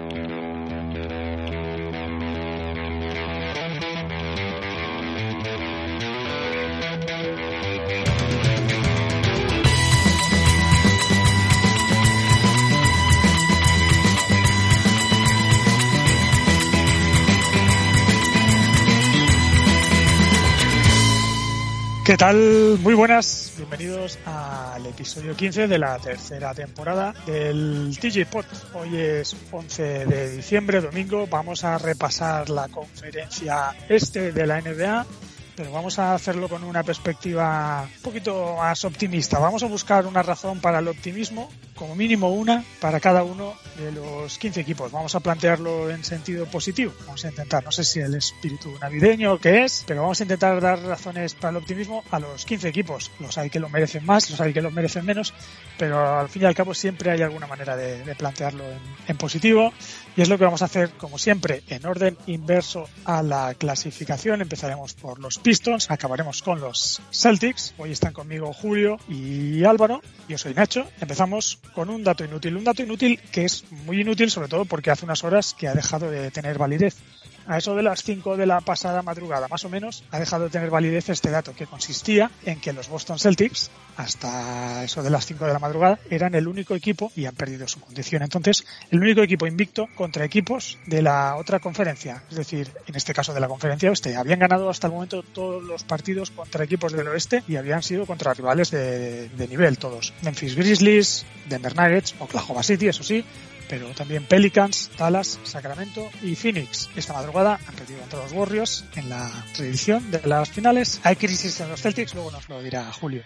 Um, 0.00 0.23
¿Qué 22.04 22.18
tal? 22.18 22.78
Muy 22.82 22.92
buenas, 22.92 23.54
bienvenidos 23.56 24.18
al 24.26 24.84
episodio 24.84 25.34
15 25.34 25.68
de 25.68 25.78
la 25.78 25.98
tercera 25.98 26.52
temporada 26.52 27.14
del 27.24 27.96
TJ 27.98 28.26
Pod. 28.30 28.44
Hoy 28.74 28.94
es 28.94 29.34
11 29.50 30.04
de 30.04 30.36
diciembre, 30.36 30.82
domingo. 30.82 31.26
Vamos 31.26 31.64
a 31.64 31.78
repasar 31.78 32.50
la 32.50 32.68
conferencia 32.68 33.74
este 33.88 34.32
de 34.32 34.46
la 34.46 34.60
NBA 34.60 35.06
pero 35.56 35.70
vamos 35.70 35.98
a 35.98 36.14
hacerlo 36.14 36.48
con 36.48 36.64
una 36.64 36.82
perspectiva 36.82 37.88
un 37.96 38.02
poquito 38.02 38.56
más 38.56 38.84
optimista. 38.84 39.38
Vamos 39.38 39.62
a 39.62 39.66
buscar 39.66 40.06
una 40.06 40.22
razón 40.22 40.60
para 40.60 40.80
el 40.80 40.88
optimismo, 40.88 41.48
como 41.74 41.94
mínimo 41.94 42.30
una, 42.30 42.64
para 42.80 43.00
cada 43.00 43.24
uno 43.24 43.54
de 43.76 43.92
los 43.92 44.38
15 44.38 44.60
equipos. 44.60 44.92
Vamos 44.92 45.14
a 45.14 45.20
plantearlo 45.20 45.90
en 45.90 46.04
sentido 46.04 46.46
positivo. 46.46 46.92
Vamos 47.06 47.24
a 47.24 47.28
intentar, 47.28 47.64
no 47.64 47.72
sé 47.72 47.84
si 47.84 48.00
el 48.00 48.14
espíritu 48.14 48.72
navideño 48.80 49.38
que 49.38 49.64
es, 49.64 49.84
pero 49.86 50.02
vamos 50.02 50.20
a 50.20 50.24
intentar 50.24 50.60
dar 50.60 50.80
razones 50.80 51.34
para 51.34 51.50
el 51.50 51.56
optimismo 51.56 52.04
a 52.10 52.20
los 52.20 52.44
15 52.44 52.68
equipos. 52.68 53.10
Los 53.20 53.38
hay 53.38 53.50
que 53.50 53.60
lo 53.60 53.68
merecen 53.68 54.04
más, 54.04 54.30
los 54.30 54.40
hay 54.40 54.52
que 54.52 54.62
lo 54.62 54.70
merecen 54.70 55.04
menos, 55.04 55.34
pero 55.78 56.18
al 56.18 56.28
fin 56.28 56.42
y 56.42 56.44
al 56.46 56.54
cabo 56.54 56.74
siempre 56.74 57.10
hay 57.10 57.22
alguna 57.22 57.46
manera 57.46 57.76
de, 57.76 58.14
plantearlo 58.14 58.64
en 59.08 59.16
positivo. 59.16 59.72
Y 60.16 60.22
es 60.22 60.28
lo 60.28 60.38
que 60.38 60.44
vamos 60.44 60.62
a 60.62 60.66
hacer, 60.66 60.90
como 60.90 61.18
siempre, 61.18 61.64
en 61.68 61.84
orden 61.84 62.16
inverso 62.26 62.88
a 63.04 63.22
la 63.22 63.54
clasificación. 63.54 64.40
Empezaremos 64.40 64.94
por 64.94 65.18
los 65.18 65.38
Pistons, 65.38 65.90
acabaremos 65.90 66.42
con 66.42 66.60
los 66.60 67.02
Celtics. 67.10 67.74
Hoy 67.78 67.90
están 67.90 68.12
conmigo 68.12 68.52
Julio 68.52 68.98
y 69.08 69.64
Álvaro. 69.64 70.00
Yo 70.28 70.38
soy 70.38 70.54
Nacho. 70.54 70.86
Empezamos 71.00 71.58
con 71.72 71.90
un 71.90 72.04
dato 72.04 72.24
inútil. 72.24 72.56
Un 72.56 72.64
dato 72.64 72.82
inútil 72.82 73.20
que 73.32 73.44
es 73.44 73.64
muy 73.70 74.00
inútil, 74.00 74.30
sobre 74.30 74.48
todo 74.48 74.64
porque 74.64 74.90
hace 74.90 75.04
unas 75.04 75.24
horas 75.24 75.54
que 75.54 75.68
ha 75.68 75.74
dejado 75.74 76.10
de 76.10 76.30
tener 76.30 76.58
validez 76.58 76.96
a 77.46 77.58
eso 77.58 77.74
de 77.74 77.82
las 77.82 78.02
5 78.02 78.36
de 78.36 78.46
la 78.46 78.60
pasada 78.60 79.02
madrugada, 79.02 79.48
más 79.48 79.64
o 79.64 79.68
menos, 79.68 80.04
ha 80.10 80.18
dejado 80.18 80.44
de 80.44 80.50
tener 80.50 80.70
validez 80.70 81.08
este 81.08 81.30
dato, 81.30 81.54
que 81.54 81.66
consistía 81.66 82.30
en 82.44 82.60
que 82.60 82.72
los 82.72 82.88
Boston 82.88 83.18
Celtics, 83.18 83.70
hasta 83.96 84.84
eso 84.84 85.02
de 85.02 85.10
las 85.10 85.26
5 85.26 85.46
de 85.46 85.52
la 85.52 85.58
madrugada, 85.58 85.98
eran 86.10 86.34
el 86.34 86.48
único 86.48 86.74
equipo, 86.74 87.12
y 87.16 87.26
han 87.26 87.34
perdido 87.34 87.68
su 87.68 87.80
condición 87.80 88.22
entonces, 88.22 88.64
el 88.90 89.00
único 89.00 89.22
equipo 89.22 89.46
invicto 89.46 89.88
contra 89.94 90.24
equipos 90.24 90.78
de 90.86 91.02
la 91.02 91.36
otra 91.36 91.60
conferencia, 91.60 92.22
es 92.30 92.36
decir, 92.36 92.70
en 92.86 92.94
este 92.94 93.14
caso 93.14 93.34
de 93.34 93.40
la 93.40 93.48
conferencia 93.48 93.90
oeste. 93.90 94.16
Habían 94.16 94.38
ganado 94.38 94.70
hasta 94.70 94.86
el 94.86 94.92
momento 94.92 95.22
todos 95.22 95.62
los 95.62 95.84
partidos 95.84 96.30
contra 96.30 96.64
equipos 96.64 96.92
del 96.92 97.08
oeste 97.08 97.42
y 97.48 97.56
habían 97.56 97.82
sido 97.82 98.06
contra 98.06 98.34
rivales 98.34 98.70
de, 98.70 99.28
de 99.28 99.48
nivel 99.48 99.78
todos. 99.78 100.12
Memphis 100.22 100.56
Grizzlies, 100.56 101.26
Denver 101.48 101.74
Nuggets, 101.76 102.14
Oklahoma 102.18 102.62
City, 102.62 102.88
eso 102.88 103.02
sí, 103.02 103.24
pero 103.68 103.88
también 103.88 104.24
Pelicans, 104.24 104.90
Dallas, 104.98 105.38
Sacramento 105.42 106.10
y 106.22 106.34
Phoenix. 106.34 106.90
Esta 106.96 107.12
madrugada 107.12 107.58
han 107.66 107.74
perdido 107.74 108.02
ante 108.02 108.16
los 108.16 108.32
Warriors 108.32 108.84
en 108.96 109.08
la 109.08 109.30
reedición 109.56 110.10
de 110.10 110.20
las 110.24 110.50
finales. 110.50 111.00
Hay 111.04 111.16
crisis 111.16 111.60
en 111.60 111.68
los 111.68 111.80
Celtics, 111.80 112.14
luego 112.14 112.30
nos 112.30 112.48
lo 112.48 112.62
dirá 112.62 112.90
Julio. 112.92 113.22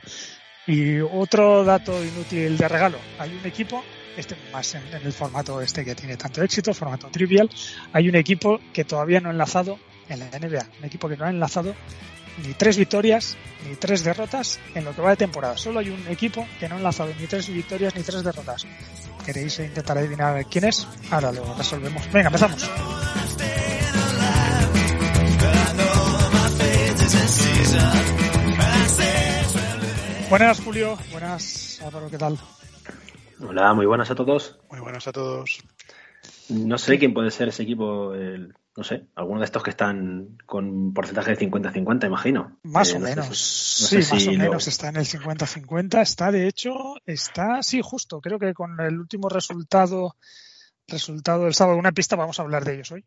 Y 0.67 1.01
otro 1.01 1.65
dato 1.65 2.05
inútil 2.05 2.57
de 2.59 2.69
regalo. 2.69 2.99
Hay 3.19 3.35
un 3.35 3.47
equipo, 3.47 3.83
este 4.17 4.37
más 4.53 4.75
en, 4.75 4.83
el 4.93 5.13
formato 5.13 5.61
este 5.63 5.85
que 5.85 5.95
tiene 5.95 6.17
tanto 6.17 6.43
éxito, 6.43 6.75
formato 6.75 7.09
trivial, 7.09 7.49
hay 7.93 8.09
un 8.09 8.17
equipo 8.17 8.61
que 8.73 8.85
todavía 8.85 9.21
no 9.21 9.31
ha 9.31 9.33
enlazado 9.33 9.79
en 10.09 10.21
la 10.21 10.27
NBA. 10.27 10.67
Un 10.79 10.85
equipo 10.85 11.09
que 11.09 11.17
no 11.17 11.25
ha 11.25 11.31
enlazado 11.31 11.75
ni 12.47 12.55
tres 12.55 12.77
victorias 12.77 13.37
ni 13.69 13.77
tres 13.77 14.05
derrotas 14.05 14.61
en 14.75 14.85
lo 14.85 14.95
que 14.95 15.03
va 15.03 15.11
de 15.11 15.17
temporada. 15.17 15.57
Solo 15.57 15.81
hay 15.81 15.91
un 15.91 16.07
equipo 16.09 16.47
que 16.61 16.69
no 16.69 16.77
ha 16.77 16.79
enlazado 16.79 17.13
ni 17.19 17.27
tres 17.27 17.49
victorias 17.49 17.95
ni 17.97 18.03
tres 18.03 18.23
derrotas. 18.23 18.67
¿Queréis 19.29 19.59
intentar 19.59 19.99
adivinar 19.99 20.43
quién 20.47 20.65
es? 20.65 20.89
Ahora 21.11 21.31
lo 21.31 21.55
resolvemos. 21.55 22.03
Venga, 22.11 22.29
empezamos. 22.29 22.67
Buenas, 30.31 30.61
Julio. 30.63 30.97
Buenas, 31.13 31.79
Álvaro, 31.85 32.09
¿qué 32.11 32.17
tal? 32.17 32.39
Hola, 33.47 33.75
muy 33.75 33.85
buenas 33.85 34.11
a 34.11 34.15
todos. 34.15 34.59
Muy 34.71 34.81
buenas 34.81 35.07
a 35.07 35.13
todos. 35.13 35.59
No 36.49 36.79
sé 36.79 36.99
quién 36.99 37.13
puede 37.13 37.31
ser 37.31 37.49
ese 37.49 37.65
equipo, 37.65 38.15
el, 38.15 38.55
no 38.79 38.85
sé, 38.85 39.09
alguno 39.17 39.41
de 39.41 39.47
estos 39.47 39.65
que 39.65 39.71
están 39.71 40.39
con 40.47 40.95
porcentaje 40.95 41.35
de 41.35 41.51
50-50, 41.51 42.07
imagino. 42.07 42.61
Más 42.63 42.95
o 42.95 43.01
menos. 43.01 43.37
sí, 43.37 43.97
más 43.97 44.27
o 44.29 44.31
menos 44.31 44.69
está 44.69 44.91
en 44.91 44.97
el 44.99 45.05
50-50. 45.05 46.01
Está, 46.01 46.31
de 46.31 46.47
hecho, 46.47 46.95
está, 47.05 47.61
sí, 47.65 47.81
justo. 47.83 48.21
Creo 48.21 48.39
que 48.39 48.55
con 48.55 48.79
el 48.79 49.01
último 49.01 49.29
resultado, 49.29 50.15
resultado 50.87 51.43
del 51.43 51.55
sábado, 51.55 51.77
una 51.77 51.91
pista, 51.91 52.15
vamos 52.15 52.39
a 52.39 52.43
hablar 52.43 52.65
de 52.65 52.75
ellos 52.75 52.93
hoy. 52.93 53.05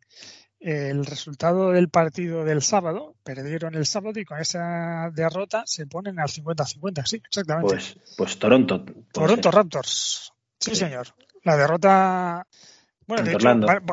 El 0.60 1.06
resultado 1.06 1.70
del 1.70 1.88
partido 1.88 2.44
del 2.44 2.60
sábado, 2.60 3.14
perdieron 3.24 3.74
el 3.74 3.86
sábado 3.86 4.20
y 4.20 4.26
con 4.26 4.40
esa 4.40 5.10
derrota 5.14 5.62
se 5.64 5.86
ponen 5.86 6.20
al 6.20 6.28
50-50, 6.28 7.06
sí, 7.06 7.22
exactamente. 7.26 7.76
Pues, 7.76 7.96
pues 8.18 8.38
Toronto. 8.38 8.84
Toronto 9.10 9.50
Raptors. 9.50 10.34
sí, 10.58 10.74
señor. 10.74 11.06
La 11.44 11.56
derrota 11.56 12.46
bueno, 13.06 13.24
de 13.24 13.32
hecho, 13.32 13.48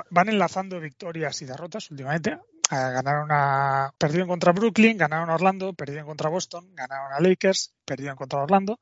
van, 0.10 0.30
enlazando 0.30 0.80
victorias 0.80 1.42
y 1.42 1.46
derrotas 1.46 1.90
últimamente. 1.92 2.38
Ah, 2.72 2.92
ganaron 2.92 3.30
a, 3.32 3.94
perdieron 3.98 4.28
contra 4.28 4.52
Brooklyn, 4.52 4.98
ganaron 4.98 5.30
a 5.30 5.36
Orlando, 5.36 5.74
perdieron 5.74 6.06
contra 6.06 6.30
Boston, 6.30 6.70
ganaron 6.76 7.14
a 7.14 7.20
Lakers, 7.20 7.74
perdieron 7.84 8.16
contra 8.16 8.44
Orlando. 8.44 8.80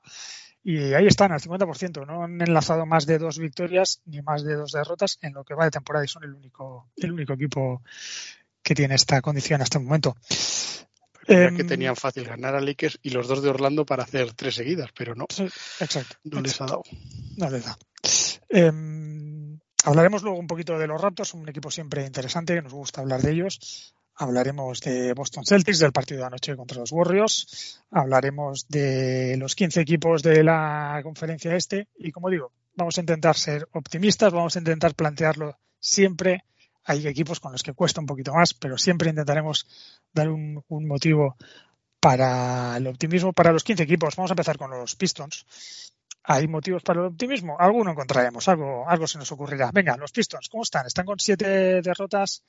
Y 0.63 0.93
ahí 0.93 1.07
están, 1.07 1.31
al 1.31 1.39
50%. 1.39 2.05
No 2.05 2.25
han 2.25 2.41
enlazado 2.41 2.85
más 2.85 3.05
de 3.05 3.19
dos 3.19 3.39
victorias 3.39 4.01
ni 4.05 4.21
más 4.21 4.43
de 4.43 4.55
dos 4.55 4.73
derrotas 4.73 5.17
en 5.21 5.33
lo 5.33 5.45
que 5.45 5.53
va 5.53 5.63
de 5.63 5.71
temporada 5.71 6.03
y 6.03 6.09
son 6.09 6.25
el 6.25 6.33
único, 6.33 6.89
el 6.97 7.13
único 7.13 7.33
equipo 7.33 7.81
que 8.61 8.75
tiene 8.75 8.95
esta 8.95 9.21
condición 9.21 9.61
hasta 9.61 9.77
el 9.77 9.85
momento. 9.85 10.17
que 11.25 11.45
em, 11.45 11.67
tenían 11.67 11.95
fácil 11.95 12.25
ganar 12.25 12.53
a 12.53 12.59
Lakers 12.59 12.99
y 13.01 13.11
los 13.11 13.29
dos 13.29 13.41
de 13.41 13.49
Orlando 13.49 13.85
para 13.85 14.03
hacer 14.03 14.33
tres 14.33 14.55
seguidas, 14.55 14.89
pero 14.93 15.15
no. 15.15 15.25
Exacto. 15.79 16.17
No 16.25 16.41
les 16.41 16.59
ha 16.59 16.65
dado. 16.65 16.83
No 17.37 17.49
les 17.49 17.63
da. 17.63 17.77
Em, 18.49 19.57
Hablaremos 19.83 20.23
luego 20.23 20.39
un 20.39 20.47
poquito 20.47 20.77
de 20.77 20.87
los 20.87 20.99
Raptors, 20.99 21.33
un 21.33 21.47
equipo 21.47 21.71
siempre 21.71 22.05
interesante, 22.05 22.55
que 22.55 22.61
nos 22.61 22.73
gusta 22.73 23.01
hablar 23.01 23.21
de 23.21 23.31
ellos. 23.31 23.93
Hablaremos 24.15 24.81
de 24.81 25.13
Boston 25.13 25.45
Celtics, 25.45 25.79
del 25.79 25.91
partido 25.91 26.21
de 26.21 26.25
anoche 26.25 26.55
contra 26.55 26.79
los 26.79 26.91
Warriors. 26.91 27.83
Hablaremos 27.91 28.67
de 28.67 29.35
los 29.37 29.55
15 29.55 29.79
equipos 29.81 30.23
de 30.23 30.43
la 30.43 30.99
conferencia 31.03 31.55
este. 31.55 31.87
Y 31.97 32.11
como 32.11 32.29
digo, 32.29 32.51
vamos 32.75 32.97
a 32.97 33.01
intentar 33.01 33.35
ser 33.35 33.67
optimistas, 33.73 34.33
vamos 34.33 34.55
a 34.55 34.59
intentar 34.59 34.95
plantearlo 34.95 35.57
siempre. 35.79 36.43
Hay 36.83 37.05
equipos 37.05 37.39
con 37.39 37.51
los 37.51 37.61
que 37.61 37.73
cuesta 37.73 38.01
un 38.01 38.07
poquito 38.07 38.33
más, 38.33 38.55
pero 38.55 38.77
siempre 38.77 39.09
intentaremos 39.09 39.67
dar 40.11 40.29
un, 40.29 40.63
un 40.67 40.87
motivo 40.87 41.37
para 41.99 42.77
el 42.77 42.87
optimismo 42.87 43.33
para 43.33 43.51
los 43.51 43.63
15 43.63 43.83
equipos. 43.83 44.15
Vamos 44.15 44.31
a 44.31 44.33
empezar 44.33 44.57
con 44.57 44.71
los 44.71 44.95
Pistons. 44.95 45.45
¿Hay 46.29 46.45
motivos 46.49 46.83
para 46.83 46.99
el 46.99 47.05
optimismo? 47.07 47.55
Alguno 47.57 47.91
encontraremos, 47.91 48.49
algo, 48.49 48.87
algo 48.87 49.07
se 49.07 49.17
nos 49.17 49.31
ocurrirá. 49.31 49.71
Venga, 49.73 49.95
los 49.95 50.11
Pistons, 50.11 50.49
¿cómo 50.49 50.63
están? 50.63 50.85
Están 50.85 51.05
con 51.05 51.17
siete 51.19 51.81
derrotas 51.81 52.43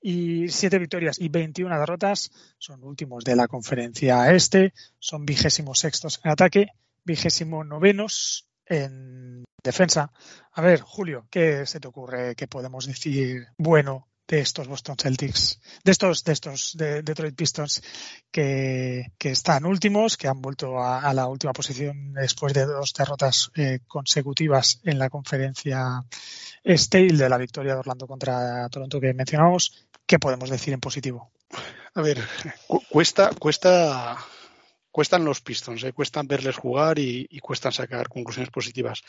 y 0.00 0.48
siete 0.50 0.78
victorias 0.78 1.18
y 1.18 1.30
21 1.30 1.76
derrotas. 1.76 2.30
Son 2.58 2.84
últimos 2.84 3.24
de 3.24 3.34
la 3.34 3.48
conferencia 3.48 4.32
este. 4.32 4.72
Son 5.00 5.26
vigésimos 5.26 5.80
sextos 5.80 6.20
en 6.22 6.30
ataque, 6.30 6.68
vigésimo 7.04 7.64
novenos 7.64 8.46
en 8.66 9.42
defensa. 9.64 10.12
A 10.52 10.60
ver, 10.62 10.80
Julio, 10.82 11.26
¿qué 11.28 11.66
se 11.66 11.80
te 11.80 11.88
ocurre 11.88 12.36
que 12.36 12.46
podemos 12.46 12.86
decir 12.86 13.48
bueno 13.58 14.06
de 14.26 14.40
estos 14.40 14.68
Boston 14.68 14.96
Celtics, 14.96 15.60
de 15.84 15.92
estos, 15.92 16.24
de 16.24 16.32
estos 16.32 16.76
de 16.76 17.02
Detroit 17.02 17.34
Pistons 17.34 17.82
que, 18.30 19.12
están 19.20 19.66
últimos, 19.66 20.16
que 20.16 20.28
han 20.28 20.40
vuelto 20.40 20.82
a, 20.82 21.12
la 21.12 21.26
última 21.26 21.52
posición 21.52 22.14
después 22.14 22.54
de 22.54 22.64
dos 22.64 22.94
derrotas 22.94 23.50
eh, 23.54 23.80
consecutivas 23.86 24.80
en 24.84 24.98
la 24.98 25.10
conferencia 25.10 26.02
este 26.62 27.06
de 27.06 27.28
la 27.28 27.38
victoria 27.38 27.74
de 27.74 27.80
Orlando 27.80 28.06
contra 28.06 28.68
Toronto 28.70 29.00
que 29.00 29.12
mencionamos. 29.12 29.86
¿Qué 30.06 30.18
podemos 30.18 30.48
decir 30.50 30.72
en 30.72 30.80
positivo? 30.80 31.30
A 31.94 32.02
ver, 32.02 32.18
cuesta, 32.88 33.30
cuesta, 33.38 34.16
cuestan 34.90 35.24
los 35.24 35.40
Pistons, 35.40 35.84
eh, 35.84 35.92
cuestan 35.92 36.26
verles 36.26 36.56
jugar 36.56 36.98
y 36.98 37.38
cuestan 37.40 37.72
sacar 37.72 38.08
conclusiones 38.08 38.50
positivas 38.50 39.02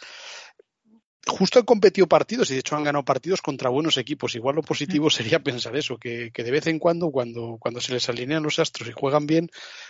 justo 1.27 1.59
han 1.59 1.65
competido 1.65 2.07
partidos 2.07 2.49
y 2.49 2.53
de 2.53 2.59
hecho 2.59 2.75
han 2.75 2.83
ganado 2.83 3.03
partidos 3.03 3.41
contra 3.41 3.69
buenos 3.69 3.97
equipos. 3.97 4.35
Igual 4.35 4.55
lo 4.55 4.61
positivo 4.61 5.09
sería 5.09 5.39
pensar 5.39 5.75
eso, 5.75 5.97
que, 5.97 6.31
de 6.31 6.51
vez 6.51 6.67
en 6.67 6.79
cuando, 6.79 7.09
cuando, 7.11 7.57
cuando 7.59 7.81
se 7.81 7.93
les 7.93 8.07
alinean 8.09 8.43
los 8.43 8.59
astros 8.59 8.89
y 8.89 8.91
juegan 8.91 9.25
bien, 9.25 9.49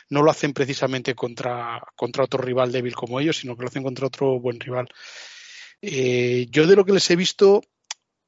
no 0.09 0.21
lo 0.21 0.31
hacen 0.31 0.53
precisamente 0.53 1.13
contra, 1.15 1.81
contra 1.95 2.23
otro 2.23 2.41
rival 2.41 2.71
débil 2.71 2.95
como 2.95 3.19
ellos, 3.19 3.37
sino 3.37 3.55
que 3.55 3.63
lo 3.63 3.67
hacen 3.67 3.83
contra 3.83 4.07
otro 4.07 4.39
buen 4.39 4.59
rival. 4.59 4.87
Eh, 5.81 6.47
yo 6.49 6.65
de 6.67 6.75
lo 6.75 6.85
que 6.85 6.93
les 6.93 7.09
he 7.11 7.15
visto, 7.15 7.61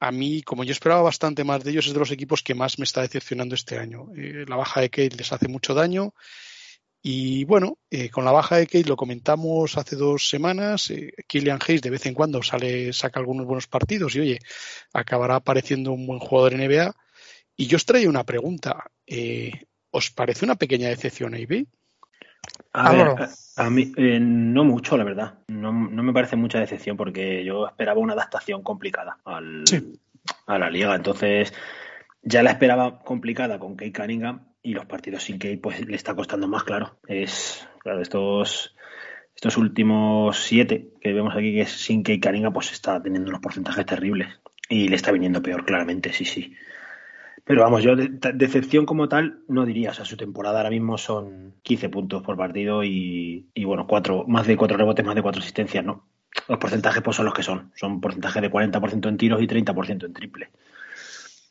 a 0.00 0.12
mí, 0.12 0.42
como 0.42 0.64
yo 0.64 0.72
esperaba 0.72 1.02
bastante 1.02 1.44
más 1.44 1.64
de 1.64 1.70
ellos, 1.70 1.86
es 1.86 1.92
de 1.92 1.98
los 1.98 2.10
equipos 2.10 2.42
que 2.42 2.54
más 2.54 2.78
me 2.78 2.84
está 2.84 3.00
decepcionando 3.00 3.54
este 3.54 3.78
año. 3.78 4.08
Eh, 4.16 4.44
la 4.46 4.56
baja 4.56 4.80
de 4.80 4.90
Kate 4.90 5.16
les 5.16 5.32
hace 5.32 5.48
mucho 5.48 5.74
daño. 5.74 6.14
Y 7.00 7.44
bueno, 7.44 7.78
eh, 7.90 8.10
con 8.10 8.24
la 8.24 8.32
baja 8.32 8.56
de 8.56 8.66
Kate 8.66 8.88
lo 8.88 8.96
comentamos 8.96 9.76
hace 9.78 9.96
dos 9.96 10.28
semanas. 10.28 10.90
Eh, 10.90 11.12
Killian 11.26 11.60
Hayes 11.66 11.82
de 11.82 11.90
vez 11.90 12.06
en 12.06 12.14
cuando 12.14 12.42
sale, 12.42 12.92
saca 12.92 13.20
algunos 13.20 13.46
buenos 13.46 13.66
partidos 13.66 14.16
y 14.16 14.20
oye, 14.20 14.38
acabará 14.92 15.36
apareciendo 15.36 15.92
un 15.92 16.06
buen 16.06 16.18
jugador 16.18 16.54
en 16.54 16.66
NBA. 16.66 16.94
Y 17.56 17.66
yo 17.66 17.76
os 17.76 17.86
traigo 17.86 18.10
una 18.10 18.24
pregunta. 18.24 18.90
¿Os 19.90 20.10
parece 20.10 20.44
una 20.44 20.56
pequeña 20.56 20.88
decepción 20.88 21.34
AB? 21.34 21.66
A, 22.72 22.92
ver, 22.92 23.28
a, 23.56 23.70
mí 23.70 23.92
no 23.96 24.64
mucho, 24.64 24.96
la 24.96 25.04
verdad. 25.04 25.38
No, 25.48 25.72
no, 25.72 26.02
me 26.02 26.12
parece 26.12 26.36
mucha 26.36 26.60
decepción 26.60 26.96
porque 26.96 27.44
yo 27.44 27.66
esperaba 27.66 28.00
una 28.00 28.12
adaptación 28.12 28.62
complicada 28.62 29.18
al, 29.24 29.64
a 30.46 30.58
la 30.58 30.70
liga. 30.70 30.94
Entonces, 30.94 31.52
ya 32.22 32.42
la 32.42 32.50
esperaba 32.50 33.00
complicada 33.00 33.58
con 33.58 33.76
Kate 33.76 33.92
Cunningham 33.92 34.47
y 34.62 34.74
los 34.74 34.86
partidos 34.86 35.22
sin 35.22 35.38
Kate 35.38 35.58
pues 35.58 35.86
le 35.86 35.96
está 35.96 36.14
costando 36.14 36.48
más, 36.48 36.64
claro. 36.64 36.98
Es, 37.06 37.68
claro, 37.80 38.00
estos, 38.00 38.76
estos 39.34 39.56
últimos 39.56 40.38
siete 40.38 40.90
que 41.00 41.12
vemos 41.12 41.34
aquí 41.34 41.52
que 41.52 41.62
es 41.62 41.70
sin 41.70 42.02
Kate 42.02 42.20
Cunningham 42.20 42.52
pues 42.52 42.72
está 42.72 43.02
teniendo 43.02 43.30
unos 43.30 43.40
porcentajes 43.40 43.86
terribles 43.86 44.28
y 44.68 44.88
le 44.88 44.96
está 44.96 45.12
viniendo 45.12 45.42
peor, 45.42 45.64
claramente, 45.64 46.12
sí, 46.12 46.24
sí. 46.24 46.54
Pero 47.48 47.62
vamos, 47.62 47.82
yo 47.82 47.96
de, 47.96 48.10
decepción 48.34 48.84
como 48.84 49.08
tal 49.08 49.38
no 49.48 49.64
diría. 49.64 49.92
O 49.92 49.94
sea, 49.94 50.04
su 50.04 50.18
temporada 50.18 50.58
ahora 50.58 50.68
mismo 50.68 50.98
son 50.98 51.54
15 51.62 51.88
puntos 51.88 52.22
por 52.22 52.36
partido 52.36 52.84
y, 52.84 53.48
bueno, 53.64 53.86
cuatro, 53.86 54.26
más 54.28 54.46
de 54.46 54.58
cuatro 54.58 54.76
rebotes, 54.76 55.06
más 55.06 55.14
de 55.14 55.22
cuatro 55.22 55.40
asistencias, 55.40 55.82
¿no? 55.82 56.04
Los 56.46 56.58
porcentajes 56.58 57.02
pues 57.02 57.16
son 57.16 57.24
los 57.24 57.32
que 57.32 57.42
son. 57.42 57.72
Son 57.74 58.02
porcentajes 58.02 58.42
de 58.42 58.50
40% 58.50 59.08
en 59.08 59.16
tiros 59.16 59.40
y 59.40 59.46
30% 59.46 60.04
en 60.04 60.12
triple. 60.12 60.50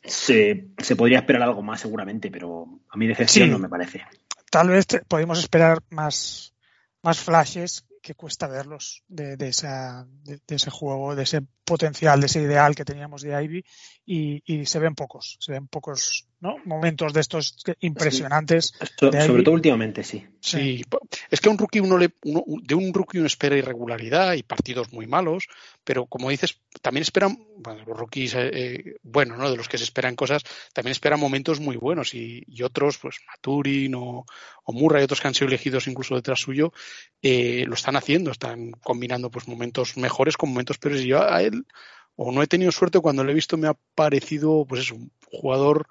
Se, 0.08 0.68
se, 0.78 0.96
podría 0.96 1.18
esperar 1.18 1.42
algo 1.42 1.62
más 1.62 1.80
seguramente, 1.80 2.30
pero 2.30 2.66
a 2.88 2.96
mí 2.96 3.06
decepción 3.06 3.50
no 3.50 3.58
me 3.58 3.68
parece. 3.68 4.02
Tal 4.50 4.68
vez 4.68 4.86
podemos 5.06 5.38
esperar 5.38 5.82
más, 5.90 6.54
más 7.02 7.20
flashes 7.20 7.84
que 8.02 8.14
cuesta 8.14 8.46
verlos 8.46 9.02
de, 9.08 9.36
de, 9.36 9.48
esa, 9.48 10.06
de, 10.24 10.40
ese 10.48 10.70
juego, 10.70 11.14
de 11.14 11.24
ese 11.24 11.42
potencial, 11.64 12.20
de 12.20 12.26
ese 12.26 12.42
ideal 12.42 12.74
que 12.74 12.84
teníamos 12.84 13.22
de 13.22 13.42
Ivy 13.42 13.64
y, 14.06 14.42
y 14.44 14.66
se 14.66 14.78
ven 14.78 14.94
pocos, 14.94 15.36
se 15.40 15.52
ven 15.52 15.68
pocos 15.68 16.27
¿no? 16.40 16.56
momentos 16.64 17.12
de 17.12 17.20
estos 17.20 17.56
impresionantes. 17.80 18.72
sobre 18.98 19.42
todo 19.42 19.54
últimamente, 19.54 20.04
sí. 20.04 20.24
sí. 20.40 20.84
es 21.30 21.40
que 21.40 21.48
a 21.48 21.52
un 21.52 21.58
rookie 21.58 21.80
uno 21.80 21.98
le, 21.98 22.14
de 22.22 22.74
un 22.74 22.94
rookie 22.94 23.18
uno 23.18 23.26
espera 23.26 23.56
irregularidad 23.56 24.34
y 24.34 24.42
partidos 24.42 24.92
muy 24.92 25.06
malos, 25.06 25.48
pero 25.82 26.06
como 26.06 26.30
dices, 26.30 26.60
también 26.80 27.02
esperan, 27.02 27.38
bueno, 27.56 27.82
los 27.86 27.98
rookies, 27.98 28.34
eh, 28.34 28.50
eh, 28.52 28.96
bueno, 29.02 29.36
¿no? 29.36 29.50
De 29.50 29.56
los 29.56 29.68
que 29.68 29.78
se 29.78 29.84
esperan 29.84 30.14
cosas, 30.14 30.42
también 30.72 30.92
esperan 30.92 31.18
momentos 31.18 31.60
muy 31.60 31.76
buenos 31.76 32.14
y, 32.14 32.44
y 32.46 32.62
otros, 32.62 32.98
pues 32.98 33.16
Maturin 33.26 33.94
o, 33.96 34.24
o, 34.64 34.72
Murray, 34.72 35.02
otros 35.02 35.20
que 35.20 35.28
han 35.28 35.34
sido 35.34 35.48
elegidos 35.48 35.88
incluso 35.88 36.14
detrás 36.14 36.40
suyo, 36.40 36.72
eh, 37.20 37.64
lo 37.66 37.74
están 37.74 37.96
haciendo, 37.96 38.30
están 38.30 38.70
combinando 38.70 39.30
pues 39.30 39.48
momentos 39.48 39.96
mejores 39.96 40.36
con 40.36 40.50
momentos 40.50 40.78
peores. 40.78 41.02
Y 41.02 41.08
yo 41.08 41.22
a 41.22 41.42
él, 41.42 41.66
o 42.14 42.30
no 42.30 42.42
he 42.42 42.46
tenido 42.46 42.70
suerte 42.70 43.00
cuando 43.00 43.24
lo 43.24 43.30
he 43.30 43.34
visto, 43.34 43.56
me 43.56 43.68
ha 43.68 43.76
parecido, 43.94 44.64
pues 44.68 44.82
es 44.82 44.92
un 44.92 45.10
jugador 45.30 45.88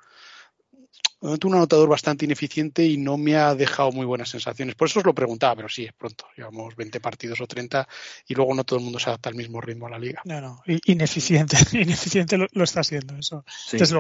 un 1.19 1.55
anotador 1.55 1.89
bastante 1.89 2.25
ineficiente 2.25 2.85
y 2.85 2.97
no 2.97 3.17
me 3.17 3.35
ha 3.35 3.55
dejado 3.55 3.91
muy 3.91 4.05
buenas 4.05 4.29
sensaciones. 4.29 4.75
Por 4.75 4.87
eso 4.87 4.99
os 4.99 5.05
lo 5.05 5.13
preguntaba, 5.13 5.55
pero 5.55 5.69
sí, 5.69 5.85
es 5.85 5.93
pronto. 5.93 6.25
Llevamos 6.35 6.75
20 6.75 6.99
partidos 6.99 7.41
o 7.41 7.47
30 7.47 7.87
y 8.27 8.35
luego 8.35 8.53
no 8.53 8.63
todo 8.63 8.79
el 8.79 8.85
mundo 8.85 8.99
se 8.99 9.09
adapta 9.09 9.29
al 9.29 9.35
mismo 9.35 9.59
ritmo 9.59 9.87
a 9.87 9.91
la 9.91 9.99
liga. 9.99 10.21
No, 10.25 10.41
no, 10.41 10.61
ineficiente, 10.65 11.57
ineficiente 11.73 12.37
lo, 12.37 12.63
está 12.63 12.81
haciendo 12.81 13.15
eso. 13.17 13.43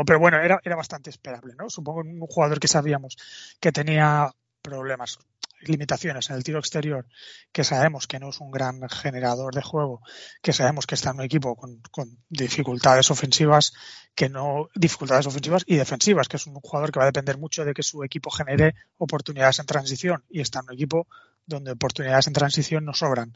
pero 0.05 0.19
bueno, 0.19 0.39
era, 0.39 0.59
era 0.63 0.75
bastante 0.75 1.09
esperable, 1.09 1.53
¿no? 1.57 1.69
Supongo 1.69 2.01
un 2.01 2.19
jugador 2.27 2.59
que 2.59 2.67
sabíamos 2.67 3.17
que 3.59 3.71
tenía 3.71 4.31
problemas 4.61 5.17
limitaciones 5.61 6.29
en 6.29 6.35
el 6.35 6.43
tiro 6.43 6.59
exterior, 6.59 7.07
que 7.51 7.63
sabemos 7.63 8.07
que 8.07 8.19
no 8.19 8.29
es 8.29 8.39
un 8.39 8.51
gran 8.51 8.87
generador 8.89 9.53
de 9.53 9.61
juego, 9.61 10.01
que 10.41 10.53
sabemos 10.53 10.85
que 10.85 10.95
está 10.95 11.11
en 11.11 11.17
un 11.17 11.25
equipo 11.25 11.55
con, 11.55 11.81
dificultades 12.29 13.09
ofensivas, 13.11 13.73
que 14.15 14.29
no 14.29 14.69
dificultades 14.75 15.27
ofensivas 15.27 15.63
y 15.65 15.75
defensivas, 15.75 16.27
que 16.27 16.37
es 16.37 16.47
un 16.47 16.55
jugador 16.55 16.91
que 16.91 16.99
va 16.99 17.05
a 17.05 17.07
depender 17.11 17.37
mucho 17.37 17.65
de 17.65 17.73
que 17.73 17.83
su 17.83 18.03
equipo 18.03 18.29
genere 18.29 18.75
oportunidades 18.97 19.59
en 19.59 19.65
transición 19.65 20.23
y 20.29 20.41
está 20.41 20.59
en 20.59 20.65
un 20.69 20.73
equipo 20.73 21.07
donde 21.45 21.71
oportunidades 21.71 22.27
en 22.27 22.33
transición 22.33 22.85
no 22.85 22.93
sobran. 22.93 23.35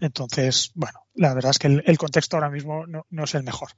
Entonces, 0.00 0.70
bueno, 0.74 1.06
la 1.14 1.34
verdad 1.34 1.50
es 1.50 1.58
que 1.58 1.66
el, 1.66 1.98
contexto 1.98 2.36
ahora 2.36 2.50
mismo 2.50 2.86
no, 2.86 3.24
es 3.24 3.34
el 3.34 3.42
mejor. 3.42 3.70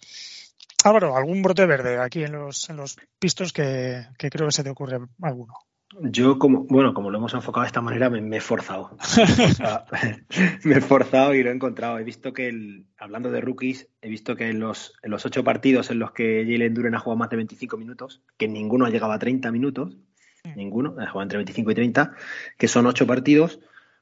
Álvaro, 0.84 1.16
algún 1.16 1.42
brote 1.42 1.66
verde 1.66 1.98
aquí 1.98 2.24
en 2.24 2.32
los, 2.32 2.68
en 2.68 2.76
los 2.76 2.96
pistos 3.18 3.52
que 3.52 4.06
creo 4.18 4.46
que 4.46 4.52
se 4.52 4.64
te 4.64 4.70
ocurre 4.70 4.98
alguno. 5.22 5.54
Yo, 5.98 6.38
como, 6.38 6.64
bueno, 6.64 6.94
como 6.94 7.10
lo 7.10 7.18
hemos 7.18 7.34
enfocado 7.34 7.62
de 7.62 7.66
esta 7.66 7.80
manera, 7.80 8.08
me, 8.10 8.36
he 8.36 8.40
forzado. 8.40 8.96
me 10.64 10.74
he 10.76 10.80
forzado 10.80 11.34
y 11.34 11.42
lo 11.42 11.50
he 11.50 11.54
encontrado. 11.54 11.98
He 11.98 12.04
visto 12.04 12.32
que, 12.32 12.48
el, 12.48 12.86
hablando 12.96 13.30
de 13.30 13.40
rookies, 13.40 13.88
he 14.00 14.08
visto 14.08 14.36
que 14.36 14.48
en 14.48 14.60
los, 14.60 14.94
en 15.02 15.10
los 15.10 15.26
ocho 15.26 15.42
partidos 15.42 15.90
en 15.90 15.98
los 15.98 16.12
que 16.12 16.46
Jalen 16.48 16.74
Duren 16.74 16.94
ha 16.94 17.00
jugado 17.00 17.18
más 17.18 17.30
de 17.30 17.36
25 17.36 17.76
minutos, 17.76 18.22
que 18.36 18.46
ninguno 18.46 18.86
ha 18.86 18.90
llegado 18.90 19.12
a 19.12 19.18
30 19.18 19.50
minutos, 19.50 19.96
mm. 20.44 20.56
ninguno, 20.56 20.90
ha 20.98 21.06
jugado 21.08 21.22
entre 21.22 21.38
25 21.38 21.72
y 21.72 21.74
30, 21.74 22.12
que 22.56 22.68
son 22.68 22.86
ocho 22.86 23.06
partidos, 23.06 23.58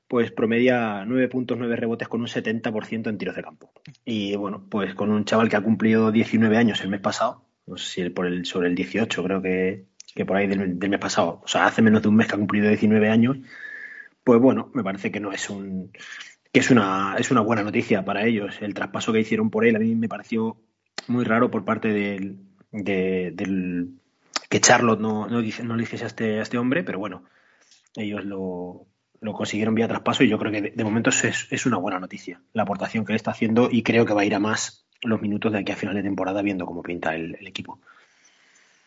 pues 0.09 0.31
promedia 0.31 1.07
9 1.07 1.29
puntos, 1.29 1.57
9 1.57 1.75
rebotes 1.77 2.09
con 2.09 2.21
un 2.21 2.27
70% 2.27 3.09
en 3.09 3.19
tiros 3.19 3.35
de 3.35 3.43
campo. 3.43 3.73
Y 4.05 4.37
bueno, 4.37 4.67
pues 4.69 4.95
con 4.95 5.11
un 5.11 5.25
chaval 5.25 5.49
que 5.49 5.57
ha 5.57 5.63
cumplido 5.63 6.13
19 6.13 6.55
años 6.59 6.83
el 6.83 6.91
mes 6.91 7.01
pasado, 7.01 7.45
no 7.67 7.79
sé 7.79 8.05
si 8.05 8.11
por 8.11 8.27
el, 8.27 8.45
sobre 8.45 8.69
el 8.69 8.75
18 8.75 9.23
creo 9.23 9.41
que 9.41 9.87
que 10.19 10.27
por 10.27 10.37
ahí 10.37 10.49
del, 10.49 10.77
mes 10.77 10.99
pasado, 10.99 11.41
o 11.45 11.49
sea, 11.49 11.67
hace 11.67 11.81
menos 11.81 12.03
de 12.03 12.09
un 12.09 12.17
mes 12.17 12.27
que 12.27 12.35
ha 12.35 12.39
cumplido 12.39 12.69
19 12.69 13.09
años, 13.09 13.39
pues 14.25 14.41
bueno, 14.41 14.71
me 14.75 14.83
parece 14.83 15.13
que 15.13 15.21
no 15.21 15.33
es 15.33 15.49
un 15.49 15.93
que 16.53 16.61
es 16.61 16.71
una 16.71 17.15
es 17.19 17.31
una 17.31 17.41
buena 17.41 17.63
noticia 17.63 18.05
para 18.05 18.27
ellos. 18.27 18.61
El 18.61 18.75
traspaso 18.75 19.13
que 19.13 19.21
hicieron 19.21 19.49
por 19.49 19.65
él 19.65 19.77
a 19.77 19.79
mí 19.79 19.95
me 19.95 20.09
pareció 20.09 20.61
muy 21.07 21.25
raro 21.25 21.51
por 21.53 21.65
parte 21.65 21.89
del, 21.89 22.41
del 22.73 23.91
que 24.51 24.61
Charlotte 24.61 25.01
no, 25.01 25.29
no, 25.29 25.41
no 25.41 25.77
le 25.77 25.83
hiciese 25.83 26.05
a 26.05 26.09
este, 26.09 26.39
a 26.41 26.43
este 26.43 26.59
hombre, 26.59 26.83
pero 26.83 26.99
bueno, 26.99 27.23
ellos 27.95 28.25
lo, 28.25 28.87
lo 29.21 29.33
consiguieron 29.35 29.77
vía 29.77 29.87
traspaso 29.87 30.25
y 30.25 30.29
yo 30.29 30.39
creo 30.39 30.51
que 30.51 30.73
de, 30.75 30.85
momento 30.85 31.11
es, 31.11 31.47
es, 31.49 31.67
una 31.67 31.77
buena 31.77 32.01
noticia 32.01 32.43
la 32.55 32.63
aportación 32.65 33.05
que 33.05 33.13
le 33.13 33.19
está 33.19 33.31
haciendo 33.31 33.69
y 33.71 33.85
creo 33.85 34.05
que 34.05 34.15
va 34.15 34.23
a 34.23 34.25
ir 34.25 34.35
a 34.35 34.41
más 34.41 34.87
los 35.03 35.23
minutos 35.23 35.53
de 35.53 35.61
aquí 35.61 35.71
a 35.71 35.77
final 35.77 35.95
de 35.95 36.03
temporada 36.03 36.43
viendo 36.43 36.67
cómo 36.67 36.83
pinta 36.83 37.15
el 37.15 37.47
equipo. 37.47 37.79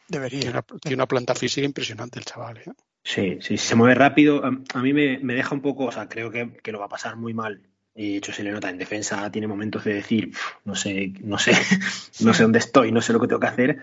Debería. 0.08 0.64
Tiene 0.82 0.96
una, 0.96 1.08
planta 1.08 1.36
física 1.36 1.66
impresionante 1.66 2.20
el 2.20 2.26
chaval. 2.26 2.58
¿eh? 2.58 2.72
Sí, 3.04 3.40
sí, 3.42 3.58
se 3.58 3.76
mueve 3.76 3.96
rápido. 3.96 4.44
A, 4.46 4.82
mí 4.82 4.94
me, 4.94 5.34
deja 5.34 5.56
un 5.56 5.62
poco, 5.62 5.86
o 5.86 5.92
sea, 5.92 6.08
creo 6.08 6.32
que, 6.32 6.62
lo 6.72 6.80
va 6.80 6.86
a 6.86 6.90
pasar 6.90 7.16
muy 7.16 7.34
mal. 7.34 7.62
Y 7.96 8.12
de 8.12 8.18
hecho 8.18 8.32
se 8.32 8.44
le 8.44 8.52
nota 8.52 8.70
en 8.70 8.78
defensa, 8.78 9.30
tiene 9.32 9.48
momentos 9.48 9.84
de 9.84 9.96
decir, 9.96 10.34
no 10.64 10.76
sé, 10.76 11.14
no 11.22 11.38
sé, 11.38 11.52
no 12.22 12.34
sé 12.34 12.44
dónde 12.44 12.60
estoy, 12.60 12.92
no 12.92 13.02
sé 13.02 13.14
lo 13.14 13.20
que 13.20 13.28
tengo 13.28 13.40
que 13.40 13.48
hacer. 13.48 13.78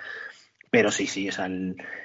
Pero 0.71 0.91
sí, 0.91 1.07
sí, 1.07 1.29
o 1.29 1.33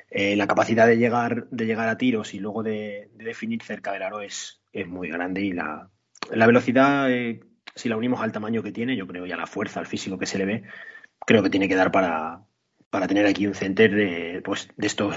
eh, 0.09 0.35
la 0.35 0.47
capacidad 0.47 0.87
de 0.87 0.97
llegar, 0.97 1.47
de 1.49 1.65
llegar 1.65 1.89
a 1.89 1.97
tiros 1.97 2.33
y 2.33 2.39
luego 2.39 2.63
de, 2.63 3.09
definir 3.15 3.61
cerca 3.61 3.91
del 3.91 4.03
aro 4.03 4.21
es, 4.21 4.61
es 4.71 4.87
muy 4.87 5.09
grande. 5.09 5.41
Y 5.41 5.51
la, 5.51 5.89
la 6.31 6.47
velocidad, 6.47 7.11
eh, 7.11 7.41
si 7.75 7.89
la 7.89 7.97
unimos 7.97 8.21
al 8.21 8.31
tamaño 8.31 8.63
que 8.63 8.71
tiene, 8.71 8.95
yo 8.95 9.07
creo, 9.07 9.25
y 9.25 9.31
a 9.31 9.37
la 9.37 9.47
fuerza, 9.47 9.79
al 9.79 9.87
físico 9.87 10.17
que 10.17 10.25
se 10.25 10.37
le 10.37 10.45
ve, 10.45 10.63
creo 11.25 11.43
que 11.43 11.49
tiene 11.49 11.67
que 11.67 11.75
dar 11.75 11.91
para, 11.91 12.45
para 12.93 13.07
tener 13.07 13.25
aquí 13.25 13.47
un 13.47 13.55
center 13.55 13.89
de, 13.89 14.41
pues, 14.45 14.67
de 14.77 14.85
estos 14.85 15.15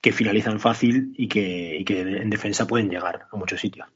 que 0.00 0.12
finalizan 0.12 0.60
fácil 0.60 1.12
y 1.18 1.26
que, 1.26 1.82
en 1.88 2.30
defensa 2.30 2.68
pueden 2.68 2.88
llegar 2.88 3.26
a 3.32 3.36
muchos 3.36 3.60
sitios. 3.60 3.88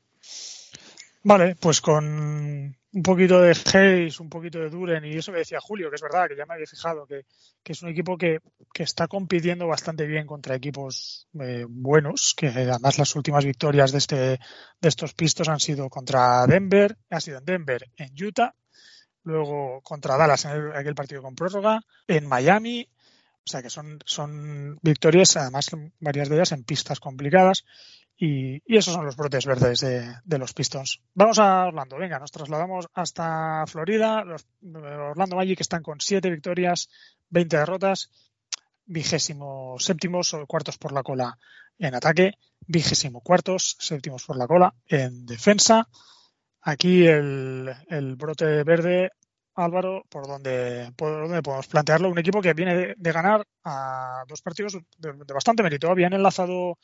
Vale, 1.23 1.55
pues 1.61 1.81
con 1.81 2.05
un 2.05 3.03
poquito 3.05 3.41
de 3.41 3.57
Hayes, 3.73 4.19
un 4.19 4.29
poquito 4.29 4.59
de 4.59 4.69
Duren 4.69 5.05
y 5.05 5.17
eso 5.17 5.31
que 5.31 5.39
decía 5.39 5.61
Julio, 5.61 5.91
que 5.91 5.95
es 5.95 6.03
verdad, 6.03 6.27
que 6.27 6.37
ya 6.37 6.45
me 6.45 6.55
había 6.55 6.67
fijado, 6.67 7.07
que, 7.07 7.21
que 7.63 7.73
es 7.73 7.83
un 7.83 7.91
equipo 7.91 8.19
que, 8.19 8.41
que, 8.75 8.83
está 8.83 9.07
compitiendo 9.07 9.69
bastante 9.69 10.05
bien 10.05 10.27
contra 10.27 10.57
equipos 10.57 11.29
eh, 11.41 11.67
buenos, 11.69 12.35
que 12.37 12.49
además 12.49 12.99
las 12.99 13.15
últimas 13.15 13.45
victorias 13.45 13.93
de, 13.93 13.99
este, 13.99 14.17
de 14.17 14.89
estos 14.89 15.15
pistos 15.15 15.49
han 15.49 15.61
sido 15.61 15.89
contra 15.89 16.45
Denver, 16.49 16.97
ha 17.11 17.21
sido 17.21 17.39
en 17.39 17.45
Denver, 17.45 17.85
en 17.97 18.11
Utah 18.21 18.53
luego 19.29 19.81
contra 19.83 20.17
Dallas 20.17 20.45
en 20.47 20.73
aquel 20.75 20.95
partido 20.95 21.23
con 21.23 21.35
prórroga, 21.35 21.81
en 22.07 22.27
Miami, 22.27 22.89
o 23.49 23.51
sea 23.51 23.63
que 23.63 23.71
son, 23.71 23.99
son 24.05 24.79
victorias, 24.83 25.37
además 25.37 25.71
varias 26.01 26.29
de 26.29 26.37
ellas 26.37 26.53
en 26.53 26.65
pistas 26.65 27.01
complicadas, 27.01 27.65
y, 28.21 28.61
esos 28.67 28.95
son 28.95 29.05
los 29.07 29.17
brotes 29.17 29.47
verdes 29.47 29.81
de, 29.81 30.39
los 30.39 30.53
Pistons. 30.53 31.01
Vamos 31.15 31.39
a 31.39 31.67
Orlando, 31.67 31.97
venga, 31.97 32.19
nos 32.19 32.33
trasladamos 32.33 32.89
hasta 32.93 33.65
Florida, 33.69 34.25
los 34.25 34.45
Orlando 34.75 35.37
Magic 35.37 35.61
están 35.61 35.85
con 35.85 36.01
siete 36.01 36.29
victorias, 36.29 36.91
20 37.31 37.57
derrotas, 37.57 38.11
vigésimo 38.87 39.77
séptimos 39.79 40.35
o 40.35 40.47
cuartos 40.47 40.79
por 40.79 40.93
la 40.93 41.05
cola 41.05 41.39
en 41.79 41.95
ataque, 41.95 42.33
vigésimo 42.67 43.21
cuartos, 43.21 43.77
séptimos 43.79 44.25
por 44.25 44.37
la 44.37 44.49
cola 44.49 44.75
en 44.89 45.25
defensa. 45.25 45.89
Aquí 46.61 47.07
el, 47.07 47.73
el 47.89 48.17
brote 48.17 48.65
verde 48.65 49.13
Álvaro, 49.59 50.05
por 50.09 50.27
donde, 50.27 50.93
por 50.97 51.11
donde 51.11 51.43
podemos 51.43 51.67
plantearlo. 51.67 52.11
Un 52.11 52.19
equipo 52.19 52.41
que 52.41 52.55
viene 52.55 52.95
de, 52.97 53.13
ganar 53.13 53.47
a 53.65 54.25
dos 54.29 54.43
partidos 54.43 54.79
de, 54.99 55.13
bastante 55.35 55.63
mérito. 55.63 55.91
Habían 55.91 56.13
enlazado 56.13 56.79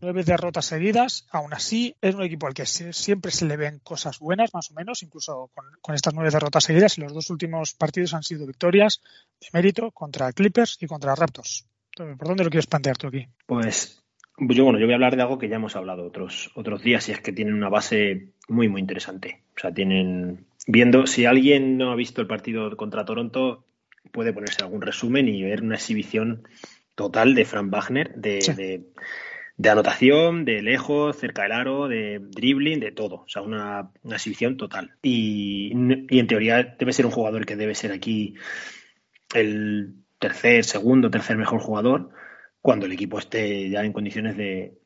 nueve 0.00 0.22
derrotas 0.24 0.66
seguidas. 0.66 1.26
Aún 1.30 1.54
así, 1.54 1.96
es 2.00 2.14
un 2.14 2.22
equipo 2.22 2.46
al 2.46 2.54
que 2.54 2.66
siempre 2.66 3.30
se 3.30 3.46
le 3.46 3.56
ven 3.56 3.80
cosas 3.82 4.18
buenas, 4.18 4.52
más 4.52 4.70
o 4.70 4.74
menos, 4.74 5.02
incluso 5.02 5.50
con, 5.80 5.94
estas 5.94 6.14
nueve 6.14 6.30
derrotas 6.30 6.64
seguidas. 6.64 6.98
Y 6.98 7.00
los 7.00 7.14
dos 7.14 7.30
últimos 7.30 7.74
partidos 7.74 8.14
han 8.14 8.22
sido 8.22 8.46
victorias 8.46 9.00
de 9.40 9.48
mérito 9.52 9.90
contra 9.90 10.32
Clippers 10.32 10.78
y 10.80 10.86
contra 10.86 11.14
Raptors. 11.14 11.66
¿Por 11.96 12.26
dónde 12.26 12.44
lo 12.44 12.50
quieres 12.50 12.66
plantear 12.66 12.96
tú 12.96 13.08
aquí? 13.08 13.26
Pues 13.46 14.02
yo, 14.38 14.64
bueno, 14.64 14.78
yo 14.78 14.86
voy 14.86 14.92
a 14.92 14.96
hablar 14.96 15.16
de 15.16 15.22
algo 15.22 15.38
que 15.38 15.48
ya 15.48 15.56
hemos 15.56 15.76
hablado 15.76 16.06
otros, 16.06 16.50
otros 16.54 16.82
días 16.82 17.08
y 17.08 17.12
es 17.12 17.20
que 17.20 17.32
tienen 17.32 17.54
una 17.54 17.68
base 17.68 18.32
muy, 18.48 18.68
muy 18.68 18.80
interesante. 18.80 19.42
O 19.56 19.60
sea, 19.60 19.72
tienen, 19.72 20.46
viendo, 20.66 21.06
si 21.06 21.24
alguien 21.24 21.76
no 21.76 21.92
ha 21.92 21.96
visto 21.96 22.20
el 22.20 22.26
partido 22.26 22.76
contra 22.76 23.04
Toronto, 23.04 23.64
puede 24.12 24.32
ponerse 24.32 24.62
algún 24.62 24.82
resumen 24.82 25.28
y 25.28 25.42
ver 25.42 25.62
una 25.62 25.76
exhibición 25.76 26.46
total 26.94 27.34
de 27.34 27.44
Frank 27.44 27.70
Wagner, 27.70 28.14
de, 28.14 28.84
de, 29.56 29.70
anotación, 29.70 30.44
de 30.44 30.62
lejos, 30.62 31.16
cerca 31.16 31.42
del 31.42 31.52
aro, 31.52 31.88
de 31.88 32.20
dribbling, 32.20 32.80
de 32.80 32.92
todo. 32.92 33.22
O 33.22 33.28
sea, 33.28 33.42
una, 33.42 33.90
una 34.02 34.16
exhibición 34.16 34.56
total. 34.56 34.96
Y, 35.02 35.72
y 36.10 36.18
en 36.18 36.26
teoría 36.26 36.62
debe 36.78 36.92
ser 36.92 37.06
un 37.06 37.12
jugador 37.12 37.46
que 37.46 37.56
debe 37.56 37.74
ser 37.74 37.92
aquí 37.92 38.34
el 39.34 39.94
tercer, 40.18 40.64
segundo, 40.64 41.10
tercer 41.10 41.36
mejor 41.36 41.60
jugador 41.60 42.10
cuando 42.62 42.86
el 42.86 42.92
equipo 42.92 43.18
esté 43.18 43.68
ya 43.68 43.84
en 43.84 43.92
condiciones 43.92 44.36
de, 44.36 44.78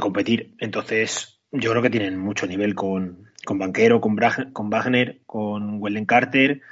competir. 0.00 0.54
Entonces, 0.58 1.40
yo 1.52 1.70
creo 1.70 1.82
que 1.82 1.90
tienen 1.90 2.18
mucho 2.18 2.46
nivel 2.46 2.74
con, 2.74 3.29
con 3.44 3.58
Banquero, 3.58 4.00
con, 4.00 4.16
con 4.52 4.70
Wagner, 4.70 5.20
con 5.26 5.80
Wellen 5.80 6.06
Carter. 6.06 6.62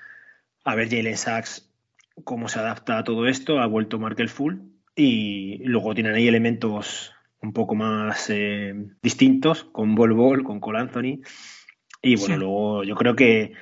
A 0.65 0.75
ver 0.75 0.89
Jalen 0.89 1.17
Sachs 1.17 1.71
cómo 2.25 2.49
se 2.49 2.59
adapta 2.59 2.99
a 2.99 3.05
todo 3.05 3.27
esto. 3.27 3.61
Ha 3.61 3.67
vuelto 3.67 3.99
Markel 3.99 4.29
Full. 4.29 4.57
Y 4.95 5.63
luego 5.65 5.95
tienen 5.95 6.15
ahí 6.15 6.27
elementos 6.27 7.15
un 7.41 7.53
poco 7.53 7.75
más 7.75 8.31
eh, 8.31 8.75
distintos 9.01 9.65
con 9.65 9.95
Bol 9.95 10.13
Bol, 10.13 10.43
con 10.43 10.61
Cole 10.61 10.81
Anthony. 10.81 11.21
Y 12.03 12.17
bueno, 12.17 12.37
luego 12.37 12.85
yo 12.85 12.97
creo 12.97 13.15
que, 13.15 13.53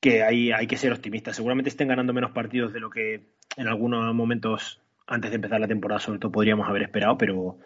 que 0.00 0.22
hay, 0.22 0.52
hay 0.52 0.66
que 0.66 0.76
ser 0.76 0.92
optimistas. 0.92 1.36
Seguramente 1.36 1.70
estén 1.70 1.88
ganando 1.88 2.12
menos 2.12 2.30
partidos 2.30 2.72
de 2.72 2.80
lo 2.80 2.90
que 2.90 3.26
en 3.56 3.68
algunos 3.68 4.14
momentos 4.14 4.80
antes 5.06 5.30
de 5.30 5.36
empezar 5.36 5.60
la 5.60 5.68
temporada 5.68 6.00
sobre 6.00 6.18
todo 6.18 6.32
podríamos 6.32 6.68
haber 6.68 6.82
esperado, 6.82 7.16
pero 7.16 7.58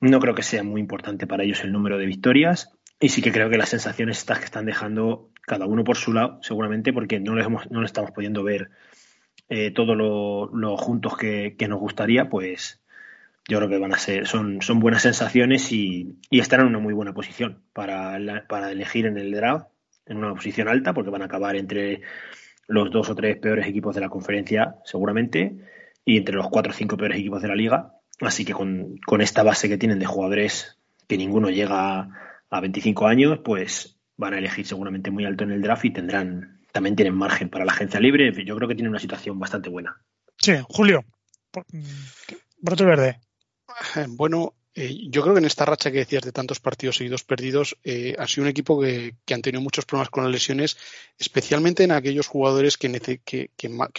no 0.00 0.20
creo 0.20 0.34
que 0.34 0.42
sea 0.42 0.62
muy 0.62 0.80
importante 0.80 1.26
para 1.26 1.44
ellos 1.44 1.62
el 1.64 1.72
número 1.72 1.98
de 1.98 2.06
victorias. 2.06 2.70
Y 3.02 3.08
sí 3.08 3.20
que 3.20 3.32
creo 3.32 3.50
que 3.50 3.58
las 3.58 3.68
sensaciones 3.68 4.18
estas 4.18 4.38
que 4.38 4.44
están 4.44 4.64
dejando 4.64 5.28
cada 5.42 5.66
uno 5.66 5.82
por 5.82 5.96
su 5.96 6.12
lado, 6.12 6.38
seguramente, 6.40 6.92
porque 6.92 7.18
no 7.18 7.34
les, 7.34 7.46
hemos, 7.46 7.70
no 7.70 7.80
les 7.80 7.88
estamos 7.88 8.12
pudiendo 8.12 8.44
ver 8.44 8.70
eh, 9.48 9.72
todos 9.72 9.96
los 9.96 10.80
juntos 10.80 11.16
que, 11.16 11.56
nos 11.68 11.80
gustaría, 11.80 12.30
pues 12.30 12.80
yo 13.48 13.58
creo 13.58 13.68
que 13.68 13.78
van 13.78 13.92
a 13.92 13.98
ser, 13.98 14.28
son, 14.28 14.62
son 14.62 14.78
buenas 14.78 15.02
sensaciones 15.02 15.72
y, 15.72 16.16
y 16.30 16.38
están 16.38 16.60
en 16.60 16.68
una 16.68 16.78
muy 16.78 16.94
buena 16.94 17.12
posición 17.12 17.64
para, 17.72 18.46
para 18.48 18.70
elegir 18.70 19.06
en 19.06 19.18
el 19.18 19.32
draft, 19.32 19.66
en 20.06 20.18
una 20.18 20.32
posición 20.32 20.68
alta, 20.68 20.94
porque 20.94 21.10
van 21.10 21.22
a 21.22 21.26
acabar 21.26 21.56
entre 21.56 22.02
los 22.68 22.90
dos 22.92 23.10
o 23.10 23.16
tres 23.16 23.36
peores 23.36 23.66
equipos 23.66 23.96
de 23.96 24.00
la 24.00 24.08
conferencia, 24.08 24.76
seguramente 24.84 25.56
y 26.04 26.18
entre 26.18 26.36
los 26.36 26.48
cuatro 26.48 26.72
o 26.72 26.74
cinco 26.74 26.96
peores 26.96 27.18
equipos 27.18 27.42
de 27.42 27.48
la 27.48 27.56
liga. 27.56 27.94
Así 28.20 28.44
que 28.44 28.52
con, 28.52 29.00
esta 29.20 29.42
base 29.42 29.68
que 29.68 29.78
tienen 29.78 29.98
de 29.98 30.06
jugadores 30.06 30.78
que 31.08 31.18
ninguno 31.18 31.50
llega 31.50 32.08
a 32.52 32.60
25 32.60 33.06
años, 33.06 33.38
pues 33.42 33.98
van 34.16 34.34
a 34.34 34.38
elegir 34.38 34.66
seguramente 34.66 35.10
muy 35.10 35.24
alto 35.24 35.42
en 35.44 35.52
el 35.52 35.62
draft 35.62 35.86
y 35.86 35.90
tendrán, 35.90 36.60
también 36.70 36.94
tienen 36.94 37.14
margen 37.14 37.48
para 37.48 37.64
la 37.64 37.72
agencia 37.72 37.98
libre. 37.98 38.30
Yo 38.44 38.54
creo 38.56 38.68
que 38.68 38.74
tienen 38.74 38.90
una 38.90 39.00
situación 39.00 39.38
bastante 39.40 39.70
buena. 39.70 39.96
Sí, 40.36 40.52
Julio, 40.68 41.02
brote 42.58 42.84
verde. 42.84 43.20
Bueno, 44.08 44.52
eh, 44.74 45.08
yo 45.10 45.20
creo 45.20 45.34
que 45.34 45.40
en 45.40 45.44
esta 45.44 45.66
racha 45.66 45.90
que 45.90 45.98
decías 45.98 46.22
de 46.22 46.32
tantos 46.32 46.58
partidos 46.58 46.96
seguidos 46.96 47.24
perdidos, 47.24 47.76
eh, 47.84 48.14
ha 48.18 48.26
sido 48.26 48.44
un 48.44 48.48
equipo 48.48 48.80
que, 48.80 49.14
han 49.30 49.42
tenido 49.42 49.60
muchos 49.60 49.84
problemas 49.84 50.08
con 50.08 50.24
las 50.24 50.32
lesiones, 50.32 50.78
especialmente 51.18 51.84
en 51.84 51.92
aquellos 51.92 52.26
jugadores 52.26 52.78
que, 52.78 52.90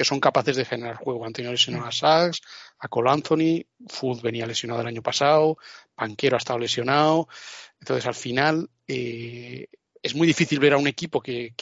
son 0.04 0.20
capaces 0.20 0.56
de 0.56 0.66
generar 0.66 0.96
juego. 0.96 1.26
Han 1.26 1.34
tenido 1.34 1.52
lesionado 1.52 1.86
a 1.86 1.92
Sachs, 1.92 2.42
a 2.80 2.88
Cole 2.88 3.12
Anthony, 3.12 3.66
Food 3.88 4.22
venía 4.22 4.48
lesionado 4.48 4.82
el 4.82 4.88
año 4.88 5.04
pasado, 5.04 5.58
Panquero 5.94 6.38
ha 6.38 6.40
estado 6.40 6.58
lesionado. 6.58 7.28
Entonces, 7.80 8.08
al 8.08 8.16
final, 8.16 8.70
eh, 8.88 9.68
es 10.02 10.16
muy 10.16 10.26
difícil 10.26 10.60
ver 10.60 10.74
a 10.74 10.78
un 10.78 10.88
equipo 10.88 11.22
que, 11.22 11.54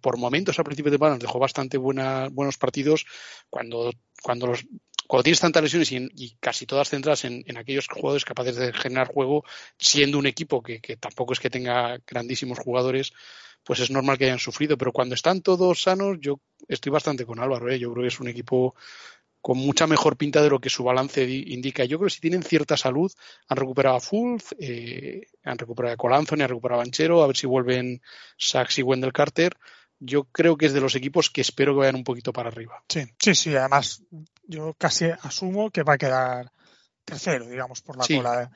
por 0.00 0.16
momentos 0.16 0.58
al 0.58 0.64
principio 0.64 0.90
de 0.90 0.96
temporada 0.96 1.16
nos 1.16 1.22
dejó 1.22 1.38
bastante 1.38 1.76
buenos 1.76 2.56
partidos 2.56 3.04
cuando, 3.50 3.92
cuando 4.22 4.46
los 4.46 4.66
cuando 5.06 5.24
tienes 5.24 5.40
tantas 5.40 5.62
lesiones 5.62 5.92
y, 5.92 6.36
casi 6.40 6.66
todas 6.66 6.88
centradas 6.88 7.24
en, 7.24 7.44
aquellos 7.56 7.88
jugadores 7.88 8.24
capaces 8.24 8.56
de 8.56 8.72
generar 8.72 9.08
juego, 9.08 9.44
siendo 9.78 10.18
un 10.18 10.26
equipo 10.26 10.62
que, 10.62 10.80
tampoco 10.98 11.32
es 11.32 11.40
que 11.40 11.50
tenga 11.50 11.98
grandísimos 12.06 12.58
jugadores, 12.58 13.12
pues 13.62 13.80
es 13.80 13.90
normal 13.90 14.18
que 14.18 14.24
hayan 14.24 14.38
sufrido. 14.38 14.76
Pero 14.78 14.92
cuando 14.92 15.14
están 15.14 15.42
todos 15.42 15.82
sanos, 15.82 16.18
yo 16.20 16.40
estoy 16.68 16.90
bastante 16.90 17.26
con 17.26 17.40
Álvaro. 17.40 17.70
¿eh? 17.70 17.78
Yo 17.78 17.92
creo 17.92 18.02
que 18.02 18.08
es 18.08 18.20
un 18.20 18.28
equipo 18.28 18.74
con 19.40 19.58
mucha 19.58 19.86
mejor 19.86 20.16
pinta 20.16 20.40
de 20.42 20.48
lo 20.48 20.58
que 20.58 20.70
su 20.70 20.84
balance 20.84 21.22
indica. 21.22 21.84
Yo 21.84 21.98
creo 21.98 22.08
que 22.08 22.14
si 22.14 22.20
tienen 22.20 22.42
cierta 22.42 22.78
salud, 22.78 23.12
han 23.48 23.58
recuperado 23.58 23.96
a 23.96 24.00
Fulf, 24.00 24.52
eh, 24.58 25.26
han 25.44 25.58
recuperado 25.58 25.92
a 25.92 25.98
Colanzoni, 25.98 26.42
han 26.42 26.48
recuperado 26.48 26.80
a 26.80 26.84
Banchero, 26.84 27.22
a 27.22 27.26
ver 27.26 27.36
si 27.36 27.46
vuelven 27.46 28.00
Sachs 28.38 28.78
y 28.78 28.82
Wendell 28.82 29.12
Carter 29.12 29.54
yo 30.04 30.24
creo 30.24 30.56
que 30.56 30.66
es 30.66 30.72
de 30.72 30.80
los 30.80 30.94
equipos 30.94 31.30
que 31.30 31.40
espero 31.40 31.72
que 31.72 31.80
vayan 31.80 31.96
un 31.96 32.04
poquito 32.04 32.32
para 32.32 32.48
arriba. 32.48 32.82
Sí, 32.88 33.04
sí, 33.18 33.34
sí. 33.34 33.56
Además, 33.56 34.02
yo 34.46 34.74
casi 34.74 35.06
asumo 35.06 35.70
que 35.70 35.82
va 35.82 35.94
a 35.94 35.98
quedar 35.98 36.52
tercero, 37.04 37.46
digamos, 37.46 37.80
por 37.82 37.96
la 37.96 38.06
cola 38.06 38.50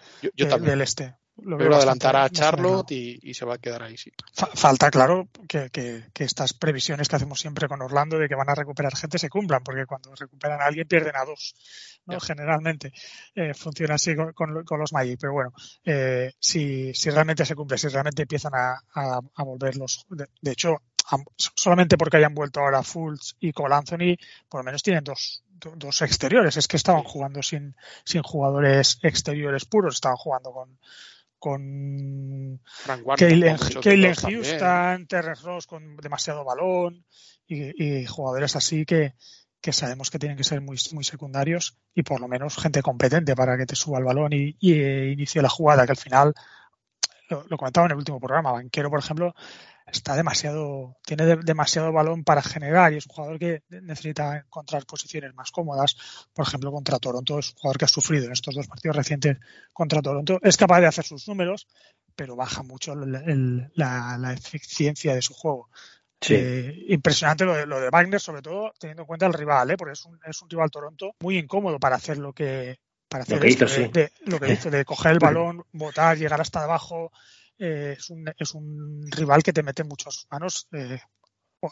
del 0.61 0.81
este. 0.81 1.17
Lo 1.41 1.57
Pero 1.57 1.77
adelantará 1.77 2.25
a 2.25 2.31
Charlotte 2.31 2.91
y, 2.91 3.33
se 3.33 3.45
va 3.45 3.55
a 3.55 3.59
quedar 3.59 3.85
ahí, 3.85 3.97
sí. 3.97 4.11
Falta, 4.33 4.91
claro, 4.91 5.29
que, 5.47 5.71
estas 6.19 6.53
previsiones 6.53 7.09
que 7.09 7.15
hacemos 7.15 7.39
siempre 7.39 7.69
con 7.69 7.81
Orlando 7.81 8.19
de 8.19 8.29
que 8.29 8.35
van 8.35 8.51
a 8.51 8.57
recuperar 8.57 8.97
gente 8.97 9.19
se 9.19 9.29
cumplan, 9.29 9.63
porque 9.63 9.87
cuando 9.87 10.15
recuperan 10.17 10.61
a 10.61 10.65
alguien 10.65 10.89
pierden 10.89 11.15
a 11.15 11.25
dos, 11.25 11.55
¿no? 12.07 12.19
Generalmente 12.19 12.93
eh, 13.37 13.55
funciona 13.55 13.95
así 13.95 14.17
con, 14.35 14.53
los 14.53 14.93
Magic, 14.93 15.19
pero 15.21 15.33
bueno, 15.33 15.53
eh, 15.85 16.33
si, 16.41 16.93
realmente 17.05 17.45
se 17.45 17.55
cumple, 17.55 17.79
si 17.79 17.87
realmente 17.87 18.23
empiezan 18.23 18.55
a, 18.55 18.81
a, 18.95 19.45
volver 19.45 19.77
los... 19.77 20.07
de, 20.09 20.51
hecho, 20.51 20.83
solamente 21.37 21.97
porque 21.97 22.19
hayan 22.19 22.35
vuelto 22.35 22.61
ahora 22.61 22.83
Fultz 22.83 23.37
y 23.41 23.53
Cole 23.53 23.75
Anthony, 23.75 24.17
por 24.49 24.61
lo 24.61 24.65
menos 24.65 24.83
tienen 24.83 25.05
dos, 25.05 25.43
dos 25.77 26.03
exteriores. 26.03 26.57
Es 26.57 26.69
que 26.69 26.77
estaban 26.77 27.03
jugando 27.05 27.43
sin, 27.43 27.75
sin 28.05 28.23
jugadores 28.23 28.99
exteriores 29.03 29.65
puros, 29.65 29.95
estaban 29.95 30.17
jugando 30.17 30.53
con 30.53 30.79
con 31.39 32.61
Kaylen 33.17 34.15
Houston, 34.15 35.07
Terrence 35.07 35.43
Ross 35.45 35.67
con 35.67 35.97
demasiado 35.97 36.45
balón 36.45 37.05
y, 37.47 38.05
jugadores 38.07 38.57
así 38.57 38.85
que, 38.85 39.15
que, 39.61 39.73
sabemos 39.73 40.11
que 40.11 40.19
tienen 40.19 40.37
que 40.37 40.45
ser 40.45 40.61
muy, 40.61 40.77
muy 40.93 41.05
secundarios 41.05 41.79
y 41.95 42.03
por 42.03 42.21
lo 42.21 42.29
menos 42.29 42.57
gente 42.57 42.83
competente 42.83 43.37
para 43.37 43.57
que 43.57 43.67
te 43.67 43.77
suba 43.77 43.99
el 43.99 44.05
balón 44.05 44.33
y, 44.33 44.57
y 44.61 45.13
inicie 45.13 45.41
la 45.41 45.49
jugada, 45.49 45.87
que 45.87 45.93
al 45.93 45.97
final 45.97 46.35
lo, 47.31 47.45
lo, 47.49 47.57
comentaba 47.57 47.87
en 47.87 47.93
el 47.93 47.99
último 47.99 48.19
programa, 48.19 48.53
Banquero, 48.53 48.91
por 48.91 48.99
ejemplo, 48.99 49.35
está 49.93 50.17
demasiado, 50.17 50.97
tiene 51.05 51.37
demasiado 51.37 51.93
balón 51.93 52.25
para 52.25 52.43
generar 52.43 52.93
y 52.93 52.97
es 52.97 53.07
un 53.07 53.15
jugador 53.15 53.39
que 53.39 53.63
necesita 53.69 54.39
encontrar 54.39 54.87
posiciones 54.87 55.35
más 55.35 55.51
cómodas. 55.51 55.97
Por 56.33 56.47
ejemplo, 56.47 56.73
contra 56.73 56.99
Toronto 56.99 57.39
es 57.39 57.51
un 57.51 57.57
jugador 57.57 57.79
que 57.79 57.85
ha 57.85 57.89
sufrido 57.89 58.27
en 58.27 58.33
estos 58.33 58.55
dos 58.55 58.67
partidos 58.67 58.97
recientes 58.97 59.39
contra 59.73 60.03
Toronto. 60.03 60.39
Es 60.43 60.57
capaz 60.57 60.81
de 60.81 60.87
hacer 60.87 61.05
sus 61.05 61.27
números, 61.29 61.67
pero 62.15 62.37
baja 62.37 62.63
mucho 62.63 62.95
la, 62.95 64.33
eficiencia 64.33 65.15
de 65.15 65.23
su 65.23 65.35
juego. 65.35 65.69
Eh, 66.29 66.87
impresionante 66.89 67.45
lo 67.45 67.55
de, 67.55 67.67
lo 67.67 67.81
de 67.81 67.91
Wagner, 67.91 68.21
sobre 68.21 68.43
todo 68.43 68.73
teniendo 68.79 69.03
en 69.03 69.07
cuenta 69.07 69.27
el 69.27 69.33
rival, 69.33 69.71
¿eh? 69.71 69.77
porque 69.77 69.93
es 69.93 70.05
un, 70.05 70.19
es 70.25 70.43
un 70.43 70.51
rival 70.51 70.71
Toronto 70.71 71.13
muy 71.21 71.39
incómodo 71.39 71.79
para 71.79 71.95
hacer 71.95 72.19
lo 72.19 72.33
que 72.33 72.81
para 73.09 73.23
hacer 73.23 73.37
lo 73.37 73.43
que, 73.43 73.49
hizo, 73.49 73.65
de, 73.67 74.13
lo 74.27 74.39
que 74.39 74.53
hizo, 74.53 74.71
de 74.71 74.85
coger 74.85 75.13
el 75.13 75.19
balón, 75.21 75.65
botar, 75.73 76.19
llegar 76.19 76.41
hasta 76.41 76.65
abajo, 76.65 77.13
eh, 77.59 77.97
es, 77.99 78.11
un, 78.11 78.33
es 78.39 78.55
un 78.55 79.03
rival 79.11 79.43
que 79.43 79.53
te 79.53 79.63
mete 79.63 79.83
en 79.83 79.89
muchas 79.89 80.27
manos. 80.31 80.69
Eh, 80.73 80.99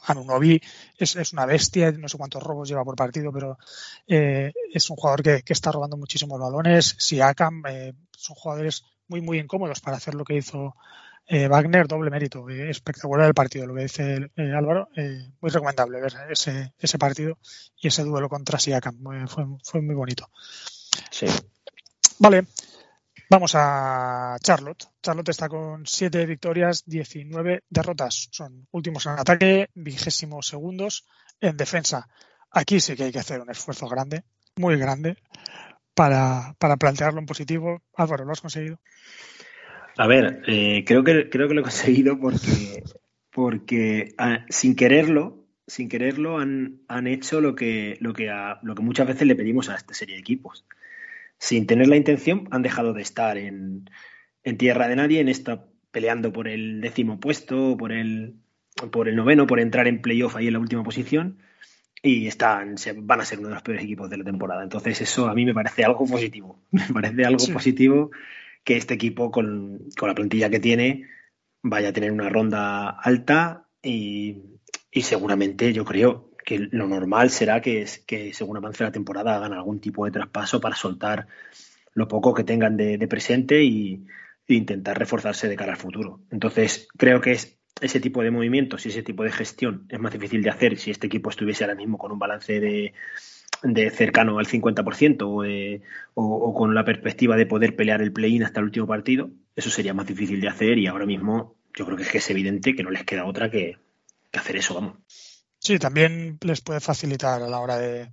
Anunobi 0.06 0.60
es, 0.98 1.16
es, 1.16 1.32
una 1.32 1.46
bestia, 1.46 1.92
no 1.92 2.08
sé 2.08 2.18
cuántos 2.18 2.42
robos 2.42 2.68
lleva 2.68 2.84
por 2.84 2.96
partido, 2.96 3.32
pero 3.32 3.58
eh, 4.06 4.52
es 4.72 4.90
un 4.90 4.96
jugador 4.96 5.22
que, 5.22 5.42
que, 5.42 5.52
está 5.52 5.70
robando 5.70 5.96
muchísimos 5.96 6.40
balones. 6.40 6.96
Siakam 6.98 7.62
eh, 7.68 7.94
son 8.10 8.36
jugadores 8.36 8.84
muy, 9.08 9.20
muy 9.20 9.38
incómodos 9.38 9.80
para 9.80 9.96
hacer 9.96 10.14
lo 10.14 10.24
que 10.24 10.36
hizo 10.36 10.74
eh, 11.28 11.46
Wagner, 11.48 11.86
doble 11.86 12.10
mérito. 12.10 12.48
Espectacular 12.48 13.28
el 13.28 13.34
partido, 13.34 13.66
lo 13.66 13.74
que 13.74 13.82
dice 13.82 14.30
Álvaro. 14.36 14.88
muy 15.40 15.50
recomendable 15.50 16.00
ver 16.00 16.12
ese, 16.30 16.72
ese 16.78 16.98
partido 16.98 17.38
y 17.76 17.88
ese 17.88 18.02
duelo 18.02 18.28
contra 18.28 18.58
Siakam. 18.58 18.98
fue, 19.28 19.44
fue 19.62 19.82
muy 19.82 19.94
bonito. 19.94 20.28
Sí. 21.10 21.26
Vale. 22.18 22.46
Vamos 23.28 23.54
a 23.56 24.36
Charlotte. 24.40 24.84
Charlotte 25.02 25.30
está 25.30 25.48
con 25.48 25.84
7 25.84 26.26
victorias, 26.26 26.84
19 26.86 27.64
derrotas. 27.68 28.28
Son 28.30 28.68
últimos 28.70 29.04
en 29.06 29.12
ataque, 29.12 29.68
vigésimo 29.74 30.42
segundos 30.42 31.06
en 31.40 31.56
defensa. 31.56 32.08
Aquí 32.52 32.78
sí 32.78 32.94
que 32.94 33.04
hay 33.04 33.12
que 33.12 33.18
hacer 33.18 33.40
un 33.40 33.50
esfuerzo 33.50 33.88
grande, 33.88 34.22
muy 34.56 34.76
grande, 34.76 35.16
para, 35.94 36.54
para 36.60 36.76
plantearlo 36.76 37.18
en 37.18 37.26
positivo. 37.26 37.82
Álvaro, 37.96 38.24
¿lo 38.24 38.32
has 38.32 38.40
conseguido? 38.40 38.78
A 39.96 40.06
ver, 40.06 40.42
eh, 40.46 40.84
creo, 40.86 41.02
que, 41.02 41.28
creo 41.28 41.48
que 41.48 41.54
lo 41.54 41.62
he 41.62 41.64
conseguido 41.64 42.20
porque, 42.20 42.84
porque 43.32 44.14
ah, 44.18 44.46
sin 44.48 44.76
quererlo, 44.76 45.48
sin 45.66 45.88
quererlo 45.88 46.38
han, 46.38 46.82
han 46.86 47.08
hecho 47.08 47.40
lo 47.40 47.56
que, 47.56 47.96
lo, 48.00 48.12
que 48.12 48.30
lo 48.62 48.74
que 48.76 48.82
muchas 48.82 49.08
veces 49.08 49.26
le 49.26 49.34
pedimos 49.34 49.68
a 49.68 49.74
esta 49.74 49.94
serie 49.94 50.14
de 50.14 50.20
equipos 50.20 50.64
sin 51.38 51.66
tener 51.66 51.88
la 51.88 51.96
intención, 51.96 52.48
han 52.50 52.62
dejado 52.62 52.92
de 52.92 53.02
estar 53.02 53.36
en, 53.38 53.88
tierra 54.58 54.88
de 54.88 54.96
nadie, 54.96 55.20
en 55.20 55.28
esta 55.28 55.66
peleando 55.90 56.32
por 56.32 56.48
el 56.48 56.80
décimo 56.80 57.18
puesto, 57.18 57.76
por 57.76 57.92
el, 57.92 58.36
por 58.90 59.08
el 59.08 59.16
noveno, 59.16 59.46
por 59.46 59.60
entrar 59.60 59.88
en 59.88 60.02
playoff 60.02 60.36
ahí 60.36 60.46
en 60.46 60.52
la 60.52 60.58
última 60.58 60.82
posición 60.82 61.38
y 62.02 62.26
están, 62.26 62.76
van 62.98 63.20
a 63.20 63.24
ser 63.24 63.38
uno 63.38 63.48
de 63.48 63.54
los 63.54 63.62
peores 63.62 63.84
equipos 63.84 64.08
de 64.08 64.18
la 64.18 64.24
temporada. 64.24 64.62
Entonces 64.62 65.00
eso 65.00 65.28
a 65.28 65.34
mí 65.34 65.44
me 65.44 65.54
parece 65.54 65.84
algo 65.84 66.06
positivo. 66.06 66.60
Me 66.70 66.86
parece 66.92 67.24
algo 67.24 67.44
positivo 67.52 68.10
que 68.62 68.76
este 68.76 68.94
equipo 68.94 69.30
con, 69.30 69.88
con, 69.98 70.08
la 70.08 70.14
plantilla 70.14 70.50
que 70.50 70.60
tiene 70.60 71.08
vaya 71.62 71.88
a 71.88 71.92
tener 71.92 72.12
una 72.12 72.28
ronda 72.28 72.90
alta 72.90 73.68
y, 73.82 74.42
y 74.90 75.02
seguramente 75.02 75.72
yo 75.72 75.84
creo 75.84 76.25
que 76.46 76.68
lo 76.70 76.86
normal 76.86 77.30
será 77.30 77.60
que, 77.60 77.84
que 78.06 78.32
según 78.32 78.56
avance 78.56 78.84
la 78.84 78.92
temporada 78.92 79.34
hagan 79.34 79.52
algún 79.52 79.80
tipo 79.80 80.04
de 80.04 80.12
traspaso 80.12 80.60
para 80.60 80.76
soltar 80.76 81.26
lo 81.92 82.06
poco 82.06 82.32
que 82.34 82.44
tengan 82.44 82.76
de, 82.76 83.04
presente 83.08 83.64
y, 83.64 84.06
e 84.46 84.54
intentar 84.54 84.96
reforzarse 84.96 85.48
de 85.48 85.56
cara 85.56 85.72
al 85.72 85.78
futuro. 85.78 86.20
Entonces, 86.30 86.86
creo 86.96 87.20
que 87.20 87.32
es 87.32 87.58
ese 87.80 87.98
tipo 87.98 88.22
de 88.22 88.30
movimientos 88.30 88.86
y 88.86 88.90
ese 88.90 89.02
tipo 89.02 89.24
de 89.24 89.32
gestión 89.32 89.86
es 89.88 89.98
más 89.98 90.12
difícil 90.12 90.40
de 90.40 90.50
hacer 90.50 90.78
si 90.78 90.92
este 90.92 91.08
equipo 91.08 91.30
estuviese 91.30 91.64
ahora 91.64 91.74
mismo 91.74 91.98
con 91.98 92.12
un 92.12 92.20
balance 92.20 92.60
de, 92.60 92.94
de 93.64 93.90
cercano 93.90 94.38
al 94.38 94.46
50% 94.46 95.48
eh, 95.48 95.82
o, 96.14 96.24
o, 96.24 96.54
con 96.54 96.76
la 96.76 96.84
perspectiva 96.84 97.36
de 97.36 97.46
poder 97.46 97.74
pelear 97.74 98.02
el 98.02 98.12
play-in 98.12 98.44
hasta 98.44 98.60
el 98.60 98.66
último 98.66 98.86
partido. 98.86 99.30
Eso 99.56 99.70
sería 99.70 99.94
más 99.94 100.06
difícil 100.06 100.40
de 100.40 100.48
hacer 100.48 100.78
y 100.78 100.86
ahora 100.86 101.06
mismo 101.06 101.56
yo 101.76 101.84
creo 101.86 101.96
que 101.96 102.04
es, 102.04 102.08
que 102.08 102.18
es 102.18 102.30
evidente 102.30 102.76
que 102.76 102.84
no 102.84 102.90
les 102.90 103.02
queda 103.02 103.26
otra 103.26 103.50
que, 103.50 103.78
que 104.30 104.38
hacer 104.38 104.54
eso, 104.54 104.74
vamos. 104.74 104.98
Sí, 105.66 105.80
también 105.80 106.38
les 106.42 106.60
puede 106.60 106.78
facilitar 106.78 107.42
a 107.42 107.48
la 107.48 107.58
hora 107.58 107.76
de, 107.76 108.12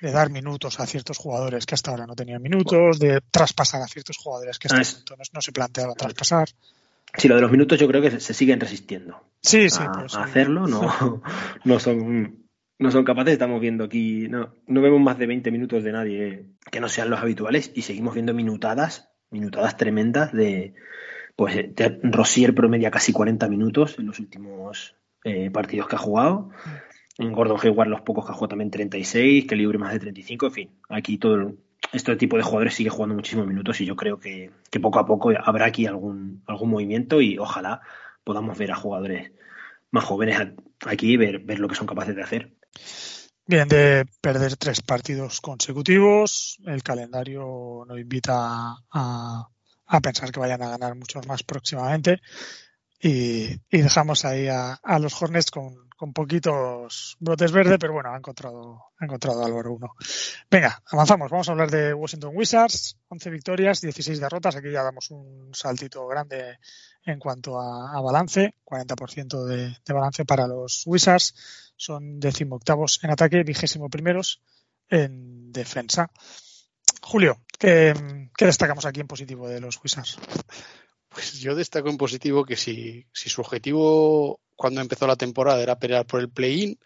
dar 0.00 0.30
minutos 0.30 0.80
a 0.80 0.86
ciertos 0.86 1.18
jugadores 1.18 1.66
que 1.66 1.74
hasta 1.74 1.90
ahora 1.90 2.06
no 2.06 2.14
tenían 2.14 2.40
minutos, 2.40 2.98
de 2.98 3.20
traspasar 3.30 3.82
a 3.82 3.86
ciertos 3.86 4.16
jugadores 4.16 4.58
que 4.58 4.68
hasta 4.68 4.78
ahora 5.12 5.24
no, 5.34 5.42
se 5.42 5.52
planteaban 5.52 5.96
traspasar. 5.96 6.48
Sí, 7.14 7.28
lo 7.28 7.34
de 7.34 7.42
los 7.42 7.50
minutos 7.50 7.78
yo 7.78 7.86
creo 7.88 8.00
que 8.00 8.18
se 8.20 8.32
siguen 8.32 8.58
resistiendo. 8.58 9.22
Sí, 9.42 9.68
sí, 9.68 9.82
a, 9.82 9.92
pues, 9.92 10.14
hacerlo, 10.16 10.66
no, 10.66 11.20
no 11.64 11.78
son 11.78 12.46
no 12.78 12.90
son 12.90 13.04
capaces, 13.04 13.34
estamos 13.34 13.60
viendo 13.60 13.84
aquí, 13.84 14.26
no, 14.30 14.54
no 14.66 14.80
vemos 14.80 15.02
más 15.02 15.18
de 15.18 15.26
20 15.26 15.50
minutos 15.50 15.84
de 15.84 15.92
nadie 15.92 16.46
que 16.72 16.80
no 16.80 16.88
sean 16.88 17.10
los 17.10 17.20
habituales 17.20 17.70
y 17.74 17.82
seguimos 17.82 18.14
viendo 18.14 18.32
minutadas, 18.32 19.10
minutadas 19.28 19.76
tremendas 19.76 20.32
de, 20.32 20.72
pues, 21.36 21.54
de 21.54 22.00
Rosier 22.02 22.54
promedia 22.54 22.90
casi 22.90 23.12
40 23.12 23.46
minutos 23.48 23.98
en 23.98 24.06
los 24.06 24.18
últimos 24.20 24.96
eh, 25.26 25.50
partidos 25.50 25.88
que 25.88 25.96
ha 25.96 25.98
jugado. 25.98 26.50
En 27.18 27.32
Gordon 27.32 27.58
Hayward 27.62 27.88
los 27.88 28.00
pocos 28.00 28.26
que 28.26 28.32
jugado 28.32 28.48
también 28.48 28.70
36, 28.70 29.46
que 29.46 29.56
libre 29.56 29.78
más 29.78 29.92
de 29.92 30.00
35, 30.00 30.46
en 30.46 30.52
fin, 30.52 30.70
aquí 30.88 31.18
todo 31.18 31.54
este 31.92 32.16
tipo 32.16 32.36
de 32.36 32.42
jugadores 32.42 32.74
sigue 32.74 32.90
jugando 32.90 33.14
muchísimos 33.14 33.46
minutos 33.46 33.80
y 33.80 33.86
yo 33.86 33.94
creo 33.94 34.18
que, 34.18 34.50
poco 34.82 34.98
a 34.98 35.06
poco 35.06 35.30
habrá 35.44 35.66
aquí 35.66 35.86
algún, 35.86 36.42
algún 36.46 36.70
movimiento 36.70 37.20
y 37.20 37.38
ojalá 37.38 37.80
podamos 38.24 38.58
ver 38.58 38.72
a 38.72 38.76
jugadores 38.76 39.32
más 39.90 40.04
jóvenes 40.04 40.38
aquí 40.86 41.12
y 41.12 41.16
ver, 41.16 41.38
ver 41.38 41.60
lo 41.60 41.68
que 41.68 41.76
son 41.76 41.86
capaces 41.86 42.16
de 42.16 42.22
hacer. 42.22 42.52
Bien, 43.46 43.68
de 43.68 44.06
perder 44.20 44.56
tres 44.56 44.80
partidos 44.80 45.40
consecutivos, 45.40 46.58
el 46.66 46.82
calendario 46.82 47.84
nos 47.86 48.00
invita 48.00 48.76
a, 48.90 49.48
a 49.86 50.00
pensar 50.00 50.32
que 50.32 50.40
vayan 50.40 50.62
a 50.62 50.70
ganar 50.70 50.96
muchos 50.96 51.26
más 51.28 51.42
próximamente 51.42 52.20
y, 53.06 53.60
dejamos 53.70 54.24
ahí 54.24 54.48
a, 54.48 54.98
los 54.98 55.20
Hornets 55.20 55.50
con, 55.50 55.83
poquitos 56.12 57.16
brotes 57.20 57.52
verdes, 57.52 57.78
pero 57.80 57.92
bueno, 57.92 58.12
ha 58.12 58.16
encontrado, 58.16 58.84
ha 58.98 59.04
encontrado 59.04 59.44
Álvaro 59.44 59.72
uno. 59.72 59.94
Venga, 60.50 60.82
avanzamos. 60.90 61.30
Vamos 61.30 61.48
a 61.48 61.52
hablar 61.52 61.70
de 61.70 61.94
Washington 61.94 62.32
Wizards. 62.34 62.98
11 63.08 63.30
victorias, 63.30 63.80
16 63.80 64.20
derrotas. 64.20 64.56
Aquí 64.56 64.70
ya 64.70 64.82
damos 64.82 65.10
un 65.10 65.50
saltito 65.54 66.06
grande 66.06 66.58
en 67.04 67.18
cuanto 67.18 67.60
a, 67.60 68.00
balance. 68.00 68.54
40% 68.64 69.44
de, 69.44 69.76
de, 69.84 69.92
balance 69.92 70.24
para 70.24 70.46
los 70.46 70.82
Wizards. 70.86 71.72
Son 71.76 72.20
decimoctavos 72.20 73.00
en 73.02 73.10
ataque, 73.10 73.42
vigésimo 73.42 73.88
primeros 73.88 74.42
en 74.88 75.52
defensa. 75.52 76.10
Julio, 77.02 77.38
¿qué, 77.58 77.94
¿qué 78.36 78.46
destacamos 78.46 78.86
aquí 78.86 79.00
en 79.00 79.06
positivo 79.06 79.48
de 79.48 79.60
los 79.60 79.78
Wizards? 79.82 80.18
Pues 81.14 81.38
yo 81.38 81.54
destaco 81.54 81.88
en 81.88 81.96
positivo 81.96 82.44
que 82.44 82.56
si, 82.56 83.06
si 83.12 83.30
su 83.30 83.40
objetivo 83.40 84.40
cuando 84.56 84.80
empezó 84.80 85.06
la 85.06 85.16
temporada 85.16 85.62
era 85.62 85.78
pelear 85.78 86.06
por 86.06 86.20
el 86.20 86.28
play-in, 86.28 86.78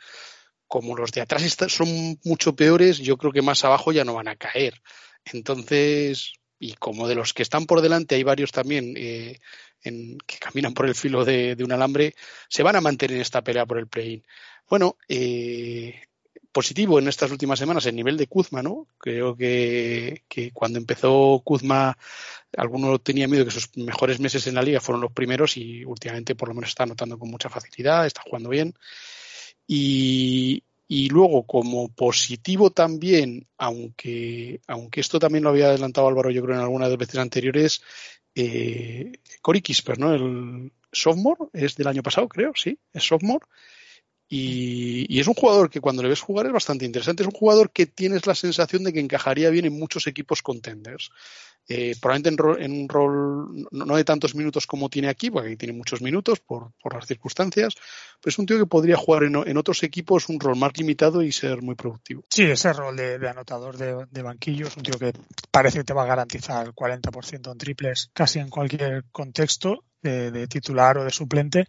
como 0.66 0.94
los 0.94 1.12
de 1.12 1.22
atrás 1.22 1.42
son 1.68 2.18
mucho 2.24 2.54
peores, 2.54 2.98
yo 2.98 3.16
creo 3.16 3.32
que 3.32 3.42
más 3.42 3.64
abajo 3.64 3.90
ya 3.90 4.04
no 4.04 4.14
van 4.14 4.28
a 4.28 4.36
caer. 4.36 4.82
Entonces, 5.24 6.34
y 6.58 6.74
como 6.74 7.08
de 7.08 7.14
los 7.14 7.32
que 7.32 7.42
están 7.42 7.64
por 7.64 7.80
delante 7.80 8.16
hay 8.16 8.22
varios 8.22 8.52
también 8.52 8.94
eh, 8.98 9.38
en, 9.82 10.18
que 10.26 10.38
caminan 10.38 10.74
por 10.74 10.86
el 10.86 10.94
filo 10.94 11.24
de, 11.24 11.56
un 11.60 11.72
alambre, 11.72 12.14
se 12.50 12.62
van 12.62 12.76
a 12.76 12.82
mantener 12.82 13.18
esta 13.20 13.42
pelea 13.42 13.64
por 13.64 13.78
el 13.78 13.88
play-in. 13.88 14.22
Bueno, 14.68 14.98
eh, 15.08 16.07
positivo 16.58 16.98
en 16.98 17.06
estas 17.06 17.30
últimas 17.30 17.56
semanas 17.56 17.86
el 17.86 17.94
nivel 17.94 18.16
de 18.16 18.26
Kuzma, 18.26 18.64
¿no? 18.64 18.88
Creo 18.98 19.36
que, 19.36 20.24
que 20.28 20.50
cuando 20.50 20.80
empezó 20.80 21.40
Kuzma 21.44 21.96
Algunos 22.56 23.00
tenía 23.04 23.28
miedo 23.28 23.44
que 23.44 23.52
sus 23.52 23.76
mejores 23.76 24.18
meses 24.18 24.44
en 24.48 24.56
la 24.56 24.62
liga 24.62 24.80
fueron 24.80 25.02
los 25.02 25.12
primeros 25.12 25.56
y 25.56 25.84
últimamente 25.84 26.34
por 26.34 26.48
lo 26.48 26.54
menos 26.54 26.70
está 26.70 26.82
anotando 26.82 27.16
con 27.16 27.30
mucha 27.30 27.48
facilidad, 27.48 28.06
está 28.06 28.22
jugando 28.22 28.48
bien. 28.48 28.74
Y, 29.68 30.64
y 30.88 31.08
luego, 31.10 31.44
como 31.46 31.90
positivo 31.94 32.70
también, 32.70 33.46
aunque, 33.56 34.60
aunque 34.66 35.00
esto 35.00 35.20
también 35.20 35.44
lo 35.44 35.50
había 35.50 35.66
adelantado 35.66 36.08
Álvaro, 36.08 36.30
yo 36.30 36.42
creo, 36.42 36.56
en 36.56 36.62
algunas 36.62 36.88
de 36.88 36.96
las 36.96 36.98
veces 36.98 37.20
anteriores, 37.20 37.82
eh, 38.34 39.12
Cory 39.42 39.62
Kisper, 39.62 39.96
¿no? 40.00 40.12
El 40.12 40.72
sophomore 40.90 41.50
es 41.52 41.76
del 41.76 41.86
año 41.86 42.02
pasado, 42.02 42.26
creo, 42.26 42.50
sí, 42.56 42.76
es 42.92 43.04
sophomore. 43.06 43.46
Y, 44.28 45.18
es 45.18 45.26
un 45.26 45.34
jugador 45.34 45.70
que 45.70 45.80
cuando 45.80 46.02
le 46.02 46.10
ves 46.10 46.20
jugar 46.20 46.46
es 46.46 46.52
bastante 46.52 46.84
interesante. 46.84 47.22
Es 47.22 47.28
un 47.28 47.34
jugador 47.34 47.70
que 47.70 47.86
tienes 47.86 48.26
la 48.26 48.34
sensación 48.34 48.84
de 48.84 48.92
que 48.92 49.00
encajaría 49.00 49.48
bien 49.48 49.64
en 49.64 49.78
muchos 49.78 50.06
equipos 50.06 50.42
contenders. 50.42 51.10
Eh, 51.70 51.96
probablemente 52.00 52.64
en, 52.64 52.72
un 52.72 52.88
rol 52.88 53.68
no, 53.70 53.96
de 53.96 54.04
tantos 54.04 54.34
minutos 54.34 54.66
como 54.66 54.88
tiene 54.88 55.08
aquí, 55.08 55.30
porque 55.30 55.48
aquí 55.48 55.56
tiene 55.56 55.74
muchos 55.74 56.00
minutos 56.00 56.40
por, 56.40 56.72
las 56.90 57.06
circunstancias, 57.06 57.74
pero 58.20 58.30
es 58.30 58.38
un 58.38 58.46
tío 58.46 58.58
que 58.58 58.64
podría 58.64 58.96
jugar 58.96 59.24
en, 59.24 59.56
otros 59.56 59.82
equipos 59.82 60.30
un 60.30 60.40
rol 60.40 60.56
más 60.56 60.72
limitado 60.78 61.22
y 61.22 61.30
ser 61.30 61.60
muy 61.60 61.74
productivo. 61.74 62.24
Sí, 62.30 62.44
ese 62.44 62.72
rol 62.72 62.96
de, 62.96 63.28
anotador 63.28 63.76
de, 63.76 64.22
banquillo 64.22 64.66
es 64.66 64.76
un 64.78 64.82
tío 64.82 64.98
que 64.98 65.12
parece 65.50 65.78
que 65.78 65.84
te 65.84 65.92
va 65.92 66.04
a 66.04 66.06
garantizar 66.06 66.66
el 66.66 66.74
40% 66.74 67.52
en 67.52 67.58
triples 67.58 68.10
casi 68.14 68.38
en 68.38 68.48
cualquier 68.48 69.04
contexto 69.12 69.84
de 70.00 70.46
titular 70.46 70.96
o 70.96 71.04
de 71.04 71.10
suplente 71.10 71.66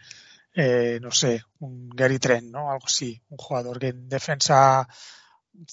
eh, 0.53 0.99
no 1.01 1.11
sé, 1.11 1.43
un 1.59 1.89
Gary 1.89 2.19
Trent, 2.19 2.51
¿no? 2.51 2.71
Algo 2.71 2.85
así, 2.85 3.21
un 3.29 3.37
jugador 3.37 3.79
que 3.79 3.87
en 3.87 4.09
defensa, 4.09 4.87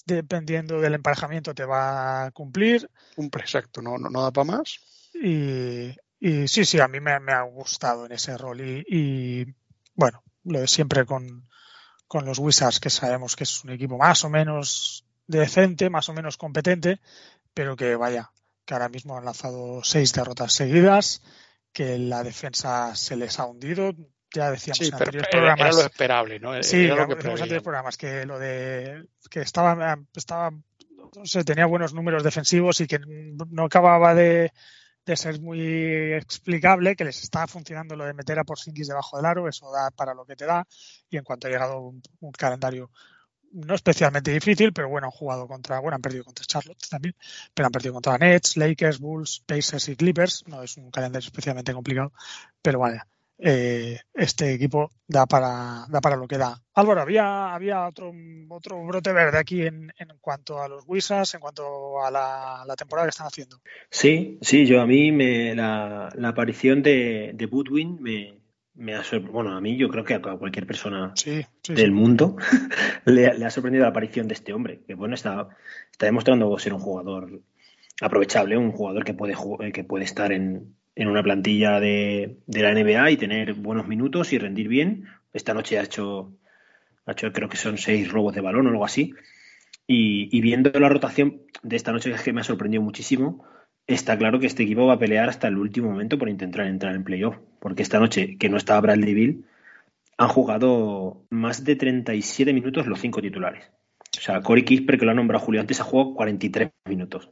dependiendo 0.05 0.79
del 0.79 0.95
emparejamiento, 0.95 1.53
te 1.53 1.65
va 1.65 2.25
a 2.25 2.31
cumplir. 2.31 2.89
Cumple, 3.15 3.41
exacto, 3.41 3.81
no, 3.81 3.97
no, 3.97 4.21
da 4.21 4.31
para 4.31 4.57
más. 4.57 4.79
Y, 5.13 5.95
y, 6.19 6.47
sí, 6.47 6.65
sí, 6.65 6.79
a 6.79 6.87
mí 6.87 6.99
me, 6.99 7.11
ha 7.11 7.41
gustado 7.41 8.05
en 8.05 8.11
ese 8.11 8.37
rol. 8.37 8.61
Y, 8.61 9.45
bueno, 9.95 10.23
lo 10.43 10.59
de 10.59 10.67
siempre 10.67 11.05
con, 11.05 11.47
con 12.07 12.25
los 12.25 12.39
Wizards, 12.39 12.79
que 12.79 12.89
sabemos 12.89 13.35
que 13.35 13.43
es 13.43 13.63
un 13.63 13.71
equipo 13.71 13.97
más 13.97 14.23
o 14.23 14.29
menos 14.29 15.05
decente, 15.25 15.89
más 15.89 16.07
o 16.09 16.13
menos 16.13 16.37
competente, 16.37 17.01
pero 17.53 17.75
que 17.75 17.95
vaya, 17.95 18.31
que 18.65 18.73
ahora 18.73 18.89
mismo 18.89 19.17
han 19.17 19.25
lanzado 19.25 19.83
seis 19.83 20.13
derrotas 20.13 20.53
seguidas, 20.53 21.21
que 21.73 21.97
la 21.97 22.23
defensa 22.23 22.95
se 22.95 23.15
les 23.15 23.39
ha 23.39 23.45
hundido, 23.45 23.93
ya 24.33 24.51
decíamos 24.51 24.81
en 24.81 24.93
anteriores 24.93 25.29
programas. 25.31 25.67
Era 25.67 25.75
lo 25.75 25.85
esperable, 25.85 26.39
¿no? 26.39 26.63
sí, 26.63 26.85
era 26.85 26.95
lo 26.95 27.07
que 27.07 27.15
decíamos 27.15 27.39
en 27.39 27.43
anteriores 27.43 27.63
programas, 27.63 27.97
que 27.97 28.25
lo 28.25 28.39
de 28.39 29.05
que 29.29 29.41
estaba, 29.41 29.97
estaba 30.15 30.51
no 31.15 31.25
sé, 31.25 31.43
tenía 31.43 31.65
buenos 31.65 31.93
números 31.93 32.23
defensivos 32.23 32.81
y 32.81 32.87
que 32.87 32.99
no 32.99 33.65
acababa 33.65 34.13
de, 34.13 34.51
de 35.07 35.15
ser 35.15 35.39
muy 35.39 36.13
explicable, 36.13 36.95
que 36.95 37.05
les 37.05 37.23
estaba 37.23 37.47
funcionando 37.47 37.95
lo 37.95 38.05
de 38.05 38.13
meter 38.13 38.37
a 38.37 38.43
Porzingis 38.43 38.87
debajo 38.87 39.17
del 39.17 39.25
aro, 39.25 39.47
eso 39.47 39.71
da 39.71 39.89
para 39.91 40.13
lo 40.13 40.25
que 40.25 40.35
te 40.35 40.45
da, 40.45 40.67
y 41.09 41.17
en 41.17 41.23
cuanto 41.23 41.47
ha 41.47 41.49
llegado 41.49 41.79
un, 41.79 42.31
calendario 42.37 42.91
no 43.53 43.73
especialmente 43.73 44.31
difícil, 44.31 44.73
pero 44.73 44.89
bueno, 44.89 45.07
han 45.07 45.11
jugado 45.11 45.47
contra, 45.47 45.79
bueno, 45.79 45.95
han 45.95 46.01
perdido 46.01 46.25
contra 46.25 46.45
Charlotte 46.45 46.85
también, 46.89 47.15
pero 47.53 47.67
han 47.67 47.71
perdido 47.71 47.93
contra 47.93 48.17
Nets, 48.17 48.57
Lakers, 48.57 48.99
Bulls, 48.99 49.41
Pacers 49.45 49.87
y 49.87 49.95
Clippers. 49.95 50.43
No 50.47 50.61
es 50.61 50.75
un 50.75 50.91
calendario 50.91 51.25
especialmente 51.25 51.73
complicado, 51.73 52.11
pero 52.61 52.79
vaya, 52.79 53.07
eh, 53.39 53.99
este 54.13 54.53
equipo 54.53 54.91
da 55.07 55.25
para, 55.25 55.85
da 55.89 56.01
para 56.01 56.15
lo 56.15 56.27
que 56.27 56.37
da. 56.37 56.61
Álvaro, 56.73 57.01
había, 57.01 57.53
había 57.53 57.87
otro, 57.87 58.11
otro 58.49 58.85
brote 58.85 59.13
verde 59.13 59.37
aquí 59.37 59.61
en, 59.61 59.91
en 59.97 60.07
cuanto 60.19 60.61
a 60.61 60.67
los 60.67 60.83
Wizards, 60.87 61.35
en 61.35 61.39
cuanto 61.39 62.03
a 62.03 62.11
la, 62.11 62.75
temporada 62.77 63.07
que 63.07 63.11
están 63.11 63.27
haciendo. 63.27 63.61
Sí, 63.89 64.37
sí, 64.41 64.65
yo 64.65 64.81
a 64.81 64.87
mí 64.87 65.11
me, 65.11 65.55
la, 65.55 66.09
la 66.15 66.29
aparición 66.29 66.81
de, 66.81 67.31
de 67.33 67.45
Woodwin 67.45 68.01
me, 68.01 68.41
me 68.77 68.93
ha 68.93 69.03
bueno, 69.31 69.57
a 69.57 69.61
mí 69.61 69.75
yo 69.75 69.89
creo 69.89 70.03
que 70.03 70.13
a 70.13 70.21
cualquier 70.21 70.67
persona 70.67 71.13
del 71.67 71.91
mundo 71.91 72.37
le, 73.05 73.25
ha 73.27 73.49
sorprendido 73.49 73.83
la 73.83 73.89
aparición 73.89 74.27
de 74.27 74.35
este 74.35 74.53
hombre, 74.53 74.81
que 74.85 74.93
bueno, 74.93 75.15
está, 75.15 75.49
está 75.91 76.05
demostrando 76.05 76.57
ser 76.59 76.73
un 76.73 76.79
jugador 76.79 77.41
aprovechable, 78.01 78.55
un 78.55 78.71
jugador 78.71 79.03
que 79.03 79.15
puede, 79.15 79.35
que 79.73 79.83
puede 79.83 80.05
estar 80.05 80.31
en, 80.31 80.75
en 80.97 81.07
una 81.07 81.21
plantilla 81.21 81.79
de, 81.79 82.37
la 82.47 82.73
NBA 82.73 83.11
y 83.11 83.17
tener 83.17 83.53
buenos 83.53 83.87
minutos 83.87 84.33
y 84.33 84.39
rendir 84.39 84.67
bien. 84.67 85.05
Esta 85.31 85.53
noche 85.53 85.77
ha 85.77 85.83
hecho, 85.83 86.33
ha 87.05 87.11
hecho 87.11 87.31
creo 87.31 87.47
que 87.47 87.57
son 87.57 87.77
seis 87.77 88.11
robos 88.11 88.33
de 88.33 88.41
balón 88.41 88.65
o 88.65 88.69
algo 88.71 88.83
así. 88.83 89.13
Y, 89.85 90.41
viendo 90.41 90.71
la 90.71 90.89
rotación 90.89 91.43
de 91.61 91.75
esta 91.75 91.91
noche, 91.91 92.11
es 92.11 92.21
que 92.23 92.33
me 92.33 92.41
ha 92.41 92.43
sorprendido 92.43 92.81
muchísimo, 92.81 93.45
está 93.85 94.17
claro 94.17 94.39
que 94.39 94.47
este 94.47 94.63
equipo 94.63 94.87
va 94.87 94.95
a 94.95 94.99
pelear 94.99 95.29
hasta 95.29 95.47
el 95.47 95.57
último 95.57 95.91
momento 95.91 96.17
por 96.17 96.29
intentar 96.29 96.65
entrar 96.65 96.95
en 96.95 97.03
playoff. 97.03 97.37
Porque 97.59 97.83
esta 97.83 97.99
noche, 97.99 98.37
que 98.37 98.49
no 98.49 98.57
estaba 98.57 98.81
Bradley 98.81 99.13
Bill, 99.13 99.45
han 100.17 100.29
jugado 100.29 101.25
más 101.29 101.63
de 101.63 101.75
37 101.75 102.51
minutos 102.53 102.87
los 102.87 102.99
cinco 102.99 103.21
titulares. 103.21 103.71
O 104.17 104.21
sea, 104.21 104.41
Corey 104.41 104.65
Kisper, 104.65 104.97
que 104.97 105.05
lo 105.05 105.11
ha 105.11 105.13
nombrado 105.15 105.45
Julio 105.45 105.61
antes, 105.61 105.79
ha 105.79 105.83
jugado 105.83 106.15
43 106.15 106.71
minutos. 106.85 107.29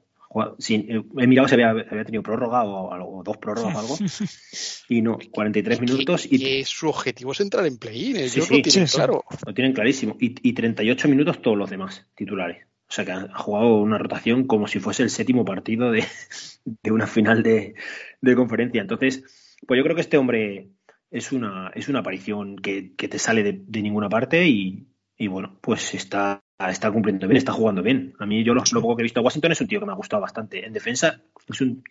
Eh, 0.69 1.02
he 1.17 1.28
mirado 1.28 1.48
si 1.48 1.54
había, 1.54 2.04
tenido 2.04 2.21
prórroga 2.21 2.63
o, 2.63 2.91
algo, 2.91 3.24
dos 3.24 3.38
prórrogas 3.38 3.76
o 3.76 3.80
algo. 3.80 3.98
Y 4.89 5.02
no, 5.02 5.17
43 5.32 5.82
minutos. 5.82 6.28
Y, 6.32 6.63
su 6.65 6.88
objetivo 6.88 7.32
es 7.32 7.39
entrar 7.39 7.65
en 7.65 7.78
play-in. 7.78 8.17
¿eh? 8.17 8.28
lo 8.36 8.62
tienen 8.62 8.88
claro. 8.88 9.24
Lo 9.45 9.54
tienen 9.54 9.74
clarísimo. 9.74 10.15
Y, 10.19 10.36
y, 10.48 10.54
38 10.54 11.08
minutos 11.08 11.41
todos 11.41 11.58
los 11.58 11.69
demás 11.69 12.06
titulares. 12.15 12.65
O 12.88 12.93
sea 12.93 13.06
que 13.06 13.12
ha, 13.12 13.38
jugado 13.38 13.78
una 13.78 13.98
rotación 13.98 14.45
como 14.45 14.67
si 14.67 14.80
fuese 14.80 15.04
el 15.04 15.10
séptimo 15.10 15.43
partido 15.43 15.91
de, 15.91 16.04
una 16.91 17.08
final 17.08 17.41
de, 17.41 17.74
conferencia. 18.36 18.82
Entonces, 18.82 19.24
pues 19.65 19.78
yo 19.78 19.84
creo 19.84 19.95
que 19.95 20.02
este 20.02 20.17
hombre 20.17 20.69
es 21.10 21.32
una, 21.32 21.71
es 21.74 21.89
una 21.89 22.00
aparición 22.00 22.58
que, 22.58 22.93
te 22.98 23.19
sale 23.19 23.43
de, 23.43 23.82
ninguna 23.82 24.10
parte 24.10 24.48
y, 24.48 24.88
y 25.17 25.28
bueno, 25.28 25.58
pues 25.62 25.93
está 25.95 26.45
está 26.60 26.91
cumpliendo 26.91 27.28
bien, 27.28 27.38
está 27.38 27.52
jugando 27.52 27.82
bien. 27.82 28.13
A 28.20 28.26
mí 28.26 28.44
yo 28.44 28.54
lo, 28.54 28.63
poco 28.63 28.96
que 28.96 29.02
he 29.02 29.04
visto 29.04 29.20
a 29.20 29.24
Washington 29.24 29.52
es 29.52 29.62
un 29.62 29.68
tío 29.68 29.80
que 29.80 29.86
me 29.86 29.91
ha 29.91 29.96
gustado 29.96 30.22
bastante. 30.22 30.65
En 30.65 30.74
defensa 30.74 31.22
es 31.50 31.62
un, 31.62 31.84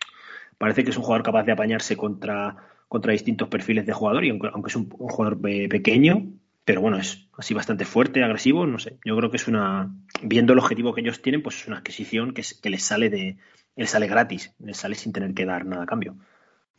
parece 0.57 0.83
que 0.83 0.89
es 0.89 0.97
un 0.97 1.03
jugador 1.03 1.23
capaz 1.23 1.43
de 1.43 1.51
apañarse 1.51 1.95
contra, 1.95 2.55
contra 2.87 3.11
distintos 3.11 3.47
perfiles 3.47 3.85
de 3.85 3.93
jugador 3.93 4.25
y 4.25 4.29
aunque, 4.29 4.49
es 4.67 4.75
un, 4.75 4.89
jugador 4.89 5.39
pequeño, 5.41 6.31
pero 6.63 6.81
bueno, 6.81 6.97
es 6.97 7.27
así 7.37 7.53
bastante 7.53 7.85
fuerte, 7.85 8.23
agresivo, 8.23 8.65
no 8.65 8.79
sé. 8.79 8.97
Yo 9.05 9.15
creo 9.15 9.29
que 9.29 9.37
es 9.37 9.47
una, 9.47 9.93
viendo 10.23 10.53
el 10.53 10.59
objetivo 10.59 10.93
que 10.93 11.01
ellos 11.01 11.21
tienen, 11.21 11.43
pues 11.43 11.61
es 11.61 11.67
una 11.67 11.77
adquisición 11.77 12.33
que, 12.33 12.43
que 12.61 12.69
les 12.69 12.83
sale 12.83 13.09
de, 13.09 13.37
les 13.75 13.89
sale 13.89 14.07
gratis, 14.07 14.53
les 14.59 14.77
sale 14.77 14.95
sin 14.95 15.13
tener 15.13 15.33
que 15.33 15.45
dar 15.45 15.65
nada 15.65 15.83
a 15.83 15.87
cambio. 15.87 16.15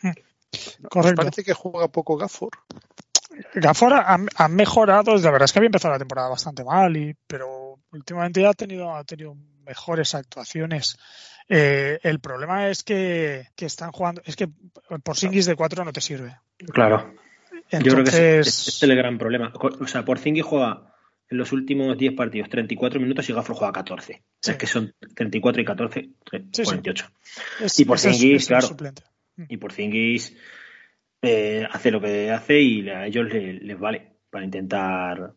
Hmm. 0.03 0.11
Correcto. 0.89 1.23
Parece 1.23 1.45
que 1.45 1.53
juega 1.53 1.89
poco 1.89 2.17
Gafford. 2.17 2.55
Gafford 3.55 3.95
ha, 3.95 4.49
mejorado, 4.49 5.15
la 5.17 5.31
verdad 5.31 5.45
es 5.45 5.53
que 5.53 5.59
había 5.59 5.67
empezado 5.67 5.93
la 5.93 5.99
temporada 5.99 6.29
bastante 6.29 6.65
mal, 6.65 6.97
y, 6.97 7.15
pero 7.27 7.66
últimamente 7.97 8.47
ha 8.47 8.53
tenido, 8.55 8.95
ha 8.95 9.05
tenido 9.05 9.37
mejores 9.65 10.15
actuaciones. 10.15 10.97
Eh, 11.49 11.99
el 12.03 12.21
problema 12.21 12.69
es 12.69 12.83
que, 12.83 13.47
están 13.57 13.93
jugando, 13.93 14.23
es 14.25 14.37
que 14.37 14.49
por 15.03 15.17
Singis 15.17 15.47
de 15.47 15.57
4 15.57 15.85
no 15.85 15.93
te 15.93 16.01
sirve. 16.01 16.37
Claro. 16.73 17.15
Yo 17.71 17.93
creo 17.93 18.05
que 18.05 18.39
es, 18.41 18.83
el 18.83 18.97
gran 18.97 19.19
problema. 19.19 19.53
O 19.55 19.87
sea, 19.87 20.05
por 20.05 20.19
Singis 20.19 20.45
juega 20.45 20.95
en 21.29 21.39
los 21.39 21.53
últimos 21.53 21.99
10 21.99 22.15
partidos 22.15 22.49
34 22.49 23.01
minutos 23.01 23.29
y 23.29 23.33
Gafford 23.33 23.57
juega 23.57 23.73
14. 23.73 24.23
Es 24.43 24.57
que 24.57 24.67
son 24.67 24.95
34 25.15 25.63
y 25.63 25.65
14, 25.65 26.11
48. 26.65 27.07
y 27.79 27.85
por 27.85 27.99
Singis, 27.99 28.47
claro. 28.47 28.69
Mm. 29.37 29.45
Y 29.49 29.57
por 29.57 29.73
Singis 29.73 30.37
eh, 31.23 31.67
hace 31.71 31.91
lo 31.91 32.01
que 32.01 32.31
hace 32.31 32.61
y 32.61 32.89
a 32.89 33.07
ellos 33.07 33.27
les 33.33 33.79
vale 33.79 34.17
para 34.31 34.45
intentar 34.45 35.35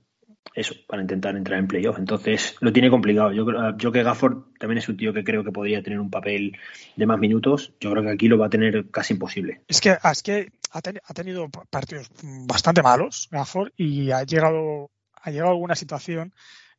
eso, 0.53 0.75
para 0.88 1.01
intentar 1.01 1.35
entrar 1.35 1.59
en 1.59 1.67
playoff. 1.67 1.99
Entonces 1.99 2.55
lo 2.59 2.73
tiene 2.73 2.89
complicado. 2.89 3.31
Yo, 3.31 3.45
yo 3.77 3.91
que 3.91 4.03
Gafford 4.03 4.43
también 4.59 4.79
es 4.79 4.89
un 4.89 4.97
tío 4.97 5.13
que 5.13 5.23
creo 5.23 5.43
que 5.43 5.51
podría 5.51 5.81
tener 5.83 5.99
un 5.99 6.09
papel 6.09 6.57
de 6.95 7.05
más 7.05 7.19
minutos. 7.19 7.73
Yo 7.79 7.91
creo 7.91 8.03
que 8.03 8.12
aquí 8.12 8.27
lo 8.27 8.38
va 8.38 8.47
a 8.47 8.49
tener 8.49 8.89
casi 8.89 9.13
imposible. 9.13 9.62
Es 9.67 9.81
que, 9.81 9.97
es 10.03 10.23
que 10.23 10.51
ha, 10.71 11.13
tenido 11.13 11.49
partidos 11.69 12.09
bastante 12.45 12.83
malos 12.83 13.27
Gafford 13.31 13.71
y 13.75 14.12
ha 14.12 14.23
llegado, 14.23 14.91
ha 15.15 15.31
llegado 15.31 15.49
a 15.49 15.53
alguna 15.53 15.75
situación 15.75 16.33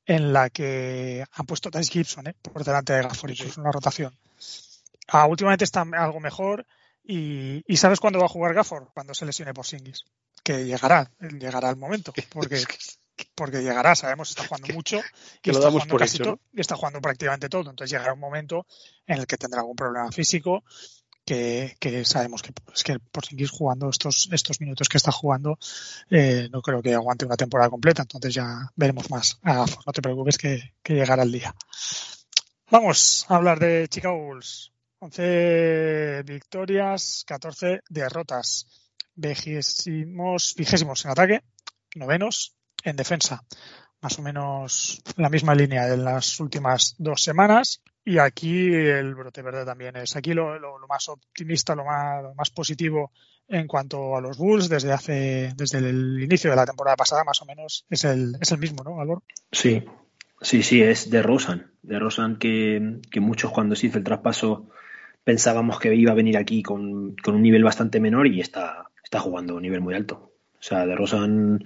en 0.07 0.33
la 0.33 0.51
que 0.51 1.25
han 1.33 1.47
puesto 1.47 1.69
a 1.69 1.73
Tyce 1.73 1.93
Gibson 1.93 2.27
¿eh? 2.27 2.35
por 2.41 2.65
delante 2.65 2.93
de 2.93 3.03
Gafford, 3.03 3.31
y 3.31 3.43
es 3.43 3.57
una 3.59 3.71
rotación. 3.71 4.13
Ah, 5.09 5.27
últimamente 5.27 5.65
está 5.65 5.83
algo 5.83 6.21
mejor. 6.21 6.67
Y, 7.03 7.65
¿sabes 7.77 7.99
cuándo 7.99 8.21
va 8.21 8.27
a 8.27 8.29
jugar 8.29 8.55
Gafford? 8.55 8.89
Cuando 8.95 9.15
se 9.15 9.27
lesione 9.27 9.55
por 9.55 9.67
Singis. 9.67 10.05
Que 10.45 10.65
llegará, 10.65 11.11
llegará 11.21 11.71
el 11.71 11.77
momento. 11.77 12.13
Porque 12.33 12.63
porque 13.35 13.63
llegará, 13.63 13.95
sabemos, 13.95 14.31
está 14.31 14.47
jugando 14.47 14.75
mucho 14.75 15.01
que 15.43 15.53
lo 15.53 15.61
damos 15.61 15.87
por 15.87 16.03
hecho, 16.03 16.41
y 16.53 16.61
está 16.61 16.77
jugando 16.77 17.01
prácticamente 17.01 17.49
todo. 17.49 17.71
Entonces 17.71 17.91
llegará 17.91 18.13
un 18.13 18.21
momento 18.21 18.67
en 19.07 19.19
el 19.19 19.27
que 19.27 19.37
tendrá 19.37 19.61
algún 19.61 19.77
problema 19.77 20.11
físico 20.13 20.65
que, 21.25 22.05
sabemos 22.05 22.43
que, 22.43 22.53
es 22.75 22.83
que 22.83 22.99
por 22.99 23.25
seguir 23.25 23.49
jugando 23.49 23.89
estos, 23.89 24.29
estos 24.33 24.61
minutos 24.61 24.89
que 24.89 24.97
está 24.97 25.13
jugando, 25.13 25.59
eh, 26.11 26.49
no 26.51 26.61
creo 26.61 26.83
que 26.83 26.95
aguante 26.95 27.25
una 27.25 27.37
temporada 27.37 27.71
completa. 27.71 28.03
Entonces 28.03 28.35
ya 28.35 28.71
veremos 28.75 29.11
más. 29.11 29.39
Ah, 29.43 29.65
no 29.87 29.93
te 29.93 30.03
preocupes 30.03 30.39
que, 30.39 30.75
llegará 30.85 31.23
el 31.23 31.33
día. 31.33 31.55
Vamos 32.71 33.27
a 33.29 33.37
hablar 33.37 33.59
de 33.59 33.87
Chicago 33.89 34.19
Bulls. 34.19 34.73
11 34.99 36.23
victorias, 36.25 37.25
14 37.27 37.81
derrotas. 37.89 38.67
Vigésimos, 39.15 40.55
vigésimos 40.57 41.05
en 41.05 41.11
ataque, 41.11 41.43
novenos 41.95 42.55
en 42.85 42.97
defensa. 42.97 43.43
Más 44.03 44.19
o 44.19 44.23
menos 44.23 45.03
la 45.17 45.29
misma 45.29 45.55
línea 45.55 45.87
de 45.87 45.97
las 45.97 46.41
últimas 46.41 46.95
dos 46.99 47.23
semanas. 47.23 47.83
Y 48.05 48.19
aquí 48.19 48.75
el 48.75 49.15
brote 49.15 49.43
verde 49.43 49.65
también 49.65 49.97
es 49.97 50.17
aquí 50.17 50.33
lo, 50.33 50.59
más 50.89 51.09
optimista, 51.09 51.75
lo 51.75 51.85
más, 51.85 52.35
más, 52.35 52.51
positivo 52.51 53.13
en 53.47 53.67
cuanto 53.67 54.17
a 54.17 54.21
los 54.21 54.39
Bulls 54.39 54.69
desde 54.69 54.93
hace 54.93 55.53
desde 55.55 55.79
el 55.79 56.23
inicio 56.23 56.51
de 56.51 56.57
la 56.57 56.65
temporada 56.65 56.97
pasada 56.97 57.25
más 57.25 57.43
o 57.43 57.47
menos 57.47 57.85
es 57.91 58.05
el, 58.05 58.37
es 58.41 58.53
el 58.53 58.59
mismo, 58.59 58.83
¿no, 58.85 58.97
Valor? 58.97 59.23
Sí, 59.53 59.85
sí, 60.41 60.63
sí, 60.63 60.83
es 60.83 61.11
de 61.11 61.21
Rosan. 61.23 61.73
De 61.83 61.99
Rosan 61.99 62.37
que, 62.37 63.01
que 63.11 63.21
muchos 63.21 63.51
cuando 63.51 63.77
se 63.77 63.89
hizo 63.89 63.99
el 63.99 64.05
traspaso 64.05 64.71
pensábamos 65.25 65.79
que 65.79 65.95
iba 65.95 66.13
a 66.13 66.17
venir 66.17 66.39
aquí 66.39 66.63
con, 66.63 67.15
con 67.17 67.35
un 67.35 67.43
nivel 67.43 67.65
bastante 67.65 68.01
menor 68.01 68.27
y 68.27 68.41
está, 68.41 68.87
está 69.03 69.21
jugando 69.21 69.53
a 69.53 69.57
un 69.57 69.63
nivel 69.63 69.81
muy 69.81 69.95
alto. 69.95 70.33
O 70.59 70.63
sea, 70.63 70.87
de 70.87 70.95
Rosan 70.95 71.65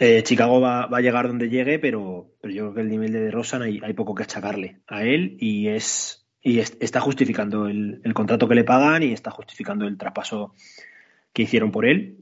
eh, 0.00 0.22
Chicago 0.22 0.60
va, 0.60 0.84
a 0.84 1.00
llegar 1.00 1.28
donde 1.28 1.50
llegue, 1.50 1.78
pero, 1.78 2.32
pero 2.40 2.54
yo 2.54 2.62
creo 2.62 2.74
que 2.74 2.80
el 2.80 2.88
nivel 2.88 3.12
de 3.12 3.30
Rosan 3.30 3.62
hay, 3.62 3.80
hay 3.82 3.92
poco 3.92 4.14
que 4.14 4.22
achacarle 4.22 4.80
a 4.86 5.04
él 5.04 5.36
y 5.38 5.68
es 5.68 6.20
y 6.42 6.58
está 6.58 7.00
justificando 7.00 7.68
el, 7.68 8.00
contrato 8.14 8.48
que 8.48 8.54
le 8.54 8.64
pagan 8.64 9.02
y 9.02 9.12
está 9.12 9.30
justificando 9.30 9.86
el 9.86 9.98
traspaso 9.98 10.54
que 11.34 11.42
hicieron 11.42 11.70
por 11.70 11.84
él, 11.84 12.16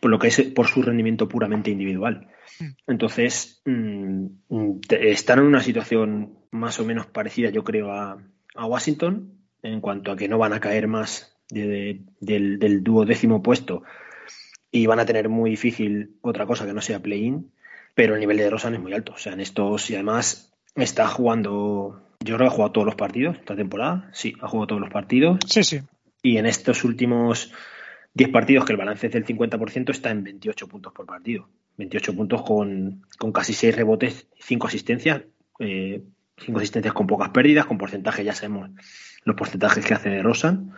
por 0.00 0.10
lo 0.10 0.18
que 0.18 0.28
es 0.28 0.42
por 0.54 0.66
su 0.66 0.82
rendimiento 0.82 1.26
puramente 1.26 1.70
individual. 1.70 2.28
Mm. 2.60 2.64
Entonces, 2.86 3.62
mm, 3.64 4.26
están 4.90 5.38
en 5.38 5.46
una 5.46 5.60
situación 5.60 6.38
más 6.50 6.78
o 6.80 6.84
menos 6.84 7.06
parecida, 7.06 7.48
yo 7.48 7.64
creo, 7.64 7.90
a, 7.92 8.18
Washington, 8.54 9.38
en 9.62 9.80
cuanto 9.80 10.12
a 10.12 10.16
que 10.16 10.28
no 10.28 10.36
van 10.36 10.52
a 10.52 10.60
caer 10.60 10.86
más 10.86 11.34
del, 11.48 12.04
del 12.20 12.82
duodécimo 12.84 13.42
puesto 13.42 13.84
y 14.70 14.86
van 14.86 15.00
a 15.00 15.06
tener 15.06 15.28
muy 15.28 15.50
difícil 15.50 16.16
otra 16.22 16.46
cosa 16.46 16.66
que 16.66 16.72
no 16.72 16.80
sea 16.80 17.00
play-in, 17.00 17.50
pero 17.94 18.14
el 18.14 18.20
nivel 18.20 18.36
de 18.36 18.50
Rosan 18.50 18.74
es 18.74 18.80
muy 18.80 18.92
alto. 18.92 19.12
O 19.12 19.18
sea, 19.18 19.32
en 19.32 19.40
estos 19.40 19.90
y 19.90 19.94
además 19.94 20.52
está 20.76 21.08
jugando, 21.08 22.02
yo 22.20 22.36
creo 22.36 22.48
que 22.48 22.52
ha 22.52 22.56
jugado 22.56 22.72
todos 22.72 22.86
los 22.86 22.94
partidos 22.94 23.36
esta 23.38 23.56
temporada, 23.56 24.10
sí, 24.12 24.34
ha 24.40 24.48
jugado 24.48 24.68
todos 24.68 24.80
los 24.80 24.90
partidos. 24.90 25.38
Sí, 25.46 25.64
sí. 25.64 25.80
Y 26.22 26.36
en 26.36 26.46
estos 26.46 26.84
últimos 26.84 27.52
10 28.14 28.30
partidos, 28.30 28.64
que 28.64 28.72
el 28.72 28.78
balance 28.78 29.06
es 29.06 29.12
del 29.12 29.24
50%, 29.24 29.90
está 29.90 30.10
en 30.10 30.24
28 30.24 30.68
puntos 30.68 30.92
por 30.92 31.06
partido. 31.06 31.48
28 31.78 32.14
puntos 32.14 32.42
con, 32.42 33.06
casi 33.32 33.54
6 33.54 33.74
rebotes, 33.74 34.26
5 34.38 34.66
asistencias, 34.66 35.22
5 35.22 35.28
eh, 35.60 36.02
asistencias 36.56 36.92
con 36.92 37.06
pocas 37.06 37.30
pérdidas, 37.30 37.66
con 37.66 37.78
porcentaje, 37.78 38.24
ya 38.24 38.34
sabemos 38.34 38.70
los 39.24 39.36
porcentajes 39.36 39.84
que 39.84 39.94
hace 39.94 40.22
Rosan. 40.22 40.74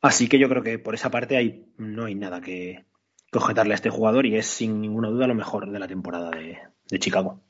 Así 0.00 0.28
que 0.28 0.38
yo 0.38 0.48
creo 0.48 0.62
que 0.62 0.78
por 0.78 0.94
esa 0.94 1.10
parte 1.10 1.36
hay, 1.36 1.66
no 1.76 2.06
hay 2.06 2.14
nada 2.14 2.40
que, 2.40 2.84
que 3.32 3.72
a 3.72 3.74
este 3.74 3.90
jugador 3.90 4.26
y 4.26 4.36
es 4.36 4.46
sin 4.46 4.80
ninguna 4.80 5.08
duda 5.08 5.26
lo 5.26 5.34
mejor 5.34 5.70
de 5.70 5.78
la 5.78 5.88
temporada 5.88 6.30
de, 6.30 6.98
Chicago. 6.98 7.40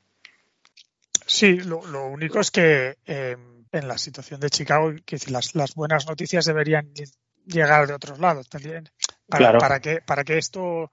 Sí, 1.26 1.56
lo, 1.60 2.06
único 2.06 2.38
es 2.38 2.52
que 2.52 2.98
eh, 3.04 3.36
en 3.72 3.88
la 3.88 3.98
situación 3.98 4.38
de 4.38 4.50
Chicago, 4.50 4.92
que 5.04 5.18
las, 5.28 5.56
las 5.56 5.74
buenas 5.74 6.06
noticias 6.06 6.44
deberían 6.44 6.92
llegar 7.46 7.88
de 7.88 7.94
otros 7.94 8.20
lados 8.20 8.48
también. 8.48 8.88
Para, 9.38 9.58
para, 9.58 9.80
que, 9.80 10.00
para 10.02 10.24
que 10.24 10.36
esto, 10.36 10.90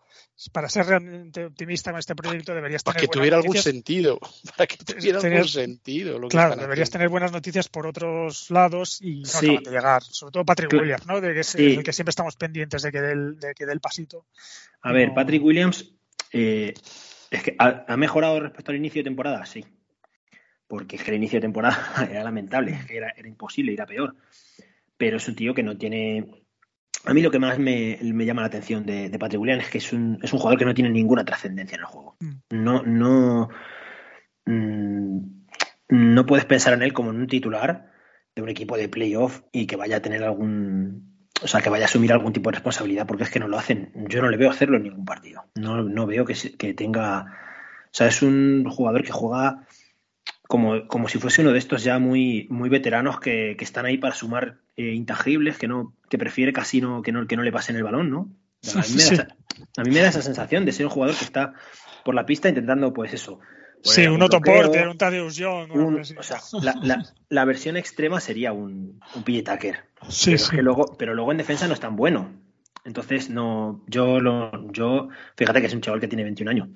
para 0.54 0.70
ser 0.70 0.86
realmente 0.86 1.46
optimista 1.46 1.92
con 1.92 2.00
este 2.00 2.16
proyecto, 2.16 2.56
deberías 2.56 2.84
tener. 2.84 2.96
Para 2.96 3.08
que 3.08 3.12
tuviera 3.12 3.38
algún 3.38 3.58
sentido. 3.58 4.20
Para 4.56 4.68
que 4.68 4.78
tuviera 4.78 5.20
algún 5.20 5.48
sentido. 5.48 6.28
claro, 6.30 6.56
deberías 6.56 6.90
tener 6.90 7.10
buenas 7.10 7.32
noticias 7.32 7.68
por 7.68 7.86
otros 7.86 8.50
lados 8.50 9.02
y 9.02 9.22
no 9.22 9.26
sí. 9.28 9.58
de 9.58 9.72
llegar. 9.72 10.04
Sobre 10.04 10.32
todo 10.32 10.46
Patrick 10.46 10.72
Williams, 10.72 11.06
¿no? 11.06 11.20
De 11.20 11.34
que 11.34 11.42
es 11.42 11.56
el 11.56 11.84
que 11.84 11.92
siempre 11.92 12.12
estamos 12.12 12.38
pendientes 12.38 12.82
de 12.82 12.92
que 12.92 13.02
dé 13.02 13.12
el, 13.12 13.40
de 13.40 13.54
que 13.54 13.66
dé 13.66 13.74
el 13.74 13.82
pasito. 13.82 14.26
A 14.82 14.94
ver, 14.94 15.14
Patrick 15.14 15.44
Williams, 15.44 15.94
eh, 16.32 16.74
es 17.30 17.44
que 17.44 17.56
ha, 17.60 17.98
mejorado 17.98 18.40
respecto 18.40 18.72
al 18.72 18.78
inicio 18.78 19.00
de 19.00 19.10
temporada, 19.10 19.46
sí. 19.46 19.66
Porque 20.68 20.96
es 20.96 21.04
que 21.04 21.12
el 21.12 21.18
inicio 21.18 21.38
de 21.38 21.42
temporada 21.42 22.08
era 22.10 22.24
lamentable, 22.24 22.72
es 22.72 22.86
que 22.86 22.98
era, 22.98 23.14
era 23.18 23.28
imposible, 23.28 23.74
era 23.74 23.86
peor. 23.86 24.16
Pero 24.96 25.18
es 25.18 25.28
un 25.28 25.36
tío 25.36 25.54
que 25.54 25.64
no 25.64 25.78
tiene 25.78 26.46
a 27.06 27.14
mí 27.14 27.22
lo 27.22 27.32
que 27.32 27.40
más 27.40 27.60
me, 27.60 27.98
llama 28.02 28.42
la 28.42 28.48
atención 28.48 28.86
de, 28.86 29.10
Patrick 29.20 29.42
Williams 29.42 29.64
es 29.64 29.70
que 29.70 29.78
es 29.78 29.94
un, 29.94 30.20
es 30.22 30.34
un 30.34 30.40
jugador 30.40 30.60
que 30.60 30.66
no 30.66 30.74
tiene 30.74 30.90
ninguna 30.90 31.24
trascendencia 31.24 31.76
en 31.76 31.82
el 31.82 31.88
juego. 31.88 32.16
Mm. 32.20 32.64
No, 32.64 32.84
no, 32.84 33.50
mm, 34.46 35.20
no 35.90 36.26
puedes 36.26 36.46
pensar 36.46 36.74
en 36.74 36.84
él 36.84 36.94
como 36.94 37.12
en 37.12 37.18
un 37.18 37.28
titular 37.28 37.92
de 38.36 38.42
un 38.42 38.50
equipo 38.50 38.78
de 38.78 38.90
playoff 38.90 39.42
y 39.52 39.66
que 39.66 39.76
vaya 39.76 39.98
a 39.98 40.02
tener 40.02 40.24
algún, 40.24 41.28
o 41.42 41.48
sea, 41.48 41.62
que 41.62 41.70
vaya 41.70 41.86
a 41.86 41.88
asumir 41.88 42.12
algún 42.12 42.34
tipo 42.34 42.50
de 42.50 42.56
responsabilidad, 42.56 43.08
porque 43.08 43.24
es 43.24 43.30
que 43.30 43.40
no 43.40 43.48
lo 43.48 43.58
hacen. 43.58 43.92
Yo 44.08 44.22
no 44.22 44.30
le 44.30 44.38
veo 44.38 44.50
hacerlo 44.50 44.78
en 44.78 44.84
ningún 44.84 45.06
partido. 45.06 45.46
No, 45.56 45.82
no 45.82 46.06
veo 46.06 46.26
que, 46.26 46.36
que 46.58 46.74
tenga. 46.74 47.22
O 47.86 47.92
sea, 47.92 48.08
es 48.08 48.22
un 48.22 48.66
jugador 48.70 49.04
que 49.04 49.12
juega 49.12 49.66
como, 50.50 50.88
como 50.88 51.08
si 51.08 51.20
fuese 51.20 51.44
uno 51.44 51.52
de 51.52 51.60
estos 51.60 51.84
ya 51.84 52.00
muy, 52.00 52.48
muy 52.50 52.70
veteranos 52.70 53.20
que, 53.20 53.56
que 53.56 53.64
están 53.64 53.86
ahí 53.86 54.00
para 54.00 54.16
sumar 54.16 54.58
eh, 54.78 54.96
intangibles, 54.96 55.60
que 55.60 55.68
no, 55.68 55.94
que 56.10 56.18
prefiere 56.18 56.52
casi 56.54 56.82
no, 56.82 57.04
que 57.04 57.12
no, 57.12 57.28
que 57.28 57.36
no 57.36 57.44
le 57.44 57.52
pasen 57.52 57.76
el 57.76 57.84
balón, 57.84 58.10
¿no? 58.10 58.32
A 58.74 59.84
mí, 59.84 59.92
me 59.92 60.00
da 60.00 60.08
esa, 60.08 60.24
sensación 60.24 60.66
de 60.66 60.72
ser 60.72 60.88
un 60.88 60.92
jugador 60.92 61.16
que 61.16 61.24
está 61.24 61.54
por 62.04 62.16
la 62.16 62.26
pista 62.26 62.50
intentando, 62.50 62.92
pues 62.92 63.14
eso. 63.14 63.40
Sí, 63.84 64.08
un 64.08 64.24
autoporte, 64.24 64.88
un 64.88 64.98
Tadeusz 64.98 65.36
Young. 65.36 65.70
o 66.18 66.24
sea, 66.24 66.40
la, 66.82 67.06
la, 67.30 67.46
versión 67.46 67.78
extrema 67.78 68.20
sería 68.20 68.52
un, 68.52 69.00
un. 69.14 69.24
Sí, 70.10 70.36
pero, 70.36 70.50
Que 70.50 70.62
luego, 70.64 70.96
pero 70.98 71.14
luego 71.14 71.32
en 71.32 71.38
defensa 71.38 71.68
no 71.68 71.76
es 71.76 71.80
tan 71.80 71.96
bueno. 71.96 72.32
Entonces, 72.86 73.30
no, 73.30 73.84
yo 73.86 74.20
lo, 74.20 74.72
yo, 74.72 75.10
fíjate 75.38 75.62
que 75.62 75.68
es 75.68 75.74
un 75.76 75.82
chaval 75.82 76.00
que 76.00 76.08
tiene 76.08 76.24
21 76.24 76.50
años 76.50 76.70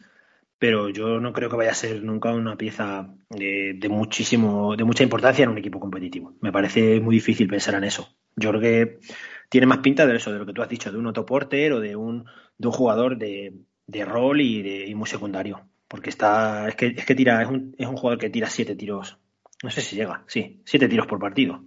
pero 0.63 0.87
yo 0.87 1.19
no 1.19 1.33
creo 1.33 1.49
que 1.49 1.57
vaya 1.57 1.71
a 1.71 1.75
ser 1.75 2.01
nunca 2.05 2.31
una 2.31 2.55
pieza 2.55 3.13
de, 3.29 3.77
muchísimo, 3.89 4.77
de 4.77 4.85
mucha 4.85 5.03
importancia 5.03 5.43
en 5.43 5.49
un 5.49 5.57
equipo 5.57 5.77
competitivo. 5.77 6.37
Me 6.39 6.53
parece 6.53 7.01
muy 7.01 7.15
difícil 7.15 7.49
pensar 7.49 7.75
en 7.75 7.83
eso. 7.83 8.15
Yo 8.37 8.51
creo 8.51 8.61
que 8.61 8.99
tiene 9.49 9.67
más 9.67 9.79
pinta 9.79 10.07
de 10.07 10.15
eso, 10.15 10.31
de 10.31 10.39
lo 10.39 10.45
que 10.45 10.53
tú 10.53 10.61
has 10.61 10.69
dicho, 10.69 10.89
de 10.89 10.97
un 10.97 11.07
autoporter 11.07 11.73
o 11.73 11.81
de 11.81 11.97
un, 11.97 12.23
de 12.57 12.67
un 12.69 12.73
jugador 12.73 13.17
de, 13.17 13.51
rol 14.05 14.39
y, 14.39 14.61
de, 14.61 14.95
muy 14.95 15.09
secundario. 15.09 15.67
Porque 15.89 16.09
está, 16.09 16.69
es 16.69 16.75
que, 16.75 16.93
es 16.95 17.05
que 17.05 17.13
tira, 17.13 17.41
es 17.41 17.49
un, 17.49 17.75
es 17.77 17.85
un 17.89 17.97
jugador 17.97 18.17
que 18.17 18.29
tira 18.29 18.47
siete 18.49 18.73
tiros. 18.73 19.17
No 19.63 19.69
sé 19.69 19.81
si 19.81 19.97
llega, 19.97 20.23
sí, 20.27 20.61
siete 20.63 20.87
tiros 20.87 21.07
por 21.07 21.19
partido. 21.19 21.65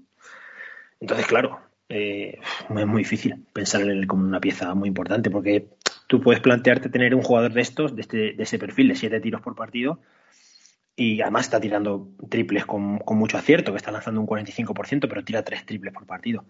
Entonces, 1.00 1.26
claro, 1.26 1.60
eh, 1.90 2.38
es 2.40 2.86
muy 2.86 3.02
difícil 3.02 3.44
pensar 3.52 3.82
en 3.82 3.90
él 3.90 4.06
como 4.06 4.26
una 4.26 4.40
pieza 4.40 4.74
muy 4.74 4.88
importante, 4.88 5.30
porque 5.30 5.68
tú 6.06 6.20
puedes 6.20 6.40
plantearte 6.40 6.88
tener 6.88 7.14
un 7.14 7.22
jugador 7.22 7.52
de 7.52 7.60
estos, 7.60 7.94
de, 7.94 8.02
este, 8.02 8.16
de 8.32 8.42
ese 8.42 8.58
perfil, 8.58 8.88
de 8.88 8.94
siete 8.94 9.20
tiros 9.20 9.40
por 9.40 9.54
partido, 9.54 10.00
y 10.94 11.20
además 11.20 11.46
está 11.46 11.60
tirando 11.60 12.08
triples 12.30 12.64
con, 12.64 13.00
mucho 13.06 13.36
acierto, 13.36 13.72
que 13.72 13.76
está 13.76 13.90
lanzando 13.92 14.20
un 14.20 14.26
45%, 14.26 15.06
pero 15.08 15.24
tira 15.24 15.44
tres 15.44 15.66
triples 15.66 15.92
por 15.92 16.06
partido. 16.06 16.44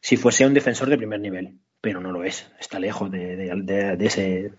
Si 0.00 0.16
fuese 0.16 0.46
un 0.46 0.54
defensor 0.54 0.88
de 0.88 0.96
primer 0.96 1.20
nivel, 1.20 1.58
pero 1.80 2.00
no 2.00 2.12
lo 2.12 2.24
es, 2.24 2.50
está 2.60 2.78
lejos 2.78 3.10
de, 3.10 3.36
de 3.36 4.06
ese, 4.06 4.52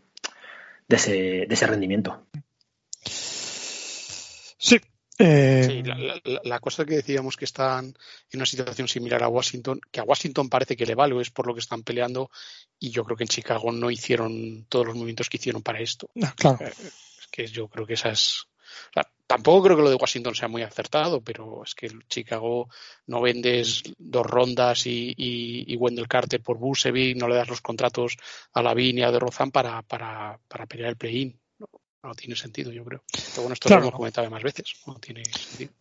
de, 0.88 0.96
ese, 0.96 1.12
de 1.48 1.54
ese 1.54 1.68
rendimiento. 1.68 2.26
Sí, 3.06 4.80
eh, 5.20 5.64
sí, 5.68 5.84
la, 6.44 6.60
cosa 6.60 6.86
que 6.86 6.96
decíamos 6.96 7.38
que 7.38 7.46
están 7.46 7.86
en 7.86 8.40
una 8.40 8.46
situación 8.46 8.88
similar 8.88 9.22
a 9.24 9.28
Washington, 9.28 9.80
que 9.92 10.00
a 10.00 10.04
Washington 10.04 10.50
parece 10.50 10.76
que 10.76 10.86
le 10.86 10.96
vale, 10.96 11.20
es 11.22 11.30
por 11.30 11.46
lo 11.46 11.54
que 11.54 11.60
están 11.60 11.84
peleando, 11.84 12.32
y 12.80 12.90
yo 12.90 13.04
creo 13.04 13.18
que 13.18 13.24
en 13.24 13.30
Chicago 13.30 13.72
no 13.72 13.92
hicieron 13.92 14.66
todos 14.70 14.88
los 14.88 14.96
movimientos 14.96 15.30
que 15.30 15.38
hicieron 15.38 15.62
para 15.62 15.82
esto. 15.82 16.10
claro. 16.36 16.66
Eh, 16.66 16.74
es 16.78 17.28
que 17.32 17.48
yo 17.48 17.68
creo 17.68 17.86
que 17.86 17.94
esas. 17.94 18.48
tampoco 19.28 19.66
creo 19.66 19.78
que 19.78 19.84
lo 19.84 19.90
de 19.92 19.98
Washington 19.98 20.34
sea 20.34 20.48
muy 20.48 20.64
acertado, 20.64 21.22
pero 21.22 21.64
es 21.64 21.76
que 21.76 21.92
Chicago 22.10 22.70
no 23.06 23.22
vendes 23.22 23.84
dos 24.00 24.26
rondas 24.26 24.88
y, 24.88 25.14
y, 25.16 25.76
Wendell 25.76 26.08
Carter 26.08 26.42
por 26.42 26.58
Busevic, 26.58 27.18
no 27.18 27.28
le 27.28 27.36
das 27.36 27.50
los 27.50 27.62
contratos 27.62 28.18
a 28.52 28.64
la 28.64 28.74
y 28.80 29.02
a 29.04 29.12
de 29.12 29.20
Rozan 29.20 29.52
para, 29.52 29.84
para, 29.84 30.40
para 30.48 30.66
pelear 30.66 30.90
el 30.90 30.98
play-in 30.98 31.43
no 32.04 32.14
tiene 32.14 32.36
sentido, 32.36 32.72
yo 32.72 32.84
creo. 32.84 33.04
Pero 33.12 33.42
bueno, 33.44 33.54
esto 33.54 33.70
lo 33.70 33.78
hemos 33.78 33.92
comentado 33.92 34.30
más 34.30 34.44
veces, 34.44 34.66
no 34.86 34.96
tiene 34.96 35.24
sentido. 35.26 35.72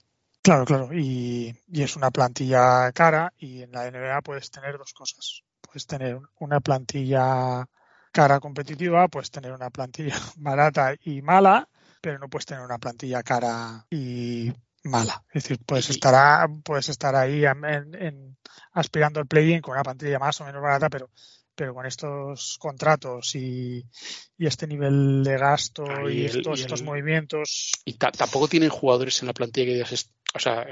Claro, 0.42 0.64
claro, 0.64 0.92
y, 0.92 1.54
es 1.72 1.94
una 1.94 2.10
plantilla 2.10 2.90
cara 2.92 3.32
y 3.38 3.62
en 3.62 3.70
la 3.70 3.88
NBA 3.88 4.22
puedes 4.22 4.50
tener 4.50 4.76
dos 4.76 4.92
cosas. 4.92 5.42
Puedes 5.60 5.86
tener 5.86 6.18
una 6.40 6.60
plantilla 6.60 7.68
cara 8.10 8.40
competitiva, 8.40 9.06
puedes 9.08 9.30
tener 9.30 9.52
una 9.52 9.70
plantilla 9.70 10.16
barata 10.36 10.94
y 11.04 11.22
mala, 11.22 11.68
pero 12.00 12.18
no 12.18 12.28
puedes 12.28 12.46
tener 12.46 12.64
una 12.64 12.78
plantilla 12.78 13.22
cara 13.22 13.86
y 13.88 14.52
mala. 14.82 15.22
Es 15.28 15.44
decir, 15.44 15.60
puedes 15.64 15.90
estar, 15.90 16.48
puedes 16.64 16.88
estar 16.88 17.14
ahí 17.14 17.44
en, 17.44 18.36
aspirando 18.72 19.20
al 19.20 19.28
play-in 19.28 19.60
con 19.60 19.74
una 19.74 19.84
plantilla 19.84 20.18
más 20.18 20.40
o 20.40 20.44
menos 20.44 20.60
barata, 20.60 20.90
pero 20.90 21.08
pero 21.54 21.74
con 21.74 21.86
estos 21.86 22.56
contratos 22.58 23.34
y, 23.34 23.84
este 24.38 24.66
nivel 24.66 25.22
de 25.22 25.38
gasto 25.38 25.84
y, 26.10 26.24
estos, 26.24 26.82
movimientos. 26.82 27.72
Y 27.84 27.94
tampoco 27.94 28.48
tienen 28.48 28.70
jugadores 28.70 29.20
en 29.22 29.28
la 29.28 29.34
plantilla 29.34 29.66
que 29.66 29.74
digas, 29.74 30.10
o 30.34 30.38
sea, 30.38 30.66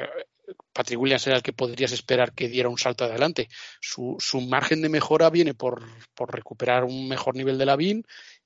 Patrick 0.73 0.99
Williams 0.99 1.27
era 1.27 1.37
el 1.37 1.43
que 1.43 1.53
podrías 1.53 1.93
esperar 1.93 2.33
que 2.33 2.49
diera 2.49 2.69
un 2.69 2.79
salto 2.79 3.05
adelante. 3.05 3.49
Su, 3.81 4.17
su 4.19 4.41
margen 4.41 4.83
de 4.83 4.89
mejora 4.89 5.31
viene 5.31 5.55
por, 5.55 5.83
por, 6.15 6.35
recuperar 6.35 6.85
un 6.85 7.09
mejor 7.09 7.37
nivel 7.37 7.59
de 7.59 7.67
la 7.67 7.77
BIN 7.77 8.05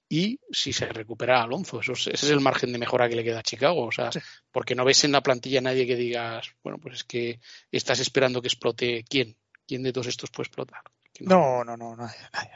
y 0.09 0.39
si 0.51 0.73
se 0.73 0.87
recupera 0.87 1.43
Alonso. 1.43 1.81
Eso 1.81 1.93
ese 1.93 2.11
es 2.13 2.25
el 2.25 2.41
margen 2.41 2.73
de 2.73 2.79
mejora 2.79 3.09
que 3.09 3.17
le 3.17 3.25
queda 3.25 3.41
a 3.41 3.43
Chicago. 3.43 3.87
O 3.87 3.93
sea, 3.93 4.11
porque 4.51 4.75
no 4.75 4.85
ves 4.85 5.05
en 5.05 5.13
la 5.13 5.23
plantilla 5.23 5.61
nadie 5.61 5.87
que 5.87 5.97
digas, 5.97 6.55
bueno, 6.63 6.79
pues 6.79 6.97
es 6.97 7.05
que 7.05 7.41
estás 7.71 8.01
esperando 8.01 8.43
que 8.43 8.49
explote 8.49 9.05
quién. 9.09 9.37
¿Quién 9.67 9.83
de 9.83 9.95
todos 9.95 10.09
estos 10.09 10.31
puede 10.31 10.49
explotar? 10.49 10.83
No, 11.21 11.63
no, 11.63 11.77
no, 11.77 11.95
no, 11.95 12.09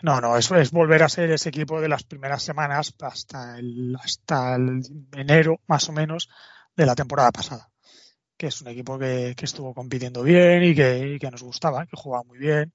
no, 0.03 0.21
no, 0.21 0.37
eso 0.37 0.57
es 0.57 0.73
volver 0.73 1.05
a 1.05 1.09
ser 1.09 1.31
ese 1.31 1.49
equipo 1.49 1.81
de 1.81 1.89
las 1.89 2.03
primeras 2.03 2.43
semanas 2.43 2.93
hasta 3.01 3.59
el, 3.59 3.97
hasta 4.03 4.57
el 4.57 4.83
enero, 5.13 5.61
más 5.69 5.89
o 5.89 5.93
menos, 5.93 6.29
de 6.77 6.87
la 6.87 6.97
temporada 6.97 7.31
pasada. 7.31 7.71
Que 8.37 8.49
es 8.49 8.61
un 8.61 8.69
equipo 8.69 8.99
que, 8.99 9.35
estuvo 9.41 9.75
compitiendo 9.75 10.23
bien 10.23 10.65
y 10.65 10.75
que, 10.75 11.29
nos 11.31 11.43
gustaba, 11.43 11.87
que 11.87 11.97
jugaba 11.97 12.25
muy 12.25 12.39
bien 12.39 12.73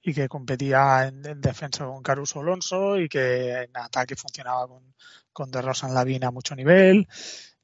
y 0.00 0.14
que 0.14 0.28
competía 0.28 1.06
en, 1.08 1.40
defensa 1.40 1.84
con 1.84 2.02
Caruso 2.02 2.40
Alonso 2.40 2.98
y 2.98 3.08
que 3.08 3.62
en 3.62 3.76
ataque 3.76 4.16
funcionaba 4.16 4.66
con, 4.68 4.94
con 5.32 5.50
De 5.50 5.60
Rosa 5.60 5.88
en 5.88 5.94
la 5.94 6.04
Vina 6.04 6.28
a 6.28 6.30
mucho 6.30 6.54
nivel 6.54 7.08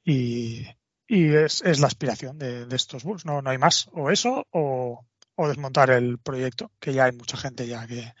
y, 0.03 0.67
es, 1.07 1.79
la 1.79 1.87
aspiración 1.87 2.37
de, 2.37 2.65
de, 2.65 2.75
estos 2.75 3.03
Bulls. 3.03 3.25
No, 3.25 3.41
no 3.41 3.49
hay 3.49 3.57
más. 3.57 3.87
O 3.93 4.11
eso 4.11 4.45
o, 4.51 5.05
o 5.35 5.47
desmontar 5.47 5.89
el 5.91 6.19
proyecto, 6.19 6.71
que 6.79 6.93
ya 6.93 7.05
hay 7.05 7.11
mucha 7.11 7.37
gente 7.37 7.67
ya 7.67 7.87
que, 7.87 8.13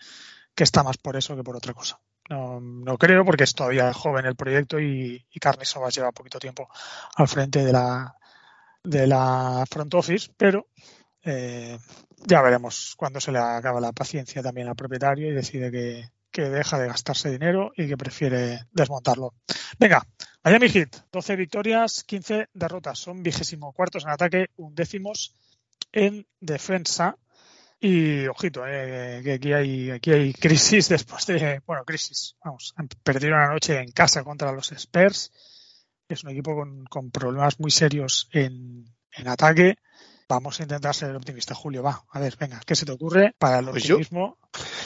está 0.55 0.83
más 0.83 0.97
por 0.97 1.15
eso 1.15 1.35
que 1.35 1.43
por 1.43 1.55
otra 1.55 1.73
cosa. 1.73 1.99
No, 2.29 2.59
no 2.61 2.97
creo 2.97 3.25
porque 3.25 3.43
es 3.43 3.53
todavía 3.53 3.91
joven 3.93 4.25
el 4.25 4.35
proyecto 4.35 4.79
y, 4.79 5.25
y 5.29 5.39
Carnes 5.39 5.75
lleva 5.93 6.11
poquito 6.11 6.39
tiempo 6.39 6.69
al 7.15 7.27
frente 7.27 7.65
de 7.65 7.73
la, 7.73 8.15
de 8.83 9.07
la 9.07 9.65
front 9.69 9.93
office, 9.93 10.31
pero 10.37 10.67
eh, 11.23 11.77
ya 12.25 12.41
veremos 12.41 12.95
cuando 12.97 13.19
se 13.19 13.31
le 13.31 13.39
acaba 13.39 13.81
la 13.81 13.91
paciencia 13.91 14.41
también 14.41 14.67
al 14.67 14.75
propietario 14.75 15.29
y 15.29 15.33
decide 15.33 15.71
que, 15.71 16.09
que 16.31 16.49
deja 16.49 16.79
de 16.79 16.87
gastarse 16.87 17.29
dinero 17.29 17.71
y 17.77 17.87
que 17.87 17.97
prefiere 17.97 18.65
desmontarlo. 18.71 19.35
Venga, 19.79 20.05
Miami 20.43 20.67
Heat, 20.69 21.05
12 21.11 21.35
victorias, 21.35 22.03
15 22.03 22.49
derrotas. 22.53 22.99
Son 22.99 23.23
vigésimo 23.23 23.71
cuartos 23.71 24.03
en 24.03 24.09
ataque, 24.09 24.47
undécimos 24.57 25.35
en 25.93 26.27
defensa. 26.41 27.17
Y 27.79 28.27
ojito, 28.27 28.65
eh, 28.67 29.21
que 29.23 29.33
aquí 29.33 29.53
hay, 29.53 29.91
aquí 29.91 30.11
hay 30.11 30.33
crisis 30.33 30.89
después 30.89 31.25
de, 31.27 31.61
bueno, 31.65 31.85
crisis, 31.85 32.35
vamos, 32.43 32.73
perdieron 33.03 33.39
anoche 33.39 33.79
en 33.79 33.91
casa 33.91 34.23
contra 34.23 34.51
los 34.51 34.71
Spurs. 34.73 35.31
Es 36.09 36.23
un 36.23 36.31
equipo 36.31 36.55
con, 36.55 36.83
con 36.85 37.11
problemas 37.11 37.59
muy 37.59 37.71
serios 37.71 38.27
en, 38.31 38.85
en 39.11 39.27
ataque 39.27 39.77
Vamos 40.27 40.59
a 40.59 40.63
intentar 40.63 40.95
ser 40.95 41.15
optimista, 41.15 41.53
Julio. 41.53 41.83
Va, 41.83 42.03
a 42.09 42.19
ver, 42.19 42.35
venga, 42.37 42.61
¿qué 42.65 42.75
se 42.75 42.85
te 42.85 42.91
ocurre 42.91 43.33
para 43.37 43.59
el 43.59 43.69
pues 43.69 43.83
optimismo 43.83 44.37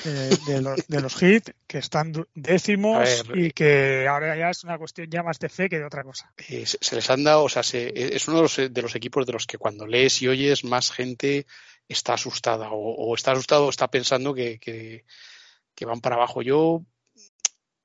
eh, 0.06 0.38
de, 0.48 0.62
los, 0.62 0.88
de 0.88 1.02
los 1.02 1.22
hits 1.22 1.54
que 1.68 1.78
están 1.78 2.14
décimos 2.34 3.24
y 3.34 3.52
que 3.52 4.08
ahora 4.08 4.36
ya 4.36 4.50
es 4.50 4.64
una 4.64 4.78
cuestión 4.78 5.10
ya 5.10 5.24
más 5.24 5.40
de 5.40 5.50
fe 5.50 5.70
que 5.70 5.78
de 5.78 5.86
otra 5.86 6.04
cosa? 6.04 6.32
Eh, 6.50 6.66
se 6.66 6.96
les 6.96 7.10
han 7.10 7.24
dado, 7.24 7.44
o 7.44 7.50
sea, 7.50 7.62
es 7.62 8.28
uno 8.28 8.38
de 8.38 8.44
los, 8.44 8.56
de 8.56 8.82
los, 8.82 8.96
equipos 8.96 9.26
de 9.26 9.34
los 9.34 9.46
que 9.46 9.58
cuando 9.58 9.86
lees 9.86 10.22
y 10.22 10.28
oyes 10.28 10.64
más 10.64 10.92
gente 10.92 11.46
está 11.88 12.14
asustada 12.14 12.70
o, 12.72 13.16
está 13.16 13.32
asustado 13.32 13.66
o 13.66 13.70
está 13.70 13.88
pensando 13.90 14.34
que, 14.34 14.60
que, 14.60 15.86
van 15.86 16.02
para 16.02 16.16
abajo. 16.16 16.42
Yo 16.42 16.84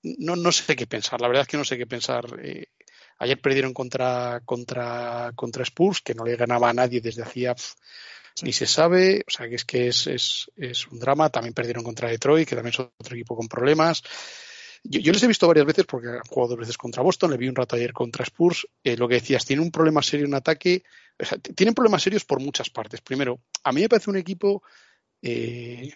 no, 0.03 0.37
no 0.37 0.53
sé 0.53 0.75
qué 0.75 0.87
pensar, 0.87 1.21
la 1.21 1.29
verdad 1.29 1.43
es 1.43 1.49
que 1.49 1.57
no 1.57 1.65
sé 1.65 1.79
qué 1.79 1.87
pensar. 1.87 2.25
Eh, 2.43 2.67
Ayer 3.19 3.41
perdieron 3.41 3.73
contra, 3.73 4.41
contra, 4.45 5.33
contra 5.35 5.65
Spurs, 5.65 6.01
que 6.01 6.15
no 6.15 6.25
le 6.25 6.37
ganaba 6.37 6.71
a 6.71 6.75
nadie 6.75 7.01
desde 7.01 7.23
hacía 7.23 7.55
ni 8.41 8.53
se 8.53 8.67
sabe, 8.67 9.23
o 9.27 9.31
sea 9.31 9.49
que 9.49 9.57
es 9.57 9.65
que 9.65 9.89
es, 9.89 10.07
es, 10.07 10.51
es, 10.57 10.87
un 10.89 10.99
drama. 10.99 11.29
También 11.29 11.55
perdieron 11.55 11.85
contra 11.85 12.09
Detroit, 12.09 12.49
que 12.49 12.57
también 12.57 12.73
es 12.73 12.81
otro 12.81 13.15
equipo 13.15 13.37
con 13.37 13.49
problemas. 13.49 14.03
Yo, 14.85 15.13
les 15.13 15.23
he 15.23 15.29
visto 15.29 15.47
varias 15.47 15.67
veces 15.67 15.85
porque 15.87 16.09
han 16.09 16.21
jugado 16.29 16.51
dos 16.51 16.59
veces 16.59 16.77
contra 16.77 17.03
Boston, 17.03 17.31
le 17.31 17.37
vi 17.37 17.49
un 17.49 17.55
rato 17.55 17.77
ayer 17.77 17.93
contra 17.93 18.25
Spurs. 18.25 18.67
Eh, 18.83 18.97
lo 18.97 19.07
que 19.07 19.17
decías, 19.17 19.45
tiene 19.45 19.63
un 19.63 19.71
problema 19.71 20.03
serio 20.03 20.27
en 20.27 20.35
ataque. 20.35 20.83
O 21.19 21.25
sea, 21.25 21.39
tienen 21.39 21.75
problemas 21.75 22.03
serios 22.03 22.25
por 22.25 22.41
muchas 22.41 22.71
partes. 22.71 23.01
Primero, 23.01 23.41
a 23.63 23.73
mí 23.73 23.83
me 23.83 23.89
parece 23.89 24.11
un 24.11 24.17
equipo 24.17 24.63
eh, 25.21 25.93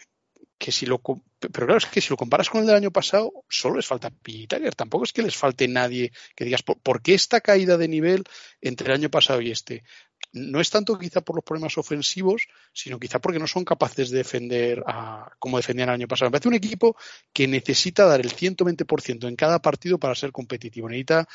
que 0.58 0.72
si 0.72 0.86
lo 0.86 1.00
pero 1.38 1.66
claro 1.66 1.78
es 1.78 1.86
que 1.86 2.00
si 2.00 2.10
lo 2.10 2.16
comparas 2.16 2.48
con 2.48 2.60
el 2.60 2.66
del 2.66 2.76
año 2.76 2.90
pasado 2.90 3.32
solo 3.48 3.76
les 3.76 3.86
falta 3.86 4.10
Peter 4.10 4.74
tampoco 4.74 5.04
es 5.04 5.12
que 5.12 5.22
les 5.22 5.36
falte 5.36 5.68
nadie 5.68 6.12
que 6.34 6.44
digas 6.44 6.62
¿por, 6.62 7.02
qué 7.02 7.14
esta 7.14 7.40
caída 7.40 7.76
de 7.76 7.88
nivel 7.88 8.24
entre 8.60 8.88
el 8.88 8.94
año 8.94 9.10
pasado 9.10 9.40
y 9.40 9.50
este 9.50 9.84
no 10.32 10.60
es 10.60 10.70
tanto 10.70 10.98
quizá 10.98 11.20
por 11.20 11.36
los 11.36 11.44
problemas 11.44 11.76
ofensivos 11.78 12.48
sino 12.72 12.98
quizá 12.98 13.18
porque 13.20 13.38
no 13.38 13.46
son 13.46 13.64
capaces 13.64 14.10
de 14.10 14.18
defender 14.18 14.82
a, 14.86 15.30
como 15.38 15.56
defendían 15.56 15.88
el 15.88 15.94
año 15.94 16.08
pasado. 16.08 16.30
Me 16.30 16.32
parece 16.32 16.48
un 16.48 16.54
equipo 16.54 16.96
que 17.32 17.46
necesita 17.46 18.04
dar 18.04 18.20
el 18.20 18.34
120% 18.34 19.28
en 19.28 19.36
cada 19.36 19.60
partido 19.60 19.98
para 19.98 20.14
ser 20.14 20.32
competitivo. 20.32 20.88
Necesita 20.88 21.26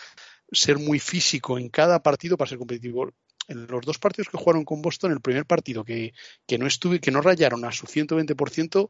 ser 0.52 0.78
muy 0.78 1.00
físico 1.00 1.58
en 1.58 1.70
cada 1.70 2.04
partido 2.04 2.38
para 2.38 2.50
ser 2.50 2.58
competitivo 2.58 3.12
en 3.52 3.68
los 3.68 3.86
dos 3.86 4.00
partidos 4.00 4.30
que 4.30 4.38
jugaron 4.38 4.66
con 4.66 4.82
Boston, 4.82 5.12
el 5.12 5.22
primer 5.22 5.46
partido 5.46 5.84
que, 5.84 6.14
no 6.58 6.68
estuve, 6.68 7.00
que 7.00 7.12
no 7.12 7.22
rayaron 7.22 7.64
a 7.66 7.72
su 7.72 7.86
120%, 7.86 8.90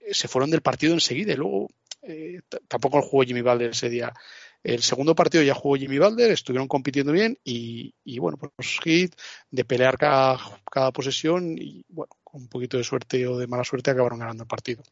eh, 0.00 0.14
se 0.14 0.28
fueron 0.28 0.50
del 0.50 0.62
partido 0.62 0.94
enseguida 0.94 1.32
y 1.32 1.36
luego 1.36 1.68
eh, 2.02 2.40
tampoco 2.68 3.00
jugó 3.02 3.22
Jimmy 3.22 3.42
Balder 3.42 3.70
ese 3.70 3.88
día. 3.88 4.12
El 4.62 4.82
segundo 4.82 5.14
partido 5.14 5.42
ya 5.42 5.54
jugó 5.54 5.76
Jimmy 5.76 5.98
Balder, 5.98 6.30
estuvieron 6.30 6.68
compitiendo 6.68 7.10
bien 7.12 7.36
y, 7.42 7.94
bueno, 8.18 8.38
pues 8.38 8.78
hit 8.84 9.14
de 9.50 9.64
pelear 9.64 9.98
cada, 9.98 10.38
cada, 10.70 10.92
posesión 10.92 11.56
y 11.58 11.84
bueno, 11.88 12.12
con 12.22 12.42
un 12.42 12.48
poquito 12.48 12.76
de 12.76 12.84
suerte 12.84 13.26
o 13.26 13.38
de 13.38 13.48
mala 13.48 13.64
suerte 13.64 13.90
acabaron 13.90 14.20
ganando 14.20 14.44
el 14.44 14.48
partido. 14.48 14.84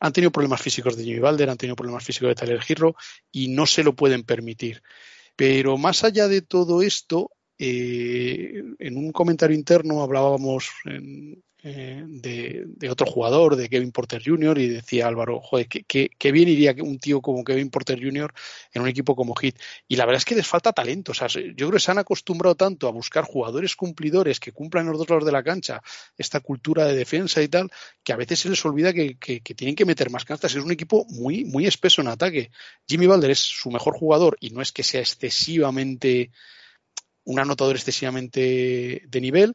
Han 0.00 0.14
tenido 0.14 0.30
problemas 0.30 0.62
físicos 0.62 0.96
de 0.96 1.04
Jimmy 1.04 1.18
Balder, 1.18 1.50
han 1.50 1.58
tenido 1.58 1.76
problemas 1.76 2.04
físicos 2.04 2.28
de 2.30 2.34
Tyler 2.34 2.62
Girro 2.62 2.96
y 3.30 3.48
no 3.48 3.66
se 3.66 3.82
lo 3.82 3.94
pueden 3.94 4.22
permitir. 4.22 4.82
Pero 5.36 5.76
más 5.76 6.04
allá 6.04 6.26
de 6.28 6.40
todo 6.40 6.82
esto, 6.82 7.30
eh, 7.64 8.60
en 8.80 8.96
un 8.96 9.12
comentario 9.12 9.56
interno 9.56 10.02
hablábamos 10.02 10.72
eh, 11.62 12.02
de, 12.08 12.90
otro 12.90 13.06
jugador, 13.06 13.54
de 13.54 13.68
Kevin 13.68 13.92
Porter 13.92 14.20
Jr., 14.20 14.58
y 14.58 14.66
decía 14.66 15.06
Álvaro, 15.06 15.38
joder, 15.40 15.68
qué, 15.68 16.32
bien 16.32 16.48
iría 16.48 16.74
un 16.80 16.98
tío 16.98 17.20
como 17.20 17.44
Kevin 17.44 17.70
Porter 17.70 18.02
Jr. 18.02 18.34
en 18.72 18.82
un 18.82 18.88
equipo 18.88 19.14
como 19.14 19.36
Hit. 19.36 19.60
Y 19.86 19.94
la 19.94 20.06
verdad 20.06 20.18
es 20.18 20.24
que 20.24 20.34
les 20.34 20.46
falta 20.48 20.72
talento. 20.72 21.12
O 21.12 21.14
sea, 21.14 21.28
yo 21.28 21.54
creo 21.54 21.70
que 21.70 21.78
se 21.78 21.92
han 21.92 21.98
acostumbrado 21.98 22.56
tanto 22.56 22.88
a 22.88 22.90
buscar 22.90 23.22
jugadores 23.22 23.76
cumplidores 23.76 24.40
que 24.40 24.50
cumplan 24.50 24.86
los 24.86 24.98
dos 24.98 25.08
lados 25.08 25.24
de 25.24 25.30
la 25.30 25.44
cancha, 25.44 25.80
esta 26.18 26.40
cultura 26.40 26.84
de 26.84 26.96
defensa 26.96 27.40
y 27.40 27.46
tal, 27.46 27.70
que 28.02 28.12
a 28.12 28.16
veces 28.16 28.40
se 28.40 28.48
les 28.48 28.64
olvida 28.64 28.92
que, 28.92 29.14
tienen 29.54 29.76
que 29.76 29.84
meter 29.84 30.10
más 30.10 30.24
canastas. 30.24 30.56
Es 30.56 30.64
un 30.64 30.72
equipo 30.72 31.06
muy, 31.10 31.44
muy 31.44 31.66
espeso 31.66 32.00
en 32.00 32.08
ataque. 32.08 32.50
Jimmy 32.88 33.06
Balder 33.06 33.30
es 33.30 33.38
su 33.38 33.70
mejor 33.70 33.94
jugador 33.94 34.36
y 34.40 34.50
no 34.50 34.62
es 34.62 34.72
que 34.72 34.82
sea 34.82 35.00
excesivamente 35.00 36.32
un 37.24 37.38
anotador 37.38 37.76
excesivamente 37.76 39.02
de 39.06 39.20
nivel. 39.20 39.54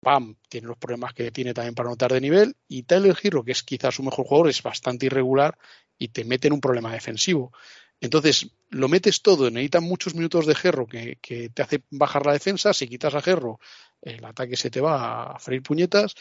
Pam 0.00 0.36
tiene 0.48 0.68
los 0.68 0.78
problemas 0.78 1.12
que 1.12 1.30
tiene 1.30 1.52
también 1.52 1.74
para 1.74 1.88
anotar 1.88 2.12
de 2.12 2.20
nivel. 2.20 2.56
Y 2.68 2.84
Tyler 2.84 3.16
Hero, 3.22 3.44
que 3.44 3.52
es 3.52 3.62
quizás 3.62 3.94
su 3.94 4.02
mejor 4.02 4.26
jugador, 4.26 4.48
es 4.48 4.62
bastante 4.62 5.06
irregular 5.06 5.58
y 5.98 6.08
te 6.08 6.24
mete 6.24 6.48
en 6.48 6.54
un 6.54 6.60
problema 6.60 6.92
defensivo. 6.92 7.52
Entonces, 8.00 8.50
lo 8.70 8.88
metes 8.88 9.22
todo, 9.22 9.50
necesitan 9.50 9.84
muchos 9.84 10.14
minutos 10.14 10.46
de 10.46 10.54
Gerro 10.54 10.86
que, 10.86 11.18
te 11.52 11.62
hace 11.62 11.82
bajar 11.90 12.26
la 12.26 12.32
defensa. 12.32 12.72
Si 12.72 12.88
quitas 12.88 13.14
a 13.14 13.22
Gerro, 13.22 13.58
el 14.02 14.24
ataque 14.24 14.56
se 14.56 14.70
te 14.70 14.80
va 14.80 15.32
a 15.32 15.38
freír 15.38 15.62
puñetas. 15.62 16.14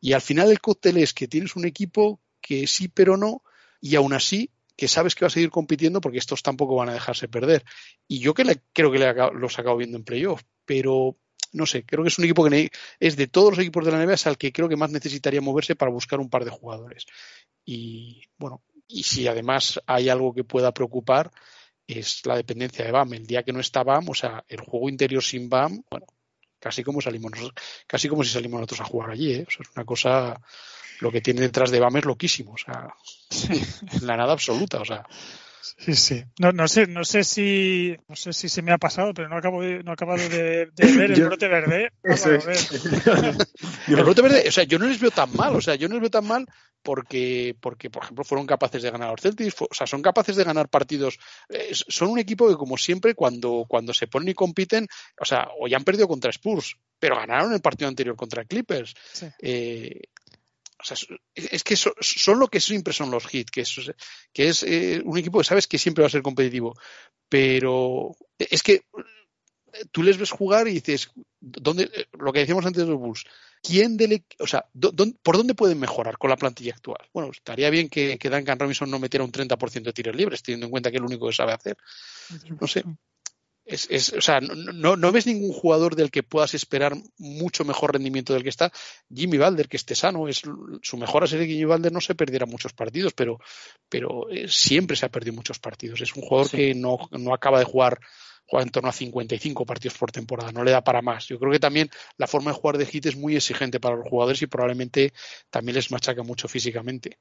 Y 0.00 0.12
al 0.12 0.20
final 0.20 0.50
el 0.50 0.60
cóctel 0.60 0.98
es 0.98 1.14
que 1.14 1.28
tienes 1.28 1.56
un 1.56 1.64
equipo 1.64 2.20
que 2.40 2.66
sí, 2.66 2.88
pero 2.88 3.16
no, 3.16 3.42
y 3.80 3.96
aún 3.96 4.12
así 4.12 4.50
que 4.76 4.88
sabes 4.88 5.14
que 5.14 5.24
va 5.24 5.28
a 5.28 5.30
seguir 5.30 5.50
compitiendo 5.50 6.00
porque 6.00 6.18
estos 6.18 6.42
tampoco 6.42 6.76
van 6.76 6.90
a 6.90 6.94
dejarse 6.94 7.28
perder. 7.28 7.64
Y 8.06 8.18
yo 8.20 8.34
que 8.34 8.44
le, 8.44 8.62
creo 8.72 8.92
que 8.92 8.98
le, 8.98 9.14
los 9.34 9.58
acabo 9.58 9.78
viendo 9.78 9.96
en 9.96 10.04
playoff, 10.04 10.42
pero 10.64 11.16
no 11.52 11.66
sé, 11.66 11.84
creo 11.84 12.02
que 12.02 12.08
es 12.08 12.18
un 12.18 12.24
equipo 12.24 12.48
que 12.48 12.70
es 13.00 13.16
de 13.16 13.26
todos 13.26 13.50
los 13.50 13.58
equipos 13.58 13.84
de 13.84 13.92
la 13.92 14.04
NBA 14.04 14.14
es 14.14 14.26
al 14.26 14.36
que 14.36 14.52
creo 14.52 14.68
que 14.68 14.76
más 14.76 14.90
necesitaría 14.90 15.40
moverse 15.40 15.76
para 15.76 15.90
buscar 15.90 16.20
un 16.20 16.28
par 16.28 16.44
de 16.44 16.50
jugadores. 16.50 17.06
Y 17.64 18.22
bueno, 18.38 18.62
y 18.86 19.02
si 19.02 19.26
además 19.26 19.80
hay 19.86 20.08
algo 20.08 20.34
que 20.34 20.44
pueda 20.44 20.72
preocupar 20.72 21.30
es 21.86 22.26
la 22.26 22.36
dependencia 22.36 22.84
de 22.84 22.92
BAM. 22.92 23.14
El 23.14 23.26
día 23.26 23.42
que 23.42 23.52
no 23.52 23.60
está 23.60 23.84
BAM, 23.84 24.08
o 24.08 24.14
sea, 24.14 24.44
el 24.48 24.60
juego 24.60 24.88
interior 24.88 25.22
sin 25.22 25.48
BAM, 25.48 25.82
bueno, 25.90 26.06
casi 26.66 26.82
como 26.82 27.00
salimos 27.00 27.30
casi 27.86 28.08
como 28.08 28.24
si 28.24 28.30
salimos 28.30 28.58
nosotros 28.58 28.80
a 28.80 28.90
jugar 28.90 29.10
allí, 29.10 29.34
¿eh? 29.34 29.46
es 29.48 29.68
una 29.76 29.84
cosa 29.84 30.40
lo 30.98 31.12
que 31.12 31.20
tiene 31.20 31.42
detrás 31.42 31.70
de 31.70 31.78
BAM 31.78 31.98
es 31.98 32.04
loquísimo, 32.04 32.54
o 32.54 32.58
sea, 32.58 32.92
la 34.02 34.16
nada 34.16 34.32
absoluta, 34.32 34.80
o 34.80 34.84
sea. 34.84 35.06
Sí, 35.78 35.94
sí. 35.94 36.24
No, 36.38 36.52
no 36.52 36.68
sé, 36.68 36.86
no 36.86 37.04
sé 37.04 37.24
si, 37.24 37.96
no 38.08 38.16
sé 38.16 38.32
si 38.32 38.48
se 38.48 38.62
me 38.62 38.72
ha 38.72 38.78
pasado, 38.78 39.12
pero 39.14 39.28
no 39.28 39.36
acabo 39.36 39.62
de, 39.62 39.82
no 39.82 39.90
he 39.90 39.94
acabado 39.94 40.28
de, 40.28 40.70
ver 40.76 41.12
el 41.12 41.24
brote 41.24 41.48
verde. 41.48 41.92
el 43.88 43.96
brote 43.96 44.22
verde, 44.22 44.44
o 44.48 44.52
sea, 44.52 44.64
yo 44.64 44.78
no 44.78 44.86
les 44.86 45.00
veo 45.00 45.10
tan 45.10 45.34
mal, 45.34 45.54
o 45.56 45.60
sea, 45.60 45.74
yo 45.74 45.88
no 45.88 45.94
les 45.94 46.02
veo 46.02 46.10
tan 46.10 46.26
mal 46.26 46.46
porque, 46.86 47.56
porque 47.60 47.90
por 47.90 48.04
ejemplo, 48.04 48.24
fueron 48.24 48.46
capaces 48.46 48.80
de 48.80 48.92
ganar 48.92 49.08
a 49.08 49.10
los 49.10 49.20
Celtics, 49.20 49.56
o 49.60 49.74
sea, 49.74 49.88
son 49.88 50.02
capaces 50.02 50.36
de 50.36 50.44
ganar 50.44 50.68
partidos. 50.68 51.18
Eh, 51.48 51.70
son 51.72 52.10
un 52.10 52.20
equipo 52.20 52.48
que, 52.48 52.54
como 52.54 52.76
siempre, 52.76 53.14
cuando, 53.14 53.64
cuando 53.68 53.92
se 53.92 54.06
ponen 54.06 54.28
y 54.28 54.34
compiten, 54.34 54.86
o 55.20 55.24
sea, 55.24 55.48
hoy 55.58 55.74
han 55.74 55.82
perdido 55.82 56.06
contra 56.06 56.30
Spurs, 56.30 56.76
pero 56.98 57.16
ganaron 57.16 57.52
el 57.52 57.60
partido 57.60 57.88
anterior 57.88 58.14
contra 58.14 58.44
Clippers. 58.44 58.94
Eh, 59.42 60.00
es 61.34 61.64
que 61.64 61.76
son, 61.76 62.38
lo 62.38 62.48
que 62.48 62.60
siempre 62.60 62.92
son 62.92 63.10
los 63.10 63.32
hits, 63.32 63.50
que 63.50 63.62
es, 63.62 63.92
que 64.32 64.48
es 64.48 64.62
eh, 64.62 65.02
un 65.04 65.18
equipo 65.18 65.38
que 65.38 65.44
sabes 65.44 65.66
que 65.66 65.78
siempre 65.78 66.02
va 66.02 66.08
a 66.08 66.10
ser 66.10 66.22
competitivo. 66.22 66.74
Pero 67.28 68.16
es 68.38 68.62
que 68.62 68.82
tú 69.90 70.02
les 70.02 70.18
ves 70.18 70.30
jugar 70.30 70.68
y 70.68 70.72
dices, 70.72 71.10
¿dónde, 71.40 71.90
lo 72.18 72.32
que 72.32 72.40
decíamos 72.40 72.66
antes 72.66 72.84
de 72.84 72.90
los 72.90 72.98
Bulls, 72.98 73.24
¿quién 73.62 73.96
o 74.38 74.46
sea, 74.46 74.66
¿por 75.22 75.36
dónde 75.36 75.54
pueden 75.54 75.78
mejorar 75.78 76.18
con 76.18 76.30
la 76.30 76.36
plantilla 76.36 76.74
actual? 76.74 77.08
Bueno, 77.12 77.30
estaría 77.30 77.70
bien 77.70 77.88
que, 77.88 78.18
que 78.18 78.30
Duncan 78.30 78.58
Robinson 78.58 78.90
no 78.90 78.98
metiera 78.98 79.24
un 79.24 79.32
30% 79.32 79.82
de 79.82 79.92
tiros 79.92 80.16
libres, 80.16 80.42
teniendo 80.42 80.66
en 80.66 80.70
cuenta 80.70 80.90
que 80.90 80.96
es 80.96 81.00
lo 81.00 81.08
único 81.08 81.26
que 81.26 81.34
sabe 81.34 81.52
hacer. 81.52 81.76
No 82.60 82.66
sé. 82.66 82.84
Es, 83.66 83.88
es, 83.90 84.12
o 84.12 84.20
sea, 84.20 84.40
no, 84.40 84.96
no, 84.96 85.12
ves 85.12 85.26
ningún 85.26 85.52
jugador 85.52 85.96
del 85.96 86.12
que 86.12 86.22
puedas 86.22 86.54
esperar 86.54 86.94
mucho 87.18 87.64
mejor 87.64 87.94
rendimiento 87.94 88.32
del 88.32 88.44
que 88.44 88.48
está. 88.48 88.70
Jimmy 89.12 89.38
Balder, 89.38 89.68
que 89.68 89.76
esté 89.76 89.96
sano, 89.96 90.28
es 90.28 90.42
su 90.82 90.96
mejor 90.96 91.28
serie 91.28 91.46
de 91.46 91.52
Jimmy 91.52 91.64
Balder 91.64 91.92
no 91.92 92.00
se 92.00 92.14
perdiera 92.14 92.46
muchos 92.46 92.72
partidos, 92.72 93.12
pero, 93.12 93.40
pero 93.88 94.30
eh, 94.30 94.46
siempre 94.48 94.96
se 94.96 95.06
ha 95.06 95.08
perdido 95.08 95.34
muchos 95.34 95.58
partidos. 95.58 96.00
Es 96.00 96.14
un 96.14 96.22
jugador 96.22 96.48
que 96.48 96.74
no, 96.74 96.96
no 97.10 97.34
acaba 97.34 97.58
de 97.58 97.64
jugar 97.64 97.98
juega 98.46 98.64
en 98.64 98.70
torno 98.70 98.88
a 98.88 98.92
55 98.92 99.66
partidos 99.66 99.98
por 99.98 100.12
temporada, 100.12 100.52
no 100.52 100.64
le 100.64 100.70
da 100.70 100.82
para 100.82 101.02
más. 101.02 101.26
Yo 101.26 101.38
creo 101.38 101.52
que 101.52 101.58
también 101.58 101.90
la 102.16 102.26
forma 102.26 102.52
de 102.52 102.56
jugar 102.56 102.78
de 102.78 102.86
hit 102.86 103.06
es 103.06 103.16
muy 103.16 103.36
exigente 103.36 103.80
para 103.80 103.96
los 103.96 104.08
jugadores 104.08 104.40
y 104.42 104.46
probablemente 104.46 105.12
también 105.50 105.74
les 105.74 105.90
machaca 105.90 106.22
mucho 106.22 106.48
físicamente. 106.48 107.18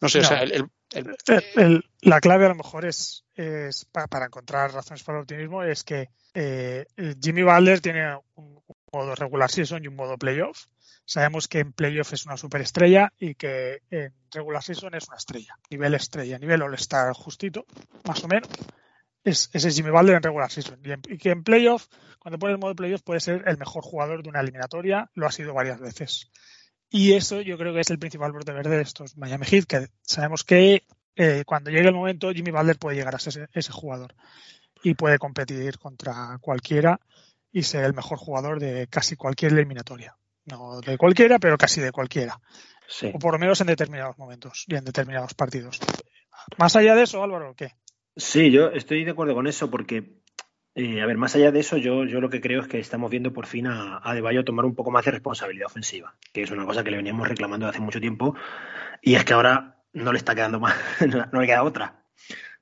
No 0.00 0.08
sé, 0.08 0.20
o 0.20 0.24
sea, 0.24 0.42
el, 0.42 1.84
la 2.02 2.20
clave 2.20 2.46
a 2.46 2.50
lo 2.50 2.54
mejor 2.54 2.84
es, 2.84 3.24
es 3.34 3.84
para, 3.86 4.26
encontrar 4.26 4.72
razones 4.72 5.02
para 5.02 5.18
el 5.18 5.22
optimismo 5.22 5.62
es 5.62 5.82
que 5.84 6.10
eh, 6.34 6.86
Jimmy 7.20 7.42
Butler 7.42 7.80
tiene 7.80 8.16
un, 8.34 8.62
modo 8.92 9.14
regular 9.16 9.50
season 9.50 9.82
y 9.82 9.88
un 9.88 9.96
modo 9.96 10.16
playoff. 10.16 10.66
Sabemos 11.04 11.48
que 11.48 11.58
en 11.58 11.72
playoff 11.72 12.12
es 12.12 12.26
una 12.26 12.36
superestrella 12.36 13.12
y 13.18 13.34
que 13.34 13.82
en 13.90 14.14
regular 14.30 14.62
season 14.62 14.94
es 14.94 15.08
una 15.08 15.16
estrella, 15.16 15.58
nivel 15.68 15.94
estrella, 15.94 16.38
nivel 16.38 16.62
all-star 16.62 17.12
justito, 17.12 17.66
más 18.06 18.22
o 18.22 18.28
menos. 18.28 18.48
Es, 19.24 19.50
ese 19.52 19.68
es 19.68 19.74
Jimmy 19.74 19.90
Butler 19.90 20.16
en 20.16 20.22
regular 20.22 20.50
season. 20.50 20.80
Y, 20.84 21.14
y 21.14 21.18
que 21.18 21.30
en 21.30 21.42
playoff, 21.42 21.88
cuando 22.20 22.38
pone 22.38 22.52
el 22.52 22.58
modo 22.58 22.76
playoff, 22.76 23.02
puede 23.02 23.20
ser 23.20 23.42
el 23.46 23.58
mejor 23.58 23.82
jugador 23.82 24.22
de 24.22 24.28
una 24.28 24.40
eliminatoria, 24.40 25.10
lo 25.14 25.26
ha 25.26 25.32
sido 25.32 25.54
varias 25.54 25.80
veces. 25.80 26.30
Y 26.96 27.14
eso 27.14 27.40
yo 27.40 27.58
creo 27.58 27.74
que 27.74 27.80
es 27.80 27.90
el 27.90 27.98
principal 27.98 28.30
brote 28.30 28.52
verde 28.52 28.76
de 28.76 28.82
estos 28.82 29.16
Miami 29.16 29.44
Heat, 29.46 29.64
que 29.64 29.88
sabemos 30.02 30.44
que 30.44 30.84
eh, 31.16 31.42
cuando 31.44 31.72
llegue 31.72 31.88
el 31.88 31.94
momento 31.94 32.30
Jimmy 32.32 32.52
Butler 32.52 32.78
puede 32.78 32.96
llegar 32.96 33.16
a 33.16 33.18
ser 33.18 33.50
ese, 33.52 33.72
jugador 33.72 34.14
y 34.80 34.94
puede 34.94 35.18
competir 35.18 35.76
contra 35.80 36.38
cualquiera 36.40 37.00
y 37.50 37.64
ser 37.64 37.84
el 37.84 37.94
mejor 37.94 38.18
jugador 38.18 38.60
de 38.60 38.86
casi 38.86 39.16
cualquier 39.16 39.54
eliminatoria. 39.54 40.16
No 40.44 40.80
de 40.82 40.96
cualquiera, 40.96 41.40
pero 41.40 41.58
casi 41.58 41.80
de 41.80 41.90
cualquiera. 41.90 42.40
Sí. 42.86 43.10
O 43.12 43.18
por 43.18 43.32
lo 43.32 43.40
menos 43.40 43.60
en 43.60 43.66
determinados 43.66 44.16
momentos 44.16 44.64
y 44.68 44.76
en 44.76 44.84
determinados 44.84 45.34
partidos. 45.34 45.80
Más 46.58 46.76
allá 46.76 46.94
de 46.94 47.02
eso, 47.02 47.24
Álvaro, 47.24 47.56
¿qué? 47.56 47.72
Sí, 48.14 48.52
yo 48.52 48.68
estoy 48.68 49.04
de 49.04 49.10
acuerdo 49.10 49.34
con 49.34 49.48
eso 49.48 49.68
porque, 49.68 50.22
eh, 50.74 51.00
a 51.00 51.06
ver, 51.06 51.16
más 51.16 51.34
allá 51.36 51.52
de 51.52 51.60
eso, 51.60 51.76
yo, 51.76 52.04
yo 52.04 52.20
lo 52.20 52.30
que 52.30 52.40
creo 52.40 52.60
es 52.60 52.68
que 52.68 52.78
estamos 52.78 53.10
viendo 53.10 53.32
por 53.32 53.46
fin 53.46 53.66
a, 53.66 54.00
a 54.02 54.14
De 54.14 54.20
Bayo 54.20 54.44
tomar 54.44 54.64
un 54.64 54.74
poco 54.74 54.90
más 54.90 55.04
de 55.04 55.12
responsabilidad 55.12 55.66
ofensiva, 55.66 56.14
que 56.32 56.42
es 56.42 56.50
una 56.50 56.66
cosa 56.66 56.82
que 56.82 56.90
le 56.90 56.96
veníamos 56.96 57.28
reclamando 57.28 57.66
hace 57.66 57.80
mucho 57.80 58.00
tiempo 58.00 58.34
y 59.02 59.14
es 59.14 59.24
que 59.24 59.34
ahora 59.34 59.82
no 59.92 60.12
le 60.12 60.18
está 60.18 60.34
quedando 60.34 60.60
más, 60.60 60.74
no 61.32 61.40
le 61.40 61.46
queda 61.46 61.62
otra. 61.62 62.04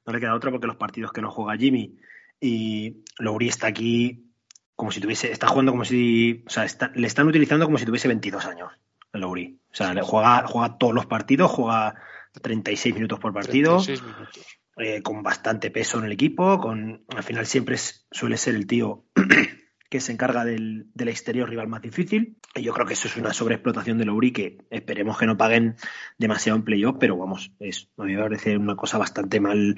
No 0.04 0.12
le 0.12 0.20
queda 0.20 0.34
otra 0.34 0.50
porque 0.50 0.66
los 0.66 0.76
partidos 0.76 1.12
que 1.12 1.22
no 1.22 1.30
juega 1.30 1.56
Jimmy 1.56 1.96
y 2.40 3.04
Lowry 3.18 3.48
está 3.48 3.68
aquí 3.68 4.32
como 4.74 4.90
si 4.90 5.00
tuviese, 5.00 5.30
está 5.30 5.46
jugando 5.46 5.72
como 5.72 5.84
si, 5.84 6.42
o 6.46 6.50
sea, 6.50 6.64
está, 6.64 6.90
le 6.94 7.06
están 7.06 7.28
utilizando 7.28 7.66
como 7.66 7.78
si 7.78 7.86
tuviese 7.86 8.08
22 8.08 8.44
años, 8.46 8.72
Lowry. 9.12 9.60
O 9.70 9.74
sea, 9.74 9.94
le 9.94 10.02
juega, 10.02 10.46
juega 10.46 10.76
todos 10.76 10.92
los 10.92 11.06
partidos, 11.06 11.50
juega 11.50 11.94
36 12.40 12.94
minutos 12.94 13.20
por 13.20 13.32
partido. 13.32 13.76
36 13.76 14.02
minutos. 14.02 14.46
Eh, 14.78 15.02
con 15.02 15.22
bastante 15.22 15.70
peso 15.70 15.98
en 15.98 16.06
el 16.06 16.12
equipo, 16.12 16.58
con 16.58 17.04
al 17.14 17.22
final 17.22 17.44
siempre 17.44 17.76
suele 17.76 18.38
ser 18.38 18.54
el 18.54 18.66
tío 18.66 19.04
que 19.90 20.00
se 20.00 20.12
encarga 20.12 20.46
del, 20.46 20.86
del, 20.94 21.08
exterior 21.08 21.46
rival 21.46 21.68
más 21.68 21.82
difícil. 21.82 22.38
Y 22.54 22.62
yo 22.62 22.72
creo 22.72 22.86
que 22.86 22.94
eso 22.94 23.06
es 23.06 23.18
una 23.18 23.34
sobreexplotación 23.34 23.98
de 23.98 24.06
Lowry 24.06 24.32
que 24.32 24.58
esperemos 24.70 25.18
que 25.18 25.26
no 25.26 25.36
paguen 25.36 25.76
demasiado 26.16 26.56
en 26.56 26.64
playoff, 26.64 26.96
pero 26.98 27.18
vamos, 27.18 27.52
es, 27.60 27.90
a 27.98 28.04
mí 28.04 28.14
me 28.14 28.22
parece 28.22 28.56
una 28.56 28.74
cosa 28.74 28.96
bastante 28.96 29.40
mal, 29.40 29.74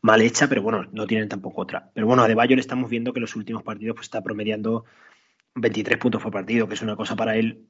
mal 0.00 0.22
hecha, 0.22 0.48
pero 0.48 0.62
bueno, 0.62 0.86
no 0.92 1.08
tienen 1.08 1.28
tampoco 1.28 1.62
otra. 1.62 1.90
Pero 1.92 2.06
bueno, 2.06 2.22
a 2.22 2.28
De 2.28 2.36
Bayo 2.36 2.54
le 2.54 2.60
estamos 2.60 2.88
viendo 2.88 3.12
que 3.12 3.18
los 3.18 3.34
últimos 3.34 3.64
partidos 3.64 3.96
pues, 3.96 4.06
está 4.06 4.22
promediando 4.22 4.84
23 5.56 5.98
puntos 5.98 6.22
por 6.22 6.30
partido, 6.30 6.68
que 6.68 6.74
es 6.74 6.82
una 6.82 6.94
cosa 6.94 7.16
para 7.16 7.34
él 7.34 7.66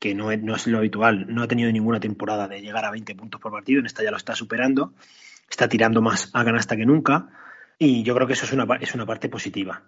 que 0.00 0.16
no 0.16 0.32
es, 0.32 0.42
no 0.42 0.56
es 0.56 0.66
lo 0.66 0.78
habitual. 0.78 1.32
No 1.32 1.42
ha 1.42 1.48
tenido 1.48 1.70
ninguna 1.70 2.00
temporada 2.00 2.48
de 2.48 2.60
llegar 2.62 2.84
a 2.84 2.90
20 2.90 3.14
puntos 3.14 3.40
por 3.40 3.52
partido, 3.52 3.78
en 3.78 3.86
esta 3.86 4.02
ya 4.02 4.10
lo 4.10 4.16
está 4.16 4.34
superando 4.34 4.92
está 5.54 5.68
tirando 5.68 6.02
más 6.02 6.30
a 6.32 6.44
canasta 6.44 6.76
que 6.76 6.84
nunca 6.84 7.28
y 7.78 8.02
yo 8.02 8.14
creo 8.14 8.26
que 8.26 8.32
eso 8.32 8.44
es 8.44 8.52
una, 8.52 8.66
es 8.80 8.92
una 8.94 9.06
parte 9.06 9.28
positiva. 9.28 9.84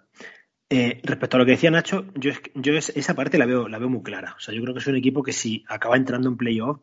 Eh, 0.69 1.01
respecto 1.03 1.35
a 1.35 1.39
lo 1.39 1.45
que 1.45 1.51
decía 1.51 1.71
Nacho, 1.71 2.05
yo, 2.15 2.31
yo 2.55 2.73
esa 2.73 3.13
parte 3.15 3.37
la 3.37 3.45
veo, 3.45 3.67
la 3.67 3.77
veo 3.77 3.89
muy 3.89 4.01
clara. 4.01 4.35
O 4.37 4.39
sea, 4.39 4.53
yo 4.53 4.61
creo 4.61 4.73
que 4.73 4.79
es 4.79 4.87
un 4.87 4.95
equipo 4.95 5.23
que 5.23 5.33
si 5.33 5.65
acaba 5.67 5.97
entrando 5.97 6.29
en 6.29 6.37
playoff 6.37 6.79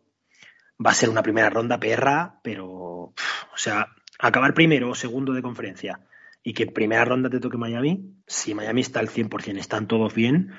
va 0.85 0.91
a 0.91 0.95
ser 0.95 1.09
una 1.09 1.23
primera 1.23 1.49
ronda 1.49 1.81
perra, 1.81 2.41
pero, 2.43 2.69
o 2.69 3.15
sea, 3.57 3.89
acabar 4.19 4.53
primero 4.53 4.91
o 4.91 4.95
segundo 4.95 5.33
de 5.33 5.43
conferencia 5.43 6.01
y 6.43 6.53
que 6.53 6.65
en 6.65 6.75
primera 6.75 7.07
ronda 7.07 7.31
te 7.31 7.41
toque 7.41 7.57
Miami, 7.57 8.17
si 8.27 8.55
Miami 8.55 8.83
está 8.83 9.01
al 9.01 9.09
100%, 9.09 9.59
están 9.59 9.89
todos 9.89 10.15
bien, 10.15 10.53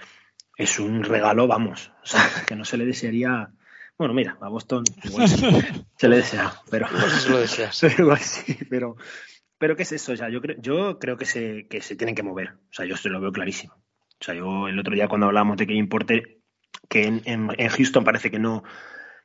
es 0.57 0.79
un 0.79 1.03
regalo, 1.03 1.45
vamos, 1.45 1.91
o 2.01 2.07
sea, 2.07 2.21
que 2.47 2.55
no 2.55 2.65
se 2.65 2.77
le 2.77 2.85
desearía 2.85 3.51
bueno, 3.97 4.13
mira, 4.13 4.37
a 4.41 4.49
Boston 4.49 4.83
igual 5.03 5.27
sí, 5.27 5.45
se 5.97 6.09
le 6.09 6.17
desea, 6.17 6.53
pero. 6.69 6.87
Si 6.87 7.29
lo 7.29 7.39
deseas. 7.39 7.77
Pero 7.81 8.03
igual 8.03 8.19
sí, 8.19 8.57
pero. 8.69 8.95
Pero 9.57 9.75
¿qué 9.77 9.83
es 9.83 9.91
eso? 9.93 10.11
O 10.11 10.17
sea, 10.17 10.29
yo 10.29 10.41
creo, 10.41 10.57
yo 10.59 10.99
creo 10.99 11.15
que, 11.15 11.25
se, 11.25 11.67
que 11.69 11.81
se 11.81 11.95
tienen 11.95 12.13
que 12.13 12.23
mover. 12.23 12.49
O 12.49 12.73
sea, 12.73 12.85
yo 12.85 12.97
se 12.97 13.07
lo 13.07 13.21
veo 13.21 13.31
clarísimo. 13.31 13.73
O 13.73 14.23
sea, 14.23 14.35
yo 14.35 14.67
el 14.67 14.77
otro 14.77 14.93
día 14.93 15.07
cuando 15.07 15.27
hablábamos 15.27 15.55
de 15.57 15.65
que 15.65 15.73
importe, 15.73 16.41
que 16.89 17.05
en, 17.05 17.21
en, 17.23 17.49
en, 17.57 17.69
Houston 17.69 18.03
parece 18.03 18.29
que 18.29 18.37
no, 18.37 18.63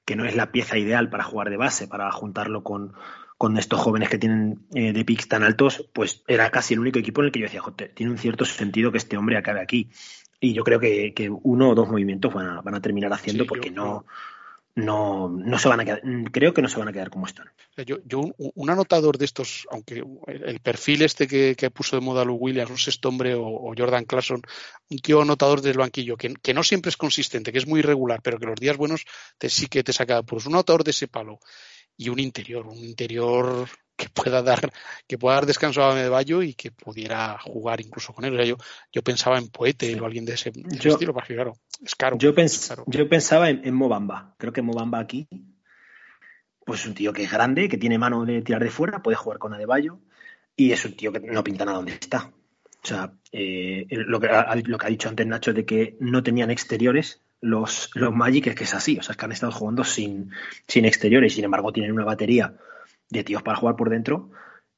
que 0.04 0.14
no 0.14 0.24
es 0.24 0.36
la 0.36 0.52
pieza 0.52 0.78
ideal 0.78 1.10
para 1.10 1.24
jugar 1.24 1.50
de 1.50 1.56
base, 1.56 1.88
para 1.88 2.10
juntarlo 2.12 2.62
con, 2.62 2.94
con 3.38 3.56
estos 3.56 3.80
jóvenes 3.80 4.08
que 4.08 4.18
tienen 4.18 4.66
eh, 4.74 4.92
de 4.92 5.04
picks 5.04 5.26
tan 5.26 5.42
altos, 5.42 5.88
pues 5.92 6.22
era 6.28 6.50
casi 6.50 6.74
el 6.74 6.80
único 6.80 7.00
equipo 7.00 7.22
en 7.22 7.26
el 7.26 7.32
que 7.32 7.40
yo 7.40 7.46
decía, 7.46 7.60
joder, 7.60 7.92
tiene 7.94 8.12
un 8.12 8.18
cierto 8.18 8.44
sentido 8.44 8.92
que 8.92 8.98
este 8.98 9.16
hombre 9.16 9.36
acabe 9.36 9.60
aquí. 9.60 9.90
Y 10.38 10.52
yo 10.52 10.62
creo 10.62 10.78
que, 10.78 11.12
que 11.12 11.28
uno 11.28 11.70
o 11.70 11.74
dos 11.74 11.88
movimientos 11.88 12.32
van 12.32 12.46
a, 12.46 12.60
van 12.60 12.76
a 12.76 12.80
terminar 12.80 13.12
haciendo 13.12 13.44
sí, 13.44 13.48
porque 13.48 13.70
yo, 13.70 13.74
no 13.74 14.06
no, 14.74 15.28
no 15.28 15.58
se 15.58 15.68
van 15.68 15.80
a 15.80 15.84
quedar, 15.84 16.02
creo 16.30 16.54
que 16.54 16.62
no 16.62 16.68
se 16.68 16.78
van 16.78 16.88
a 16.88 16.92
quedar 16.92 17.10
como 17.10 17.26
están. 17.26 17.50
Yo, 17.86 17.98
yo 18.04 18.20
un, 18.36 18.70
anotador 18.70 19.18
de 19.18 19.24
estos, 19.24 19.66
aunque 19.70 20.04
el 20.26 20.60
perfil 20.60 21.02
este 21.02 21.26
que, 21.26 21.54
que 21.56 21.70
puso 21.70 21.96
de 21.96 22.02
moda 22.02 22.24
Lou 22.24 22.36
Williams, 22.36 22.70
un 22.70 22.78
sexto 22.78 23.08
hombre 23.08 23.34
o, 23.34 23.46
o, 23.46 23.74
Jordan 23.76 24.04
Clarkson, 24.04 24.42
un 24.90 24.98
tío 24.98 25.22
anotador 25.22 25.60
del 25.60 25.78
banquillo, 25.78 26.16
que, 26.16 26.34
que, 26.34 26.54
no 26.54 26.62
siempre 26.62 26.90
es 26.90 26.96
consistente, 26.96 27.52
que 27.52 27.58
es 27.58 27.66
muy 27.66 27.80
irregular, 27.80 28.20
pero 28.22 28.38
que 28.38 28.46
los 28.46 28.60
días 28.60 28.76
buenos 28.76 29.04
te, 29.38 29.48
sí 29.48 29.66
que 29.66 29.82
te 29.82 29.92
saca 29.92 30.22
pues 30.22 30.46
un 30.46 30.54
anotador 30.54 30.84
de 30.84 30.90
ese 30.90 31.08
palo 31.08 31.40
y 31.96 32.08
un 32.08 32.18
interior, 32.18 32.66
un 32.66 32.78
interior 32.78 33.68
que 33.96 34.08
pueda 34.08 34.42
dar 34.42 34.72
que 35.06 35.18
pueda 35.18 35.36
dar 35.36 35.46
descanso 35.46 35.82
a 35.84 35.94
Medevallo 35.94 36.42
y 36.42 36.54
que 36.54 36.70
pudiera 36.70 37.38
jugar 37.38 37.80
incluso 37.80 38.12
con 38.14 38.24
él. 38.24 38.32
O 38.32 38.36
sea, 38.36 38.46
yo, 38.46 38.56
yo 38.92 39.02
pensaba 39.02 39.38
en 39.38 39.48
Poete 39.48 40.00
o 40.00 40.06
alguien 40.06 40.24
de 40.24 40.34
ese, 40.34 40.50
de 40.50 40.62
ese 40.68 40.78
yo, 40.78 40.92
estilo, 40.92 41.12
porque 41.12 41.34
claro, 41.34 41.54
es 41.84 41.94
caro. 41.94 42.16
Yo, 42.18 42.34
pens 42.34 42.54
es 42.54 42.68
caro. 42.68 42.84
yo 42.86 43.08
pensaba 43.08 43.50
en, 43.50 43.60
en, 43.64 43.74
Mobamba. 43.74 44.34
Creo 44.38 44.52
que 44.52 44.62
Mobamba 44.62 45.00
aquí, 45.00 45.28
pues 46.64 46.80
es 46.80 46.86
un 46.86 46.94
tío 46.94 47.12
que 47.12 47.24
es 47.24 47.30
grande, 47.30 47.68
que 47.68 47.76
tiene 47.76 47.98
mano 47.98 48.24
de 48.24 48.40
tirar 48.42 48.64
de 48.64 48.70
fuera, 48.70 49.02
puede 49.02 49.16
jugar 49.16 49.38
con 49.38 49.52
Adebayo 49.52 49.98
y 50.56 50.72
es 50.72 50.84
un 50.84 50.96
tío 50.96 51.12
que 51.12 51.20
no 51.20 51.44
pinta 51.44 51.64
nada 51.64 51.76
donde 51.76 51.92
está. 51.92 52.32
O 52.82 52.86
sea, 52.86 53.12
eh, 53.32 53.86
lo, 53.90 54.20
que, 54.20 54.28
lo 54.64 54.78
que 54.78 54.86
ha 54.86 54.90
dicho 54.90 55.08
antes 55.08 55.26
Nacho 55.26 55.52
de 55.52 55.66
que 55.66 55.96
no 56.00 56.22
tenían 56.22 56.50
exteriores, 56.50 57.20
los, 57.40 57.90
los 57.94 58.14
Magic 58.14 58.48
es 58.48 58.54
que 58.54 58.64
es 58.64 58.74
así, 58.74 58.98
o 58.98 59.02
sea, 59.02 59.12
es 59.12 59.16
que 59.16 59.24
han 59.24 59.32
estado 59.32 59.52
jugando 59.52 59.84
sin, 59.84 60.30
sin 60.66 60.84
exteriores, 60.84 61.34
sin 61.34 61.44
embargo 61.44 61.72
tienen 61.72 61.92
una 61.92 62.04
batería 62.04 62.54
de 63.08 63.24
tíos 63.24 63.42
para 63.42 63.58
jugar 63.58 63.76
por 63.76 63.90
dentro, 63.90 64.30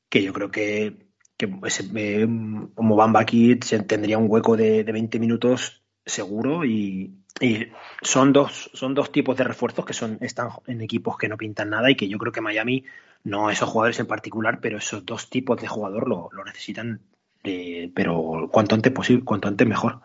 que 0.08 0.22
yo 0.22 0.32
creo 0.32 0.50
que, 0.50 1.08
que 1.36 1.52
ese, 1.64 1.84
eh, 1.94 2.26
Mobamba 2.26 3.20
aquí 3.20 3.56
tendría 3.56 4.18
un 4.18 4.26
hueco 4.28 4.56
de, 4.56 4.84
de 4.84 4.92
20 4.92 5.18
minutos 5.18 5.82
seguro 6.04 6.64
y, 6.64 7.22
y, 7.40 7.66
son 8.02 8.32
dos 8.32 8.70
son 8.74 8.94
dos 8.94 9.12
tipos 9.12 9.36
de 9.36 9.44
refuerzos 9.44 9.84
que 9.84 9.92
son 9.92 10.18
están 10.20 10.48
en 10.66 10.80
equipos 10.80 11.16
que 11.16 11.28
no 11.28 11.36
pintan 11.36 11.70
nada 11.70 11.90
y 11.90 11.94
que 11.94 12.08
yo 12.08 12.18
creo 12.18 12.32
que 12.32 12.40
Miami 12.40 12.84
no 13.22 13.50
esos 13.50 13.68
jugadores 13.68 14.00
en 14.00 14.06
particular 14.06 14.58
pero 14.60 14.78
esos 14.78 15.06
dos 15.06 15.30
tipos 15.30 15.60
de 15.60 15.68
jugador 15.68 16.08
lo, 16.08 16.28
lo 16.32 16.44
necesitan 16.44 17.02
eh, 17.44 17.90
pero 17.94 18.48
cuanto 18.50 18.74
antes 18.74 18.92
posible 18.92 19.24
cuanto 19.24 19.46
antes 19.46 19.66
mejor 19.66 20.00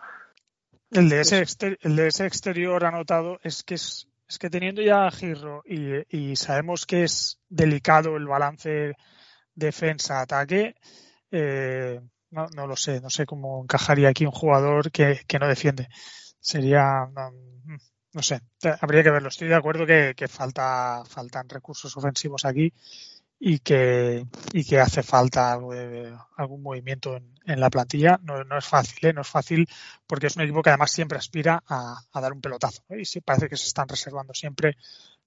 el 0.92 1.10
de 1.10 1.22
ese 1.22 1.40
exterior, 1.40 1.80
el 1.82 1.96
de 1.96 2.08
ese 2.08 2.26
exterior 2.26 2.86
anotado 2.86 3.40
es 3.44 3.64
que 3.64 3.76
es 3.76 4.08
es 4.28 4.40
que 4.40 4.50
teniendo 4.50 4.82
ya 4.82 5.08
a 5.08 5.12
Girro 5.12 5.64
y, 5.66 6.04
y, 6.10 6.36
sabemos 6.36 6.86
que 6.86 7.04
es 7.04 7.40
delicado 7.48 8.18
el 8.18 8.28
balance 8.28 8.96
defensa-ataque, 9.56 10.76
eh, 11.32 12.02
no, 12.32 12.48
no, 12.56 12.68
lo 12.68 12.76
sé, 12.76 13.00
no 13.00 13.10
sé 13.10 13.26
cómo 13.26 13.64
encajaría 13.64 14.10
aquí 14.10 14.26
un 14.26 14.32
jugador 14.32 14.92
que, 14.92 15.22
que 15.28 15.40
no 15.40 15.48
defiende. 15.48 15.88
Sería, 16.40 17.08
no, 17.14 17.32
no, 18.14 18.22
sé, 18.22 18.42
habría 18.82 19.04
que 19.04 19.12
verlo. 19.12 19.30
Estoy 19.30 19.48
de 19.48 19.56
acuerdo 19.56 19.86
que, 19.86 20.14
que 20.16 20.28
falta, 20.28 21.04
faltan 21.06 21.48
recursos 21.48 21.96
ofensivos 21.96 22.44
aquí 22.46 22.74
y 23.40 23.60
que, 23.60 24.26
y 24.54 24.66
que 24.66 24.80
hace 24.80 25.04
falta 25.04 25.54
algún 25.54 26.64
movimiento 26.64 27.16
en, 27.18 27.38
en 27.46 27.60
la 27.60 27.70
plantilla. 27.70 28.20
No, 28.24 28.44
no 28.44 28.58
es 28.58 28.66
fácil, 28.66 29.10
¿eh? 29.10 29.14
no 29.14 29.22
es 29.22 29.28
fácil 29.28 29.68
porque 30.06 30.28
es 30.28 30.36
un 30.36 30.44
equipo 30.44 30.62
que 30.62 30.70
además 30.70 30.92
siempre 30.92 31.18
aspira 31.18 31.64
a, 31.68 32.00
a 32.12 32.22
dar 32.22 32.34
un 32.34 32.42
pelotazo. 32.42 32.84
¿eh? 32.90 33.02
Y 33.02 33.06
sí, 33.06 33.22
parece 33.22 33.50
que 33.50 33.58
se 33.58 33.68
están 33.68 33.88
reservando 33.88 34.34
siempre 34.34 34.78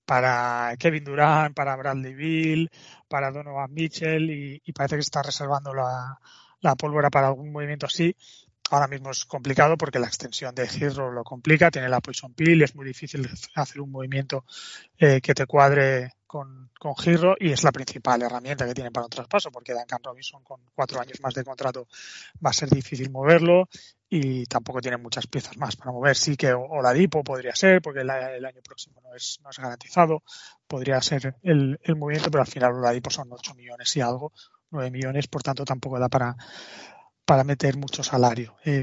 para 0.04 0.74
Kevin 0.78 1.04
Durant, 1.04 1.54
para 1.54 1.76
Bradley 1.76 2.14
Bill, 2.14 2.70
para 3.08 3.30
Donovan 3.30 3.72
Mitchell 3.72 4.30
y, 4.30 4.62
y 4.64 4.72
parece 4.72 4.96
que 4.96 5.02
se 5.02 5.06
está 5.06 5.22
reservando 5.22 5.72
la, 5.72 6.18
la, 6.60 6.74
pólvora 6.74 7.10
para 7.10 7.28
algún 7.28 7.52
movimiento 7.52 7.86
así. 7.86 8.16
Ahora 8.70 8.86
mismo 8.86 9.10
es 9.10 9.24
complicado 9.24 9.76
porque 9.76 9.98
la 9.98 10.06
extensión 10.06 10.54
de 10.54 10.66
Hydro 10.66 11.10
lo 11.10 11.24
complica, 11.24 11.70
tiene 11.70 11.88
la 11.88 12.00
Poison 12.00 12.32
Pill, 12.34 12.62
es 12.62 12.74
muy 12.76 12.86
difícil 12.86 13.28
hacer 13.56 13.80
un 13.80 13.90
movimiento 13.90 14.44
eh, 14.96 15.20
que 15.20 15.34
te 15.34 15.46
cuadre 15.46 16.12
con, 16.24 16.70
con 16.78 16.94
y 17.40 17.50
es 17.50 17.64
la 17.64 17.72
principal 17.72 18.22
herramienta 18.22 18.64
que 18.64 18.74
tienen 18.74 18.92
para 18.92 19.06
un 19.06 19.10
traspaso 19.10 19.50
porque 19.50 19.72
Duncan 19.72 19.98
Robinson 20.04 20.44
con 20.44 20.60
cuatro 20.72 21.00
años 21.00 21.20
más 21.20 21.34
de 21.34 21.42
contrato 21.42 21.88
va 22.44 22.50
a 22.50 22.52
ser 22.52 22.70
difícil 22.70 23.10
moverlo 23.10 23.68
y 24.08 24.46
tampoco 24.46 24.80
tiene 24.80 24.96
muchas 24.96 25.26
piezas 25.26 25.56
más 25.56 25.74
para 25.74 25.90
mover. 25.90 26.14
Sí 26.14 26.36
que 26.36 26.52
Oladipo 26.52 27.24
podría 27.24 27.56
ser 27.56 27.82
porque 27.82 28.02
el, 28.02 28.10
el 28.10 28.44
año 28.44 28.60
próximo 28.62 29.00
no 29.02 29.16
es, 29.16 29.40
no 29.42 29.50
es 29.50 29.58
garantizado, 29.58 30.22
podría 30.68 31.02
ser 31.02 31.34
el, 31.42 31.80
el 31.82 31.96
movimiento, 31.96 32.30
pero 32.30 32.42
al 32.42 32.48
final 32.48 32.74
Oladipo 32.74 33.10
son 33.10 33.32
8 33.32 33.54
millones 33.56 33.96
y 33.96 34.00
algo, 34.00 34.32
9 34.70 34.92
millones, 34.92 35.26
por 35.26 35.42
tanto 35.42 35.64
tampoco 35.64 35.98
da 35.98 36.08
para, 36.08 36.36
para 37.30 37.44
meter 37.44 37.76
mucho 37.76 38.02
salario. 38.02 38.56
Eh, 38.64 38.82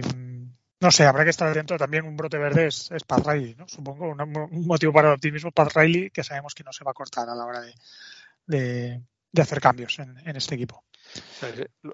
no 0.80 0.90
sé, 0.90 1.04
habrá 1.04 1.26
que 1.26 1.32
estar 1.32 1.50
atento. 1.50 1.76
También 1.76 2.06
un 2.06 2.16
brote 2.16 2.38
verde 2.38 2.68
es, 2.68 2.90
es 2.92 3.04
Pat 3.04 3.28
Riley, 3.28 3.56
¿no? 3.56 3.68
Supongo 3.68 4.08
un, 4.08 4.22
un, 4.22 4.66
motivo 4.66 4.94
para 4.94 5.10
el 5.10 5.16
optimismo. 5.16 5.52
Pat 5.52 5.76
Riley, 5.76 6.12
que 6.12 6.24
sabemos 6.24 6.56
que 6.56 6.64
no 6.64 6.72
se 6.72 6.86
va 6.86 6.92
a 6.92 6.94
cortar 6.94 7.28
a 7.28 7.36
la 7.36 7.44
hora 7.44 7.60
de, 7.60 7.74
de, 8.46 9.02
de 9.34 9.42
hacer 9.42 9.60
cambios 9.60 10.00
en, 10.00 10.18
en 10.26 10.38
este 10.38 10.56
equipo. 10.56 10.86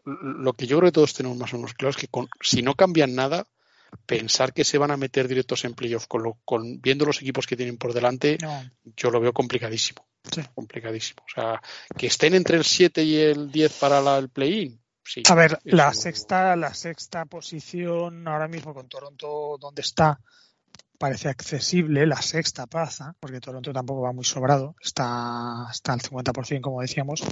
Lo, 0.05 0.53
que 0.53 0.67
yo 0.67 0.77
creo 0.77 0.89
que 0.89 0.93
todos 0.93 1.15
tenemos 1.15 1.39
más 1.39 1.51
o 1.55 1.57
menos 1.57 1.73
claro 1.73 1.89
es 1.89 1.97
que 1.97 2.07
con, 2.07 2.29
si 2.39 2.61
no 2.61 2.75
cambian 2.75 3.15
nada, 3.15 3.47
pensar 4.05 4.53
que 4.53 4.63
se 4.63 4.77
van 4.77 4.91
a 4.91 4.97
meter 4.97 5.27
directos 5.27 5.65
en 5.65 5.73
playoff 5.73 6.05
con, 6.05 6.21
lo, 6.21 6.37
con 6.45 6.79
viendo 6.81 7.05
los 7.05 7.19
equipos 7.19 7.47
que 7.47 7.57
tienen 7.57 7.77
por 7.79 7.93
delante, 7.93 8.37
no. 8.39 8.63
yo 8.95 9.09
lo 9.09 9.19
veo 9.19 9.33
complicadísimo. 9.33 10.05
Sí. 10.31 10.43
Complicadísimo. 10.53 11.23
O 11.25 11.33
sea, 11.33 11.59
que 11.97 12.05
estén 12.05 12.35
entre 12.35 12.57
el 12.57 12.63
7 12.63 13.03
y 13.03 13.15
el 13.15 13.51
10 13.51 13.73
para 13.79 14.01
la, 14.01 14.19
el 14.19 14.29
play-in, 14.29 14.82
Sí, 15.05 15.23
a 15.29 15.35
ver, 15.35 15.59
la 15.65 15.93
sexta, 15.93 16.55
la 16.55 16.73
sexta 16.73 17.25
posición 17.25 18.27
ahora 18.27 18.47
mismo 18.47 18.73
con 18.73 18.87
Toronto 18.87 19.57
donde 19.59 19.81
está, 19.81 20.19
parece 20.97 21.27
accesible 21.29 22.07
la 22.07 22.21
sexta 22.21 22.67
plaza, 22.67 23.15
porque 23.19 23.41
Toronto 23.41 23.73
tampoco 23.73 24.01
va 24.01 24.13
muy 24.13 24.23
sobrado, 24.23 24.75
está, 24.81 25.67
está 25.71 25.93
al 25.93 25.99
50% 25.99 26.61
como 26.61 26.81
decíamos, 26.81 27.23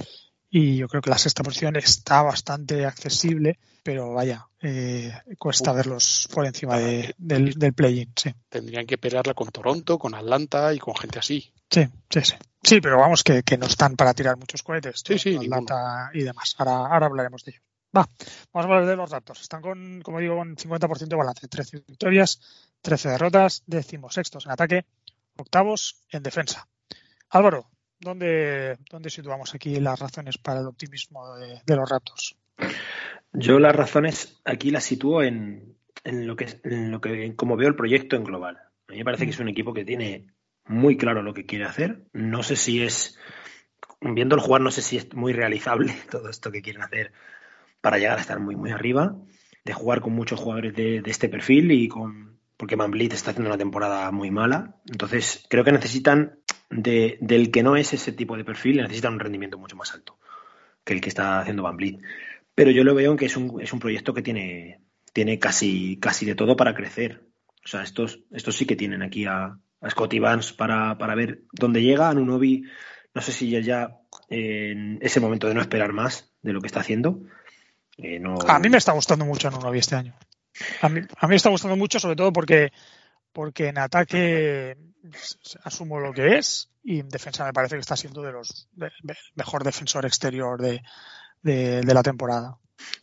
y 0.54 0.76
yo 0.76 0.86
creo 0.86 1.00
que 1.00 1.08
la 1.08 1.16
sexta 1.16 1.42
posición 1.42 1.76
está 1.76 2.20
bastante 2.20 2.84
accesible, 2.84 3.58
pero 3.82 4.12
vaya, 4.12 4.46
eh, 4.60 5.10
cuesta 5.38 5.72
verlos 5.72 6.28
por 6.30 6.44
encima 6.44 6.78
de, 6.78 7.14
del, 7.16 7.54
del 7.54 7.72
play-in. 7.72 8.12
Sí. 8.14 8.34
Tendrían 8.50 8.86
que 8.86 8.98
pelearla 8.98 9.32
con 9.32 9.48
Toronto, 9.48 9.98
con 9.98 10.14
Atlanta 10.14 10.74
y 10.74 10.78
con 10.78 10.94
gente 10.94 11.18
así. 11.18 11.50
Sí, 11.70 11.88
sí, 12.10 12.20
sí. 12.20 12.34
Sí, 12.62 12.82
pero 12.82 12.98
vamos, 12.98 13.24
que, 13.24 13.42
que 13.42 13.56
no 13.56 13.64
están 13.64 13.96
para 13.96 14.12
tirar 14.12 14.36
muchos 14.36 14.62
cohetes. 14.62 15.02
Sí, 15.06 15.18
sí, 15.18 15.36
Atlanta 15.36 16.10
y 16.12 16.22
demás. 16.22 16.54
Ahora, 16.58 16.72
ahora 16.86 17.06
hablaremos 17.06 17.42
de 17.44 17.52
ello. 17.52 17.60
Va, 17.96 18.06
vamos 18.52 18.70
a 18.70 18.74
hablar 18.74 18.86
de 18.86 18.96
los 18.96 19.10
Raptors. 19.10 19.40
Están 19.40 19.62
con, 19.62 20.02
como 20.02 20.18
digo, 20.18 20.36
con 20.36 20.54
50% 20.54 21.08
de 21.08 21.16
balance. 21.16 21.48
13 21.48 21.78
victorias, 21.88 22.40
13 22.82 23.08
derrotas, 23.08 23.62
decimosextos 23.66 24.44
en 24.44 24.52
ataque, 24.52 24.84
octavos 25.38 25.96
en 26.10 26.22
defensa. 26.22 26.68
Álvaro, 27.30 27.70
¿Dónde, 28.02 28.78
¿Dónde 28.90 29.10
situamos 29.10 29.54
aquí 29.54 29.78
las 29.78 29.98
razones 29.98 30.36
para 30.36 30.58
el 30.58 30.66
optimismo 30.66 31.36
de, 31.36 31.76
los 31.76 31.88
Raptors? 31.88 32.36
Yo 33.32 33.60
las 33.60 33.76
razones 33.76 34.40
aquí 34.44 34.72
las 34.72 34.82
sitúo 34.82 35.22
en, 35.22 35.76
en, 36.02 36.26
lo 36.26 36.34
que, 36.34 36.60
en 36.64 36.90
lo 36.90 37.00
que, 37.00 37.36
como 37.36 37.56
veo 37.56 37.68
el 37.68 37.76
proyecto 37.76 38.16
en 38.16 38.24
global. 38.24 38.58
A 38.88 38.92
mí 38.92 38.98
me 38.98 39.04
parece 39.04 39.24
que 39.24 39.30
es 39.30 39.38
un 39.38 39.48
equipo 39.48 39.72
que 39.72 39.84
tiene 39.84 40.26
muy 40.66 40.96
claro 40.96 41.22
lo 41.22 41.32
que 41.32 41.46
quiere 41.46 41.64
hacer. 41.64 42.02
No 42.12 42.42
sé 42.42 42.56
si 42.56 42.82
es, 42.82 43.18
viendo 44.00 44.34
el 44.34 44.42
jugar, 44.42 44.62
no 44.62 44.72
sé 44.72 44.82
si 44.82 44.96
es 44.96 45.14
muy 45.14 45.32
realizable 45.32 45.94
todo 46.10 46.28
esto 46.28 46.50
que 46.50 46.60
quieren 46.60 46.82
hacer 46.82 47.12
para 47.80 47.98
llegar 47.98 48.18
a 48.18 48.22
estar 48.22 48.40
muy, 48.40 48.56
muy 48.56 48.72
arriba, 48.72 49.16
de 49.64 49.72
jugar 49.74 50.00
con 50.00 50.12
muchos 50.12 50.40
jugadores 50.40 50.74
de, 50.74 51.02
de 51.02 51.10
este 51.10 51.28
perfil 51.28 51.70
y 51.70 51.86
con, 51.86 52.32
porque 52.56 52.76
Van 52.76 52.92
está 53.00 53.30
haciendo 53.30 53.50
una 53.50 53.58
temporada 53.58 54.10
muy 54.12 54.30
mala. 54.30 54.76
Entonces, 54.86 55.44
creo 55.48 55.64
que 55.64 55.72
necesitan 55.72 56.38
de, 56.72 57.18
del 57.20 57.50
que 57.50 57.62
no 57.62 57.76
es 57.76 57.92
ese 57.92 58.12
tipo 58.12 58.36
de 58.36 58.44
perfil 58.44 58.78
necesita 58.78 59.10
un 59.10 59.20
rendimiento 59.20 59.58
mucho 59.58 59.76
más 59.76 59.92
alto 59.92 60.18
que 60.84 60.94
el 60.94 61.00
que 61.00 61.10
está 61.10 61.40
haciendo 61.40 61.62
Van. 61.62 61.76
Pero 62.54 62.70
yo 62.70 62.84
lo 62.84 62.94
veo 62.94 63.12
en 63.12 63.16
que 63.16 63.26
es 63.26 63.36
un, 63.36 63.60
es 63.60 63.72
un 63.72 63.78
proyecto 63.78 64.14
que 64.14 64.22
tiene, 64.22 64.80
tiene 65.12 65.38
casi, 65.38 65.98
casi 65.98 66.26
de 66.26 66.34
todo 66.34 66.56
para 66.56 66.74
crecer. 66.74 67.24
O 67.64 67.68
sea, 67.68 67.82
estos, 67.82 68.20
estos 68.32 68.56
sí 68.56 68.66
que 68.66 68.76
tienen 68.76 69.02
aquí 69.02 69.26
a, 69.26 69.58
Scotty 69.88 70.20
Vance 70.20 70.54
para, 70.54 70.96
para 70.96 71.14
ver 71.14 71.42
dónde 71.52 71.82
llega. 71.82 72.08
A 72.08 72.14
Nunobi, 72.14 72.64
no 73.14 73.22
sé 73.22 73.32
si 73.32 73.50
ya, 73.50 73.60
ya 73.60 73.96
en 74.28 74.98
ese 75.02 75.18
momento 75.18 75.48
de 75.48 75.54
no 75.54 75.60
esperar 75.60 75.92
más 75.92 76.32
de 76.42 76.52
lo 76.52 76.60
que 76.60 76.68
está 76.68 76.80
haciendo. 76.80 77.20
Eh, 77.98 78.20
no... 78.20 78.36
A 78.46 78.58
mí 78.58 78.68
me 78.68 78.78
está 78.78 78.92
gustando 78.92 79.24
mucho 79.24 79.50
Nunobi 79.50 79.78
este 79.78 79.96
año. 79.96 80.14
A 80.82 80.88
mí, 80.88 81.00
a 81.00 81.26
mí 81.26 81.30
me 81.30 81.36
está 81.36 81.50
gustando 81.50 81.76
mucho, 81.76 81.98
sobre 81.98 82.16
todo 82.16 82.32
porque, 82.32 82.72
porque 83.32 83.68
en 83.68 83.78
ataque 83.78 84.76
asumo 85.64 86.00
lo 86.00 86.12
que 86.12 86.36
es 86.36 86.70
y 86.84 87.00
en 87.00 87.08
defensa 87.08 87.44
me 87.44 87.52
parece 87.52 87.76
que 87.76 87.80
está 87.80 87.96
siendo 87.96 88.22
de 88.22 88.32
los 88.32 88.68
mejor 89.34 89.64
defensor 89.64 90.04
exterior 90.06 90.60
de, 90.60 90.82
de, 91.42 91.94
la 91.94 92.02
temporada. 92.02 92.58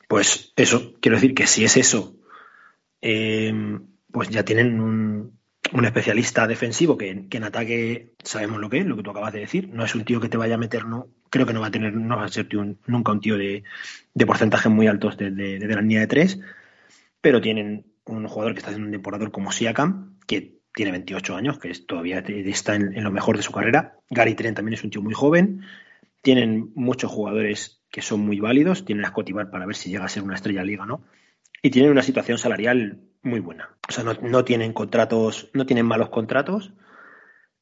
Pues 0.07 0.53
eso, 0.55 0.93
quiero 1.01 1.17
decir 1.17 1.33
que 1.33 1.47
si 1.47 1.63
es 1.63 1.77
eso, 1.77 2.15
eh, 3.01 3.53
pues 4.11 4.29
ya 4.29 4.43
tienen 4.43 4.79
un, 4.79 5.39
un 5.73 5.85
especialista 5.85 6.47
defensivo 6.47 6.97
que, 6.97 7.27
en 7.29 7.43
ataque 7.43 8.13
sabemos 8.23 8.59
lo 8.59 8.69
que 8.69 8.79
es, 8.79 8.85
lo 8.85 8.95
que 8.95 9.03
tú 9.03 9.11
acabas 9.11 9.33
de 9.33 9.39
decir. 9.39 9.69
No 9.69 9.85
es 9.85 9.95
un 9.95 10.05
tío 10.05 10.19
que 10.19 10.29
te 10.29 10.37
vaya 10.37 10.55
a 10.55 10.59
meter, 10.59 10.85
no, 10.85 11.07
creo 11.29 11.45
que 11.45 11.53
no 11.53 11.61
va 11.61 11.67
a 11.67 11.71
tener, 11.71 11.93
no 11.93 12.17
va 12.17 12.25
a 12.25 12.29
ser 12.29 12.47
nunca 12.87 13.11
un 13.11 13.21
tío 13.21 13.37
de, 13.37 13.63
de 14.13 14.25
porcentajes 14.25 14.71
muy 14.71 14.87
altos 14.87 15.17
de, 15.17 15.31
de, 15.31 15.59
la 15.59 15.81
línea 15.81 16.01
de 16.01 16.07
tres, 16.07 16.39
pero 17.21 17.41
tienen 17.41 17.85
un 18.05 18.27
jugador 18.27 18.53
que 18.53 18.59
está 18.59 18.69
haciendo 18.69 18.87
un 18.87 18.93
temporador 18.93 19.31
como 19.31 19.51
Siakam, 19.51 20.17
que 20.25 20.58
tiene 20.73 20.91
28 20.91 21.35
años, 21.35 21.59
que 21.59 21.71
es, 21.71 21.85
todavía 21.85 22.19
está 22.19 22.75
en, 22.75 23.03
lo 23.03 23.11
mejor 23.11 23.37
de 23.37 23.43
su 23.43 23.51
carrera. 23.51 23.97
Gary 24.09 24.35
Trent 24.35 24.55
también 24.55 24.73
es 24.73 24.83
un 24.83 24.89
tío 24.89 25.01
muy 25.01 25.13
joven. 25.13 25.63
Tienen 26.21 26.71
muchos 26.75 27.11
jugadores 27.11 27.81
que 27.91 28.01
son 28.01 28.21
muy 28.21 28.39
válidos. 28.39 28.85
Tienen 28.85 29.05
a 29.05 29.09
Scotivar 29.09 29.49
para 29.49 29.65
ver 29.65 29.75
si 29.75 29.89
llega 29.89 30.05
a 30.05 30.09
ser 30.09 30.23
una 30.23 30.35
estrella 30.35 30.63
liga 30.63 30.85
no. 30.85 31.03
Y 31.61 31.71
tienen 31.71 31.91
una 31.91 32.03
situación 32.03 32.37
salarial 32.37 33.01
muy 33.21 33.39
buena. 33.39 33.77
O 33.87 33.91
sea, 33.91 34.03
no, 34.03 34.45
tienen 34.45 34.73
contratos, 34.73 35.49
no 35.53 35.65
tienen 35.65 35.85
malos 35.85 36.09
contratos. 36.09 36.73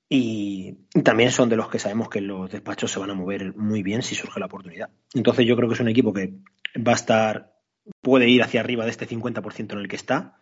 Y, 0.09 0.77
también 1.03 1.31
son 1.31 1.49
de 1.49 1.55
los 1.55 1.69
que 1.69 1.79
sabemos 1.79 2.09
que 2.09 2.21
los 2.21 2.49
despachos 2.49 2.91
se 2.91 2.99
van 2.99 3.09
a 3.09 3.15
mover 3.15 3.55
muy 3.55 3.83
bien 3.83 4.03
si 4.03 4.15
surge 4.15 4.39
la 4.39 4.45
oportunidad. 4.45 4.89
Entonces 5.13 5.45
yo 5.45 5.55
creo 5.55 5.67
que 5.67 5.75
es 5.75 5.81
un 5.81 5.89
equipo 5.89 6.13
que 6.13 6.33
va 6.75 6.93
a 6.93 6.95
estar, 6.95 7.53
puede 8.01 8.29
ir 8.29 8.43
hacia 8.43 8.61
arriba 8.61 8.85
de 8.85 8.91
este 8.91 9.07
50% 9.07 9.73
en 9.73 9.79
el 9.79 9.87
que 9.87 9.95
está, 9.95 10.39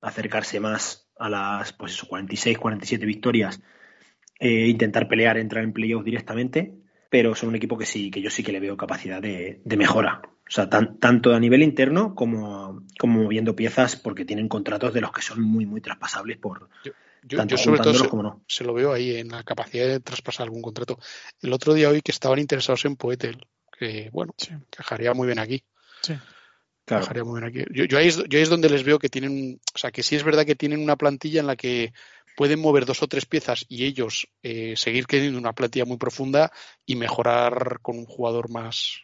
acercarse 0.00 0.60
más 0.60 1.11
a 1.22 1.30
las 1.30 1.72
pues 1.72 1.92
eso, 1.92 2.06
46, 2.08 2.58
47 2.58 3.06
victorias, 3.06 3.60
eh, 4.38 4.66
intentar 4.66 5.08
pelear, 5.08 5.38
entrar 5.38 5.64
en 5.64 5.72
playoff 5.72 6.04
directamente, 6.04 6.74
pero 7.08 7.34
son 7.34 7.50
un 7.50 7.56
equipo 7.56 7.78
que 7.78 7.86
sí, 7.86 8.10
que 8.10 8.20
yo 8.20 8.30
sí 8.30 8.42
que 8.42 8.52
le 8.52 8.60
veo 8.60 8.76
capacidad 8.76 9.22
de, 9.22 9.60
mejora. 9.76 10.22
O 10.24 10.50
sea, 10.54 10.68
tanto 10.68 11.34
a 11.34 11.40
nivel 11.40 11.62
interno 11.62 12.14
como, 12.14 12.82
como 12.98 13.22
moviendo 13.22 13.56
piezas 13.56 13.96
porque 13.96 14.24
tienen 14.24 14.48
contratos 14.48 14.92
de 14.92 15.00
los 15.00 15.12
que 15.12 15.22
son 15.22 15.40
muy, 15.40 15.64
muy 15.64 15.80
traspasables 15.80 16.36
por, 16.38 16.68
yo, 17.22 17.38
sobre 17.56 17.80
todo 17.80 17.94
se, 17.94 18.16
no. 18.16 18.42
se, 18.48 18.64
lo 18.64 18.74
veo 18.74 18.92
ahí 18.92 19.16
en 19.16 19.28
la 19.28 19.44
capacidad 19.44 19.86
de 19.86 20.00
traspasar 20.00 20.44
algún 20.44 20.60
contrato. 20.60 20.98
El 21.40 21.52
otro 21.52 21.72
día 21.72 21.88
hoy 21.88 22.02
que 22.02 22.10
estaban 22.10 22.40
interesados 22.40 22.84
en 22.84 22.96
Poetel, 22.96 23.46
que 23.78 24.10
bueno, 24.12 24.34
sí. 24.36 24.50
encajaría 24.52 25.14
muy 25.14 25.26
bien 25.26 25.38
aquí. 25.38 25.62
Sí. 26.02 26.14
Yo, 27.72 27.98
ahí 27.98 28.08
es, 28.08 28.48
donde 28.48 28.68
les 28.68 28.82
veo 28.82 28.98
que 28.98 29.08
tienen, 29.08 29.60
o 29.74 29.78
sea, 29.78 29.90
que 29.90 30.02
sí 30.02 30.16
es 30.16 30.24
verdad 30.24 30.44
que 30.44 30.56
tienen 30.56 30.80
una 30.80 30.96
plantilla 30.96 31.40
en 31.40 31.46
la 31.46 31.56
que 31.56 31.92
pueden 32.36 32.60
mover 32.60 32.86
dos 32.86 33.02
o 33.02 33.08
tres 33.08 33.26
piezas 33.26 33.64
y 33.68 33.84
ellos 33.84 34.28
eh, 34.42 34.74
seguir 34.76 35.06
teniendo 35.06 35.38
una 35.38 35.52
plantilla 35.52 35.84
muy 35.84 35.96
profunda 35.96 36.50
y 36.86 36.96
mejorar 36.96 37.80
con 37.82 37.98
un 37.98 38.06
jugador 38.06 38.50
más, 38.50 39.02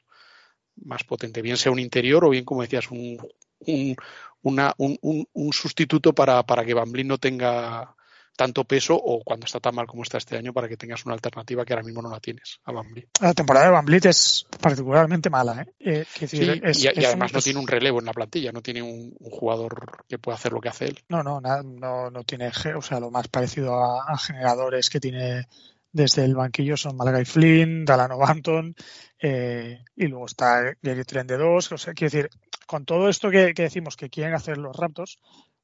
más 0.76 1.04
potente, 1.04 1.42
bien 1.42 1.56
sea 1.56 1.72
un 1.72 1.78
interior 1.78 2.24
o 2.24 2.30
bien, 2.30 2.44
como 2.44 2.62
decías, 2.62 2.90
un, 2.90 3.18
un, 3.60 3.96
una, 4.42 4.74
un, 4.78 4.98
un 5.32 5.52
sustituto 5.52 6.14
para, 6.14 6.42
para 6.44 6.64
que 6.64 6.74
Bamblin 6.74 7.08
no 7.08 7.18
tenga 7.18 7.94
tanto 8.38 8.62
peso 8.62 8.94
o 8.94 9.24
cuando 9.24 9.46
está 9.46 9.58
tan 9.58 9.74
mal 9.74 9.88
como 9.88 10.04
está 10.04 10.16
este 10.16 10.36
año 10.36 10.52
para 10.52 10.68
que 10.68 10.76
tengas 10.76 11.04
una 11.04 11.14
alternativa 11.14 11.64
que 11.64 11.72
ahora 11.72 11.82
mismo 11.82 12.02
no 12.02 12.08
la 12.08 12.20
tienes 12.20 12.60
a 12.62 12.70
Van 12.70 12.86
La 13.20 13.34
temporada 13.34 13.66
de 13.66 13.72
Van 13.72 13.86
es 14.04 14.46
particularmente 14.60 15.28
mala. 15.28 15.62
¿eh? 15.62 15.66
eh 15.80 16.06
y, 16.30 17.04
además 17.04 17.32
no 17.32 17.40
tiene 17.40 17.58
un 17.58 17.66
relevo 17.66 17.98
en 17.98 18.04
la 18.04 18.12
plantilla, 18.12 18.52
no 18.52 18.62
tiene 18.62 18.80
un, 18.80 19.10
jugador 19.18 20.04
que 20.08 20.18
pueda 20.18 20.36
hacer 20.36 20.52
lo 20.52 20.60
que 20.60 20.68
hace 20.68 20.84
él. 20.84 21.00
No, 21.08 21.24
no, 21.24 21.40
no, 21.40 22.10
no 22.10 22.22
tiene, 22.22 22.52
o 22.76 22.82
sea, 22.82 23.00
lo 23.00 23.10
más 23.10 23.26
parecido 23.26 23.74
a, 23.74 24.16
generadores 24.16 24.88
que 24.88 25.00
tiene 25.00 25.48
desde 25.90 26.24
el 26.24 26.36
banquillo 26.36 26.76
son 26.76 26.96
Malagai 26.96 27.24
Flynn, 27.24 27.84
Dalano 27.84 28.18
Banton 28.18 28.76
eh, 29.20 29.82
y 29.96 30.06
luego 30.06 30.26
está 30.26 30.76
Gary 30.80 31.02
Trend 31.02 31.28
de 31.28 31.38
2. 31.38 31.72
O 31.72 31.78
sea, 31.78 31.92
quiero 31.92 32.12
decir, 32.12 32.30
con 32.68 32.84
todo 32.84 33.08
esto 33.08 33.30
que, 33.30 33.52
que, 33.52 33.62
decimos 33.62 33.96
que 33.96 34.10
quieren 34.10 34.34
hacer 34.34 34.58
los 34.58 34.76
Raptors, 34.76 35.18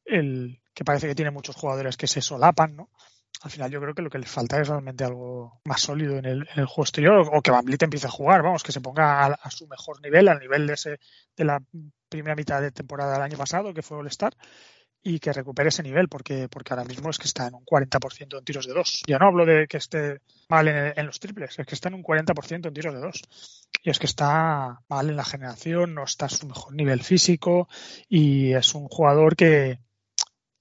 el, 0.04 0.58
que 0.74 0.84
parece 0.84 1.06
que 1.06 1.14
tiene 1.14 1.30
muchos 1.30 1.56
jugadores 1.56 1.96
que 1.96 2.06
se 2.06 2.20
solapan, 2.20 2.76
¿no? 2.76 2.90
Al 3.42 3.50
final 3.50 3.70
yo 3.70 3.80
creo 3.80 3.94
que 3.94 4.02
lo 4.02 4.10
que 4.10 4.18
les 4.18 4.30
falta 4.30 4.60
es 4.60 4.68
realmente 4.68 5.04
algo 5.04 5.60
más 5.64 5.80
sólido 5.80 6.16
en 6.16 6.24
el, 6.24 6.46
juego 6.46 6.82
exterior 6.82 7.28
o 7.30 7.42
que 7.42 7.50
Van 7.50 7.64
empiece 7.68 8.06
a 8.06 8.10
jugar, 8.10 8.42
vamos, 8.42 8.62
que 8.62 8.72
se 8.72 8.80
ponga 8.80 9.26
a, 9.26 9.50
su 9.50 9.66
mejor 9.66 10.00
nivel, 10.00 10.28
al 10.28 10.38
nivel 10.38 10.66
de 10.66 11.44
la 11.44 11.62
primera 12.08 12.36
mitad 12.36 12.62
de 12.62 12.70
temporada 12.70 13.12
del 13.12 13.22
año 13.22 13.36
pasado, 13.36 13.74
que 13.74 13.82
fue 13.82 13.98
All-Star, 13.98 14.34
y 15.02 15.18
que 15.18 15.32
recupere 15.32 15.68
ese 15.68 15.82
nivel, 15.82 16.08
porque, 16.08 16.48
porque 16.48 16.72
ahora 16.72 16.86
mismo 16.86 17.10
es 17.10 17.18
que 17.18 17.26
está 17.26 17.46
en 17.46 17.54
un 17.54 17.66
40% 17.66 18.38
en 18.38 18.44
tiros 18.44 18.66
de 18.66 18.72
dos. 18.72 19.02
Ya 19.06 19.18
no 19.18 19.26
hablo 19.26 19.44
de 19.44 19.66
que 19.66 19.76
esté 19.76 20.20
mal 20.48 20.66
en, 20.66 20.94
en, 20.96 21.06
los 21.06 21.20
triples, 21.20 21.58
es 21.58 21.66
que 21.66 21.74
está 21.74 21.88
en 21.88 21.96
un 21.96 22.02
40% 22.02 22.66
en 22.66 22.72
tiros 22.72 22.94
de 22.94 23.00
dos. 23.00 23.22
Y 23.82 23.90
es 23.90 23.98
que 23.98 24.06
está 24.06 24.80
mal 24.88 25.10
en 25.10 25.16
la 25.16 25.24
generación, 25.24 25.94
no 25.94 26.04
está 26.04 26.26
a 26.26 26.30
su 26.30 26.46
mejor 26.46 26.74
nivel 26.74 27.02
físico 27.02 27.68
y 28.08 28.54
es 28.54 28.74
un 28.74 28.88
jugador 28.88 29.36
que, 29.36 29.80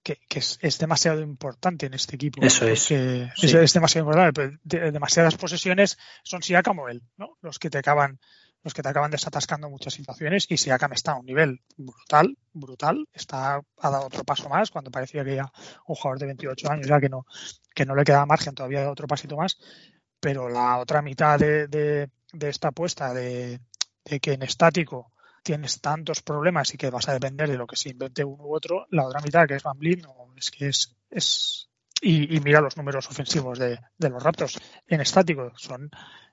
que, 0.03 0.19
es, 0.35 0.77
demasiado 0.77 1.21
importante 1.21 1.85
en 1.85 1.93
este 1.93 2.15
equipo. 2.15 2.41
Eso 2.43 2.67
es. 2.67 2.91
es, 2.91 3.73
demasiado 3.73 4.09
importante. 4.09 4.59
demasiadas 4.63 5.35
posesiones 5.35 5.97
son 6.23 6.43
Siakam 6.43 6.79
o 6.79 6.89
él, 6.89 7.01
¿no? 7.17 7.37
Los 7.41 7.57
que 7.57 7.69
te 7.69 7.77
acaban 7.77 8.19
los 8.63 8.73
que 8.73 8.81
te 8.81 8.87
acaban 8.87 9.11
desatascando 9.11 9.69
muchas 9.69 9.93
situaciones 9.93 10.45
y 10.49 10.55
Siakam 10.55 10.93
está 10.93 11.11
a 11.11 11.19
un 11.19 11.25
nivel 11.25 11.59
brutal, 11.75 12.37
brutal, 12.53 13.09
está 13.11 13.55
ha 13.55 13.89
dado 13.89 14.05
otro 14.05 14.23
paso 14.23 14.47
más 14.47 14.71
cuando 14.71 14.89
parecía 14.89 15.25
que 15.25 15.35
ya 15.35 15.51
un 15.85 15.95
jugador 15.95 16.19
de 16.19 16.27
28 16.27 16.71
años 16.71 16.87
ya 16.87 17.01
que 17.01 17.09
no 17.09 17.25
que 17.75 17.85
no 17.85 17.93
le 17.93 18.05
queda 18.05 18.25
margen 18.25 18.55
todavía 18.55 18.79
de 18.79 18.87
otro 18.87 19.05
pasito 19.05 19.35
más, 19.35 19.57
pero 20.21 20.47
la 20.47 20.77
otra 20.77 21.01
mitad 21.01 21.37
de, 21.37 21.67
de, 21.67 22.09
de 22.31 22.49
esta 22.49 22.69
apuesta 22.69 23.13
de, 23.13 23.59
de 24.05 24.19
que 24.21 24.33
en 24.33 24.43
estático 24.43 25.11
tienes 25.43 25.81
tantos 25.81 26.21
problemas 26.21 26.73
y 26.73 26.77
que 26.77 26.89
vas 26.89 27.07
a 27.09 27.13
depender 27.13 27.49
de 27.49 27.57
lo 27.57 27.67
que 27.67 27.75
se 27.75 27.89
invente 27.89 28.23
uno 28.23 28.45
u 28.45 28.55
otro, 28.55 28.87
la 28.89 29.05
otra 29.05 29.21
mitad, 29.21 29.45
que 29.47 29.55
es 29.55 29.63
Van 29.63 29.77
Vliet, 29.77 30.05
es 30.37 30.49
que 30.49 30.67
es, 30.67 30.95
es 31.09 31.69
y, 32.01 32.39
mira 32.41 32.59
los 32.59 32.75
números 32.75 33.07
ofensivos 33.09 33.59
de, 33.59 33.79
los 33.97 34.23
Raptors 34.23 34.59
en 34.87 35.01
estático, 35.01 35.51
son 35.55 35.89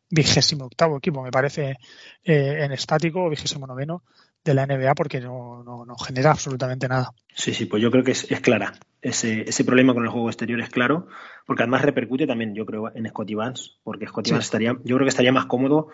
vigésimo 0.09 0.65
octavo 0.65 0.99
equipo, 0.99 1.23
me 1.23 1.31
parece, 1.31 1.77
eh, 2.25 2.65
en 2.65 2.73
estático, 2.73 3.29
vigésimo 3.29 3.67
noveno 3.67 4.03
de 4.43 4.55
la 4.55 4.67
NBA 4.67 4.95
porque 4.95 5.21
no, 5.21 5.63
no, 5.63 5.97
genera 5.97 6.33
absolutamente 6.33 6.89
nada. 6.89 7.13
Sí, 7.35 7.55
sí, 7.55 7.67
pues 7.67 7.83
yo 7.83 7.91
creo 7.91 8.03
que 8.03 8.13
es, 8.13 8.31
es 8.31 8.41
clara. 8.41 8.73
Ese, 9.03 9.43
ese, 9.43 9.65
problema 9.65 9.95
con 9.95 10.03
el 10.03 10.11
juego 10.11 10.29
exterior 10.29 10.61
es 10.61 10.71
claro, 10.71 11.07
porque 11.47 11.63
además 11.63 11.83
repercute 11.83 12.27
también, 12.27 12.55
yo 12.55 12.67
creo, 12.67 12.95
en 12.95 13.09
Scotty 13.09 13.35
Vance, 13.35 13.71
porque 13.83 14.07
Scotty 14.07 14.33
Vance 14.33 14.45
estaría, 14.45 14.73
yo 14.85 14.97
creo 14.97 15.05
que 15.05 15.11
estaría 15.11 15.33
más 15.33 15.47
cómodo 15.47 15.89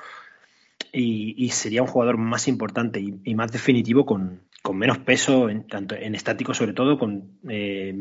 y, 0.93 1.49
sería 1.51 1.83
un 1.83 1.89
jugador 1.89 2.19
más 2.19 2.49
importante 2.49 3.01
y, 3.01 3.35
más 3.35 3.53
definitivo 3.53 4.05
con, 4.05 4.43
con, 4.63 4.77
menos 4.77 4.99
peso, 4.99 5.49
en, 5.49 5.67
tanto 5.67 5.95
en 5.95 6.15
estático 6.15 6.55
sobre 6.55 6.73
todo, 6.73 6.99
con 6.99 7.39
eh, 7.49 7.95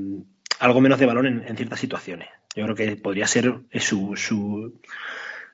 algo 0.60 0.82
menos 0.82 1.00
de 1.00 1.06
balón 1.06 1.44
en, 1.46 1.58
ciertas 1.58 1.80
situaciones. 1.80 2.30
Yo 2.56 2.64
creo 2.64 2.76
que 2.76 2.96
podría 2.96 3.28
ser 3.28 3.62
su, 3.80 4.16
su, 4.16 4.80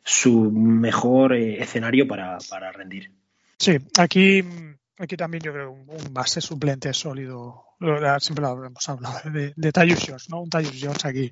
su 0.04 0.52
mejor 0.52 1.34
eh, 1.34 1.62
escenario 1.62 2.08
para, 2.08 2.38
para 2.50 2.72
rendir. 2.72 3.12
Sí, 3.58 3.78
aquí 3.98 4.44
Aquí 5.02 5.18
también 5.18 5.42
yo 5.42 5.52
creo 5.52 5.72
un 5.72 6.14
base 6.14 6.42
suplente 6.42 6.94
sólido. 6.94 7.66
Siempre 8.20 8.46
lo 8.46 8.66
hemos 8.66 8.88
hablado 8.88 9.32
de, 9.32 9.52
de 9.56 9.72
Tyus 9.72 10.06
Jones, 10.08 10.30
¿no? 10.30 10.42
Un 10.42 10.50
Tyus 10.52 10.80
Jones 10.80 11.04
aquí 11.06 11.32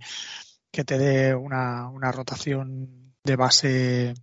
que 0.71 0.83
te 0.83 0.97
dé 0.97 1.35
una, 1.35 1.87
una 1.89 2.11
rotación 2.11 3.13
de 3.23 3.35
base 3.35 4.15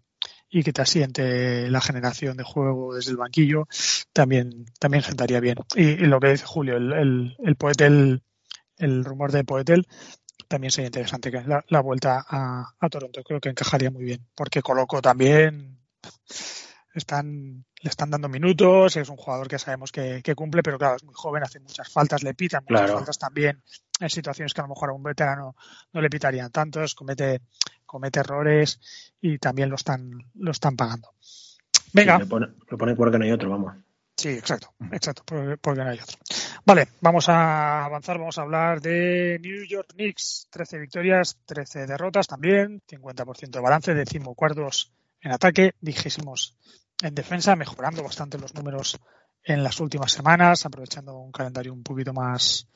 y 0.58 0.62
que 0.62 0.72
te 0.72 0.80
asiente 0.80 1.68
la 1.68 1.82
generación 1.82 2.38
de 2.38 2.42
juego 2.42 2.94
desde 2.94 3.10
el 3.10 3.18
banquillo, 3.18 3.68
también, 4.14 4.64
también 4.78 5.02
sentaría 5.02 5.38
bien. 5.38 5.58
Y, 5.74 5.96
lo 5.96 6.18
que 6.18 6.30
dice 6.30 6.46
Julio, 6.46 6.78
el, 6.78 6.94
el, 6.94 7.36
el 7.44 7.56
Poetel, 7.56 8.22
el 8.78 9.04
rumor 9.04 9.32
de 9.32 9.44
Poetel, 9.44 9.86
también 10.48 10.70
sería 10.70 10.86
interesante 10.86 11.30
que 11.30 11.42
la, 11.44 11.80
vuelta 11.82 12.24
a, 12.26 12.88
Toronto. 12.88 13.22
Creo 13.22 13.38
que 13.38 13.50
encajaría 13.50 13.90
muy 13.90 14.04
bien, 14.04 14.26
porque 14.34 14.62
Coloco 14.62 15.02
también 15.02 15.78
están, 16.98 17.64
le 17.80 17.90
están 17.90 18.10
dando 18.10 18.28
minutos, 18.28 18.96
es 18.96 19.08
un 19.08 19.16
jugador 19.16 19.48
que 19.48 19.58
sabemos 19.58 19.92
que, 19.92 20.22
cumple, 20.34 20.62
pero 20.62 20.78
claro, 20.78 20.96
es 20.96 21.04
muy 21.04 21.14
joven, 21.14 21.42
hace 21.42 21.60
muchas 21.60 21.90
faltas, 21.90 22.22
le 22.22 22.34
pitan 22.34 22.64
muchas 22.68 22.90
faltas 22.90 23.18
también 23.18 23.62
en 24.00 24.10
situaciones 24.10 24.54
que 24.54 24.60
a 24.60 24.64
lo 24.64 24.70
mejor 24.70 24.90
a 24.90 24.92
un 24.92 25.02
veterano 25.02 25.56
no 25.92 26.00
le 26.00 26.10
pitarían 26.10 26.50
tantos, 26.50 26.94
comete, 26.94 27.42
comete 27.84 28.20
errores 28.20 28.80
y 29.20 29.38
también 29.38 29.68
lo 29.68 29.76
están, 29.76 30.10
lo 30.34 30.50
están 30.50 30.76
pagando. 30.76 31.10
Venga. 31.92 32.18
lo, 32.18 32.28
pone, 32.28 32.94
porque 32.94 33.18
no 33.18 33.24
hay 33.24 33.32
otro, 33.32 33.50
vamos. 33.50 33.74
Sí, 34.16 34.30
exacto, 34.30 34.72
exacto, 34.92 35.22
porque 35.26 35.82
no 35.82 35.90
hay 35.90 35.98
otro. 35.98 36.16
Vale, 36.64 36.88
vamos 37.00 37.28
a 37.28 37.84
avanzar, 37.84 38.18
vamos 38.18 38.38
a 38.38 38.42
hablar 38.42 38.80
de 38.80 39.38
New 39.42 39.64
York 39.66 39.92
Knicks. 39.94 40.48
13 40.50 40.78
victorias, 40.78 41.38
13 41.44 41.86
derrotas 41.86 42.26
también, 42.26 42.82
50% 42.88 43.50
de 43.50 43.60
balance, 43.60 43.94
decimocuartos 43.94 44.92
en 45.26 45.32
ataque, 45.32 45.74
vigésimos 45.80 46.56
en 47.02 47.14
defensa, 47.14 47.56
mejorando 47.56 48.02
bastante 48.02 48.38
los 48.38 48.54
números 48.54 48.96
en 49.42 49.62
las 49.62 49.80
últimas 49.80 50.12
semanas, 50.12 50.64
aprovechando 50.64 51.18
un 51.18 51.32
calendario 51.32 51.72
un 51.72 51.82
poquito 51.82 52.12
más 52.12 52.68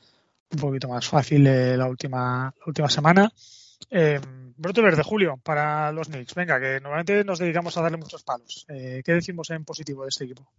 un 0.51 0.59
poquito 0.59 0.89
más 0.89 1.07
fácil 1.07 1.47
eh, 1.47 1.77
la 1.77 1.87
última 1.87 2.53
la 2.59 2.65
última 2.67 2.89
semana. 2.89 3.31
Eh, 3.89 4.19
brote 4.57 4.81
verde, 4.81 5.01
Julio, 5.01 5.39
para 5.41 5.93
los 5.93 6.09
Knicks. 6.09 6.35
Venga, 6.35 6.59
que 6.59 6.81
normalmente 6.81 7.23
nos 7.23 7.39
dedicamos 7.39 7.77
a 7.77 7.81
darle 7.81 7.97
muchos 7.97 8.23
palos. 8.23 8.65
Eh, 8.67 9.01
¿Qué 9.03 9.13
decimos 9.13 9.49
en 9.49 9.63
positivo 9.63 10.03
de 10.03 10.09
este 10.09 10.25
equipo? 10.25 10.51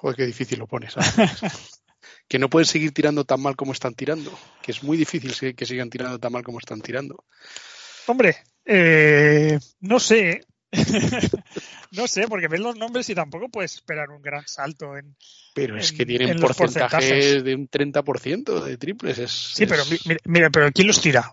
Joder, 0.00 0.16
qué 0.16 0.26
difícil 0.26 0.60
lo 0.60 0.68
pones. 0.68 0.94
que 2.28 2.38
no 2.38 2.48
pueden 2.48 2.66
seguir 2.66 2.94
tirando 2.94 3.24
tan 3.24 3.42
mal 3.42 3.56
como 3.56 3.72
están 3.72 3.94
tirando. 3.94 4.30
Que 4.62 4.70
es 4.70 4.84
muy 4.84 4.96
difícil 4.96 5.34
que 5.56 5.66
sigan 5.66 5.90
tirando 5.90 6.20
tan 6.20 6.32
mal 6.32 6.44
como 6.44 6.60
están 6.60 6.80
tirando. 6.80 7.24
Hombre, 8.06 8.36
eh, 8.64 9.58
no 9.80 10.00
sé. 10.00 10.42
no 11.92 12.08
sé, 12.08 12.26
porque 12.28 12.48
ves 12.48 12.60
los 12.60 12.76
nombres 12.76 13.08
y 13.08 13.14
tampoco 13.14 13.48
puedes 13.48 13.74
esperar 13.74 14.10
un 14.10 14.22
gran 14.22 14.46
salto 14.46 14.96
en. 14.96 15.16
Pero 15.54 15.76
es 15.78 15.92
que 15.92 16.04
tienen 16.04 16.38
porcentaje 16.38 17.42
de 17.42 17.54
un 17.54 17.68
30% 17.68 18.64
de 18.64 18.76
triples. 18.76 19.18
Es, 19.18 19.30
sí, 19.30 19.66
pero 19.66 19.84
mira, 20.24 20.50
pero 20.50 20.70
¿quién 20.72 20.86
los 20.86 21.00
tira? 21.00 21.32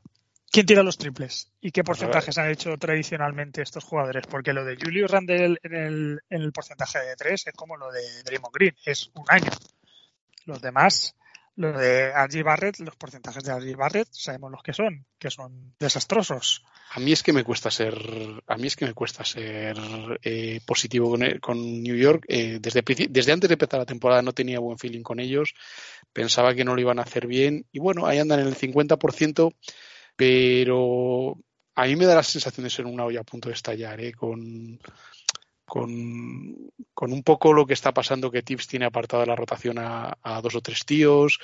¿Quién 0.49 0.67
tira 0.67 0.83
los 0.83 0.99
triples? 0.99 1.51
¿Y 1.61 1.71
qué 1.71 1.83
porcentajes 1.83 2.37
han 2.37 2.51
hecho 2.51 2.77
tradicionalmente 2.77 3.63
estos 3.63 3.83
jugadores? 3.83 4.27
Porque 4.27 4.53
lo 4.53 4.63
de 4.63 4.77
Julius 4.77 5.09
Randle 5.09 5.57
en 5.63 5.75
el, 5.75 6.21
en 6.29 6.41
el 6.41 6.51
porcentaje 6.51 6.99
de 6.99 7.15
3 7.15 7.47
es 7.47 7.53
como 7.53 7.75
lo 7.75 7.91
de 7.91 8.01
Draymond 8.23 8.53
Green, 8.53 8.75
es 8.85 9.09
un 9.15 9.25
año. 9.29 9.49
Los 10.45 10.61
demás 10.61 11.15
lo 11.55 11.71
de 11.71 12.11
Angie 12.13 12.43
Barrett, 12.43 12.79
los 12.79 12.95
porcentajes 12.95 13.43
de 13.43 13.51
Angie 13.51 13.75
Barrett, 13.75 14.07
sabemos 14.11 14.51
los 14.51 14.63
que 14.63 14.73
son, 14.73 15.05
que 15.19 15.29
son 15.29 15.75
desastrosos. 15.79 16.63
A 16.91 16.99
mí 16.99 17.11
es 17.11 17.21
que 17.21 17.33
me 17.33 17.43
cuesta 17.43 17.69
ser, 17.69 17.95
a 18.47 18.57
mí 18.57 18.67
es 18.67 18.75
que 18.75 18.85
me 18.85 18.93
cuesta 18.93 19.23
ser 19.23 19.77
eh, 20.23 20.61
positivo 20.65 21.15
con, 21.39 21.83
New 21.83 21.95
York. 21.95 22.25
Eh, 22.27 22.59
desde, 22.59 22.83
desde 23.09 23.31
antes 23.31 23.47
de 23.49 23.53
empezar 23.53 23.79
la 23.79 23.85
temporada 23.85 24.21
no 24.21 24.33
tenía 24.33 24.59
buen 24.59 24.79
feeling 24.79 25.03
con 25.03 25.19
ellos, 25.19 25.53
pensaba 26.11 26.55
que 26.55 26.65
no 26.65 26.73
lo 26.75 26.81
iban 26.81 26.99
a 26.99 27.03
hacer 27.03 27.27
bien 27.27 27.65
y 27.71 27.79
bueno, 27.79 28.07
ahí 28.07 28.17
andan 28.17 28.39
en 28.39 28.47
el 28.47 28.55
50%, 28.55 29.53
pero 30.15 31.37
a 31.75 31.85
mí 31.85 31.95
me 31.95 32.05
da 32.05 32.15
la 32.15 32.23
sensación 32.23 32.63
de 32.63 32.69
ser 32.69 32.85
una 32.85 33.05
olla 33.05 33.21
a 33.21 33.25
punto 33.25 33.49
de 33.49 33.55
estallar, 33.55 33.99
¿eh? 34.01 34.13
con 34.13 34.79
con, 35.65 36.71
con, 36.93 37.13
un 37.13 37.23
poco 37.23 37.53
lo 37.53 37.65
que 37.65 37.73
está 37.73 37.93
pasando 37.93 38.31
que 38.31 38.43
Tips 38.43 38.67
tiene 38.67 38.85
apartado 38.85 39.21
de 39.21 39.27
la 39.27 39.35
rotación 39.35 39.77
a, 39.79 40.41
dos 40.41 40.55
o 40.55 40.61
tres 40.61 40.85
tíos. 40.85 41.39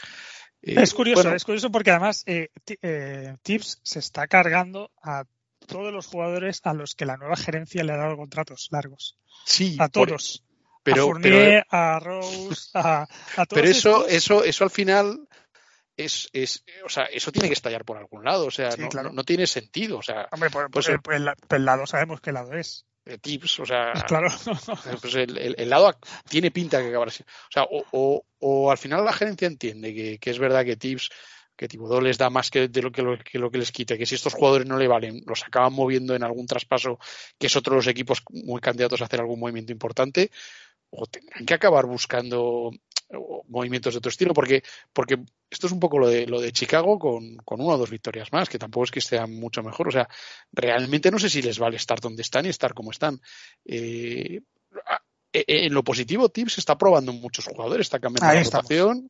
Eh, 0.61 0.75
es 0.77 0.93
curioso, 0.93 1.33
es 1.33 1.45
curioso 1.45 1.71
porque 1.71 1.91
además 1.91 2.23
eh, 2.25 2.49
eh, 2.81 3.35
Tips 3.41 3.79
se 3.83 3.99
está 3.99 4.27
cargando 4.27 4.91
a 5.01 5.23
todos 5.67 5.93
los 5.93 6.07
jugadores 6.07 6.61
a 6.63 6.73
los 6.73 6.95
que 6.95 7.05
la 7.05 7.17
nueva 7.17 7.35
gerencia 7.35 7.83
le 7.83 7.93
ha 7.93 7.97
dado 7.97 8.17
contratos 8.17 8.67
largos. 8.71 9.17
Sí, 9.45 9.77
a 9.79 9.87
todos. 9.87 10.43
pero, 10.83 11.03
a 11.03 11.05
Fournier, 11.05 11.65
a 11.69 11.99
Rose, 11.99 12.69
a, 12.73 13.07
todos 13.35 13.47
Pero 13.49 13.67
eso, 13.67 14.07
eso, 14.07 14.43
eso 14.43 14.63
al 14.63 14.69
final 14.69 15.27
es, 15.95 16.29
es, 16.33 16.63
o 16.85 16.89
sea, 16.89 17.05
eso 17.05 17.31
tiene 17.31 17.49
que 17.49 17.53
estallar 17.53 17.83
por 17.83 17.97
algún 17.97 18.23
lado, 18.23 18.47
o 18.47 18.51
sea, 18.51 18.69
no, 18.77 19.03
no, 19.11 19.23
tiene 19.23 19.47
sentido, 19.47 19.97
o 19.97 20.01
sea, 20.01 20.27
Hombre, 20.31 20.49
por, 20.49 20.71
pues, 20.71 20.87
el, 20.89 21.65
lado 21.65 21.85
sabemos 21.85 22.21
qué 22.21 22.31
lado 22.31 22.53
es 22.53 22.85
tips, 23.21 23.59
o 23.59 23.65
sea, 23.65 23.93
claro. 24.07 24.29
pues 25.01 25.15
el, 25.15 25.69
lado 25.69 25.97
tiene 26.27 26.51
pinta 26.51 26.81
que 26.81 26.89
acabar 26.89 27.07
así. 27.07 27.23
O 27.23 27.51
sea, 27.51 27.63
o, 27.63 28.23
o, 28.39 28.71
al 28.71 28.77
final 28.77 29.03
la 29.03 29.13
gerencia 29.13 29.47
entiende 29.47 29.93
que, 29.93 30.19
que, 30.19 30.29
es 30.29 30.39
verdad 30.39 30.65
que 30.65 30.75
tips, 30.75 31.09
que 31.59 31.67
Tibodó 31.67 31.99
les 31.99 32.17
da 32.17 32.29
más 32.29 32.49
que 32.49 32.69
de 32.69 32.81
lo 32.81 32.91
que, 32.91 33.01
lo, 33.01 33.17
que, 33.17 33.37
lo 33.37 33.51
que 33.51 33.57
les 33.57 33.71
quita, 33.71 33.97
que 33.97 34.05
si 34.05 34.15
estos 34.15 34.33
jugadores 34.33 34.65
no 34.65 34.77
le 34.77 34.87
valen, 34.87 35.23
los 35.25 35.43
acaban 35.43 35.73
moviendo 35.73 36.15
en 36.15 36.23
algún 36.23 36.47
traspaso, 36.47 36.99
que 37.37 37.47
es 37.47 37.55
otro 37.57 37.73
de 37.73 37.77
los 37.79 37.87
equipos 37.87 38.23
muy 38.29 38.61
candidatos 38.61 39.01
a 39.01 39.05
hacer 39.05 39.19
algún 39.19 39.41
movimiento 39.41 39.73
importante, 39.73 40.31
o 40.89 41.05
tendrán 41.05 41.45
que 41.45 41.53
acabar 41.53 41.85
buscando 41.85 42.71
movimientos 43.47 43.93
de 43.93 43.97
otro 43.97 44.09
estilo, 44.09 44.33
porque, 44.33 44.63
porque 44.93 45.19
esto 45.49 45.67
es 45.67 45.73
un 45.73 45.79
poco 45.79 45.97
lo 45.97 46.07
de, 46.07 46.27
lo 46.27 46.39
de 46.39 46.51
Chicago 46.51 46.99
con, 46.99 47.37
con 47.37 47.61
una 47.61 47.75
o 47.75 47.77
dos 47.77 47.89
victorias 47.89 48.31
más, 48.31 48.49
que 48.49 48.59
tampoco 48.59 48.83
es 48.85 48.91
que 48.91 49.01
sean 49.01 49.33
mucho 49.33 49.63
mejor. 49.63 49.87
O 49.87 49.91
sea, 49.91 50.07
realmente 50.51 51.11
no 51.11 51.19
sé 51.19 51.29
si 51.29 51.41
les 51.41 51.59
vale 51.59 51.77
estar 51.77 51.99
donde 51.99 52.21
están 52.21 52.45
y 52.45 52.49
estar 52.49 52.73
como 52.73 52.91
están. 52.91 53.19
Eh, 53.65 54.41
e, 55.31 55.45
e, 55.47 55.65
en 55.65 55.73
lo 55.73 55.83
positivo, 55.83 56.29
Tips 56.29 56.57
está 56.57 56.77
probando 56.77 57.13
muchos 57.13 57.45
jugadores, 57.45 57.87
está 57.87 57.99
cambiando 57.99 58.33
la 58.33 58.43
rotación. 58.43 59.09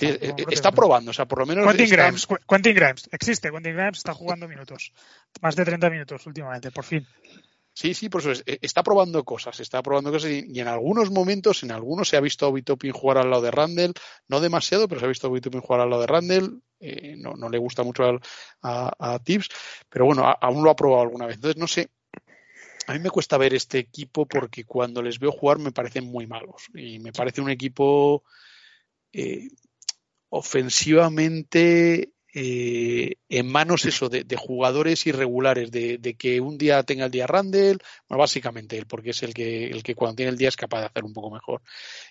Eh, 0.00 0.34
está, 0.50 0.72
probando, 0.72 1.12
o 1.12 1.14
sea, 1.14 1.26
por 1.26 1.38
lo 1.38 1.46
menos. 1.46 1.64
Quentin, 1.64 1.90
Grimes, 1.90 2.26
Quentin 2.48 2.74
Grimes, 2.74 3.08
existe, 3.12 3.50
Quentin 3.50 3.76
Grimes 3.76 3.98
está 3.98 4.12
jugando 4.14 4.48
minutos, 4.48 4.92
más 5.40 5.54
de 5.54 5.64
30 5.64 5.90
minutos 5.90 6.26
últimamente, 6.26 6.72
por 6.72 6.84
fin. 6.84 7.06
Sí, 7.80 7.94
sí, 7.94 8.10
por 8.10 8.20
eso 8.20 8.42
eh, 8.44 8.58
está 8.60 8.82
probando 8.82 9.24
cosas, 9.24 9.58
está 9.58 9.82
probando 9.82 10.12
cosas 10.12 10.30
y, 10.30 10.60
en 10.60 10.68
algunos 10.68 11.10
momentos, 11.10 11.62
en 11.62 11.72
algunos 11.72 12.10
se 12.10 12.18
ha 12.18 12.20
visto 12.20 12.44
a 12.44 12.50
Obi 12.50 12.62
jugar 12.92 13.16
al 13.16 13.30
lado 13.30 13.40
de 13.40 13.50
Randall, 13.50 13.94
no 14.28 14.38
demasiado, 14.38 14.86
pero 14.86 15.00
se 15.00 15.06
ha 15.06 15.08
visto 15.08 15.26
a 15.26 15.30
Obi 15.30 15.40
jugar 15.40 15.80
al 15.80 15.88
lado 15.88 16.02
de 16.02 16.06
Randall, 16.06 16.62
eh, 16.78 17.14
no, 17.16 17.48
le 17.48 17.56
gusta 17.56 17.82
mucho 17.82 18.02
a, 18.60 19.18
Tips, 19.24 19.48
pero 19.88 20.04
bueno, 20.04 20.30
aún 20.42 20.62
lo 20.62 20.68
ha 20.68 20.76
probado 20.76 21.00
alguna 21.00 21.24
vez. 21.24 21.36
Entonces, 21.36 21.58
no 21.58 21.66
sé, 21.66 21.88
a 22.86 22.92
mí 22.92 22.98
me 22.98 23.08
cuesta 23.08 23.38
ver 23.38 23.54
este 23.54 23.78
equipo 23.78 24.26
porque 24.26 24.64
cuando 24.64 25.00
les 25.00 25.18
veo 25.18 25.32
jugar 25.32 25.58
me 25.58 25.72
parecen 25.72 26.04
muy 26.04 26.26
malos 26.26 26.66
y 26.74 26.98
me 26.98 27.14
parece 27.14 27.40
un 27.40 27.48
equipo 27.48 28.24
eh, 29.10 29.48
ofensivamente 30.28 32.12
eh, 32.34 33.14
en 33.28 33.50
manos 33.50 33.84
eso 33.84 34.08
de, 34.08 34.24
jugadores 34.36 35.06
irregulares, 35.06 35.70
de, 35.70 36.16
que 36.18 36.40
un 36.40 36.58
día 36.58 36.82
tenga 36.82 37.06
el 37.06 37.10
día 37.10 37.26
Randall, 37.26 37.78
básicamente 38.08 38.78
él, 38.78 38.86
porque 38.86 39.10
es 39.10 39.22
el 39.22 39.34
que, 39.34 39.66
el 39.66 39.82
que 39.82 39.94
cuando 39.94 40.16
tiene 40.16 40.30
el 40.30 40.38
día 40.38 40.48
es 40.48 40.56
capaz 40.56 40.80
de 40.80 40.86
hacer 40.86 41.04
un 41.04 41.12
poco 41.12 41.30
mejor. 41.30 41.62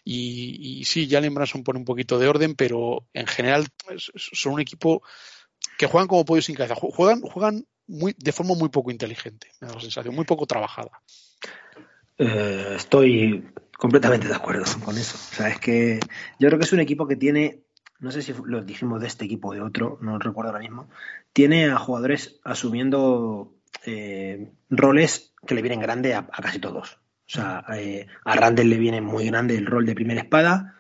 Y, 0.03 0.79
y 0.79 0.85
sí, 0.85 1.07
Jalen 1.09 1.33
Branson 1.33 1.63
pone 1.63 1.79
un 1.79 1.85
poquito 1.85 2.19
de 2.19 2.27
orden, 2.27 2.55
pero 2.55 3.07
en 3.13 3.27
general 3.27 3.67
son 4.15 4.53
un 4.53 4.61
equipo 4.61 5.01
que 5.77 5.87
juegan 5.87 6.07
como 6.07 6.25
pollo 6.25 6.41
sin 6.41 6.55
cabeza, 6.55 6.75
juegan, 6.75 7.21
juegan 7.21 7.65
muy, 7.87 8.15
de 8.17 8.31
forma 8.31 8.55
muy 8.55 8.69
poco 8.69 8.91
inteligente, 8.91 9.47
me 9.61 9.67
da 9.67 9.75
la 9.75 9.81
sensación, 9.81 10.15
muy 10.15 10.25
poco 10.25 10.45
trabajada. 10.45 10.91
Eh, 12.17 12.73
estoy 12.75 13.45
completamente 13.77 14.27
de 14.27 14.35
acuerdo 14.35 14.65
con 14.83 14.97
eso. 14.97 15.15
O 15.15 15.35
sea, 15.35 15.47
es 15.47 15.59
que 15.59 15.99
yo 16.37 16.49
creo 16.49 16.59
que 16.59 16.65
es 16.65 16.73
un 16.73 16.81
equipo 16.81 17.07
que 17.07 17.15
tiene 17.15 17.63
no 17.99 18.11
sé 18.11 18.21
si 18.21 18.33
lo 18.45 18.63
dijimos 18.63 19.01
de 19.01 19.07
este 19.07 19.25
equipo 19.25 19.49
o 19.49 19.53
de 19.53 19.61
otro, 19.61 19.97
no 20.01 20.17
recuerdo 20.19 20.51
ahora 20.51 20.61
mismo, 20.61 20.89
tiene 21.33 21.69
a 21.69 21.77
jugadores 21.77 22.39
asumiendo 22.43 23.53
eh, 23.85 24.51
roles 24.69 25.33
que 25.45 25.55
le 25.55 25.61
vienen 25.61 25.81
grande 25.81 26.13
a, 26.15 26.27
casi 26.27 26.59
todos. 26.59 26.93
O 26.93 27.31
sea, 27.31 27.63
eh, 27.75 28.07
a 28.25 28.35
Randall 28.35 28.69
le 28.69 28.77
viene 28.77 29.01
muy 29.01 29.27
grande 29.27 29.55
el 29.55 29.65
rol 29.65 29.85
de 29.85 29.95
primera 29.95 30.21
espada. 30.21 30.75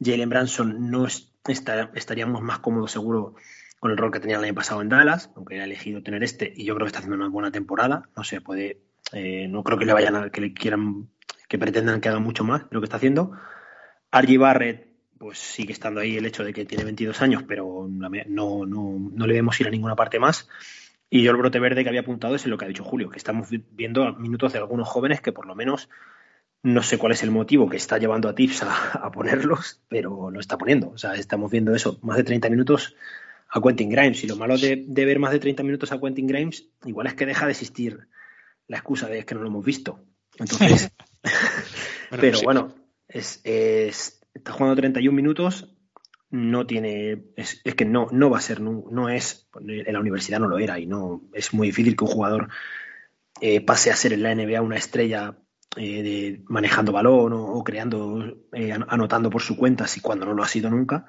Jalen 0.00 0.28
Branson 0.28 0.90
no 0.90 1.06
estaríamos 1.06 2.42
más 2.42 2.58
cómodos 2.58 2.90
seguro 2.90 3.36
con 3.78 3.90
el 3.90 3.96
rol 3.96 4.12
que 4.12 4.20
tenía 4.20 4.36
el 4.38 4.44
año 4.44 4.54
pasado 4.54 4.80
en 4.80 4.88
Dallas, 4.88 5.30
aunque 5.36 5.60
ha 5.60 5.64
elegido 5.64 6.02
tener 6.02 6.22
este 6.22 6.52
y 6.54 6.64
yo 6.64 6.74
creo 6.74 6.86
que 6.86 6.88
está 6.88 6.98
haciendo 7.00 7.16
una 7.16 7.28
buena 7.28 7.50
temporada. 7.50 8.08
No 8.16 8.24
sé, 8.24 8.40
puede, 8.40 8.80
eh, 9.12 9.46
no 9.48 9.62
creo 9.62 9.78
que 9.78 9.84
le 9.84 9.92
vayan 9.92 10.16
a, 10.16 10.30
que 10.30 10.40
le 10.40 10.54
quieran, 10.54 11.08
que 11.48 11.58
pretendan 11.58 12.00
que 12.00 12.08
haga 12.08 12.20
mucho 12.20 12.44
más 12.44 12.62
de 12.62 12.68
lo 12.70 12.80
que 12.80 12.84
está 12.84 12.96
haciendo. 12.96 13.32
Argy 14.10 14.36
Barrett, 14.36 14.91
pues 15.22 15.38
sigue 15.38 15.72
estando 15.72 16.00
ahí 16.00 16.16
el 16.16 16.26
hecho 16.26 16.42
de 16.42 16.52
que 16.52 16.64
tiene 16.64 16.82
22 16.82 17.22
años, 17.22 17.44
pero 17.46 17.86
no, 17.88 18.66
no, 18.66 19.10
no 19.14 19.26
le 19.28 19.34
vemos 19.34 19.60
ir 19.60 19.68
a 19.68 19.70
ninguna 19.70 19.94
parte 19.94 20.18
más. 20.18 20.48
Y 21.08 21.22
yo 21.22 21.30
el 21.30 21.36
brote 21.36 21.60
verde 21.60 21.84
que 21.84 21.88
había 21.90 22.00
apuntado 22.00 22.34
es 22.34 22.44
en 22.44 22.50
lo 22.50 22.58
que 22.58 22.64
ha 22.64 22.68
dicho 22.68 22.82
Julio, 22.82 23.08
que 23.08 23.18
estamos 23.18 23.46
viendo 23.70 24.14
minutos 24.14 24.52
de 24.52 24.58
algunos 24.58 24.88
jóvenes 24.88 25.20
que 25.20 25.30
por 25.30 25.46
lo 25.46 25.54
menos 25.54 25.88
no 26.64 26.82
sé 26.82 26.98
cuál 26.98 27.12
es 27.12 27.22
el 27.22 27.30
motivo 27.30 27.68
que 27.68 27.76
está 27.76 27.98
llevando 27.98 28.28
a 28.28 28.34
Tips 28.34 28.64
a, 28.64 29.12
ponerlos, 29.12 29.80
pero 29.86 30.28
lo 30.32 30.40
está 30.40 30.58
poniendo. 30.58 30.90
O 30.90 30.98
sea, 30.98 31.14
estamos 31.14 31.52
viendo 31.52 31.72
eso, 31.72 32.00
más 32.02 32.16
de 32.16 32.24
30 32.24 32.50
minutos 32.50 32.96
a 33.48 33.62
Quentin 33.62 33.90
Grimes. 33.90 34.24
Y 34.24 34.26
lo 34.26 34.34
malo 34.34 34.58
de, 34.58 34.84
ver 34.88 35.20
más 35.20 35.30
de 35.30 35.38
30 35.38 35.62
minutos 35.62 35.92
a 35.92 36.00
Quentin 36.00 36.26
Grimes, 36.26 36.66
igual 36.84 37.06
es 37.06 37.14
que 37.14 37.26
deja 37.26 37.46
de 37.46 37.52
existir 37.52 38.08
la 38.66 38.78
excusa 38.78 39.06
de 39.06 39.24
que 39.24 39.36
no 39.36 39.42
lo 39.42 39.46
hemos 39.46 39.64
visto. 39.64 40.00
Entonces, 40.36 40.90
pero 42.10 42.40
bueno, 42.42 42.74
es, 43.06 43.40
está 44.34 44.52
jugando 44.52 44.76
31 44.76 45.14
minutos 45.14 45.74
no 46.30 46.66
tiene, 46.66 47.24
es, 47.36 47.60
que 47.76 47.84
no, 47.84 48.08
no 48.10 48.30
va 48.30 48.38
a 48.38 48.40
ser, 48.40 48.60
no, 48.60 49.08
es, 49.10 49.48
en 49.60 49.92
la 49.92 50.00
universidad 50.00 50.40
no 50.40 50.48
lo 50.48 50.58
era 50.58 50.78
y 50.78 50.86
no, 50.86 51.22
es 51.34 51.52
muy 51.52 51.68
difícil 51.68 51.94
que 51.94 52.04
un 52.04 52.10
jugador 52.10 52.48
eh, 53.40 53.60
pase 53.60 53.90
a 53.90 53.96
ser 53.96 54.14
en 54.14 54.22
la 54.22 54.34
NBA 54.34 54.62
una 54.62 54.76
estrella 54.76 55.36
eh, 55.76 56.02
de, 56.02 56.42
manejando 56.48 56.92
balón 56.92 57.32
o, 57.34 57.62
creando, 57.62 58.38
eh, 58.52 58.72
anotando 58.72 59.28
por 59.28 59.42
su 59.42 59.56
cuenta, 59.56 59.86
si 59.86 60.00
cuando 60.00 60.24
no 60.24 60.32
lo 60.32 60.42
ha 60.42 60.48
sido 60.48 60.70
nunca. 60.70 61.06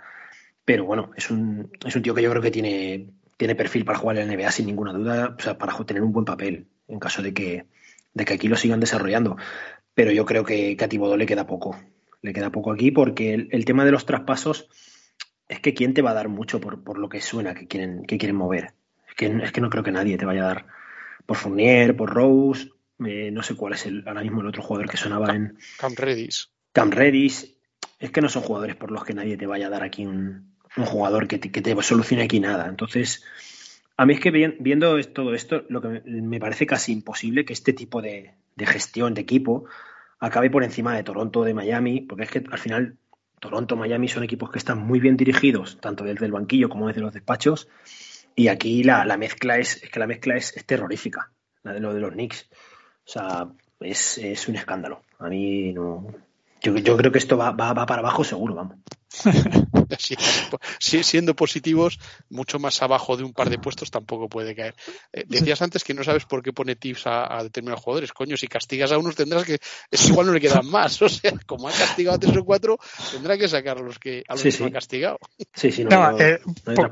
Pero 0.65 0.85
bueno, 0.85 1.11
es 1.15 1.29
un, 1.29 1.71
es 1.85 1.95
un 1.95 2.01
tío 2.01 2.13
que 2.13 2.21
yo 2.21 2.29
creo 2.29 2.41
que 2.41 2.51
tiene, 2.51 3.09
tiene 3.37 3.55
perfil 3.55 3.85
para 3.85 3.99
jugar 3.99 4.17
en 4.17 4.27
la 4.27 4.35
NBA 4.35 4.51
sin 4.51 4.65
ninguna 4.65 4.93
duda, 4.93 5.35
o 5.37 5.41
sea, 5.41 5.57
para 5.57 5.77
tener 5.85 6.03
un 6.03 6.13
buen 6.13 6.25
papel 6.25 6.67
en 6.87 6.99
caso 6.99 7.21
de 7.21 7.33
que, 7.33 7.65
de 8.13 8.25
que 8.25 8.33
aquí 8.33 8.47
lo 8.47 8.55
sigan 8.55 8.79
desarrollando. 8.79 9.37
Pero 9.93 10.11
yo 10.11 10.25
creo 10.25 10.43
que, 10.43 10.77
a 10.81 10.87
Tibodó 10.87 11.17
le 11.17 11.25
queda 11.25 11.45
poco. 11.45 11.77
Le 12.23 12.33
queda 12.33 12.51
poco 12.51 12.71
aquí 12.71 12.89
porque 12.89 13.33
el 13.51 13.65
tema 13.65 13.85
de 13.85 13.91
los 13.91 14.07
traspasos 14.07 14.67
es 15.47 15.59
que 15.59 15.73
quién 15.73 15.93
te 15.93 16.01
va 16.01 16.11
a 16.11 16.15
dar 16.15 16.29
mucho 16.29 16.59
por, 16.59 16.97
lo 16.97 17.09
que 17.09 17.21
suena 17.21 17.53
que 17.53 17.67
quieren, 17.67 18.05
que 18.05 18.17
quieren 18.17 18.35
mover. 18.35 18.73
Es 19.07 19.15
que, 19.15 19.25
es 19.27 19.51
que 19.51 19.61
no 19.61 19.69
creo 19.69 19.83
que 19.83 19.91
nadie 19.91 20.17
te 20.17 20.25
vaya 20.25 20.43
a 20.43 20.47
dar 20.47 20.65
por 21.25 21.37
Fournier, 21.37 21.95
por 21.95 22.13
Rose, 22.13 22.69
eh, 23.05 23.31
no 23.31 23.43
sé 23.43 23.55
cuál 23.55 23.73
es 23.73 23.85
el, 23.85 24.03
ahora 24.07 24.21
mismo 24.21 24.41
el 24.41 24.47
otro 24.47 24.63
jugador 24.63 24.89
que 24.89 24.97
sonaba 24.97 25.35
en... 25.35 25.57
Cam 25.77 25.93
Redis. 25.95 26.49
Cam 26.71 26.91
Redis. 26.91 27.55
Es 27.99 28.11
que 28.11 28.21
no 28.21 28.29
son 28.29 28.43
jugadores 28.43 28.75
por 28.75 28.91
los 28.91 29.03
que 29.03 29.13
nadie 29.13 29.37
te 29.37 29.45
vaya 29.45 29.67
a 29.67 29.69
dar 29.69 29.83
aquí 29.83 30.05
un, 30.05 30.53
jugador 30.75 31.27
que 31.27 31.37
te, 31.37 31.51
que 31.51 31.61
te, 31.61 31.79
solucione 31.81 32.23
aquí 32.23 32.39
nada. 32.39 32.67
Entonces, 32.67 33.23
a 33.95 34.05
mí 34.05 34.13
es 34.13 34.19
que 34.19 34.31
viendo 34.31 34.99
todo 35.03 35.35
esto, 35.35 35.65
lo 35.69 35.81
que 35.81 36.01
me 36.05 36.39
parece 36.39 36.65
casi 36.65 36.91
imposible 36.91 37.45
que 37.45 37.53
este 37.53 37.73
tipo 37.73 38.01
de, 38.01 38.33
de 38.55 38.65
gestión 38.65 39.13
de 39.13 39.21
equipo 39.21 39.65
acabe 40.23 40.49
por 40.49 40.63
encima 40.63 40.95
de 40.95 41.03
Toronto, 41.03 41.43
de 41.43 41.53
Miami, 41.53 41.99
porque 41.99 42.23
es 42.23 42.31
que 42.31 42.43
al 42.49 42.57
final 42.57 42.97
Toronto, 43.39 43.75
Miami 43.75 44.07
son 44.07 44.23
equipos 44.23 44.49
que 44.49 44.57
están 44.57 44.79
muy 44.79 45.01
bien 45.01 45.17
dirigidos, 45.17 45.77
tanto 45.81 46.05
desde 46.05 46.25
el 46.25 46.31
banquillo 46.31 46.69
como 46.69 46.87
desde 46.87 47.01
los 47.01 47.13
despachos. 47.13 47.67
Y 48.33 48.47
aquí 48.47 48.83
la, 48.83 49.05
mezcla 49.17 49.57
es, 49.57 49.81
que 49.81 49.99
la 49.99 50.07
mezcla 50.07 50.37
es, 50.37 50.53
terrorífica, 50.65 51.29
la 51.63 51.73
de 51.73 51.81
lo 51.81 51.93
de 51.93 51.99
los 51.99 52.13
Knicks. 52.13 52.49
O 53.05 53.11
sea, 53.11 53.49
es, 53.81 54.47
un 54.47 54.55
escándalo. 54.55 55.01
A 55.19 55.27
mí 55.27 55.73
no. 55.73 56.07
Yo, 56.61 56.73
yo 56.77 56.95
creo 56.95 57.11
que 57.11 57.17
esto 57.17 57.35
va, 57.35 57.51
va, 57.51 57.73
va 57.73 57.85
para 57.85 57.99
abajo 57.99 58.23
seguro, 58.23 58.55
vamos. 58.55 58.77
siendo 60.79 61.35
positivos, 61.35 61.99
mucho 62.29 62.59
más 62.59 62.81
abajo 62.81 63.17
de 63.17 63.23
un 63.23 63.33
par 63.33 63.49
de 63.49 63.59
puestos 63.59 63.91
tampoco 63.91 64.27
puede 64.27 64.55
caer. 64.55 64.75
Eh, 65.11 65.25
decías 65.27 65.61
antes 65.61 65.83
que 65.83 65.93
no 65.93 66.03
sabes 66.03 66.25
por 66.25 66.41
qué 66.41 66.53
pone 66.53 66.75
tips 66.75 67.03
a, 67.05 67.43
determinados 67.43 67.83
jugadores. 67.83 68.11
Coño, 68.13 68.37
si 68.37 68.47
castigas 68.47 68.91
a 68.91 68.97
unos 68.97 69.15
tendrás 69.15 69.45
que. 69.45 69.59
Es 69.91 70.09
igual 70.09 70.27
no 70.27 70.33
le 70.33 70.41
quedan 70.41 70.67
más. 70.67 71.01
O 71.03 71.09
sea, 71.09 71.33
como 71.45 71.67
ha 71.67 71.71
castigado 71.71 72.15
a 72.15 72.19
tres 72.19 72.37
o 72.37 72.45
cuatro, 72.45 72.79
tendrá 73.11 73.37
que 73.37 73.47
sacar 73.49 73.77
a 73.77 73.81
los 73.81 73.99
que, 73.99 74.23
a 74.27 74.35
los 74.35 74.41
que 74.41 74.63
ha 74.63 74.71
castigado. 74.71 75.19
Sí, 75.53 75.69
sí, 75.71 75.83
no, 75.83 76.17
eh, 76.17 76.39
por 76.63 76.91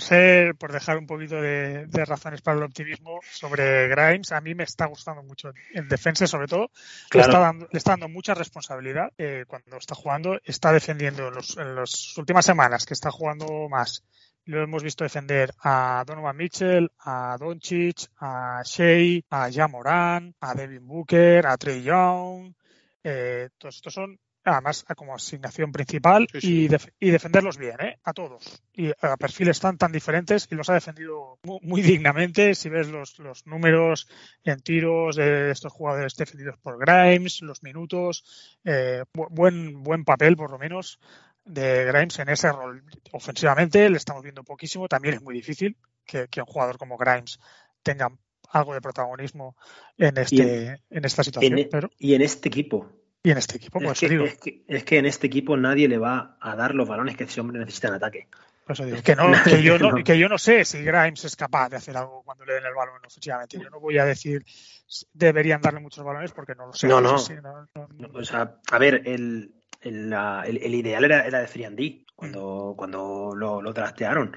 ser, 0.00 0.54
por 0.56 0.72
dejar 0.72 0.98
un 0.98 1.06
poquito 1.06 1.40
de, 1.40 1.86
razones 2.06 2.42
para 2.42 2.58
el 2.58 2.64
optimismo 2.64 3.20
sobre 3.30 3.88
Grimes, 3.88 4.32
a 4.32 4.40
mí 4.40 4.54
me 4.54 4.64
está 4.64 4.86
gustando 4.86 5.22
mucho 5.22 5.52
en 5.74 5.88
defensa, 5.88 6.26
sobre 6.26 6.46
todo. 6.46 6.70
Le, 7.12 7.20
está 7.20 7.38
dando, 7.38 7.68
le, 7.70 7.78
está 7.78 7.92
dando, 7.92 8.08
mucha 8.08 8.34
responsabilidad 8.34 9.12
eh, 9.18 9.44
cuando 9.46 9.76
está 9.76 9.94
jugando. 9.94 10.38
Está 10.44 10.72
defendiendo 10.72 11.28
en, 11.28 11.74
las 11.74 12.16
últimas 12.16 12.44
semanas 12.44 12.86
que 12.86 12.94
está 12.94 13.10
jugando 13.10 13.68
más. 13.68 14.04
Lo 14.46 14.62
hemos 14.62 14.82
visto 14.82 15.04
defender 15.04 15.52
a 15.62 16.02
Donovan 16.06 16.36
Mitchell, 16.36 16.90
a 17.00 17.36
Doncic, 17.38 18.08
a 18.18 18.62
Shea, 18.64 19.20
a 19.30 19.50
Jamoran, 19.52 20.34
a 20.40 20.54
Devin 20.54 20.86
Booker, 20.86 21.46
a 21.46 21.56
Trey 21.56 21.82
Young. 21.82 22.52
Eh, 23.04 23.50
todos 23.58 23.76
estos 23.76 23.94
son 23.94 24.18
además 24.50 24.84
como 24.96 25.14
asignación 25.14 25.72
principal 25.72 26.26
Y, 26.42 26.68
defenderlos 26.68 27.56
bien, 27.56 27.76
¿eh? 27.80 27.98
a 28.04 28.12
todos. 28.12 28.62
Y 28.72 28.90
a 29.00 29.16
perfiles 29.16 29.60
tan 29.60 29.78
tan 29.78 29.92
diferentes 29.92 30.48
y 30.50 30.54
los 30.54 30.68
ha 30.70 30.74
defendido 30.74 31.38
muy, 31.42 31.82
dignamente. 31.82 32.54
Si 32.54 32.68
ves 32.68 32.88
los, 32.88 33.18
los, 33.18 33.46
números 33.46 34.08
en 34.44 34.60
tiros 34.60 35.16
de 35.16 35.50
estos 35.50 35.72
jugadores 35.72 36.14
defendidos 36.16 36.58
por 36.58 36.78
Grimes, 36.78 37.40
los 37.42 37.62
minutos, 37.62 38.58
eh, 38.64 39.04
buen, 39.12 39.82
buen 39.82 40.04
papel 40.04 40.36
por 40.36 40.50
lo 40.50 40.58
menos 40.58 40.98
de 41.44 41.84
Grimes 41.84 42.18
en 42.18 42.28
ese 42.28 42.52
rol. 42.52 42.82
Ofensivamente 43.12 43.88
le 43.88 43.96
estamos 43.96 44.22
viendo 44.22 44.44
poquísimo, 44.44 44.88
también 44.88 45.14
es 45.14 45.22
muy 45.22 45.34
difícil 45.34 45.76
que, 46.04 46.28
un 46.36 46.46
jugador 46.46 46.78
como 46.78 46.96
Grimes 46.96 47.38
tenga 47.82 48.10
algo 48.50 48.74
de 48.74 48.80
protagonismo 48.80 49.56
en 49.96 50.18
este 50.18 50.80
en, 50.90 51.04
esta 51.04 51.22
situación. 51.22 51.58
E, 51.58 51.66
pero... 51.66 51.90
Y 51.98 52.14
en 52.14 52.22
este 52.22 52.48
equipo, 52.48 52.90
y 53.22 53.30
en 53.30 53.38
este 53.38 53.56
equipo, 53.58 53.80
pues 53.80 54.02
es 54.02 54.38
que, 54.38 54.64
Es 54.66 54.84
que, 54.84 54.98
en 54.98 55.06
este 55.06 55.26
equipo 55.26 55.56
nadie 55.56 55.88
le 55.88 55.98
va 55.98 56.36
a 56.40 56.56
dar 56.56 56.74
los 56.74 56.88
balones 56.88 57.16
que 57.16 57.24
ese 57.24 57.40
hombre 57.40 57.58
necesita 57.58 57.88
en 57.88 57.94
ataque. 57.94 58.28
que, 59.04 59.16
no, 59.16 59.30
que, 59.44 59.62
yo 59.62 59.78
no, 59.78 60.02
que 60.02 60.18
yo 60.18 60.28
no 60.28 60.38
sé 60.38 60.64
si 60.64 60.82
Grimes 60.82 61.24
es 61.24 61.36
capaz 61.36 61.68
de 61.68 61.76
hacer 61.76 61.96
algo 61.96 62.22
cuando 62.24 62.44
le 62.44 62.54
den 62.54 62.64
el 62.64 62.74
balón 62.74 63.04
ofensivamente. 63.04 63.58
Yo 63.58 63.68
no 63.68 63.78
voy 63.80 63.98
a 63.98 64.04
decir 64.04 64.44
deberían 65.12 65.60
darle 65.60 65.80
muchos 65.80 66.04
balones 66.04 66.32
porque 66.32 66.54
no 66.54 66.66
lo 66.66 66.72
sé. 66.72 66.88
No, 66.88 67.00
no. 67.00 67.14
o 67.14 68.24
sea, 68.24 68.56
a 68.70 68.78
ver, 68.78 69.02
el, 69.04 69.54
el, 69.82 70.12
el, 70.12 70.74
ideal 70.74 71.04
era, 71.04 71.26
era 71.26 71.40
de 71.40 71.46
3 71.46 71.70
cuando, 72.16 72.74
cuando 72.76 73.32
lo, 73.34 73.62
lo 73.62 73.74
trastearon. 73.74 74.36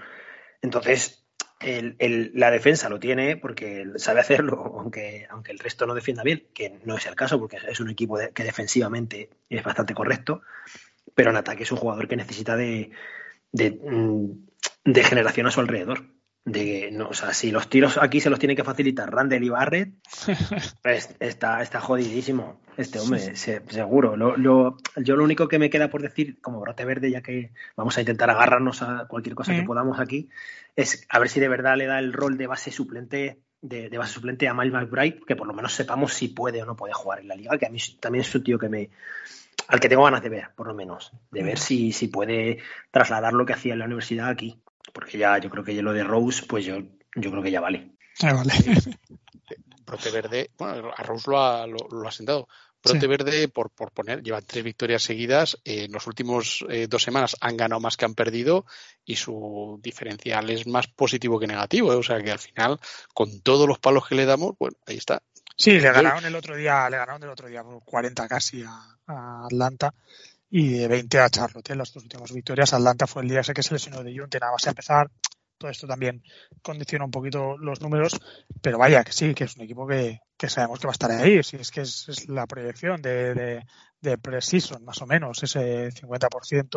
Entonces, 0.61 1.22
el, 1.63 2.31
la 2.33 2.51
defensa 2.51 2.89
lo 2.89 2.99
tiene 2.99 3.37
porque 3.37 3.85
sabe 3.95 4.19
hacerlo, 4.19 4.75
aunque, 4.77 5.27
aunque 5.29 5.51
el 5.51 5.59
resto 5.59 5.85
no 5.85 5.93
defienda 5.93 6.23
bien, 6.23 6.45
que 6.53 6.79
no 6.83 6.97
es 6.97 7.05
el 7.05 7.15
caso 7.15 7.39
porque 7.39 7.57
es 7.67 7.79
un 7.79 7.89
equipo 7.89 8.17
que 8.33 8.43
defensivamente 8.43 9.29
es 9.49 9.63
bastante 9.63 9.93
correcto, 9.93 10.41
pero 11.15 11.31
en 11.31 11.37
ataque 11.37 11.63
es 11.63 11.71
un 11.71 11.77
jugador 11.77 12.07
que 12.07 12.15
necesita 12.15 12.55
de, 12.55 12.91
mm, 13.53 14.25
de 14.85 15.03
generación 15.03 15.47
a 15.47 15.51
su 15.51 15.59
alrededor 15.59 16.05
de 16.45 16.89
no, 16.91 17.07
o 17.09 17.13
sea, 17.13 17.33
si 17.33 17.51
los 17.51 17.69
tiros 17.69 17.97
aquí 17.97 18.19
se 18.19 18.29
los 18.29 18.37
tiene 18.37 18.55
que 18.55 18.63
facilitar 18.63 19.09
Randall 19.11 19.43
y 19.43 19.49
Barrett, 19.49 19.93
pues 20.83 21.15
está, 21.19 21.61
está 21.61 21.79
jodidísimo 21.79 22.59
este 22.75 22.99
hombre, 22.99 23.35
seguro. 23.35 24.17
Lo, 24.17 24.35
lo, 24.35 24.77
yo 24.97 25.15
lo 25.15 25.23
único 25.23 25.47
que 25.47 25.59
me 25.59 25.69
queda 25.69 25.89
por 25.89 26.01
decir, 26.01 26.41
como 26.41 26.59
brote 26.59 26.85
verde, 26.85 27.11
ya 27.11 27.21
que 27.21 27.51
vamos 27.77 27.97
a 27.97 28.01
intentar 28.01 28.29
agarrarnos 28.29 28.81
a 28.81 29.07
cualquier 29.07 29.35
cosa 29.35 29.53
que 29.53 29.63
podamos 29.63 29.99
aquí, 29.99 30.29
es 30.75 31.05
a 31.09 31.19
ver 31.19 31.29
si 31.29 31.39
de 31.39 31.47
verdad 31.47 31.77
le 31.77 31.85
da 31.85 31.99
el 31.99 32.11
rol 32.11 32.37
de 32.37 32.47
base 32.47 32.71
suplente 32.71 33.39
de, 33.61 33.89
de, 33.89 33.97
base 33.97 34.13
suplente 34.13 34.47
a 34.49 34.53
Miles 34.53 34.73
McBride, 34.73 35.21
que 35.25 35.37
por 35.37 35.47
lo 35.47 35.53
menos 35.53 35.73
sepamos 35.73 36.13
si 36.13 36.27
puede 36.27 36.61
o 36.61 36.65
no 36.65 36.75
puede 36.75 36.93
jugar 36.93 37.21
en 37.21 37.29
la 37.29 37.35
liga, 37.35 37.57
que 37.57 37.67
a 37.67 37.69
mí 37.69 37.77
también 38.01 38.23
es 38.23 38.35
un 38.35 38.43
tío 38.43 38.59
que 38.59 38.67
me 38.67 38.89
al 39.69 39.79
que 39.79 39.87
tengo 39.87 40.03
ganas 40.03 40.21
de 40.21 40.27
ver, 40.27 40.49
por 40.57 40.67
lo 40.67 40.73
menos, 40.73 41.13
de 41.31 41.41
ver 41.41 41.57
si, 41.57 41.93
si 41.93 42.09
puede 42.09 42.57
trasladar 42.91 43.31
lo 43.31 43.45
que 43.45 43.53
hacía 43.53 43.71
en 43.71 43.79
la 43.79 43.85
universidad 43.85 44.27
aquí 44.27 44.62
porque 44.91 45.17
ya 45.17 45.37
yo 45.37 45.49
creo 45.49 45.63
que 45.63 45.75
ya 45.75 45.81
lo 45.81 45.93
de 45.93 46.03
Rose, 46.03 46.43
pues 46.47 46.65
yo, 46.65 46.79
yo 47.15 47.31
creo 47.31 47.43
que 47.43 47.51
ya 47.51 47.61
vale. 47.61 47.91
Brote 49.85 50.11
Verde, 50.11 50.51
bueno, 50.57 50.91
a 50.95 51.03
Rose 51.03 51.29
lo 51.29 51.39
ha, 51.39 51.67
lo, 51.67 52.07
ha 52.07 52.11
sentado. 52.11 52.47
Brote 52.83 53.07
Verde, 53.07 53.47
por, 53.47 53.69
por 53.69 53.91
poner, 53.91 54.21
lleva 54.21 54.41
tres 54.41 54.63
victorias 54.63 55.03
seguidas. 55.03 55.57
en 55.63 55.91
los 55.91 56.05
últimos 56.05 56.65
eh, 56.69 56.87
dos 56.87 57.01
semanas 57.01 57.37
han 57.39 57.55
ganado 57.55 57.79
más 57.79 57.95
que 57.95 58.03
han 58.03 58.13
perdido 58.13 58.65
y 59.05 59.15
su 59.15 59.79
diferencial 59.81 60.49
es 60.49 60.67
más 60.67 60.87
positivo 60.87 61.39
que 61.39 61.47
negativo. 61.47 61.93
¿eh? 61.93 61.95
O 61.95 62.03
sea 62.03 62.21
que 62.21 62.31
al 62.31 62.39
final, 62.39 62.79
con 63.13 63.39
todos 63.39 63.67
los 63.69 63.79
palos 63.79 64.05
que 64.07 64.15
le 64.15 64.25
damos, 64.25 64.55
bueno, 64.59 64.75
ahí 64.85 64.97
está. 64.97 65.21
Sí, 65.55 65.79
le 65.79 65.91
ganaron 65.91 66.25
el 66.25 66.35
otro 66.35 66.57
día, 66.57 66.89
le 66.89 66.97
ganaron 66.97 67.23
el 67.23 67.29
otro 67.29 67.47
día 67.47 67.63
40 67.63 68.27
casi 68.27 68.63
a 68.63 69.45
Atlanta 69.45 69.93
y 70.55 70.69
de 70.69 70.87
20 70.87 71.19
a 71.19 71.29
Charlotte. 71.31 71.71
En 71.71 71.79
las 71.79 71.91
dos 71.91 72.03
últimas 72.03 72.31
victorias, 72.31 72.73
Atlanta 72.73 73.07
fue 73.07 73.23
el 73.23 73.29
día 73.29 73.39
ese 73.39 73.55
que 73.55 73.63
se 73.63 73.73
lesionó 73.73 74.03
de 74.03 74.15
Junte, 74.15 74.39
nada 74.39 74.51
más 74.51 74.67
a 74.67 74.69
empezar. 74.69 75.09
todo 75.57 75.71
esto 75.71 75.87
también 75.87 76.21
condiciona 76.61 77.05
un 77.05 77.09
poquito 77.09 77.57
los 77.57 77.81
números, 77.81 78.19
pero 78.61 78.77
vaya 78.77 79.03
que 79.03 79.13
sí, 79.13 79.33
que 79.33 79.45
es 79.45 79.55
un 79.55 79.63
equipo 79.63 79.87
que, 79.87 80.19
sabemos 80.47 80.79
que 80.79 80.85
va 80.85 80.91
a 80.91 80.93
estar 80.93 81.09
ahí, 81.09 81.41
si 81.41 81.57
es 81.57 81.71
que 81.71 81.81
es, 81.81 82.29
la 82.29 82.45
proyección 82.45 83.01
de, 83.01 83.33
de, 83.33 83.65
de 83.99 84.17
pre-season, 84.19 84.85
más 84.85 85.01
o 85.01 85.07
menos, 85.07 85.41
ese 85.41 85.89
50% 85.89 86.69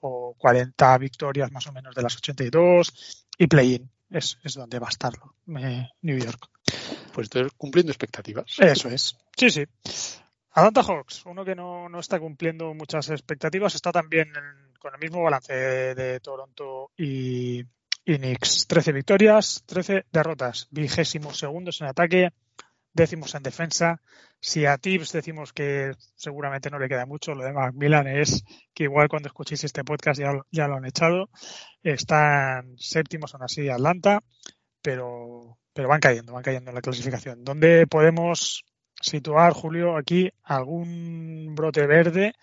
o 0.00 0.34
40 0.36 0.98
victorias 0.98 1.52
más 1.52 1.68
o 1.68 1.72
menos 1.72 1.94
de 1.94 2.02
las 2.02 2.16
82 2.16 3.24
y 3.38 3.46
play-in 3.46 3.88
es, 4.10 4.36
es 4.42 4.54
donde 4.54 4.80
va 4.80 4.88
a 4.88 4.90
estar 4.90 5.12
New 5.46 6.18
York. 6.18 6.48
Pues 7.12 7.26
estoy 7.26 7.48
cumpliendo 7.56 7.92
expectativas. 7.92 8.56
Eso 8.58 8.88
es. 8.88 9.16
Sí, 9.36 9.48
sí. 9.48 9.64
Atlanta 10.54 10.82
Hawks, 10.82 11.24
uno 11.24 11.44
que 11.44 11.54
no, 11.54 11.88
no 11.88 11.98
está 11.98 12.20
cumpliendo 12.20 12.74
muchas 12.74 13.08
expectativas, 13.08 13.74
está 13.74 13.90
también 13.90 14.30
con 14.78 14.92
el 14.94 15.00
mismo 15.00 15.22
balance 15.22 15.54
de, 15.54 16.20
Toronto 16.20 16.90
y, 16.96 17.60
y 18.04 18.18
Knicks. 18.18 18.66
13 18.66 18.92
victorias, 18.92 19.62
13 19.64 20.04
derrotas, 20.12 20.68
vigésimos 20.70 21.38
segundos 21.38 21.80
en 21.80 21.86
ataque, 21.86 22.30
décimos 22.92 23.34
en 23.34 23.42
defensa. 23.42 24.02
Si 24.40 24.66
a 24.66 24.76
Tips 24.76 25.12
decimos 25.12 25.52
que 25.52 25.92
seguramente 26.16 26.68
no 26.68 26.78
le 26.78 26.88
queda 26.88 27.06
mucho, 27.06 27.34
lo 27.34 27.44
de 27.44 27.52
Macmillan 27.52 28.08
es 28.08 28.44
que 28.74 28.84
igual 28.84 29.08
cuando 29.08 29.28
escuchéis 29.28 29.64
este 29.64 29.84
podcast 29.84 30.20
ya, 30.20 30.32
ya 30.50 30.66
lo 30.66 30.76
han 30.76 30.84
echado. 30.84 31.30
Están 31.82 32.74
séptimos 32.76 33.32
aún 33.34 33.44
así 33.44 33.68
Atlanta, 33.68 34.22
pero, 34.82 35.58
pero 35.72 35.88
van 35.88 36.00
cayendo, 36.00 36.32
van 36.32 36.42
cayendo 36.42 36.70
en 36.70 36.74
la 36.74 36.82
clasificación. 36.82 37.44
¿Dónde 37.44 37.86
podemos 37.86 38.64
situar, 39.02 39.52
Julio, 39.52 39.96
aquí 39.96 40.30
algún 40.44 41.54
brote 41.54 41.86
verde, 41.86 42.34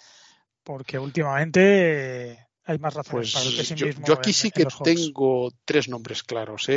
porque 0.64 1.00
últimamente 1.00 2.48
hay 2.66 2.78
más 2.78 2.94
razones 2.94 3.32
pues 3.32 3.34
para 3.34 3.46
el 3.46 3.58
pesimismo. 3.58 4.06
Yo, 4.06 4.14
aquí 4.14 4.34
sí 4.34 4.52
que 4.52 4.68
tengo 4.84 5.52
tres 5.66 5.90
nombres 5.90 6.22
claros. 6.24 6.70
¿eh? 6.70 6.76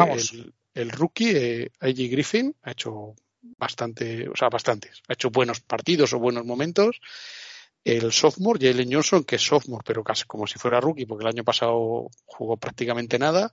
El, 0.75 0.91
rookie, 0.91 1.31
eh, 1.31 1.71
A.J. 1.81 2.03
Griffin, 2.11 2.57
ha 2.63 2.71
hecho 2.71 3.15
bastante, 3.59 4.29
o 4.29 4.37
sea, 4.37 4.49
bastantes. 4.49 5.03
Ha 5.09 5.13
hecho 5.13 5.31
buenos 5.31 5.61
partidos 5.61 6.13
o 6.15 6.19
buenos 6.19 6.47
momentos. 6.47 7.01
El 7.85 8.13
sophomore, 8.13 8.65
Jalen 8.65 8.93
Johnson, 8.93 9.25
que 9.25 9.37
es 9.37 9.43
sophomore, 9.43 9.83
pero 9.85 10.05
casi 10.05 10.25
como 10.25 10.47
si 10.47 10.59
fuera 10.59 10.81
rookie, 10.81 11.05
porque 11.05 11.25
el 11.25 11.31
año 11.31 11.45
pasado 11.45 12.09
jugó 12.25 12.57
prácticamente 12.57 13.19
nada. 13.19 13.53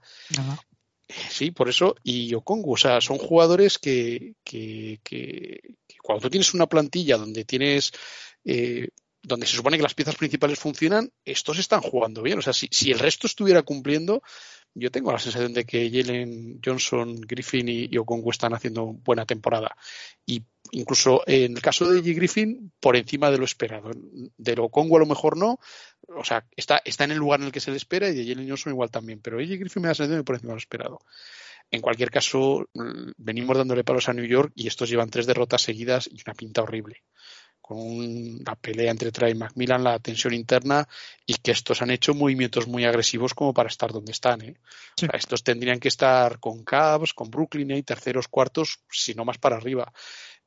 Sí, 1.10 1.52
por 1.52 1.70
eso. 1.70 1.96
Y 2.04 2.34
Okongu, 2.36 2.74
o 2.74 2.78
sea, 2.78 3.02
son 3.02 3.18
jugadores 3.18 3.80
que, 3.80 4.36
que, 4.44 5.00
que, 5.04 5.60
cuando 6.04 6.22
tú 6.22 6.30
tienes 6.30 6.54
una 6.54 6.68
plantilla 6.68 7.18
donde 7.18 7.46
tienes. 7.46 7.92
Eh, 8.46 8.90
donde 9.22 9.46
se 9.46 9.58
supone 9.58 9.76
que 9.76 9.84
las 9.84 9.94
piezas 9.94 10.16
principales 10.16 10.58
funcionan, 10.58 11.12
estos 11.26 11.60
están 11.60 11.82
jugando 11.82 12.22
bien. 12.22 12.40
O 12.40 12.42
sea, 12.42 12.54
si, 12.54 12.70
si 12.72 12.90
el 12.92 13.00
resto 13.00 13.28
estuviera 13.28 13.64
cumpliendo, 13.64 14.24
yo 14.74 14.92
tengo 14.92 15.12
la 15.12 15.20
sensación 15.20 15.54
de 15.54 15.66
que 15.66 15.90
Jalen 15.90 16.60
Johnson, 16.64 17.20
Griffin 17.22 17.68
y, 17.70 17.98
Okongu 17.98 18.32
están 18.32 18.54
haciendo 18.54 18.86
buena 18.86 19.26
temporada. 19.26 19.76
Y 20.26 20.44
incluso 20.72 21.24
en 21.26 21.56
el 21.56 21.62
caso 21.62 21.90
de 21.90 22.00
J. 22.00 22.14
Griffin, 22.14 22.72
por 22.80 22.96
encima 22.96 23.32
de 23.32 23.38
lo 23.38 23.46
esperado. 23.46 23.92
De 24.38 24.56
Okongu 24.60 24.98
a 24.98 25.00
lo 25.00 25.06
mejor 25.06 25.38
no. 25.38 25.60
O 26.16 26.24
sea, 26.24 26.46
está, 26.56 26.82
está 26.84 27.04
en 27.04 27.12
el 27.12 27.18
lugar 27.18 27.40
en 27.40 27.48
el 27.48 27.52
que 27.52 27.60
se 27.60 27.72
le 27.72 27.78
espera 27.78 28.10
y 28.10 28.16
de 28.16 28.26
Jalen 28.26 28.48
Johnson 28.48 28.74
igual 28.74 28.92
también. 28.92 29.20
Pero 29.22 29.38
J. 29.38 29.56
Griffin 29.56 29.82
me 29.82 29.88
da 29.90 29.96
sensación 29.96 30.20
de 30.20 30.24
por 30.24 30.36
encima 30.36 30.52
de 30.52 30.56
lo 30.56 30.60
esperado. 30.60 31.00
En 31.72 31.82
cualquier 31.82 32.10
caso, 32.10 32.68
venimos 33.18 33.58
dándole 33.58 33.84
palos 33.84 34.10
a 34.10 34.14
New 34.14 34.26
York 34.26 34.52
y 34.56 34.68
estos 34.68 34.90
llevan 34.90 35.12
tres 35.12 35.28
derrotas 35.28 35.62
seguidas 35.62 36.10
y 36.12 36.20
una 36.26 36.34
pinta 36.34 36.64
horrible 36.64 37.04
con 37.70 37.78
una 37.78 38.56
pelea 38.56 38.90
entre 38.90 39.12
Trey 39.12 39.34
y 39.34 39.36
Macmillan, 39.36 39.84
la 39.84 40.00
tensión 40.00 40.34
interna 40.34 40.88
y 41.24 41.36
que 41.36 41.52
estos 41.52 41.84
han 41.84 41.92
hecho 41.92 42.16
movimientos 42.16 42.68
muy 42.68 42.84
agresivos 42.84 43.36
como 43.36 43.54
para 43.54 43.70
estar 43.70 43.92
donde 43.92 44.12
están. 44.12 44.42
¿eh? 44.42 44.56
estos 45.14 45.44
tendrían 45.44 45.80
que 45.80 45.90
estar 45.90 46.40
con 46.40 46.64
Cavs, 46.64 47.14
con 47.14 47.30
Brooklyn 47.30 47.70
y 47.70 47.74
¿eh? 47.76 47.84
terceros, 47.84 48.28
cuartos, 48.28 48.80
si 48.90 49.14
no 49.14 49.24
más 49.24 49.38
para 49.38 49.58
arriba. 49.58 49.94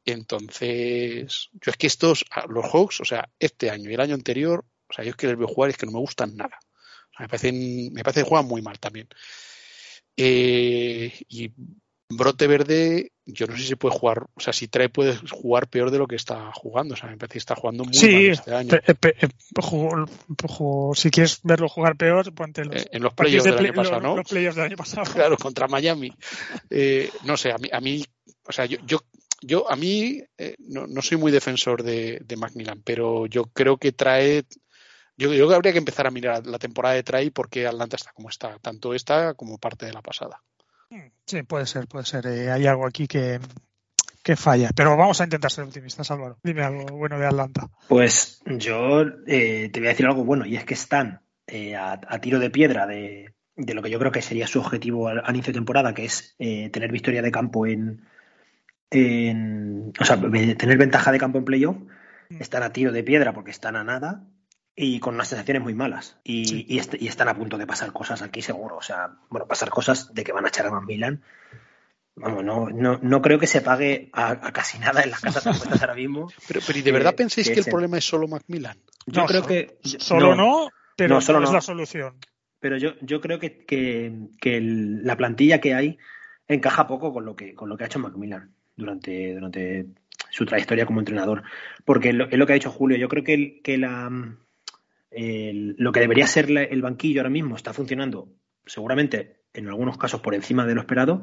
Entonces, 0.04 1.50
yo 1.52 1.70
es 1.70 1.76
que 1.76 1.86
estos, 1.86 2.24
los 2.48 2.66
Hawks, 2.66 3.02
o 3.02 3.04
sea, 3.04 3.28
este 3.38 3.70
año 3.70 3.88
y 3.88 3.94
el 3.94 4.00
año 4.00 4.16
anterior, 4.16 4.64
o 4.92 4.94
sea, 4.94 5.04
yo 5.04 5.10
es 5.10 5.16
que 5.16 5.26
les 5.26 5.38
veo 5.38 5.48
jugar 5.48 5.70
y 5.70 5.72
es 5.72 5.78
que 5.78 5.86
no 5.86 5.92
me 5.92 5.98
gustan 5.98 6.36
nada. 6.36 6.58
me, 7.18 7.26
parecen, 7.26 7.92
me 7.92 8.04
parece 8.04 8.20
que 8.20 8.28
juegan 8.28 8.46
muy 8.46 8.60
mal 8.60 8.78
también. 8.78 9.08
Eh, 10.16 11.12
y 11.28 11.50
brote 12.16 12.46
verde, 12.46 13.12
yo 13.24 13.46
no 13.46 13.56
sé 13.56 13.64
si 13.64 13.74
puede 13.74 13.94
jugar, 13.94 14.26
o 14.34 14.40
sea, 14.40 14.52
si 14.52 14.68
trae 14.68 14.88
puede 14.88 15.16
jugar 15.30 15.68
peor 15.68 15.90
de 15.90 15.98
lo 15.98 16.06
que 16.06 16.16
está 16.16 16.52
jugando. 16.52 16.94
O 16.94 16.96
sea, 16.96 17.08
me 17.08 17.16
parece 17.16 17.32
que 17.32 17.38
está 17.38 17.54
jugando 17.54 17.84
muy 17.84 17.94
mal 17.94 18.30
este 18.30 18.54
año. 18.54 18.74
Eh, 18.74 19.28
si 20.94 21.10
quieres 21.10 21.40
verlo 21.42 21.68
jugar 21.68 21.96
peor, 21.96 22.32
ponte 22.34 22.64
los, 22.64 22.82
eh, 22.82 22.88
en 22.92 23.02
los 23.02 23.14
playoffs 23.14 23.44
del 23.44 23.58
año 23.58 23.72
pasado, 23.72 24.00
¿no? 24.00 24.16
Los 24.16 24.28
playoffs 24.28 24.56
del 24.56 24.66
año 24.66 24.76
pasado. 24.76 25.02
Claro, 25.12 25.36
contra 25.36 25.68
Miami. 25.68 26.12
Eh, 26.70 27.10
no 27.24 27.36
sé, 27.36 27.52
a 27.52 27.58
mí, 27.58 27.68
a 27.72 27.80
mí, 27.80 28.04
o 28.46 28.52
sea, 28.52 28.66
yo, 28.66 28.78
yo, 28.84 29.00
yo 29.40 29.70
a 29.70 29.76
mí 29.76 30.20
no, 30.58 30.86
no, 30.86 31.02
soy 31.02 31.18
muy 31.18 31.32
defensor 31.32 31.82
de, 31.82 32.20
de 32.24 32.36
Macmillan, 32.36 32.82
pero 32.84 33.26
yo 33.26 33.44
creo 33.44 33.76
que 33.76 33.92
trae 33.92 34.44
yo, 35.22 35.30
creo 35.30 35.48
que 35.48 35.54
habría 35.54 35.72
que 35.72 35.78
empezar 35.78 36.06
a 36.06 36.10
mirar 36.10 36.46
la 36.46 36.58
temporada 36.58 36.94
de 36.94 37.02
Trae 37.02 37.30
porque 37.30 37.66
Atlanta 37.66 37.96
está 37.96 38.12
como 38.12 38.28
está, 38.28 38.58
tanto 38.58 38.94
esta 38.94 39.34
como 39.34 39.58
parte 39.58 39.86
de 39.86 39.92
la 39.92 40.02
pasada. 40.02 40.42
Sí, 41.26 41.42
puede 41.42 41.66
ser, 41.66 41.86
puede 41.86 42.04
ser. 42.04 42.26
Eh, 42.26 42.50
hay 42.50 42.66
algo 42.66 42.86
aquí 42.86 43.06
que, 43.06 43.40
falla. 44.36 44.70
Pero 44.74 44.96
vamos 44.96 45.20
a 45.20 45.24
intentar 45.24 45.50
ser 45.50 45.64
optimistas, 45.64 46.10
Álvaro. 46.10 46.38
Dime 46.42 46.62
algo 46.62 46.84
bueno 46.96 47.18
de 47.18 47.26
Atlanta. 47.26 47.68
Pues 47.88 48.42
yo 48.46 49.02
eh, 49.26 49.70
te 49.72 49.80
voy 49.80 49.86
a 49.86 49.90
decir 49.90 50.06
algo 50.06 50.24
bueno, 50.24 50.44
y 50.44 50.56
es 50.56 50.64
que 50.64 50.74
están 50.74 51.22
eh, 51.46 51.76
a, 51.76 51.98
tiro 52.20 52.38
de 52.38 52.50
piedra 52.50 52.86
de, 52.86 53.34
lo 53.56 53.82
que 53.82 53.90
yo 53.90 53.98
creo 53.98 54.12
que 54.12 54.22
sería 54.22 54.46
su 54.46 54.60
objetivo 54.60 55.08
al, 55.08 55.22
inicio 55.30 55.52
de 55.52 55.58
temporada, 55.58 55.94
que 55.94 56.04
es 56.04 56.36
tener 56.36 56.92
victoria 56.92 57.22
de 57.22 57.30
campo 57.30 57.66
en, 57.66 58.06
en. 58.90 59.92
O 59.98 60.04
sea, 60.04 60.20
tener 60.20 60.78
ventaja 60.78 61.12
de 61.12 61.18
campo 61.18 61.38
en 61.38 61.44
playoff. 61.44 61.76
Mm. 62.28 62.40
Están 62.40 62.62
a 62.62 62.72
tiro 62.72 62.92
de 62.92 63.02
piedra 63.02 63.32
porque 63.32 63.50
están 63.50 63.76
a 63.76 63.84
nada 63.84 64.26
y 64.74 65.00
con 65.00 65.14
unas 65.14 65.28
sensaciones 65.28 65.62
muy 65.62 65.74
malas. 65.74 66.18
Y, 66.24 66.66
y, 66.74 66.78
están 67.06 67.28
a 67.28 67.36
punto 67.36 67.58
de 67.58 67.66
pasar 67.66 67.92
cosas 67.92 68.22
aquí 68.22 68.42
seguro. 68.42 68.76
O 68.76 68.82
sea, 68.82 69.10
bueno, 69.28 69.46
pasar 69.46 69.70
cosas 69.70 70.14
de 70.14 70.24
que 70.24 70.32
van 70.32 70.44
a 70.44 70.48
echar 70.48 70.66
a 70.66 70.80
Milan. 70.80 71.22
Vamos, 72.14 72.44
no, 72.44 72.68
no, 72.68 72.98
no 73.02 73.22
creo 73.22 73.38
que 73.38 73.46
se 73.46 73.62
pague 73.62 74.10
a, 74.12 74.52
casi 74.52 74.78
nada 74.78 75.02
en 75.02 75.10
las 75.10 75.20
casas 75.20 75.44
de 75.44 75.78
ahora 75.80 75.94
mismo. 75.94 76.30
Pero, 76.48 76.60
pero 76.66 76.78
¿y 76.78 76.82
de 76.82 76.92
verdad 76.92 77.14
pensáis 77.14 77.48
que, 77.48 77.60
el 77.60 77.64
problema 77.64 77.96
es 77.98 78.04
solo 78.04 78.28
Macmillan? 78.28 78.78
Yo 79.06 79.24
creo 79.24 79.46
que. 79.46 79.78
Solo 79.82 80.34
no, 80.34 80.68
pero 80.96 81.20
solo 81.20 81.40
no 81.40 81.46
es 81.46 81.52
la 81.52 81.60
solución. 81.60 82.16
Pero 82.60 82.76
yo, 82.76 82.92
yo 83.00 83.20
creo 83.20 83.38
que, 83.38 83.64
que, 83.66 84.60
la 84.60 85.16
plantilla 85.16 85.60
que 85.60 85.74
hay 85.74 85.98
encaja 86.46 86.86
poco 86.86 87.12
con 87.12 87.24
lo 87.24 87.34
que, 87.34 87.54
con 87.54 87.68
lo 87.68 87.76
que 87.76 87.84
ha 87.84 87.86
hecho 87.86 87.98
Macmillan 87.98 88.54
durante, 88.76 89.34
durante 89.34 89.86
su 90.30 90.44
trayectoria 90.44 90.86
como 90.86 91.00
entrenador. 91.00 91.42
Porque 91.84 92.10
es 92.10 92.14
lo, 92.14 92.46
que 92.46 92.52
ha 92.52 92.54
dicho 92.54 92.70
Julio. 92.70 92.98
Yo 92.98 93.08
creo 93.08 93.24
que, 93.24 93.60
que 93.62 93.78
la, 93.78 94.10
lo 95.14 95.92
que 95.92 96.00
debería 96.00 96.26
ser 96.26 96.50
el 96.50 96.82
banquillo 96.82 97.20
ahora 97.20 97.30
mismo 97.30 97.56
está 97.56 97.72
funcionando 97.72 98.28
seguramente 98.66 99.42
en 99.54 99.68
algunos 99.68 99.98
casos 99.98 100.20
por 100.20 100.34
encima 100.34 100.66
de 100.66 100.74
lo 100.74 100.80
esperado, 100.80 101.22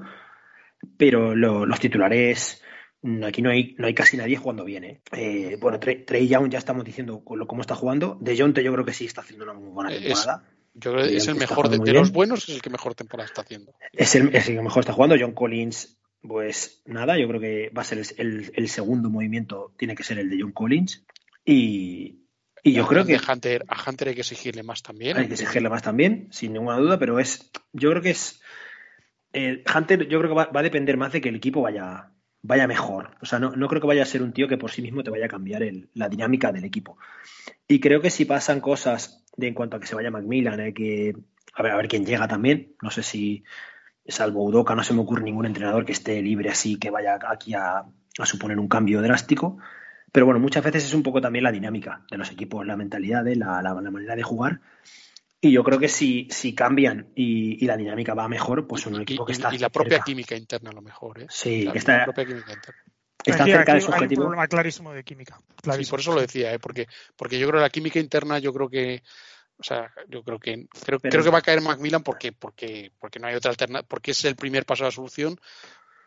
pero 0.97 1.35
los 1.35 1.79
titulares 1.79 2.61
mm, 3.01 3.23
aquí 3.23 3.41
no 3.41 3.49
hay, 3.49 3.75
no 3.77 3.87
hay 3.87 3.93
casi 3.93 4.17
nadie 4.17 4.37
jugando 4.37 4.65
bien. 4.65 4.83
¿eh? 4.83 5.01
eh 5.13 5.57
bueno, 5.59 5.79
Trey, 5.79 6.27
Young 6.27 6.49
ya 6.49 6.59
estamos 6.59 6.83
diciendo 6.85 7.23
cómo 7.23 7.61
está 7.61 7.75
jugando. 7.75 8.17
De 8.21 8.37
Jonte 8.37 8.63
yo 8.63 8.71
creo 8.73 8.85
que 8.85 8.93
sí 8.93 9.05
está 9.05 9.21
haciendo 9.21 9.45
una 9.45 9.53
muy 9.53 9.69
buena 9.69 9.89
temporada. 9.89 10.43
Es, 10.45 10.59
yo 10.75 10.93
creo 10.93 11.07
que 11.07 11.17
es 11.17 11.27
el 11.27 11.35
mejor 11.35 11.69
de, 11.69 11.93
los 11.93 12.11
buenos, 12.11 12.47
es 12.47 12.55
el 12.55 12.61
que 12.61 12.69
mejor 12.69 12.95
temporada 12.95 13.25
está 13.25 13.41
haciendo. 13.41 13.73
Es 13.91 14.15
el, 14.15 14.29
que 14.31 14.61
mejor 14.61 14.81
está 14.81 14.93
jugando. 14.93 15.15
John 15.19 15.33
Collins, 15.33 15.99
pues 16.21 16.83
nada, 16.85 17.17
yo 17.17 17.27
creo 17.27 17.41
que 17.41 17.69
va 17.75 17.81
a 17.81 17.85
ser 17.85 18.01
el, 18.17 18.51
el 18.53 18.69
segundo 18.69 19.09
movimiento, 19.09 19.73
tiene 19.77 19.95
que 19.95 20.03
ser 20.03 20.19
el 20.19 20.29
de 20.29 20.37
John 20.39 20.51
Collins. 20.51 21.03
Y, 21.43 22.19
y 22.63 22.73
yo 22.73 22.87
creo 22.87 23.05
que. 23.05 23.17
Hunter, 23.17 23.65
a 23.67 23.89
Hunter 23.89 24.09
hay 24.09 24.15
que 24.15 24.21
exigirle 24.21 24.63
más 24.63 24.81
también. 24.81 25.17
Hay 25.17 25.27
que 25.27 25.33
exigirle 25.33 25.69
más 25.69 25.81
también, 25.81 26.27
sin 26.31 26.53
ninguna 26.53 26.77
duda, 26.77 26.99
pero 26.99 27.19
es. 27.19 27.51
Yo 27.73 27.89
creo 27.91 28.01
que 28.01 28.11
es. 28.11 28.41
Eh, 29.33 29.63
Hunter, 29.73 30.07
yo 30.07 30.19
creo 30.19 30.29
que 30.29 30.35
va, 30.35 30.49
a 30.53 30.63
depender 30.63 30.97
más 30.97 31.11
de 31.11 31.21
que 31.21 31.29
el 31.29 31.35
equipo 31.35 31.61
vaya, 31.61 32.11
vaya 32.41 32.67
mejor. 32.67 33.11
O 33.21 33.25
sea, 33.25 33.39
no, 33.39 33.51
no, 33.51 33.67
creo 33.67 33.81
que 33.81 33.87
vaya 33.87 34.03
a 34.03 34.07
ser 34.07 34.23
un 34.23 34.33
tío 34.33 34.47
que 34.47 34.57
por 34.57 34.71
sí 34.71 34.81
mismo 34.81 35.03
te 35.03 35.11
vaya 35.11 35.25
a 35.25 35.29
cambiar 35.29 35.63
la 35.93 36.09
dinámica 36.09 36.51
del 36.51 36.65
equipo. 36.65 36.97
Y 37.67 37.79
creo 37.79 38.01
que 38.01 38.09
si 38.09 38.25
pasan 38.25 38.59
cosas 38.59 39.23
de 39.37 39.47
en 39.47 39.53
cuanto 39.53 39.77
a 39.77 39.79
que 39.79 39.87
se 39.87 39.95
vaya 39.95 40.11
Macmillan, 40.11 40.59
hay 40.59 40.73
que. 40.73 41.15
A 41.53 41.63
ver, 41.63 41.71
a 41.71 41.77
ver 41.77 41.87
quién 41.87 42.05
llega 42.05 42.27
también. 42.27 42.75
No 42.81 42.91
sé 42.91 43.03
si. 43.03 43.43
Salvo 44.05 44.43
Udoca, 44.43 44.73
no 44.73 44.83
se 44.83 44.95
me 44.95 45.01
ocurre 45.01 45.21
ningún 45.21 45.45
entrenador 45.45 45.85
que 45.85 45.91
esté 45.91 46.19
libre 46.23 46.49
así, 46.49 46.79
que 46.79 46.89
vaya 46.89 47.19
aquí 47.29 47.53
a, 47.53 47.85
a 48.17 48.25
suponer 48.25 48.57
un 48.57 48.67
cambio 48.67 49.03
drástico. 49.03 49.59
Pero 50.11 50.25
bueno, 50.25 50.39
muchas 50.39 50.63
veces 50.63 50.85
es 50.85 50.93
un 50.93 51.03
poco 51.03 51.21
también 51.21 51.43
la 51.43 51.51
dinámica 51.51 52.03
de 52.09 52.17
los 52.17 52.31
equipos, 52.31 52.65
la 52.65 52.75
mentalidad, 52.75 53.23
la, 53.25 53.61
la, 53.61 53.91
manera 53.91 54.15
de 54.15 54.23
jugar. 54.23 54.61
Y 55.41 55.51
yo 55.51 55.63
creo 55.63 55.79
que 55.79 55.87
si, 55.87 56.27
si 56.31 56.53
cambian 56.53 57.09
y, 57.15 57.65
la 57.65 57.77
dinámica 57.77 58.13
va 58.13 58.27
mejor, 58.27 58.67
pues 58.67 58.85
un 58.87 59.01
equipo 59.01 59.25
que 59.25 59.33
está. 59.33 59.53
Y 59.53 59.57
la 59.57 59.69
propia 59.69 59.99
química 59.99 60.35
interna, 60.35 60.71
a 60.71 60.73
lo 60.73 60.81
mejor. 60.81 61.21
¿eh? 61.21 61.27
Sí, 61.29 61.67
que 61.71 61.77
está. 61.77 61.99
La 61.99 62.05
propia 62.05 62.25
química 62.25 62.53
interna. 62.53 62.81
Está 63.23 63.45
cerca 63.45 63.73
de 63.73 63.81
su 63.81 63.91
objetivo. 63.91 64.21
Hay 64.21 64.25
un 64.25 64.31
problema 64.31 64.47
clarísimo 64.47 64.93
de 64.93 65.03
química. 65.03 65.39
Sí, 65.63 65.85
por 65.89 65.99
eso 65.99 66.13
lo 66.13 66.21
decía, 66.21 66.53
¿eh? 66.53 66.59
porque, 66.59 66.87
porque 67.15 67.37
yo 67.37 67.47
creo 67.47 67.59
que 67.59 67.63
la 67.63 67.69
química 67.69 67.99
interna, 67.99 68.39
yo 68.39 68.53
creo 68.53 68.69
que 68.69 69.03
O 69.57 69.63
sea, 69.63 69.91
yo 70.07 70.23
creo 70.23 70.39
que 70.39 70.67
creo, 70.85 70.99
creo 70.99 71.23
que 71.23 71.29
va 71.29 71.39
a 71.39 71.41
caer 71.41 71.61
Macmillan 71.61 72.01
porque 72.01 72.31
porque 72.31 72.91
porque 72.97 73.19
no 73.19 73.27
hay 73.27 73.35
otra 73.35 73.51
alternativa, 73.51 73.87
porque 73.87 74.11
es 74.11 74.23
el 74.23 74.35
primer 74.35 74.65
paso 74.65 74.85
a 74.85 74.87
la 74.87 74.91
solución 74.91 75.37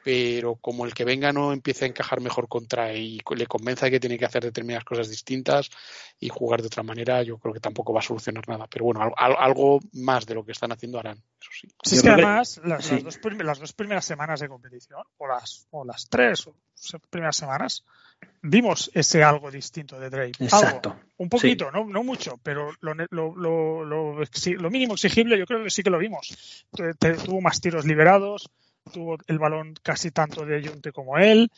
pero 0.05 0.57
como 0.57 0.85
el 0.85 0.95
que 0.95 1.05
venga 1.05 1.33
no 1.33 1.53
empiece 1.53 1.85
a 1.85 1.89
encajar 1.89 2.21
mejor 2.21 2.49
contra 2.49 2.93
y 2.93 3.21
le 3.37 3.47
convenza 3.47 3.87
de 3.87 3.93
que 3.93 4.01
tiene 4.01 4.19
que 4.19 4.25
hacer 4.25 4.43
determinadas 4.43 4.85
cosas 4.85 5.09
distintas 5.09 5.71
y 6.19 6.29
jugar 6.29 6.61
de 6.61 6.67
otra 6.67 6.83
manera, 6.83 7.23
yo 7.23 7.39
creo 7.39 7.55
que 7.55 7.61
tampoco 7.61 7.93
va 7.93 8.01
a 8.01 8.03
solucionar 8.03 8.49
nada. 8.49 8.67
Pero 8.69 8.85
bueno, 8.87 9.13
algo 9.17 9.81
más 9.93 10.27
de 10.27 10.35
lo 10.35 10.45
que 10.45 10.53
están 10.53 10.73
haciendo 10.73 10.99
harán, 10.99 11.19
eso 11.41 11.51
sí. 11.53 11.69
Sí, 11.85 11.97
es 11.97 12.03
que 12.03 12.11
además 12.11 12.61
las, 12.65 13.03
dos, 13.03 13.73
primeras 13.73 14.05
semanas 14.05 14.41
de 14.41 14.49
competición, 14.49 15.03
o 15.19 15.27
las, 15.27 15.67
o 15.71 15.85
las 15.85 16.09
tres 16.09 16.49
primeras 17.11 17.37
semanas, 17.37 17.85
vimos 18.43 18.91
ese 18.95 19.23
algo 19.23 19.51
distinto 19.51 19.99
de 19.99 20.11
Drake. 20.11 20.45
Exacto. 20.45 20.97
un 21.19 21.29
poquito, 21.29 21.71
no, 21.71 21.85
no 21.85 22.03
mucho, 22.03 22.39
pero 22.43 22.73
lo, 22.81 22.95
lo, 23.11 23.35
lo, 23.37 23.85
lo, 23.85 24.71
mínimo 24.71 24.95
exigible 24.95 25.39
yo 25.39 25.47
creo 25.47 25.63
que 25.63 25.71
sí 25.71 25.83
que 25.83 25.91
lo 25.91 25.99
vimos. 25.99 26.67
Tuvo 26.73 27.41
más 27.41 27.61
tiros 27.61 27.85
liberados, 27.85 28.51
tuvo 28.93 29.19
el 29.27 29.39
balón 29.39 29.75
casi 29.83 30.11
tanto 30.11 30.45
de 30.45 30.67
Junte 30.67 30.93
como 30.93 31.19
él, 31.19 31.51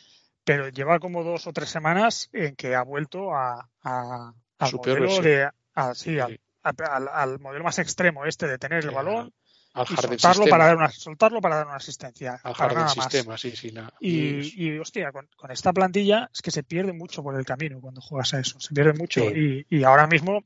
pero 0.43 0.69
lleva 0.69 0.99
como 0.99 1.23
dos 1.23 1.47
o 1.47 1.53
tres 1.53 1.69
semanas 1.69 2.29
en 2.33 2.55
que 2.55 2.75
ha 2.75 2.83
vuelto 2.83 3.33
a, 3.33 3.69
al 3.81 4.73
modelo 4.73 5.21
de, 5.21 5.49
al, 5.73 7.39
modelo 7.39 7.63
más 7.63 7.79
extremo 7.79 8.25
este 8.25 8.47
de 8.47 8.57
tener 8.57 8.83
el 8.85 8.91
balón 8.91 9.33
al 9.73 9.85
y 9.91 9.95
soltarlo 9.97 10.45
para 10.45 10.65
dar 10.67 10.77
una 10.77 10.89
soltarlo 10.89 11.41
para 11.41 11.57
dar 11.57 11.67
una 11.67 11.75
asistencia 11.75 12.39
al 12.43 12.53
jardín 12.53 12.87
sistema 12.87 13.37
sí 13.37 13.55
sí 13.55 13.73
y, 13.99 14.65
y, 14.65 14.79
hostia 14.79 15.11
con, 15.11 15.27
esta 15.49 15.73
plantilla 15.73 16.29
es 16.33 16.41
que 16.41 16.51
se 16.51 16.63
pierde 16.63 16.93
mucho 16.93 17.21
por 17.21 17.37
el 17.37 17.45
camino 17.45 17.81
cuando 17.81 17.99
juegas 17.99 18.33
a 18.35 18.39
eso 18.39 18.59
se 18.59 18.73
pierde 18.73 18.93
mucho 18.93 19.21
y, 19.25 19.65
y 19.69 19.83
ahora 19.83 20.07
mismo 20.07 20.43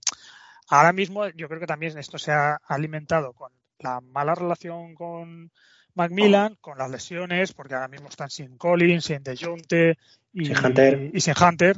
ahora 0.70 0.94
mismo 0.94 1.28
yo 1.30 1.48
creo 1.48 1.60
que 1.60 1.68
también 1.68 1.98
esto 1.98 2.18
se 2.18 2.32
ha 2.32 2.60
alimentado 2.68 3.34
con 3.34 3.52
la 3.80 4.02
mala 4.02 4.34
relación 4.34 4.96
con 4.96 5.52
Macmillan 5.96 6.56
con 6.62 6.78
las 6.78 6.90
lesiones, 6.90 7.54
porque 7.54 7.74
ahora 7.74 7.88
mismo 7.88 8.10
están 8.10 8.30
sin 8.30 8.58
Collins, 8.58 9.06
sin 9.06 9.24
DeJounte 9.24 9.98
y 10.34 10.46
sin 10.46 10.66
Hunter. 10.66 11.12
Y, 11.14 11.22
sin 11.22 11.34
Hunter. 11.42 11.78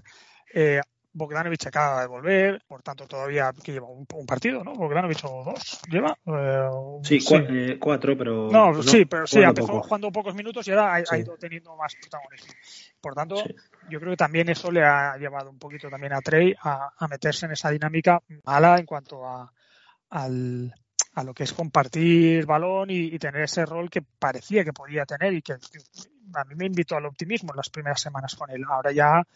Eh, 0.54 0.82
Bogdanovich 1.14 1.68
acaba 1.68 2.02
de 2.02 2.08
volver, 2.08 2.64
por 2.66 2.82
tanto 2.82 3.06
todavía 3.06 3.52
que 3.64 3.74
lleva 3.74 3.88
un, 3.88 4.06
partido, 4.26 4.64
¿no? 4.64 4.74
Bogdanovich 4.74 5.24
o 5.26 5.44
dos 5.44 5.82
lleva. 5.90 6.18
Eh, 6.26 6.70
sí, 7.04 7.20
eh, 7.32 7.78
cuatro, 7.80 8.18
pero 8.18 8.50
no, 8.50 8.82
sí, 8.82 9.06
pero 9.06 9.28
sí, 9.28 9.42
empezó 9.42 9.82
jugando 9.82 10.12
pocos 10.12 10.34
minutos 10.34 10.66
y 10.68 10.72
ahora 10.72 10.96
ha, 10.96 11.18
ido 11.18 11.36
teniendo 11.38 11.76
más 11.76 11.96
protagonismo. 11.96 12.54
Por 13.02 13.14
tanto, 13.14 13.44
yo 13.90 14.00
creo 14.00 14.12
que 14.12 14.18
también 14.18 14.48
eso 14.50 14.72
le 14.72 14.84
ha 14.84 15.18
llevado 15.18 15.50
un 15.50 15.60
poquito 15.60 15.90
también 15.90 16.14
a 16.14 16.22
Trey 16.22 16.54
a, 16.62 16.92
a 16.98 17.08
meterse 17.10 17.46
en 17.46 17.54
esa 17.54 17.72
dinámica 17.72 18.22
mala 18.46 18.78
en 18.78 18.86
cuanto 18.86 19.26
a, 19.28 19.52
al, 20.10 20.74
a 21.14 21.24
lo 21.24 21.34
que 21.34 21.44
es 21.44 21.54
compartir 21.54 22.46
balón 22.46 22.90
y, 22.90 23.18
tener 23.20 23.44
ese 23.44 23.66
rol 23.66 23.90
que 23.90 24.02
parecía 24.02 24.64
que 24.64 24.74
podía 24.74 25.06
tener 25.06 25.34
y 25.34 25.42
que 25.42 25.54
a 25.54 26.44
mí 26.46 26.56
me 26.56 26.66
invitó 26.66 26.96
al 26.96 27.06
optimismo 27.06 27.52
en 27.52 27.58
las 27.58 27.70
primeras 27.70 28.02
semanas 28.02 28.36
con 28.36 28.50
él. 28.50 28.64
Ahora 28.68 28.92
ya, 28.92 29.28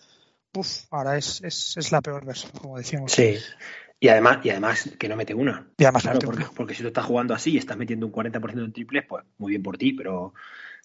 puff, 0.51 0.85
ahora 0.91 1.17
es, 1.17 1.41
es, 1.43 1.75
es 1.77 1.91
la 1.91 2.01
peor 2.01 2.25
versión, 2.25 2.51
como 2.53 2.77
decimos. 2.77 3.11
Sí. 3.11 3.37
Y 3.99 4.07
además, 4.07 4.39
y 4.43 4.49
además 4.49 4.95
que 4.99 5.09
no 5.09 5.15
mete 5.15 5.33
una. 5.33 5.67
Y 5.77 5.83
además 5.83 6.07
porque, 6.23 6.45
porque, 6.55 6.75
si 6.75 6.81
tú 6.81 6.89
estás 6.89 7.05
jugando 7.05 7.33
así 7.33 7.51
y 7.51 7.57
estás 7.57 7.77
metiendo 7.77 8.05
un 8.05 8.13
40% 8.13 8.63
en 8.63 8.73
triples, 8.73 9.05
pues 9.07 9.25
muy 9.37 9.51
bien 9.51 9.63
por 9.63 9.77
ti, 9.77 9.93
pero 9.93 10.33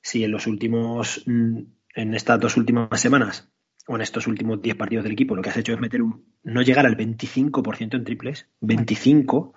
si 0.02 0.24
en 0.24 0.30
los 0.30 0.46
últimos, 0.46 1.22
mm, 1.26 1.58
en 1.94 2.14
estas 2.14 2.40
dos 2.40 2.56
últimas 2.56 3.00
semanas 3.00 3.48
o 3.86 3.96
en 3.96 4.02
estos 4.02 4.26
últimos 4.26 4.62
10 4.62 4.76
partidos 4.76 5.04
del 5.04 5.12
equipo, 5.12 5.34
lo 5.34 5.42
que 5.42 5.50
has 5.50 5.56
hecho 5.56 5.72
es 5.72 5.80
meter 5.80 6.02
un, 6.02 6.24
no 6.44 6.62
llegar 6.62 6.86
al 6.86 6.96
25% 6.96 7.96
en 7.96 8.04
triples, 8.04 8.48
25, 8.60 9.54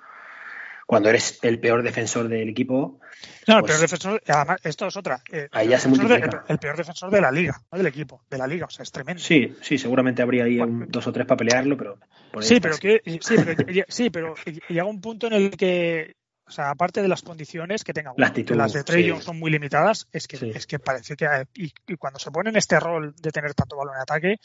cuando 0.86 1.10
eres 1.10 1.40
el 1.42 1.60
peor 1.60 1.84
defensor 1.84 2.28
del 2.28 2.50
equipo. 2.50 3.00
No, 3.48 3.58
el 3.58 3.64
peor 3.64 3.80
pues 3.80 3.82
defensor, 3.82 4.22
además, 4.28 4.60
esto 4.64 4.88
es 4.88 4.98
otra. 4.98 5.22
Eh, 5.32 5.48
ahí 5.52 5.70
ya 5.70 5.80
se 5.80 5.88
multiplica. 5.88 6.44
el, 6.48 6.58
peor 6.58 6.78
defensor 6.78 7.12
de 7.12 7.22
la 7.22 7.32
liga, 7.32 7.62
no 7.72 7.78
del 7.78 7.88
equipo, 7.88 8.22
de 8.30 8.38
la 8.38 8.48
liga, 8.48 8.66
o 8.66 8.70
sea, 8.70 8.84
es 8.84 8.92
tremendo. 8.92 9.22
Sí, 9.22 9.56
sí, 9.62 9.78
seguramente 9.78 10.22
habría 10.22 10.46
ahí 10.46 10.60
dos 10.88 11.08
o 11.08 11.12
tres 11.12 11.26
para 11.26 11.38
pelearlo, 11.38 11.78
pero. 11.78 11.98
sí, 12.42 12.60
pero 12.60 12.78
que, 12.78 13.02
sí, 13.22 13.36
pero, 13.44 13.86
sí, 13.88 14.10
pero 14.10 14.36
llega 14.68 14.86
un 14.86 15.02
punto 15.02 15.28
en 15.28 15.34
el 15.34 15.52
que 15.52 16.16
o 16.46 16.52
sea, 16.52 16.72
aparte 16.72 17.02
de 17.02 17.08
las 17.08 17.22
condiciones 17.22 17.84
que 17.84 17.94
tenga, 17.94 18.14
las 18.18 18.74
de 18.74 18.84
Trey 18.84 19.22
son 19.22 19.40
muy 19.40 19.50
limitadas, 19.50 20.08
es 20.12 20.28
que, 20.28 20.52
es 20.54 20.68
que 20.68 20.78
parece 20.78 21.16
que 21.16 21.26
y, 21.56 21.72
cuando 21.96 22.20
se 22.20 22.32
pone 22.32 22.50
en 22.50 22.58
este 22.58 22.80
rol 22.80 23.16
de 23.16 23.32
tener 23.32 23.54
tanto 23.54 23.78
balón 23.78 23.96
en 23.96 24.02
ataque, 24.02 24.36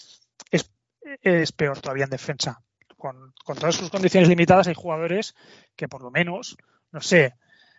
es, 0.50 0.70
es 1.22 1.52
peor 1.52 1.80
todavía 1.80 2.04
en 2.04 2.10
defensa 2.10 2.62
con, 2.98 3.32
todas 3.44 3.74
sus 3.74 3.90
condiciones 3.90 4.28
limitadas, 4.28 4.66
hay 4.66 4.74
jugadores 4.74 5.34
que 5.76 5.88
por 5.88 6.02
lo 6.02 6.10
menos, 6.10 6.58
no 6.92 7.00
sé, 7.00 7.34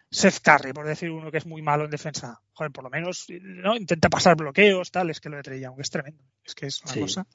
Seth 0.10 0.40
Curry, 0.42 0.74
por 0.74 0.88
decir 0.88 1.12
uno 1.12 1.30
que 1.30 1.38
es 1.38 1.46
muy 1.46 1.62
malo 1.62 1.86
en 1.86 1.92
defensa, 1.92 2.42
joder, 2.54 2.72
por 2.72 2.84
lo 2.84 2.90
menos 2.90 3.28
¿no? 3.42 3.76
intenta 3.76 4.10
pasar 4.10 4.36
bloqueos, 4.36 4.92
tal, 4.92 5.12
es 5.12 5.20
que 5.20 5.30
lo 5.30 5.38
de 5.38 5.44
Trey 5.44 5.64
es 5.78 5.90
tremendo. 5.92 6.24
Es 6.44 6.56
que 6.56 6.66
es 6.66 6.82
una 6.84 7.02
cosa. 7.02 7.28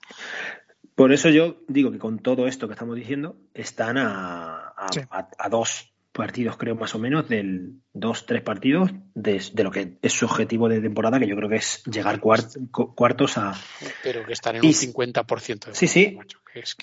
Por 0.94 1.12
eso 1.12 1.28
yo 1.28 1.56
digo 1.68 1.90
que 1.92 1.98
con 1.98 2.18
todo 2.18 2.46
esto 2.46 2.66
que 2.66 2.74
estamos 2.74 2.96
diciendo, 2.96 3.36
están 3.52 3.98
a, 3.98 4.74
a, 4.76 5.48
dos 5.48 5.93
partidos, 6.14 6.56
creo, 6.56 6.76
más 6.76 6.94
o 6.94 6.98
menos, 6.98 7.28
del 7.28 7.80
dos, 7.92 8.24
tres 8.24 8.40
partidos 8.40 8.90
de, 9.14 9.42
lo 9.62 9.70
que 9.70 9.98
es 10.00 10.12
su 10.12 10.24
objetivo 10.24 10.68
de 10.68 10.80
temporada, 10.80 11.18
que 11.18 11.26
yo 11.26 11.36
creo 11.36 11.48
que 11.48 11.56
es 11.56 11.82
llegar 11.84 12.20
cuartos 12.20 13.36
a. 13.36 13.54
Pero 14.02 14.24
que 14.24 14.32
están 14.32 14.56
en 14.56 14.64
un 14.64 14.72
50%. 14.72 15.66
De 15.66 15.74
sí, 15.74 15.86
sí. 15.86 16.18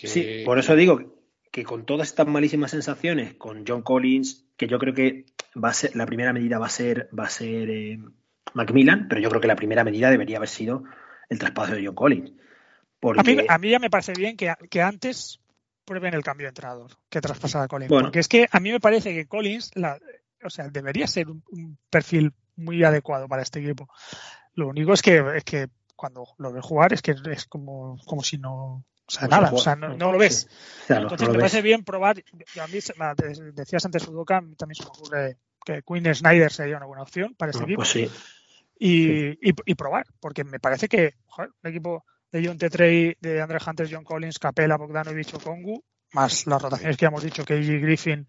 Sí, 0.04 0.44
por 0.46 0.60
eso 0.60 0.76
digo 0.76 1.16
que 1.50 1.64
con 1.64 1.86
todas 1.86 2.10
estas 2.10 2.28
malísimas 2.28 2.72
sensaciones, 2.72 3.36
con 3.36 3.64
John 3.66 3.84
Collins, 3.84 4.46
que 4.58 4.68
yo 4.68 4.78
creo 4.78 4.94
que 4.94 5.26
va 5.62 5.70
a 5.70 5.74
ser, 5.74 5.96
la 5.96 6.06
primera 6.06 6.34
medida 6.34 6.60
va 6.60 6.66
a 6.66 6.70
ser, 6.70 7.10
va 7.18 7.26
a 7.26 7.30
ser 7.30 7.70
eh, 7.70 8.00
Macmillan, 8.54 9.08
pero 9.08 9.22
yo 9.22 9.30
creo 9.30 9.42
que 9.42 9.48
la 9.48 9.56
primera 9.56 9.86
medida 9.86 10.10
debería 10.10 10.38
haber 10.38 10.50
sido 10.50 10.84
el 11.30 11.40
traspaso 11.40 11.74
de 11.74 11.86
John 11.86 11.96
Collins. 11.96 12.34
A, 13.48 13.58
mí, 13.58 13.70
ya 13.70 13.80
me 13.80 13.90
parece 13.90 14.14
bien 14.14 14.38
que, 14.38 14.82
antes 14.82 15.40
prueben 15.92 16.14
el 16.14 16.24
cambio 16.24 16.46
de 16.46 16.50
entrenador 16.50 16.90
que 17.10 17.20
traspasar 17.20 17.64
a 17.64 17.68
Collins. 17.68 17.90
Porque 17.90 18.20
es 18.20 18.30
que 18.30 18.48
a 18.50 18.62
mí 18.62 18.72
me 18.72 18.80
parece 18.80 19.14
que 19.14 19.28
Collins, 19.28 19.72
o 20.42 20.50
sea, 20.50 20.70
debería 20.70 21.06
ser 21.06 21.28
un, 21.30 21.78
perfil 21.90 22.34
muy 22.56 22.82
adecuado 22.86 23.28
para 23.28 23.42
este 23.42 23.60
equipo. 23.60 23.90
Lo 24.54 24.70
único 24.70 24.94
es 24.94 25.02
que, 25.02 25.22
es 25.36 25.44
que 25.44 25.68
cuando 25.98 26.24
lo 26.38 26.54
ve 26.54 26.62
jugar 26.62 26.94
es 26.94 27.02
que 27.02 27.14
es 27.30 27.46
como, 27.46 27.98
como 28.06 28.24
si 28.24 28.38
no, 28.38 28.86
o 29.06 29.12
sea, 29.12 29.28
nada, 29.28 29.52
o 29.52 29.58
sea, 29.58 29.76
no, 29.76 30.14
lo 30.14 30.18
ves. 30.18 30.48
Entonces 30.88 31.28
me 31.28 31.38
parece 31.38 31.62
bien 31.62 31.84
probar. 31.84 32.24
A 32.62 32.68
mí, 32.68 32.80
decías 33.54 33.84
antes 33.84 34.04
Sudoka, 34.04 34.42
también 34.58 34.76
se 34.76 34.84
me 34.84 34.90
ocurre 34.90 35.38
que 35.66 35.84
Queen 35.86 36.16
Snyder 36.16 36.54
sería 36.54 36.78
una 36.78 36.86
buena 36.86 37.04
opción 37.04 37.36
para 37.36 37.52
este 37.52 37.64
equipo. 37.64 37.80
Pues 37.80 37.90
sí. 37.90 38.10
Y, 38.80 39.38
y, 39.42 39.76
probar, 39.76 40.08
porque 40.22 40.46
me 40.46 40.62
parece 40.62 40.88
que 40.88 41.16
joder, 41.28 41.52
el 41.64 41.70
equipo 41.70 42.06
de 42.32 42.46
John 42.46 42.58
Tetrey, 42.58 43.16
de 43.20 43.42
Andre 43.42 43.60
Hunter, 43.66 43.88
John 43.92 44.04
Collins, 44.04 44.40
Capela, 44.40 44.78
Bogdanovich 44.78 45.34
o 45.34 45.40
Kongu, 45.40 45.84
más 46.14 46.48
las 46.48 46.62
rotaciones 46.62 46.98
que 46.98 47.06
hemos 47.06 47.24
dicho, 47.24 47.44
que 47.44 47.60
Griffin, 47.60 48.28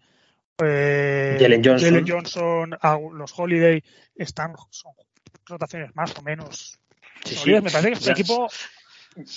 eh, 0.63 1.37
Jalen 1.39 1.63
Johnson, 1.63 2.05
Johnson 2.07 2.77
los 3.13 3.33
Holiday, 3.37 3.83
están, 4.15 4.53
son 4.69 4.93
rotaciones 5.45 5.95
más 5.95 6.13
o 6.17 6.21
menos. 6.21 6.79
Sí, 7.23 7.51
Me 7.51 7.61
parece 7.61 7.87
que 7.87 7.93
este 7.93 8.11
equipo 8.11 8.49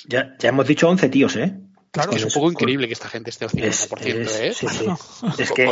ya, 0.09 0.37
ya 0.39 0.49
hemos 0.49 0.67
dicho 0.67 0.89
11 0.89 1.09
tíos, 1.09 1.37
¿eh? 1.37 1.55
Claro, 1.91 2.13
es, 2.13 2.25
un 2.25 2.31
poco 2.31 2.51
increíble 2.51 2.87
que 2.87 2.93
esta 2.93 3.09
gente 3.09 3.31
esté 3.31 3.47
al 3.47 3.51
50%, 3.51 4.05
es, 4.05 4.41
¿eh? 4.41 4.53
Sí, 4.53 4.67
sí. 4.69 4.87
es 5.39 5.53
que 5.53 5.67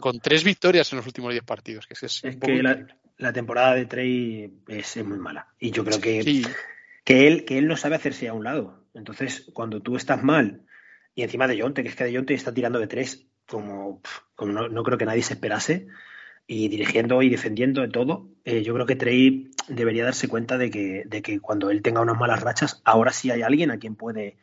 con, 0.00 0.18
tres 0.18 0.42
victorias 0.42 0.90
en 0.92 0.96
los 0.96 1.06
últimos 1.06 1.30
10 1.32 1.44
partidos. 1.44 1.86
Que 1.86 1.94
es, 1.94 2.20
que 2.20 2.62
la, 3.18 3.32
temporada 3.32 3.74
de 3.74 3.86
Trey 3.86 4.52
es, 4.66 4.96
muy 5.04 5.18
mala. 5.18 5.46
Y 5.60 5.70
yo 5.70 5.84
creo 5.84 6.00
que, 6.00 6.44
que, 7.10 7.26
él, 7.26 7.44
que 7.44 7.58
él 7.58 7.66
no 7.66 7.76
sabe 7.76 7.96
hacerse 7.96 8.28
a 8.28 8.34
un 8.34 8.44
lado. 8.44 8.84
Entonces, 8.94 9.50
cuando 9.52 9.82
tú 9.82 9.96
estás 9.96 10.22
mal, 10.22 10.62
y 11.12 11.24
encima 11.24 11.48
de 11.48 11.60
Jonte, 11.60 11.82
que 11.82 11.88
es 11.88 11.96
que 11.96 12.04
de 12.04 12.14
Jonte 12.14 12.34
está 12.34 12.54
tirando 12.54 12.78
de 12.78 12.86
tres, 12.86 13.26
como, 13.48 14.00
como 14.36 14.52
no, 14.52 14.68
no 14.68 14.84
creo 14.84 14.96
que 14.96 15.06
nadie 15.06 15.24
se 15.24 15.34
esperase, 15.34 15.88
y 16.46 16.68
dirigiendo 16.68 17.20
y 17.22 17.28
defendiendo 17.28 17.80
de 17.80 17.88
todo, 17.88 18.28
eh, 18.44 18.62
yo 18.62 18.74
creo 18.74 18.86
que 18.86 18.94
Trey 18.94 19.50
debería 19.66 20.04
darse 20.04 20.28
cuenta 20.28 20.56
de 20.56 20.70
que, 20.70 21.02
de 21.04 21.20
que 21.20 21.40
cuando 21.40 21.70
él 21.70 21.82
tenga 21.82 22.00
unas 22.00 22.16
malas 22.16 22.42
rachas, 22.42 22.80
ahora 22.84 23.12
sí 23.12 23.32
hay 23.32 23.42
alguien 23.42 23.72
a 23.72 23.80
quien 23.80 23.96
puede 23.96 24.36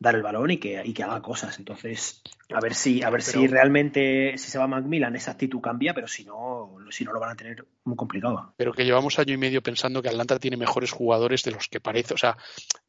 dar 0.00 0.16
el 0.16 0.22
balón 0.22 0.50
y 0.50 0.56
que, 0.56 0.82
y 0.84 0.92
que 0.92 1.04
haga 1.04 1.22
cosas. 1.22 1.58
Entonces, 1.58 2.22
a 2.52 2.60
ver 2.60 2.74
si, 2.74 3.02
a 3.02 3.10
ver 3.10 3.22
si 3.22 3.46
realmente, 3.46 4.36
si 4.36 4.50
se 4.50 4.58
va 4.58 4.66
Macmillan, 4.66 5.14
esa 5.14 5.32
actitud 5.32 5.60
cambia, 5.60 5.94
pero 5.94 6.08
si 6.08 6.24
no, 6.24 6.74
si 6.90 7.04
no 7.04 7.12
lo 7.12 7.20
van 7.20 7.30
a 7.30 7.36
tener 7.36 7.64
muy 7.84 7.96
complicado. 7.96 8.54
Pero 8.56 8.72
que 8.72 8.84
llevamos 8.84 9.18
año 9.18 9.34
y 9.34 9.38
medio 9.38 9.62
pensando 9.62 10.02
que 10.02 10.08
Atlanta 10.08 10.38
tiene 10.38 10.56
mejores 10.56 10.90
jugadores 10.90 11.44
de 11.44 11.52
los 11.52 11.68
que 11.68 11.80
parece. 11.80 12.14
O 12.14 12.18
sea, 12.18 12.36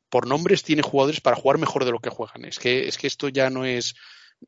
por 0.10 0.26
nombres 0.26 0.64
tiene 0.64 0.82
jugadores 0.82 1.22
para 1.22 1.36
jugar 1.36 1.60
mejor 1.60 1.86
de 1.86 1.92
lo 1.92 2.00
que 2.00 2.10
juegan. 2.10 2.46
Es 2.46 2.58
que, 2.58 2.88
es 2.88 2.98
que 2.98 3.08
esto 3.08 3.30
ya 3.30 3.50
no 3.50 3.66
es 3.66 3.94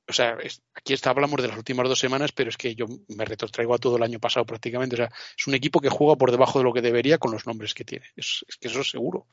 o 0.07 0.14
sea, 0.14 0.38
aquí 0.74 0.93
está, 0.93 1.11
hablamos 1.11 1.41
de 1.41 1.47
las 1.47 1.57
últimas 1.57 1.88
dos 1.88 1.99
semanas, 1.99 2.32
pero 2.32 2.49
es 2.49 2.57
que 2.57 2.76
yo 2.76 2.86
me 3.09 3.26
retrotraigo 3.26 3.74
a 3.74 3.78
todo 3.78 3.97
el 3.97 4.03
año 4.03 4.20
pasado 4.20 4.45
prácticamente. 4.45 4.95
O 4.95 4.97
sea, 4.97 5.11
es 5.38 5.47
un 5.47 5.53
equipo 5.53 5.80
que 5.80 5.89
juega 5.89 6.16
por 6.16 6.32
debajo 6.32 6.59
de 6.59 6.66
lo 6.66 6.74
que 6.74 6.82
debería 6.82 7.18
con 7.18 7.32
los 7.32 7.45
nombres 7.45 7.74
que 7.74 7.86
tiene. 7.86 8.05
Es, 8.16 8.43
que 8.59 8.68
eso 8.68 8.82
es 8.82 8.89
seguro. 8.89 9.28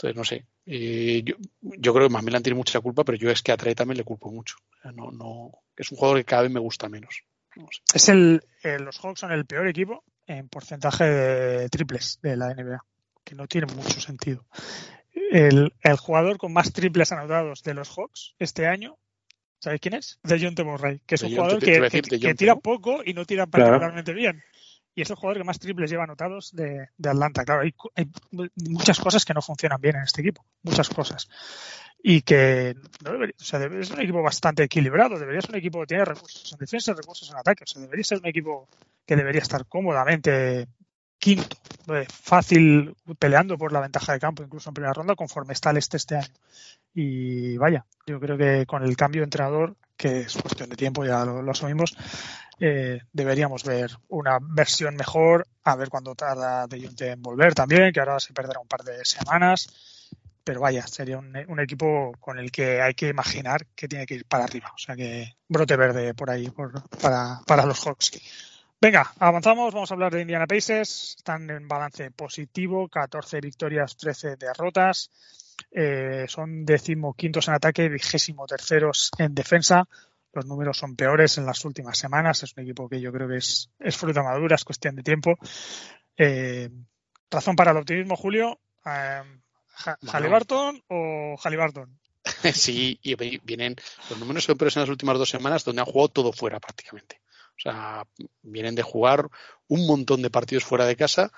Entonces, 0.00 0.16
no 0.16 0.24
sé. 0.24 0.46
Eh, 0.64 1.22
yo, 1.24 1.34
yo, 1.60 1.92
creo 1.92 2.06
que 2.06 2.12
Macmillan 2.12 2.42
tiene 2.42 2.56
mucha 2.56 2.80
culpa, 2.80 3.02
pero 3.02 3.18
yo 3.18 3.30
es 3.30 3.42
que 3.42 3.50
a 3.50 3.56
Trae 3.56 3.74
también 3.74 3.98
le 3.98 4.04
culpo 4.04 4.30
mucho. 4.30 4.56
no, 4.94 5.10
no, 5.10 5.50
es 5.76 5.90
un 5.90 5.98
jugador 5.98 6.18
que 6.18 6.24
cada 6.24 6.42
vez 6.42 6.52
me 6.52 6.60
gusta 6.60 6.88
menos. 6.88 7.24
Es 7.92 8.08
el, 8.08 8.42
eh, 8.62 8.78
los 8.78 9.00
Hawks 9.00 9.20
son 9.20 9.32
el 9.32 9.44
peor 9.44 9.66
equipo 9.66 10.04
en 10.26 10.48
porcentaje 10.48 11.02
de 11.02 11.68
triples 11.68 12.20
de 12.22 12.36
la 12.36 12.54
NBA, 12.54 12.84
que 13.24 13.34
no 13.34 13.48
tiene 13.48 13.66
mucho 13.74 14.00
sentido. 14.00 14.46
El, 15.32 15.74
el 15.82 15.96
jugador 15.96 16.38
con 16.38 16.52
más 16.52 16.72
triples 16.72 17.10
anotados 17.10 17.64
de 17.64 17.74
los 17.74 17.88
Hawks 17.88 18.36
este 18.38 18.68
año 18.68 18.98
¿Sabéis 19.60 19.80
quién 19.80 19.94
es? 19.94 20.20
De 20.22 20.38
John 20.40 20.54
Murray, 20.64 21.00
que 21.04 21.16
es 21.16 21.22
un 21.22 21.34
jugador 21.34 21.58
que, 21.58 21.90
que, 22.20 22.34
tira 22.34 22.54
poco 22.56 23.00
y 23.04 23.12
no 23.12 23.24
tira 23.24 23.46
particularmente 23.46 24.12
bien. 24.12 24.40
Y 24.98 25.02
es 25.02 25.10
el 25.10 25.14
jugador 25.14 25.38
que 25.38 25.44
más 25.44 25.60
triples 25.60 25.88
lleva 25.88 26.02
anotados 26.02 26.50
de, 26.56 26.88
Atlanta. 27.06 27.44
Claro, 27.44 27.62
hay, 27.62 27.72
muchas 28.56 28.98
cosas 28.98 29.24
que 29.24 29.32
no 29.32 29.40
funcionan 29.40 29.80
bien 29.80 29.94
en 29.94 30.02
este 30.02 30.22
equipo. 30.22 30.44
Muchas 30.64 30.88
cosas. 30.88 31.28
Y 32.02 32.22
que 32.22 32.74
no 33.04 33.12
debería, 33.12 33.36
o 33.40 33.44
sea, 33.44 33.64
es 33.64 33.92
un 33.92 34.00
equipo 34.00 34.20
bastante 34.24 34.64
equilibrado. 34.64 35.16
Debería 35.16 35.40
ser 35.40 35.50
un 35.50 35.58
equipo 35.58 35.78
que 35.78 35.86
tiene 35.86 36.04
recursos 36.04 36.52
en 36.52 36.58
defensa 36.58 36.94
recursos 36.94 37.30
en 37.30 37.36
ataque. 37.36 37.62
O 37.62 37.66
sea, 37.68 37.80
debería 37.80 38.02
ser 38.02 38.18
un 38.18 38.26
equipo 38.26 38.68
que 39.06 39.14
debería 39.14 39.40
estar 39.40 39.66
cómodamente 39.66 40.66
quinto, 41.20 41.56
eh, 41.94 42.06
fácil 42.10 42.96
peleando 43.20 43.56
por 43.56 43.72
la 43.72 43.78
ventaja 43.78 44.14
de 44.14 44.18
campo, 44.18 44.42
incluso 44.42 44.70
en 44.70 44.74
primera 44.74 44.94
ronda, 44.94 45.14
conforme 45.14 45.52
está 45.52 45.70
el 45.70 45.76
este 45.76 45.96
este 45.96 46.16
año. 46.16 46.34
Y 46.92 47.56
vaya, 47.56 47.86
yo 48.04 48.18
creo 48.18 48.36
que 48.36 48.66
con 48.66 48.82
el 48.82 48.96
cambio 48.96 49.20
de 49.20 49.26
entrenador, 49.26 49.76
que 49.98 50.20
es 50.20 50.34
cuestión 50.36 50.70
de 50.70 50.76
tiempo, 50.76 51.04
ya 51.04 51.24
lo, 51.24 51.50
asumimos, 51.50 51.96
eh, 52.60 53.00
deberíamos 53.12 53.64
ver 53.64 53.90
una 54.08 54.38
versión 54.40 54.94
mejor, 54.94 55.46
a 55.64 55.76
ver 55.76 55.90
cuándo 55.90 56.14
tarda 56.14 56.66
De 56.66 57.16
volver 57.18 57.54
también, 57.54 57.92
que 57.92 58.00
ahora 58.00 58.20
se 58.20 58.32
perderá 58.32 58.60
un 58.60 58.68
par 58.68 58.84
de 58.84 59.04
semanas. 59.04 60.06
Pero 60.44 60.60
vaya, 60.60 60.86
sería 60.86 61.18
un, 61.18 61.36
un, 61.48 61.60
equipo 61.60 62.12
con 62.20 62.38
el 62.38 62.50
que 62.50 62.80
hay 62.80 62.94
que 62.94 63.08
imaginar 63.08 63.66
que 63.74 63.86
tiene 63.86 64.06
que 64.06 64.14
ir 64.14 64.24
para 64.24 64.44
arriba. 64.44 64.72
O 64.74 64.78
sea 64.78 64.96
que 64.96 65.36
brote 65.46 65.76
verde 65.76 66.14
por 66.14 66.30
ahí 66.30 66.48
por, 66.48 66.72
para, 67.02 67.40
para 67.46 67.66
los 67.66 67.84
Hawks. 67.84 68.12
Venga, 68.80 69.12
avanzamos. 69.18 69.74
Vamos 69.74 69.90
a 69.90 69.94
hablar 69.94 70.14
de 70.14 70.22
Indiana 70.22 70.46
Pacers. 70.46 71.16
Están 71.18 71.50
en 71.50 71.68
balance 71.68 72.10
positivo, 72.12 72.88
14 72.88 73.40
victorias, 73.40 73.96
13 73.96 74.36
derrotas. 74.36 75.10
Eh, 75.70 76.26
son 76.28 76.64
decimoquintos 76.64 77.48
en 77.48 77.54
ataque, 77.54 77.88
vigésimo 77.88 78.46
terceros 78.46 79.10
en 79.18 79.34
defensa. 79.34 79.88
Los 80.32 80.46
números 80.46 80.78
son 80.78 80.94
peores 80.96 81.38
en 81.38 81.46
las 81.46 81.64
últimas 81.64 81.98
semanas. 81.98 82.42
Es 82.42 82.54
un 82.56 82.62
equipo 82.62 82.88
que 82.88 83.00
yo 83.00 83.12
creo 83.12 83.28
que 83.28 83.36
es, 83.36 83.70
es 83.78 83.96
fruta 83.96 84.22
madura, 84.22 84.56
es 84.56 84.64
cuestión 84.64 84.96
de 84.96 85.02
tiempo. 85.02 85.38
Eh, 86.16 86.68
razón 87.30 87.56
para 87.56 87.70
el 87.72 87.78
optimismo, 87.78 88.16
Julio. 88.16 88.60
Eh, 88.84 89.22
¿Halliburton 90.12 90.82
o 90.88 91.36
Halliburton? 91.42 91.98
Sí, 92.52 92.98
y 93.02 93.14
vienen 93.14 93.74
los 94.10 94.18
números 94.18 94.44
son 94.44 94.58
peores 94.58 94.76
en 94.76 94.82
las 94.82 94.90
últimas 94.90 95.18
dos 95.18 95.30
semanas 95.30 95.64
donde 95.64 95.80
han 95.80 95.86
jugado 95.86 96.08
todo 96.08 96.32
fuera 96.32 96.60
prácticamente. 96.60 97.20
O 97.56 97.60
sea, 97.60 98.04
vienen 98.42 98.74
de 98.74 98.82
jugar 98.82 99.28
un 99.66 99.86
montón 99.86 100.22
de 100.22 100.30
partidos 100.30 100.64
fuera 100.64 100.84
de 100.84 100.94
casa 100.94 101.32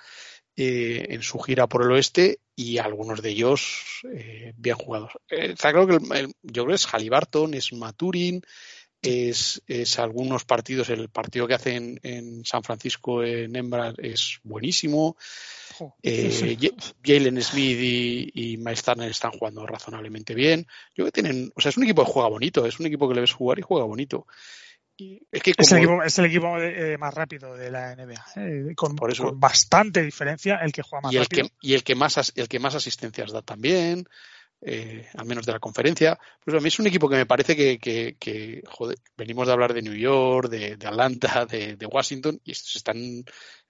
eh, 0.55 1.07
en 1.09 1.21
su 1.21 1.39
gira 1.39 1.67
por 1.67 1.83
el 1.83 1.91
oeste 1.91 2.39
y 2.55 2.77
algunos 2.77 3.21
de 3.21 3.29
ellos 3.29 4.03
eh, 4.13 4.53
bien 4.57 4.75
jugados. 4.75 5.13
Eh, 5.29 5.51
está 5.53 5.71
claro 5.71 5.87
que 5.87 5.97
yo 6.43 6.63
creo 6.63 6.67
que 6.67 6.73
es 6.73 6.85
Halliburton, 6.85 7.53
es 7.53 7.73
Maturin, 7.73 8.41
es, 9.01 9.61
es, 9.65 9.97
algunos 9.97 10.45
partidos, 10.45 10.89
el 10.89 11.09
partido 11.09 11.47
que 11.47 11.55
hacen 11.55 11.99
en 12.03 12.45
San 12.45 12.63
Francisco 12.63 13.23
en 13.23 13.55
Embra 13.55 13.93
es 13.97 14.39
buenísimo. 14.43 15.17
Eh, 16.03 16.59
Jalen 17.03 17.41
Smith 17.41 17.79
y, 17.81 18.31
y 18.33 18.57
Miles 18.57 18.83
Turner 18.83 19.09
están 19.09 19.31
jugando 19.31 19.65
razonablemente 19.65 20.35
bien. 20.35 20.67
Yo 20.93 21.05
que 21.05 21.11
tienen, 21.11 21.51
o 21.55 21.61
sea, 21.61 21.69
es 21.69 21.77
un 21.77 21.85
equipo 21.85 22.05
que 22.05 22.11
juega 22.11 22.29
bonito, 22.29 22.65
es 22.65 22.79
un 22.79 22.85
equipo 22.85 23.07
que 23.07 23.15
le 23.15 23.21
ves 23.21 23.33
jugar 23.33 23.57
y 23.57 23.63
juega 23.63 23.85
bonito 23.85 24.27
es, 25.31 26.19
el 26.19 26.25
equipo, 26.25 26.57
eh, 26.59 26.97
más 26.97 27.13
rápido 27.13 27.55
de 27.55 27.71
la 27.71 27.95
NBA, 27.95 28.25
eh, 28.37 28.75
con, 28.75 28.95
bastante 29.35 30.01
diferencia 30.03 30.57
el 30.57 30.71
que 30.71 30.81
juega 30.81 31.01
más 31.01 31.13
y 31.13 31.17
el 31.17 31.23
rápido. 31.23 31.47
Que, 31.47 31.53
y 31.61 31.73
el 31.73 31.83
que 31.83 31.95
más, 31.95 32.33
el 32.35 32.47
que 32.47 32.59
más 32.59 32.75
asistencias 32.75 33.31
da 33.31 33.41
también, 33.41 34.07
eh, 34.61 35.07
al 35.15 35.25
menos 35.25 35.45
de 35.45 35.53
la 35.53 35.59
conferencia. 35.59 36.19
Pues 36.43 36.55
a 36.55 36.59
mí 36.59 36.67
es 36.67 36.79
un 36.79 36.87
equipo 36.87 37.09
que 37.09 37.15
me 37.15 37.25
parece 37.25 37.55
que, 37.55 38.63
joder, 38.67 38.97
venimos 39.17 39.47
de 39.47 39.53
hablar 39.53 39.73
de 39.73 39.81
New 39.81 39.95
York, 39.95 40.49
de, 40.49 40.73
Atlanta, 40.73 41.45
de, 41.49 41.85
Washington, 41.85 42.39
y 42.43 42.51
estos 42.51 42.75
están, 42.75 43.23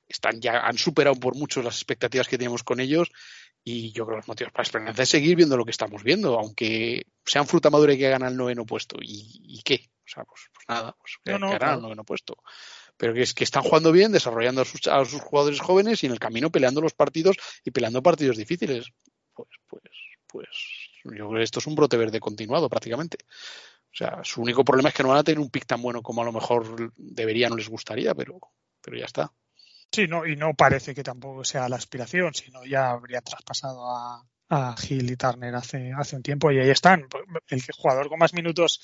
están 0.08 0.42
ya, 0.42 0.60
han 0.60 0.78
superado 0.78 1.16
por 1.16 1.36
mucho 1.36 1.62
las 1.62 1.76
expectativas 1.76 2.28
que 2.28 2.38
teníamos 2.38 2.64
con 2.64 2.80
ellos. 2.80 3.12
Y 3.64 3.92
yo 3.92 4.06
creo 4.06 4.16
que 4.16 4.22
los 4.22 4.28
motivos 4.28 4.52
para 4.52 4.64
esperanza 4.64 5.04
es 5.04 5.10
seguir 5.10 5.36
viendo 5.36 5.56
lo 5.56 5.66
que 5.66 5.72
estamos 5.72 6.04
viendo, 6.04 6.40
aunque 6.40 7.06
sean 7.24 7.46
fruta 7.46 7.70
madura 7.70 7.94
y 7.94 8.00
que 8.00 8.10
ganan 8.10 8.32
el 8.32 8.38
noveno 8.38 8.66
puesto. 8.66 8.98
¿Y, 9.00 9.40
y 9.44 9.62
qué? 9.62 9.91
O 10.12 10.14
sea, 10.14 10.26
pues, 10.26 10.42
pues 10.54 10.66
nada, 10.68 10.96
pues 11.00 11.14
que, 11.24 11.40
no, 11.40 11.58
no, 11.58 11.96
no, 11.96 12.04
puesto. 12.04 12.38
Pero 12.98 13.14
que 13.14 13.22
es 13.22 13.34
que 13.34 13.46
están 13.46 13.64
jugando 13.64 13.92
bien, 13.92 14.12
desarrollando 14.12 14.62
a 14.62 14.66
sus, 14.66 14.86
a 14.88 15.06
sus, 15.06 15.22
jugadores 15.22 15.62
jóvenes 15.62 16.04
y 16.04 16.08
en 16.08 16.12
el 16.12 16.20
camino 16.20 16.52
peleando 16.52 16.82
los 16.82 16.94
partidos 16.94 17.38
y 17.64 17.72
peleando 17.72 18.04
partidos 18.04 18.38
difíciles. 18.38 18.92
Pues, 19.34 19.50
pues, 19.68 19.84
pues, 20.28 20.48
yo 21.04 21.12
creo 21.12 21.32
que 21.32 21.44
esto 21.44 21.60
es 21.60 21.68
un 21.68 21.76
brote 21.76 21.96
verde 21.96 22.20
continuado 22.20 22.70
prácticamente. 22.70 23.20
O 23.24 23.96
sea, 23.96 24.22
su 24.24 24.42
único 24.42 24.66
problema 24.66 24.90
es 24.90 24.96
que 24.96 25.04
no 25.04 25.10
van 25.10 25.20
a 25.20 25.24
tener 25.24 25.40
un 25.40 25.50
pick 25.50 25.66
tan 25.66 25.82
bueno 25.82 26.02
como 26.02 26.22
a 26.22 26.26
lo 26.26 26.32
mejor 26.34 26.94
debería, 26.98 27.50
no 27.50 27.56
les 27.56 27.70
gustaría, 27.70 28.14
pero, 28.14 28.40
pero 28.82 28.98
ya 28.98 29.06
está. 29.06 29.32
Sí, 29.92 30.08
no, 30.08 30.26
y 30.26 30.36
no 30.36 30.54
parece 30.54 30.94
que 30.94 31.04
tampoco 31.04 31.44
sea 31.44 31.68
la 31.68 31.76
aspiración, 31.76 32.34
sino 32.34 32.64
ya 32.66 32.92
habría 32.92 33.22
traspasado 33.22 33.90
a, 33.90 34.26
a 34.52 34.76
Gil 34.78 35.10
y 35.10 35.16
Turner 35.16 35.56
hace, 35.56 35.92
hace 35.98 36.18
un 36.18 36.24
tiempo 36.24 36.52
y 36.52 36.60
ahí 36.60 36.70
están. 36.70 37.08
El 37.48 37.62
jugador 37.74 38.10
con 38.10 38.20
más 38.20 38.34
minutos 38.34 38.82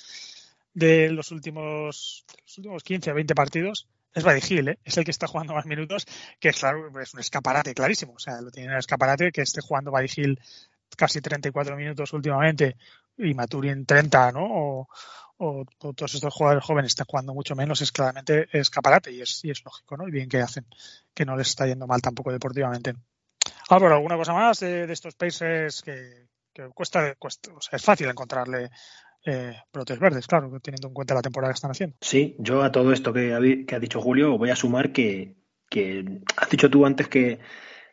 de 0.74 1.10
los 1.10 1.30
últimos, 1.30 2.24
los 2.44 2.58
últimos 2.58 2.82
15 2.82 3.10
o 3.10 3.14
20 3.14 3.34
partidos 3.34 3.88
es 4.14 4.24
Buddy 4.24 4.40
Hill, 4.48 4.68
¿eh? 4.68 4.78
es 4.84 4.96
el 4.96 5.04
que 5.04 5.10
está 5.10 5.26
jugando 5.26 5.54
más 5.54 5.66
minutos, 5.66 6.06
que 6.40 6.48
es 6.48 6.58
claro, 6.58 6.88
es 7.00 7.14
un 7.14 7.20
escaparate 7.20 7.74
clarísimo. 7.74 8.14
O 8.14 8.18
sea, 8.18 8.40
lo 8.40 8.50
tiene 8.50 8.68
en 8.68 8.72
el 8.72 8.78
escaparate 8.78 9.30
que 9.32 9.42
esté 9.42 9.60
jugando 9.60 9.90
Buddy 9.90 10.08
Hill 10.16 10.40
casi 10.96 11.20
34 11.20 11.76
minutos 11.76 12.12
últimamente 12.12 12.76
y 13.16 13.34
Maturin 13.34 13.84
30, 13.84 14.32
¿no? 14.32 14.44
O, 14.44 14.88
o, 15.38 15.64
todos 15.78 16.14
estos 16.14 16.34
jugadores 16.34 16.64
jóvenes 16.64 16.92
están 16.92 17.06
jugando 17.06 17.34
mucho 17.34 17.54
menos, 17.54 17.80
es 17.80 17.92
claramente 17.92 18.48
escaparate 18.52 19.12
y 19.12 19.20
es, 19.20 19.44
y 19.44 19.50
es 19.50 19.64
lógico, 19.64 19.96
¿no? 19.96 20.08
Y 20.08 20.10
bien 20.10 20.28
que 20.28 20.40
hacen, 20.40 20.66
que 21.14 21.24
no 21.24 21.36
les 21.36 21.48
está 21.48 21.66
yendo 21.66 21.86
mal 21.86 22.02
tampoco 22.02 22.32
deportivamente. 22.32 22.94
Álvaro, 23.68 23.96
¿alguna 23.96 24.16
cosa 24.16 24.32
más 24.32 24.60
de, 24.60 24.90
estos 24.90 25.14
países 25.14 25.82
que, 25.82 26.28
que 26.52 26.68
cuesta, 26.70 27.14
cuesta, 27.16 27.52
o 27.52 27.60
sea, 27.60 27.76
es 27.76 27.84
fácil 27.84 28.08
encontrarle 28.08 28.70
eh, 29.28 29.56
brotes 29.72 29.98
verdes, 29.98 30.26
claro, 30.26 30.50
teniendo 30.60 30.88
en 30.88 30.94
cuenta 30.94 31.14
la 31.14 31.20
temporada 31.20 31.52
que 31.52 31.56
están 31.56 31.70
haciendo. 31.70 31.96
Sí, 32.00 32.34
yo 32.38 32.62
a 32.62 32.72
todo 32.72 32.92
esto 32.92 33.12
que 33.12 33.34
ha, 33.34 33.40
que 33.66 33.74
ha 33.74 33.78
dicho 33.78 34.00
Julio 34.00 34.38
voy 34.38 34.48
a 34.48 34.56
sumar 34.56 34.90
que, 34.90 35.36
que 35.68 36.22
has 36.36 36.48
dicho 36.48 36.70
tú 36.70 36.86
antes 36.86 37.08
que, 37.08 37.38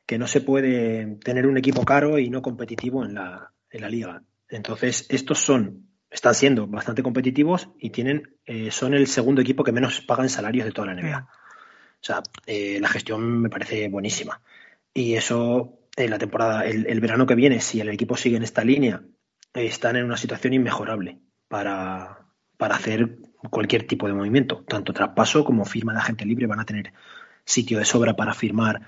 que, 0.05 0.17
no 0.17 0.27
se 0.27 0.39
puede 0.39 1.17
tener 1.17 1.45
un 1.45 1.57
equipo 1.57 1.83
caro 1.83 2.19
y 2.19 2.29
no 2.29 2.41
competitivo 2.41 3.03
en 3.03 3.15
la, 3.15 3.51
en 3.69 3.81
la 3.81 3.89
liga. 3.89 4.23
Entonces, 4.47 5.07
estos 5.09 5.39
son, 5.39 5.89
están 6.09 6.35
siendo 6.35 6.67
bastante 6.67 7.03
competitivos 7.03 7.69
y 7.79 7.89
tienen, 7.89 8.37
eh, 8.45 8.71
son 8.71 8.93
el 8.93 9.07
segundo 9.07 9.41
equipo 9.41 9.65
que 9.65 9.73
menos 9.73 9.99
pagan 10.01 10.29
salarios 10.29 10.65
de 10.65 10.71
toda 10.71 10.93
la 10.93 11.01
NBA. 11.01 11.19
Mm. 11.19 11.23
O 11.25 12.05
sea, 12.05 12.23
eh, 12.45 12.79
la 12.79 12.87
gestión 12.87 13.41
me 13.41 13.49
parece 13.49 13.89
buenísima. 13.89 14.41
Y 14.93 15.15
eso, 15.15 15.79
en 15.97 16.11
la 16.11 16.17
temporada, 16.17 16.65
el, 16.65 16.87
el 16.87 17.01
verano 17.01 17.25
que 17.25 17.35
viene, 17.35 17.59
si 17.59 17.81
el 17.81 17.89
equipo 17.89 18.15
sigue 18.15 18.37
en 18.37 18.43
esta 18.43 18.63
línea 18.63 19.03
están 19.53 19.95
en 19.95 20.05
una 20.05 20.17
situación 20.17 20.53
inmejorable 20.53 21.19
para, 21.47 22.25
hacer 22.59 23.17
cualquier 23.49 23.87
tipo 23.87 24.07
de 24.07 24.13
movimiento. 24.13 24.63
Tanto 24.67 24.93
traspaso 24.93 25.43
como 25.43 25.65
firma 25.65 25.93
de 25.93 25.99
agente 25.99 26.25
libre 26.25 26.47
van 26.47 26.59
a 26.59 26.65
tener 26.65 26.93
sitio 27.43 27.79
de 27.79 27.85
sobra 27.85 28.15
para 28.15 28.33
firmar 28.33 28.81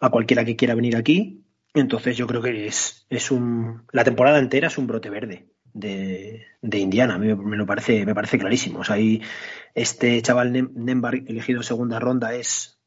a 0.00 0.10
cualquiera 0.10 0.44
que 0.44 0.56
quiera 0.56 0.74
venir 0.74 0.96
aquí. 0.96 1.44
Entonces 1.74 2.16
yo 2.16 2.26
creo 2.26 2.42
que 2.42 2.66
es, 2.66 3.06
es 3.10 3.30
un. 3.30 3.82
La 3.92 4.04
temporada 4.04 4.38
entera 4.38 4.68
es 4.68 4.78
un 4.78 4.86
brote 4.86 5.10
verde 5.10 5.48
de, 5.72 6.46
de 6.62 6.78
Indiana. 6.78 7.16
A 7.16 7.18
mí 7.18 7.34
me, 7.34 7.56
lo 7.56 7.66
parece, 7.66 8.06
me 8.06 8.14
parece 8.14 8.38
clarísimo. 8.38 8.82
Ahí 8.88 9.22
este 9.74 10.22
chaval 10.22 10.52
Nembar 10.74 11.16
elegido 11.16 11.60
en 11.60 11.64
segunda 11.64 11.98
ronda 11.98 12.34
es 12.34 12.78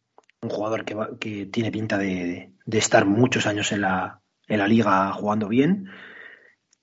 un 0.41 0.49
jugador 0.49 0.85
que, 0.85 0.95
que 1.19 1.45
tiene 1.47 1.71
pinta 1.71 1.97
de, 1.97 2.53
de, 2.65 2.77
estar 2.77 3.05
muchos 3.05 3.47
años 3.47 3.71
en 3.71 3.81
la, 3.81 4.21
en 4.47 4.59
la 4.59 4.67
liga 4.67 5.11
jugando 5.11 5.47
bien 5.47 5.89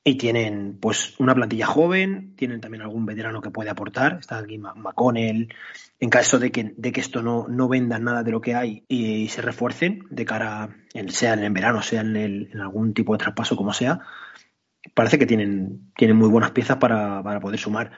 y 0.06 0.16
tienen 0.16 0.76
pues 0.78 1.18
una 1.18 1.35
plantilla 1.35 1.66
joven, 1.66 2.36
tienen 2.36 2.60
también 2.60 2.82
algún 2.82 3.06
veterano 3.06 3.40
que 3.40 3.51
puede 3.51 3.70
aportar, 3.70 4.18
está 4.20 4.36
aquí 4.36 4.59
McConnell, 4.59 5.48
en 5.98 6.10
caso 6.10 6.39
de 6.39 6.52
que, 6.52 6.74
de 6.76 6.93
que 6.93 7.01
esto 7.01 7.22
no, 7.22 7.47
no 7.48 7.68
vendan 7.68 8.05
nada 8.05 8.22
de 8.22 8.31
lo 8.31 8.43
que 8.43 8.55
hay 8.55 8.85
y, 8.86 9.28
se 9.28 9.40
refuercen 9.40 10.05
de 10.10 10.26
cara, 10.26 10.76
en, 10.93 11.09
sea 11.09 11.32
en 11.32 11.55
verano, 11.55 11.81
sea 11.81 12.02
en, 12.02 12.16
el, 12.16 12.51
en, 12.52 12.60
algún 12.60 12.93
tipo 12.93 13.14
de 13.14 13.18
traspaso, 13.18 13.56
como 13.56 13.72
sea, 13.72 14.01
parece 14.93 15.18
que 15.18 15.26
tienen, 15.26 15.90
tienen 15.97 16.18
muy 16.18 16.28
buenas 16.28 16.51
piezas 16.51 16.76
para, 16.76 17.22
para 17.22 17.40
poder 17.40 17.59
sumar. 17.59 17.93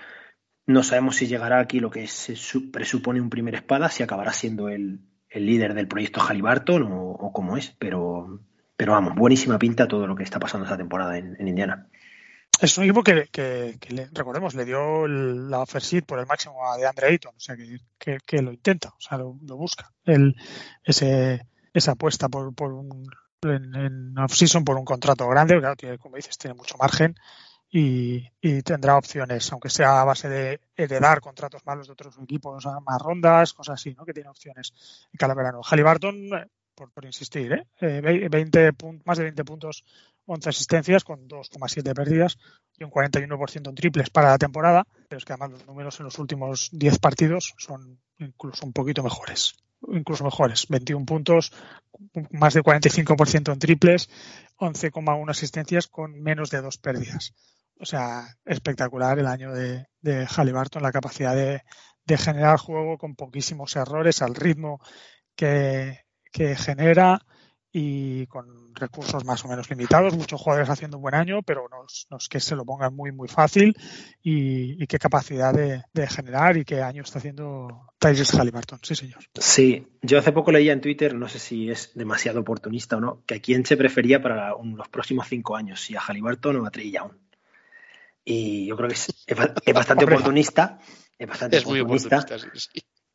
No 0.64 0.84
sabemos 0.84 1.16
si 1.16 1.26
llegará 1.26 1.58
aquí 1.58 1.80
lo 1.80 1.90
que 1.90 2.06
se 2.06 2.36
presupone 2.72 3.20
un 3.20 3.30
primer 3.30 3.56
espada, 3.56 3.88
si 3.88 4.04
acabará 4.04 4.32
siendo 4.32 4.68
el, 4.68 5.00
el 5.28 5.46
líder 5.46 5.74
del 5.74 5.88
proyecto 5.88 6.20
Halliburton 6.20 6.84
o, 6.84 7.10
o 7.10 7.32
cómo 7.32 7.56
es, 7.56 7.74
pero 7.78 8.40
pero 8.76 8.92
vamos, 8.92 9.14
buenísima 9.14 9.58
pinta 9.58 9.88
todo 9.88 10.06
lo 10.06 10.14
que 10.14 10.22
está 10.22 10.38
pasando 10.38 10.64
esta 10.64 10.76
temporada 10.76 11.16
en, 11.16 11.36
Indiana. 11.48 11.88
Es 12.60 12.78
un 12.78 12.84
equipo 12.84 13.02
que, 13.02 13.28
que, 13.30 13.78
recordemos, 14.12 14.54
le 14.54 14.64
dio 14.64 15.06
la 15.06 15.60
offer 15.60 15.82
por 16.04 16.18
el 16.18 16.26
máximo 16.26 16.66
a 16.66 16.78
DeAndre 16.78 17.08
Ayton, 17.08 17.34
o 17.36 17.40
sea, 17.40 17.54
que, 17.54 18.42
lo 18.42 18.52
intenta, 18.52 18.88
o 18.88 19.00
sea, 19.00 19.18
lo, 19.18 19.34
busca. 19.34 19.92
El, 20.04 20.34
ese, 20.82 21.46
esa 21.74 21.92
apuesta 21.92 22.28
por, 22.28 22.54
por 22.54 22.72
un, 22.72 23.06
en, 23.42 24.18
off-season 24.18 24.64
por 24.64 24.76
un 24.76 24.84
contrato 24.84 25.28
grande, 25.28 25.58
claro, 25.58 25.76
tiene, 25.76 25.98
como 25.98 26.16
dices, 26.16 26.38
tiene 26.38 26.54
mucho 26.54 26.78
margen 26.78 27.14
y, 27.70 28.62
tendrá 28.62 28.96
opciones, 28.96 29.52
aunque 29.52 29.68
sea 29.68 30.00
a 30.00 30.04
base 30.04 30.28
de 30.28 30.60
heredar 30.76 31.20
contratos 31.20 31.66
malos 31.66 31.86
de 31.86 31.92
otros 31.92 32.16
equipos, 32.22 32.64
más 32.64 33.02
rondas, 33.02 33.52
cosas 33.52 33.74
así, 33.74 33.94
¿no? 33.94 34.04
Que 34.04 34.14
tiene 34.14 34.30
opciones 34.30 34.72
en 35.12 35.18
cada 35.18 35.34
verano. 35.34 35.60
Halliburton, 35.62 36.48
por, 36.76 37.04
insistir, 37.04 37.52
¿eh? 37.80 38.28
20 38.28 38.66
eh, 38.66 38.72
más 39.04 39.18
de 39.18 39.24
20 39.24 39.44
puntos, 39.44 39.84
11 40.26 40.48
asistencias 40.48 41.04
con 41.04 41.26
2,7 41.26 41.94
pérdidas 41.94 42.38
y 42.78 42.84
un 42.84 42.90
41% 42.90 43.68
en 43.68 43.74
triples 43.74 44.10
para 44.10 44.30
la 44.30 44.38
temporada, 44.38 44.86
pero 45.08 45.18
es 45.18 45.24
que 45.24 45.32
además 45.32 45.52
los 45.52 45.66
números 45.66 45.98
en 45.98 46.04
los 46.04 46.18
últimos 46.18 46.68
10 46.72 46.98
partidos 46.98 47.54
son 47.58 47.98
incluso 48.18 48.66
un 48.66 48.72
poquito 48.72 49.02
mejores 49.02 49.56
incluso 49.88 50.24
mejores, 50.24 50.66
21 50.68 51.04
puntos, 51.06 51.52
más 52.30 52.54
de 52.54 52.62
45% 52.62 53.52
en 53.52 53.58
triples, 53.58 54.08
11,1 54.58 55.30
asistencias 55.30 55.86
con 55.86 56.20
menos 56.20 56.50
de 56.50 56.60
dos 56.60 56.78
pérdidas. 56.78 57.34
O 57.78 57.84
sea, 57.84 58.26
espectacular 58.44 59.18
el 59.18 59.26
año 59.26 59.52
de, 59.52 59.86
de 60.00 60.26
Halliburton, 60.26 60.82
la 60.82 60.92
capacidad 60.92 61.34
de, 61.34 61.62
generar 62.16 62.58
juego 62.58 62.98
con 62.98 63.16
poquísimos 63.16 63.76
errores 63.76 64.22
al 64.22 64.34
ritmo 64.34 64.80
que, 65.34 66.05
genera 66.56 67.20
y 67.78 68.26
con 68.28 68.74
recursos 68.74 69.24
más 69.26 69.44
o 69.44 69.48
menos 69.48 69.68
limitados, 69.68 70.16
muchos 70.16 70.40
jugadores 70.40 70.70
haciendo 70.70 70.96
un 70.96 71.02
buen 71.02 71.14
año, 71.14 71.42
pero 71.42 71.68
no, 71.68 72.16
es 72.16 72.28
que 72.28 72.40
se 72.40 72.56
lo 72.56 72.64
pongan 72.64 72.94
muy 72.94 73.12
muy 73.12 73.28
fácil 73.28 73.76
y, 74.22 74.86
qué 74.86 74.98
capacidad 74.98 75.52
de, 75.52 76.06
generar 76.06 76.56
y 76.56 76.64
qué 76.64 76.80
año 76.80 77.02
está 77.02 77.18
haciendo 77.18 77.90
Tyrese 77.98 78.38
Halliburton, 78.38 78.78
sí 78.82 78.94
señor. 78.94 79.18
Sí, 79.34 79.86
yo 80.00 80.18
hace 80.18 80.32
poco 80.32 80.52
leía 80.52 80.72
en 80.72 80.80
Twitter, 80.80 81.14
no 81.14 81.28
sé 81.28 81.38
si 81.38 81.70
es 81.70 81.92
demasiado 81.94 82.40
oportunista 82.40 82.96
o 82.96 83.00
no, 83.00 83.22
que 83.26 83.34
a 83.34 83.40
quién 83.40 83.66
se 83.66 83.76
prefería 83.76 84.22
para 84.22 84.52
los 84.52 84.88
próximos 84.88 85.26
cinco 85.28 85.54
años, 85.54 85.80
si 85.80 85.96
a 85.96 86.00
Halliburton 86.00 86.56
o 86.56 86.66
a 86.66 86.70
Trey 86.70 86.90
Young. 86.90 87.12
Y 88.24 88.66
yo 88.66 88.76
creo 88.76 88.88
que 88.88 88.94
es, 88.94 89.74
bastante 89.74 90.06
oportunista. 90.06 90.78
Es 91.18 91.28
bastante 91.28 91.58
oportunista. 91.58 92.24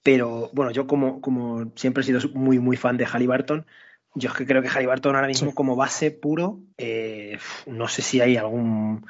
Pero 0.03 0.49
bueno, 0.53 0.71
yo 0.71 0.87
como, 0.87 1.21
como 1.21 1.71
siempre 1.75 2.01
he 2.01 2.05
sido 2.05 2.19
muy, 2.33 2.59
muy 2.59 2.77
fan 2.77 2.97
de 2.97 3.05
Halliburton, 3.05 3.65
yo 4.15 4.29
es 4.29 4.35
que 4.35 4.45
creo 4.45 4.61
que 4.61 4.69
Halliburton 4.69 5.15
ahora 5.15 5.27
mismo 5.27 5.53
como 5.53 5.75
base 5.75 6.11
puro, 6.11 6.59
eh, 6.77 7.37
no 7.65 7.87
sé 7.87 8.01
si 8.01 8.19
hay 8.19 8.37
algún 8.37 9.05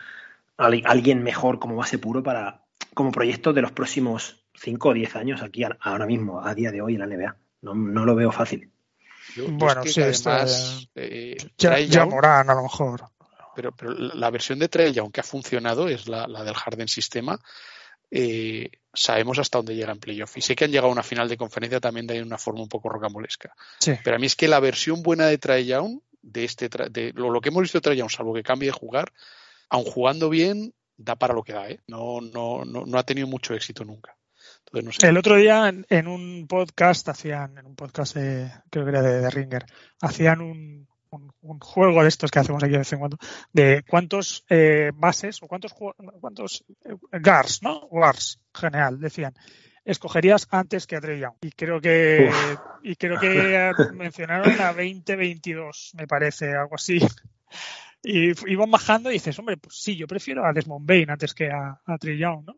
alguien 0.57 1.23
mejor 1.23 1.57
como 1.57 1.75
base 1.75 1.97
puro 1.97 2.21
para 2.21 2.61
como 2.93 3.11
proyecto 3.11 3.51
de 3.51 3.61
los 3.61 3.71
próximos 3.71 4.43
5 4.53 4.89
o 4.89 4.93
10 4.93 5.15
años 5.15 5.41
aquí 5.41 5.63
ahora 5.79 6.05
mismo, 6.05 6.45
a 6.45 6.53
día 6.53 6.71
de 6.71 6.81
hoy 6.81 6.95
en 6.95 6.99
la 6.99 7.07
NBA. 7.07 7.35
No, 7.61 7.73
no 7.73 8.05
lo 8.05 8.15
veo 8.15 8.31
fácil. 8.31 8.69
bueno, 9.37 9.83
sí, 9.83 10.01
además, 10.01 10.87
eh, 10.93 11.37
ya, 11.57 11.79
ya 11.79 12.05
Morán 12.05 12.49
a 12.49 12.53
lo 12.53 12.63
mejor 12.63 13.01
pero, 13.55 13.71
pero 13.71 13.93
la 13.93 14.29
versión 14.29 14.59
de 14.59 14.69
Trail, 14.69 14.97
aunque 14.99 15.21
ha 15.21 15.23
funcionado, 15.23 15.87
es 15.87 16.07
la, 16.07 16.25
del 16.43 16.53
Harden 16.53 16.87
sistema. 16.87 17.39
Eh, 18.11 18.69
sabemos 18.93 19.39
hasta 19.39 19.57
dónde 19.57 19.75
llega 19.75 19.91
en 19.91 19.99
playoff. 19.99 20.37
Y 20.37 20.41
sé 20.41 20.55
que 20.55 20.65
han 20.65 20.71
llegado 20.71 20.89
a 20.89 20.91
una 20.91 21.03
final 21.03 21.29
de 21.29 21.37
conferencia 21.37 21.79
también 21.79 22.07
de 22.07 22.21
una 22.21 22.37
forma 22.37 22.61
un 22.61 22.69
poco 22.69 22.89
rocambolesca. 22.89 23.53
Pero 24.03 24.15
a 24.15 24.19
mí 24.19 24.25
es 24.25 24.35
que 24.35 24.47
la 24.47 24.59
versión 24.59 25.01
buena 25.01 25.27
de 25.27 25.37
Trae 25.37 25.65
Young, 25.65 26.01
de 26.21 26.43
este 26.43 26.69
de 26.69 27.13
lo, 27.15 27.41
que 27.41 27.49
hemos 27.49 27.63
visto 27.63 27.77
de 27.77 27.81
Trae 27.81 27.97
Young, 27.97 28.11
salvo 28.11 28.33
que 28.33 28.43
cambie 28.43 28.67
de 28.67 28.73
jugar, 28.73 29.11
aun 29.69 29.85
jugando 29.85 30.29
bien, 30.29 30.73
da 30.97 31.15
para 31.15 31.33
lo 31.33 31.43
que 31.43 31.53
da. 31.53 31.69
¿eh? 31.69 31.79
No, 31.87 32.21
no, 32.21 32.65
no, 32.65 32.85
no 32.85 32.97
ha 32.97 33.03
tenido 33.03 33.27
mucho 33.27 33.53
éxito 33.55 33.85
nunca. 33.85 34.15
El 35.01 35.17
otro 35.17 35.35
día 35.35 35.73
en, 35.89 36.07
un 36.07 36.47
podcast 36.47 37.09
hacían, 37.09 37.57
en 37.57 37.65
un 37.65 37.75
podcast 37.75 38.15
de, 38.15 38.49
creo 38.69 38.85
que 38.85 38.91
era 38.91 39.01
de 39.01 39.29
Ringer, 39.29 39.65
hacían 39.99 40.39
un, 40.39 40.87
un, 41.11 41.59
juego 41.59 42.03
de 42.03 42.09
estos 42.09 42.31
que 42.31 42.39
hacemos 42.39 42.63
aquí 42.63 42.71
de 42.71 42.79
vez 42.79 42.93
en 42.93 42.99
cuando, 42.99 43.17
de 43.51 43.83
cuántos 43.87 44.45
eh, 44.49 44.91
bases 44.93 45.41
o 45.43 45.47
cuántos, 45.47 45.73
cuántos 45.73 46.63
eh, 46.85 46.95
guards, 47.19 47.61
¿no? 47.63 47.87
Guards, 47.87 48.39
general, 48.53 48.99
decían. 48.99 49.33
Escogerías 49.83 50.47
antes 50.51 50.85
que 50.85 50.95
a 50.95 51.01
Trey 51.01 51.19
Young. 51.19 51.33
Y 51.41 51.51
creo 51.51 51.81
que, 51.81 52.29
y 52.83 52.95
creo 52.95 53.19
que 53.19 53.71
mencionaron 53.93 54.61
a 54.61 54.73
20-22, 54.73 55.95
me 55.95 56.07
parece, 56.07 56.53
algo 56.53 56.75
así. 56.75 56.99
Y 58.03 58.31
iban 58.51 58.71
bajando 58.71 59.09
y 59.09 59.13
dices, 59.13 59.37
hombre, 59.39 59.57
pues 59.57 59.75
sí, 59.75 59.95
yo 59.95 60.07
prefiero 60.07 60.45
a 60.45 60.53
Desmond 60.53 60.87
Bain 60.87 61.09
antes 61.09 61.33
que 61.33 61.49
a, 61.49 61.79
a 61.85 61.97
Trey 61.97 62.17
Young, 62.17 62.45
¿no? 62.45 62.55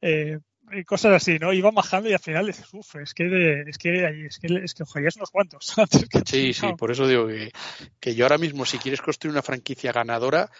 Eh, 0.00 0.38
y 0.72 0.84
cosas 0.84 1.14
así, 1.14 1.38
¿no? 1.38 1.52
Iban 1.52 1.74
bajando 1.74 2.08
y 2.08 2.12
al 2.12 2.18
final 2.18 2.46
dices, 2.46 2.66
uff, 2.72 2.96
es 2.96 3.14
que, 3.14 3.64
es 3.66 3.78
que, 3.78 4.26
es 4.26 4.38
que, 4.38 4.46
es 4.62 4.74
que 4.74 4.84
unos 5.16 5.30
cuantos. 5.30 5.74
sí, 6.26 6.52
sí, 6.52 6.66
por 6.76 6.90
eso 6.90 7.06
digo 7.06 7.26
que, 7.26 7.52
que, 8.00 8.14
yo 8.14 8.24
ahora 8.24 8.38
mismo, 8.38 8.64
si 8.64 8.78
quieres 8.78 9.00
construir 9.00 9.32
una 9.32 9.42
franquicia 9.42 9.92
ganadora, 9.92 10.50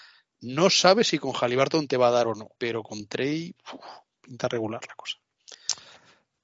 no 0.41 0.71
sabes 0.71 1.09
si 1.09 1.19
con 1.19 1.33
Halliburton 1.33 1.89
te 1.89 1.97
va 1.97 2.09
a 2.09 2.13
dar 2.13 2.29
o 2.29 2.35
no, 2.35 2.51
pero 2.59 2.83
con 2.83 3.07
Trey, 3.07 3.55
pinta 4.21 4.49
regular 4.49 4.81
la 4.87 4.95
cosa. 4.95 5.19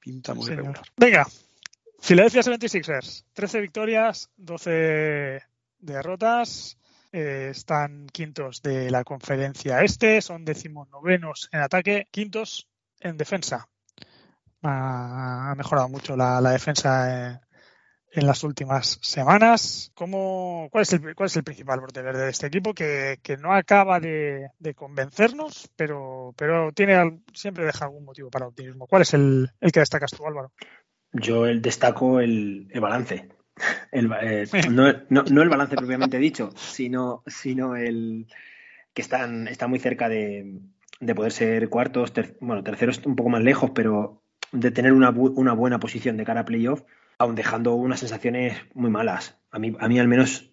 Pinta 0.01 0.35
muy 0.35 0.49
regular. 0.49 0.83
Venga, 0.97 1.27
Philadelphia 2.01 2.43
76ers, 2.43 3.25
13 3.33 3.61
victorias, 3.61 4.31
12 4.37 5.43
derrotas. 5.79 6.79
Eh, 7.17 7.51
están 7.53 8.09
quintos 8.09 8.61
de 8.61 8.91
la 8.91 9.05
conferencia 9.05 9.85
este, 9.85 10.21
son 10.21 10.45
decimonovenos 10.45 11.49
en 11.53 11.61
ataque, 11.61 12.09
quintos 12.11 12.67
en 13.05 13.17
defensa. 13.17 13.69
Ha, 14.63 15.55
mejorado 15.57 15.89
mucho 15.89 16.17
la, 16.17 16.41
defensa 16.41 17.33
en, 17.33 17.41
en, 18.13 18.27
las 18.27 18.43
últimas 18.45 18.99
semanas. 19.03 19.93
¿Cómo, 19.95 20.69
cuál, 20.73 20.83
es 20.83 20.93
el, 20.95 21.15
¿Cuál 21.15 21.27
es 21.27 21.37
el 21.37 21.45
principal 21.45 21.81
brote 21.81 22.01
verde 22.01 22.25
de 22.25 22.31
este 22.31 22.47
equipo? 22.47 22.73
Que, 22.73 23.19
no 23.39 23.53
acaba 23.53 24.01
de, 24.01 24.49
convencernos, 24.75 25.71
pero, 25.77 26.35
pero 26.37 26.73
tiene 26.73 27.21
siempre 27.35 27.67
deja 27.67 27.85
algún 27.85 28.07
motivo 28.07 28.31
para 28.31 28.47
optimismo. 28.47 28.87
¿Cuál 28.87 29.03
es 29.03 29.13
el, 29.13 29.51
que 29.61 29.81
destacas 29.81 30.13
tú, 30.13 30.27
Álvaro? 30.27 30.51
Yo 31.13 31.47
el 31.47 31.61
destaco 31.61 32.21
el, 32.21 32.69
balance. 32.81 33.29
El, 33.93 34.11
eh, 34.23 34.47
no, 34.71 34.93
no, 35.11 35.43
el 35.43 35.49
balance 35.51 35.77
propiamente 35.77 36.19
dicho, 36.19 36.51
sino, 36.57 37.23
sino 37.27 37.77
el 37.77 38.27
que 38.95 39.03
están, 39.03 39.47
está 39.49 39.67
muy 39.67 39.79
cerca 39.79 40.09
de, 40.09 40.63
de 41.01 41.15
poder 41.15 41.33
ser 41.33 41.69
cuartos, 41.69 42.13
bueno, 42.41 42.63
terceros 42.63 43.01
un 43.05 43.17
poco 43.17 43.31
más 43.31 43.43
lejos, 43.43 43.71
pero 43.75 44.23
de 44.53 44.71
tener 44.71 44.93
una, 44.93 45.11
una, 45.11 45.53
buena 45.53 45.81
posición 45.81 46.17
de 46.17 46.25
cara 46.25 46.41
a 46.41 46.45
playoff, 46.45 46.83
aún 47.19 47.35
dejando 47.35 47.75
unas 47.75 48.01
sensaciones 48.01 48.57
muy 48.75 48.91
malas. 48.91 49.39
A 49.51 49.59
mí, 49.59 49.75
a 49.79 49.89
mí 49.89 49.99
al 49.99 50.09
menos, 50.09 50.53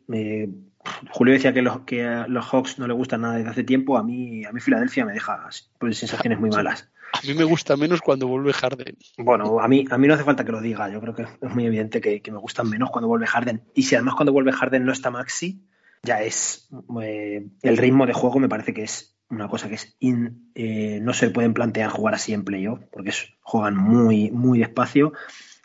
Julio 1.12 1.34
decía 1.34 1.54
que, 1.54 1.62
los, 1.62 1.82
que 1.82 2.06
a 2.06 2.28
los 2.28 2.46
Hawks 2.46 2.80
no 2.80 2.88
le 2.88 2.94
gustan 2.94 3.22
nada 3.22 3.38
desde 3.38 3.50
hace 3.50 3.64
tiempo, 3.64 3.98
a 3.98 4.04
mí, 4.04 4.44
a 4.46 4.52
mí 4.52 4.60
Filadelfia 4.60 5.06
me 5.06 5.14
deja 5.14 5.48
pues, 5.78 5.98
sensaciones 5.98 6.40
muy 6.40 6.50
malas. 6.50 6.92
A 7.14 7.28
mí 7.28 7.34
me 7.34 7.44
gusta 7.44 7.76
menos 7.76 8.02
cuando 8.02 8.28
vuelve 8.28 8.54
Harden. 8.54 8.98
Bueno, 9.18 9.60
a 9.60 9.68
mí, 9.68 9.86
a 9.90 9.98
mí 9.98 10.08
no 10.08 10.14
hace 10.14 10.24
falta 10.24 10.46
que 10.46 10.52
lo 10.52 10.62
diga. 10.62 10.90
Yo 10.90 11.02
creo 11.02 11.14
que 11.14 11.24
es 11.24 11.54
muy 11.54 11.66
evidente 11.66 12.00
que, 12.00 12.32
me 12.32 12.38
gustan 12.38 12.70
menos 12.70 12.90
cuando 12.90 13.08
vuelve 13.08 13.28
Harden. 13.28 13.64
Y 13.76 13.84
si 13.84 13.96
además 13.96 14.16
cuando 14.16 14.32
vuelve 14.32 14.54
Harden 14.54 14.86
no 14.86 14.94
está 14.94 15.12
Maxi, 15.12 15.62
ya 16.04 16.22
es 16.22 16.70
eh, 17.04 17.46
el 17.62 17.78
ritmo 17.78 18.06
de 18.06 18.14
juego 18.14 18.40
me 18.40 18.50
parece 18.50 18.74
que 18.74 18.84
es 18.84 19.18
una 19.32 19.48
cosa 19.48 19.70
que 19.70 19.76
es 19.76 19.96
eh, 20.00 21.00
no 21.02 21.14
se 21.14 21.30
pueden 21.30 21.54
plantear 21.54 21.90
jugar 21.90 22.14
así 22.14 22.34
en 22.34 22.44
playoff, 22.44 22.82
porque 22.92 23.12
juegan 23.42 23.78
muy, 23.78 24.30
muy 24.30 24.60
despacio. 24.60 25.14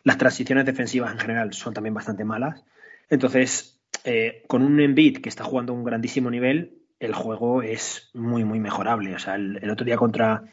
Las 0.05 0.18
transiciones 0.18 0.64
defensivas 0.64 1.12
en 1.12 1.18
general 1.18 1.52
son 1.52 1.74
también 1.74 1.93
bastante 1.93 2.24
malas. 2.24 2.64
Entonces, 3.10 3.80
eh, 4.05 4.44
con 4.47 4.62
un 4.62 4.80
Embiid 4.80 5.18
que 5.18 5.28
está 5.28 5.44
jugando 5.44 5.72
a 5.72 5.76
un 5.76 5.84
grandísimo 5.84 6.30
nivel, 6.30 6.78
el 7.01 7.12
juego 7.12 7.62
es 7.62 8.10
muy, 8.14 8.44
muy 8.44 8.60
mejorable. 8.60 9.14
O 9.14 9.18
sea, 9.18 9.34
el, 9.34 9.68
otro 9.68 9.84
día 9.84 9.97
contra, 9.97 10.44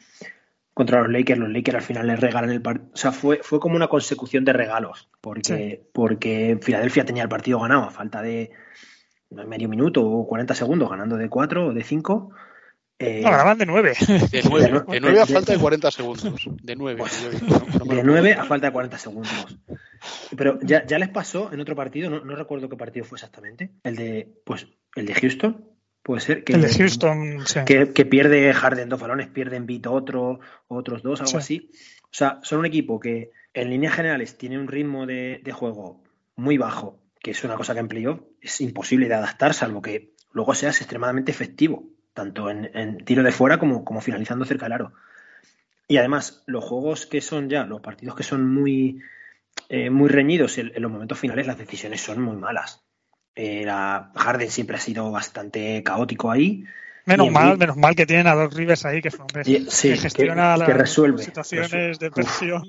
contra 0.74 1.02
los 1.02 1.10
Lakers, 1.10 1.38
los 1.38 1.50
Lakers 1.50 1.76
al 1.76 1.82
final 1.82 2.06
les 2.08 2.20
regalan 2.20 2.50
el 2.50 2.60
partido. 2.60 2.90
O 2.92 2.96
sea, 2.96 3.12
fue, 3.12 3.40
fue 3.42 3.60
como 3.60 3.76
una 3.76 3.86
consecución 3.86 4.44
de 4.44 4.52
regalos, 4.52 5.08
porque, 5.20 5.86
porque 5.92 6.58
Filadelfia 6.60 7.04
tenía 7.04 7.22
el 7.22 7.28
partido 7.28 7.60
ganado 7.60 7.84
a 7.84 7.90
falta 7.90 8.22
de 8.22 8.50
medio 9.30 9.68
minuto 9.68 10.04
o 10.04 10.26
40 10.26 10.54
segundos, 10.54 10.90
ganando 10.90 11.16
de 11.16 11.28
4 11.28 11.66
o 11.66 11.72
de 11.72 11.82
5 11.84 12.32
eh, 12.98 13.20
no, 13.22 13.30
graban 13.30 13.58
de 13.58 13.66
9. 13.66 13.92
De 14.30 15.00
9, 15.00 15.20
a 15.20 15.26
falta 15.26 15.52
de 15.52 15.58
40 15.58 15.90
segundos. 15.90 16.48
De 16.62 16.76
9. 16.76 17.02
de 17.84 18.02
9 18.04 18.32
a 18.34 18.44
falta 18.44 18.68
de 18.68 18.72
40 18.72 18.98
segundos. 18.98 19.58
Pero 20.36 20.58
ya, 20.62 20.86
ya 20.86 20.98
les 20.98 21.08
pasó 21.08 21.52
en 21.52 21.60
otro 21.60 21.74
partido, 21.74 22.08
no, 22.10 22.24
no, 22.24 22.36
recuerdo 22.36 22.68
qué 22.68 22.76
partido 22.76 23.04
fue 23.04 23.16
exactamente. 23.16 23.70
El 23.82 23.96
de, 23.96 24.28
pues, 24.44 24.68
el 24.94 25.06
de 25.06 25.14
Houston. 25.14 25.70
Puede 26.02 26.20
ser 26.20 26.44
que, 26.44 26.52
el 26.52 26.60
de 26.60 26.68
Houston, 26.68 27.38
que, 27.64 27.92
que, 27.92 28.04
pierde 28.04 28.52
Harden 28.52 28.90
dos 28.90 29.00
balones, 29.00 29.28
pierden 29.28 29.64
Vito 29.64 29.90
otro, 29.90 30.38
otros 30.68 31.02
dos, 31.02 31.22
algo 31.22 31.38
así. 31.38 31.70
O 32.04 32.12
sea, 32.16 32.40
son 32.42 32.58
un 32.58 32.66
equipo 32.66 33.00
que 33.00 33.30
en 33.54 33.70
líneas 33.70 33.94
generales 33.94 34.36
tiene 34.36 34.58
un 34.58 34.68
ritmo 34.68 35.06
de, 35.06 35.40
de 35.42 35.52
juego 35.52 36.02
muy 36.36 36.58
bajo, 36.58 37.00
que 37.20 37.30
es 37.30 37.42
una 37.42 37.56
cosa 37.56 37.72
que 37.72 37.80
en 37.80 37.88
playoff 37.88 38.20
es 38.40 38.60
imposible 38.60 39.08
de 39.08 39.14
adaptar, 39.14 39.54
salvo 39.54 39.80
que 39.80 40.12
luego 40.30 40.54
seas 40.54 40.78
extremadamente 40.80 41.32
efectivo, 41.32 41.88
tanto 42.14 42.48
en, 42.48 43.04
tiro 43.04 43.22
de 43.22 43.32
fuera 43.32 43.58
como, 43.58 43.84
como 43.84 44.00
finalizando 44.00 44.44
cerca 44.44 44.66
del 44.66 44.72
aro. 44.72 44.92
Y 45.86 45.98
además, 45.98 46.42
los 46.46 46.64
juegos 46.64 47.06
que 47.06 47.20
son 47.20 47.50
ya, 47.50 47.64
los 47.64 47.80
partidos 47.80 48.16
que 48.16 48.22
son 48.22 48.48
muy, 48.52 49.00
eh, 49.68 49.90
muy 49.90 50.08
reñidos 50.08 50.56
en, 50.58 50.72
los 50.76 50.90
momentos 50.90 51.18
finales, 51.18 51.46
las 51.46 51.58
decisiones 51.58 52.00
son 52.00 52.22
muy 52.22 52.36
malas. 52.36 52.82
Eh, 53.34 53.66
Harden 53.66 54.50
siempre 54.50 54.76
ha 54.76 54.80
sido 54.80 55.10
bastante 55.10 55.82
caótico 55.82 56.30
ahí. 56.30 56.64
Menos 57.04 57.30
mal, 57.30 57.58
menos 57.58 57.76
mal 57.76 57.94
que 57.94 58.06
tienen 58.06 58.28
a 58.28 58.34
Doc 58.34 58.54
Rivers 58.54 58.86
ahí, 58.86 59.02
que 59.02 59.08
es 59.08 59.14
un 59.14 59.22
hombre 59.22 59.44
que 59.44 59.96
gestiona 59.96 60.56
las 60.56 60.90
situaciones 61.18 61.98
de 61.98 62.10
presión. 62.10 62.62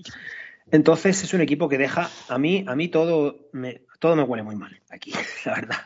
Entonces 0.71 1.23
es 1.23 1.33
un 1.33 1.41
equipo 1.41 1.69
que 1.69 1.77
deja, 1.77 2.09
a 2.27 2.37
mí, 2.37 2.65
a 2.67 2.75
mí 2.75 2.87
todo 2.87 3.47
me, 3.53 3.81
todo 3.99 4.15
me 4.15 4.23
huele 4.23 4.43
muy 4.43 4.55
mal 4.55 4.81
aquí, 4.89 5.13
la 5.45 5.53
verdad. 5.53 5.77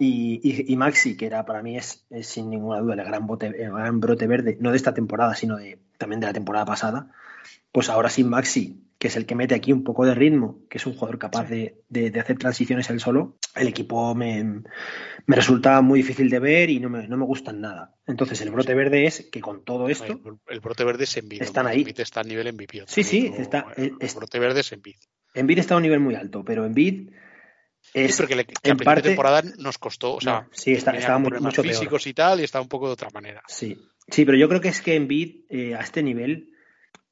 Y, 0.00 0.76
Maxi, 0.76 1.16
que 1.16 1.26
era 1.26 1.44
para 1.44 1.62
mí 1.62 1.76
es, 1.76 2.06
sin 2.22 2.50
ninguna 2.50 2.80
duda 2.80 2.94
el 2.94 3.04
gran, 3.04 3.26
gran 3.26 4.00
brote 4.00 4.26
verde, 4.28 4.56
no 4.60 4.70
de 4.70 4.76
esta 4.76 4.94
temporada, 4.94 5.34
sino 5.34 5.56
de, 5.56 5.80
también 5.96 6.20
de 6.20 6.28
la 6.28 6.32
temporada 6.32 6.64
pasada, 6.64 7.10
pues 7.72 7.88
ahora 7.88 8.08
sin 8.08 8.28
Maxi, 8.28 8.88
que 8.98 9.08
es 9.08 9.16
el 9.16 9.26
que 9.26 9.34
mete 9.34 9.54
aquí 9.54 9.72
un 9.72 9.84
poco 9.84 10.04
de 10.04 10.14
ritmo, 10.14 10.60
que 10.68 10.78
es 10.78 10.86
un 10.86 10.94
jugador 10.94 11.18
capaz 11.18 11.48
de, 11.48 11.82
hacer 12.20 12.36
transiciones 12.36 12.90
él 12.90 12.98
solo, 12.98 13.36
el 13.54 13.68
equipo 13.68 14.14
me, 14.14 14.62
resulta 15.26 15.80
muy 15.82 16.00
difícil 16.00 16.30
de 16.30 16.38
ver 16.40 16.70
y 16.70 16.80
no 16.80 16.90
me, 16.90 17.06
no 17.06 17.16
me 17.16 17.24
gustan 17.24 17.60
nada. 17.60 17.94
Entonces 18.06 18.40
el 18.40 18.50
brote 18.50 18.74
verde 18.74 19.06
es 19.06 19.28
que 19.30 19.40
con 19.40 19.64
todo 19.64 19.88
esto... 19.88 20.20
El, 20.48 20.60
brote 20.60 20.84
verde 20.84 21.04
es 21.04 21.16
Envid. 21.16 21.42
Están 21.42 21.68
ahí. 21.68 21.84
está 21.96 22.20
a 22.20 22.24
nivel 22.24 22.52
MVP. 22.52 22.84
Sí, 22.86 23.04
sí, 23.04 23.32
está... 23.36 23.66
El, 23.76 23.92
brote 24.16 24.38
verde 24.40 24.60
es 24.60 24.72
Envid. 24.72 24.96
Envid 25.34 25.58
está 25.58 25.74
a 25.74 25.76
un 25.76 25.84
nivel 25.84 26.00
muy 26.00 26.16
alto, 26.16 26.44
pero 26.44 26.64
Envid 26.64 27.10
es, 27.94 28.14
sí, 28.14 28.22
porque 28.22 28.46
en 28.62 28.76
parte, 28.78 29.02
temporada 29.02 29.42
nos 29.58 29.78
costó, 29.78 30.16
o 30.16 30.20
sea, 30.20 30.46
sí, 30.52 30.72
está, 30.72 30.92
estaba 30.92 31.18
mucho 31.18 31.62
físicos 31.62 32.06
y 32.06 32.14
tal, 32.14 32.40
y 32.40 32.44
está 32.44 32.60
un 32.60 32.68
poco 32.68 32.86
de 32.86 32.92
otra 32.92 33.08
manera. 33.12 33.42
Sí, 33.46 33.78
sí, 34.08 34.24
pero 34.24 34.36
yo 34.36 34.48
creo 34.48 34.60
que 34.60 34.68
es 34.68 34.80
que 34.80 34.94
Envid 34.94 35.44
eh, 35.48 35.74
a 35.74 35.80
este 35.80 36.02
nivel, 36.02 36.52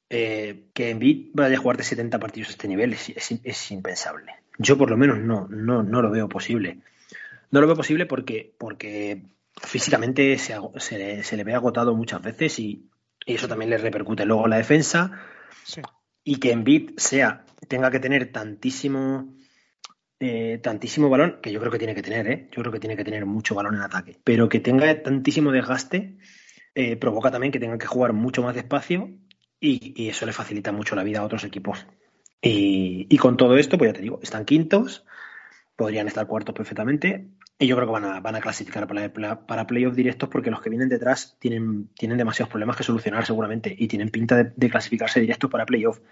eh, 0.09 0.69
que 0.73 0.89
Envid 0.89 1.31
vaya 1.33 1.57
a 1.57 1.59
jugar 1.59 1.77
de 1.77 1.83
70 1.83 2.19
partidos 2.19 2.49
a 2.49 2.51
este 2.51 2.67
nivel 2.67 2.93
es, 2.93 3.09
es, 3.43 3.71
impensable. 3.71 4.33
Yo 4.57 4.77
por 4.77 4.89
lo 4.89 4.97
menos 4.97 5.19
no, 5.19 5.47
no, 5.49 5.83
no 5.83 6.01
lo 6.01 6.11
veo 6.11 6.29
posible. 6.29 6.79
No 7.51 7.61
lo 7.61 7.67
veo 7.67 7.75
posible 7.75 8.05
porque, 8.05 8.53
porque 8.57 9.23
físicamente 9.55 10.37
se, 10.37 10.55
se, 10.77 11.23
se 11.23 11.37
le 11.37 11.43
ve 11.43 11.53
agotado 11.53 11.95
muchas 11.95 12.21
veces 12.21 12.59
y, 12.59 12.89
y, 13.25 13.35
eso 13.35 13.47
también 13.47 13.69
le 13.69 13.77
repercute 13.77 14.25
luego 14.25 14.45
en 14.45 14.51
la 14.51 14.57
defensa. 14.57 15.11
Sí. 15.63 15.81
Y 16.23 16.37
que 16.37 16.51
Envid 16.51 16.91
sea, 16.97 17.45
tenga 17.67 17.89
que 17.89 17.99
tener 17.99 18.31
tantísimo 18.31 19.36
eh, 20.19 20.59
tantísimo 20.63 21.09
balón, 21.09 21.39
que 21.41 21.51
yo 21.51 21.59
creo 21.59 21.71
que 21.71 21.77
tiene 21.77 21.95
que 21.95 22.01
tener, 22.01 22.27
¿eh? 22.27 22.49
yo 22.51 22.61
creo 22.61 22.71
que 22.71 22.79
tiene 22.79 22.97
que 22.97 23.03
tener 23.03 23.25
mucho 23.25 23.55
balón 23.55 23.75
en 23.75 23.81
ataque, 23.81 24.17
pero 24.23 24.49
que 24.49 24.59
tenga 24.59 25.03
tantísimo 25.03 25.51
desgaste 25.51 26.17
eh, 26.79 26.95
provoca 26.95 27.31
también 27.31 27.51
que 27.51 27.59
tenga 27.59 27.79
que 27.79 27.87
jugar 27.87 28.13
mucho 28.13 28.43
más 28.43 28.53
despacio 28.53 29.09
y, 29.59 30.09
eso 30.09 30.27
le 30.27 30.31
facilita 30.31 30.71
mucho 30.71 30.95
la 30.95 31.01
vida 31.03 31.21
a 31.21 31.23
otros 31.23 31.43
equipos. 31.43 31.87
Y, 32.39 33.17
con 33.17 33.35
todo 33.35 33.57
esto, 33.57 33.79
pues 33.79 33.89
ya 33.89 33.93
te 33.93 34.03
digo, 34.03 34.19
están 34.21 34.45
quintos, 34.45 35.03
podrían 35.75 36.07
estar 36.07 36.27
cuartos 36.27 36.53
perfectamente 36.53 37.29
y 37.57 37.65
yo 37.65 37.75
creo 37.75 37.87
que 37.87 37.93
van 37.93 38.05
a, 38.05 38.19
van 38.19 38.35
a 38.35 38.41
clasificar 38.41 38.87
para, 38.87 39.11
para 39.47 39.65
playoffs 39.65 39.97
directos 39.97 40.29
porque 40.29 40.51
los 40.51 40.61
que 40.61 40.69
vienen 40.69 40.87
detrás 40.87 41.35
tienen, 41.39 41.89
tienen 41.95 42.19
demasiados 42.19 42.51
problemas 42.51 42.77
que 42.77 42.83
solucionar 42.83 43.25
seguramente 43.25 43.75
y 43.75 43.87
tienen 43.87 44.11
pinta 44.11 44.35
de, 44.35 44.51
de 44.55 44.69
clasificarse 44.69 45.19
directos 45.19 45.49
para 45.49 45.65
playoffs. 45.65 46.03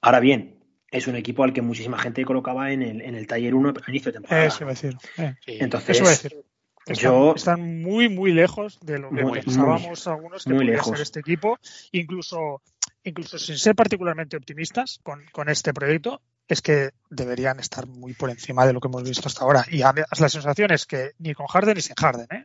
Ahora 0.00 0.20
bien, 0.20 0.53
es 0.94 1.08
un 1.08 1.16
equipo 1.16 1.42
al 1.42 1.52
que 1.52 1.60
muchísima 1.60 1.98
gente 1.98 2.24
colocaba 2.24 2.70
en 2.70 2.80
el, 2.82 3.00
en 3.00 3.16
el 3.16 3.26
taller 3.26 3.54
1 3.54 3.74
a 3.84 3.90
inicio 3.90 4.12
de 4.12 4.18
temporada. 4.18 4.46
Eso 4.46 4.58
iba 4.62 4.70
a 4.70 4.74
decir. 4.74 4.96
Eh. 5.18 5.34
Entonces, 5.46 5.96
Eso 5.96 6.08
decir. 6.08 6.44
Están, 6.86 7.32
están, 7.34 7.82
muy, 7.82 8.08
muy 8.08 8.32
lejos 8.32 8.78
de 8.80 8.98
lo 8.98 9.10
que 9.10 9.40
pensábamos 9.40 10.06
algunos 10.06 10.44
que 10.44 10.54
podría 10.54 10.82
ser 10.82 11.00
este 11.00 11.20
equipo. 11.20 11.58
Incluso, 11.92 12.62
incluso 13.02 13.38
sin 13.38 13.58
ser 13.58 13.74
particularmente 13.74 14.36
optimistas 14.36 15.00
con, 15.02 15.24
con, 15.32 15.48
este 15.48 15.72
proyecto, 15.72 16.20
es 16.46 16.62
que 16.62 16.90
deberían 17.10 17.58
estar 17.58 17.86
muy 17.86 18.12
por 18.12 18.30
encima 18.30 18.64
de 18.66 18.74
lo 18.74 18.80
que 18.80 18.88
hemos 18.88 19.02
visto 19.02 19.26
hasta 19.26 19.44
ahora. 19.44 19.64
Y 19.70 19.78
la 19.78 20.28
sensación 20.28 20.70
es 20.72 20.86
que 20.86 21.12
ni 21.18 21.34
con 21.34 21.46
Harden 21.46 21.74
ni 21.74 21.80
sin 21.80 21.96
Harden, 21.96 22.26
¿eh? 22.30 22.44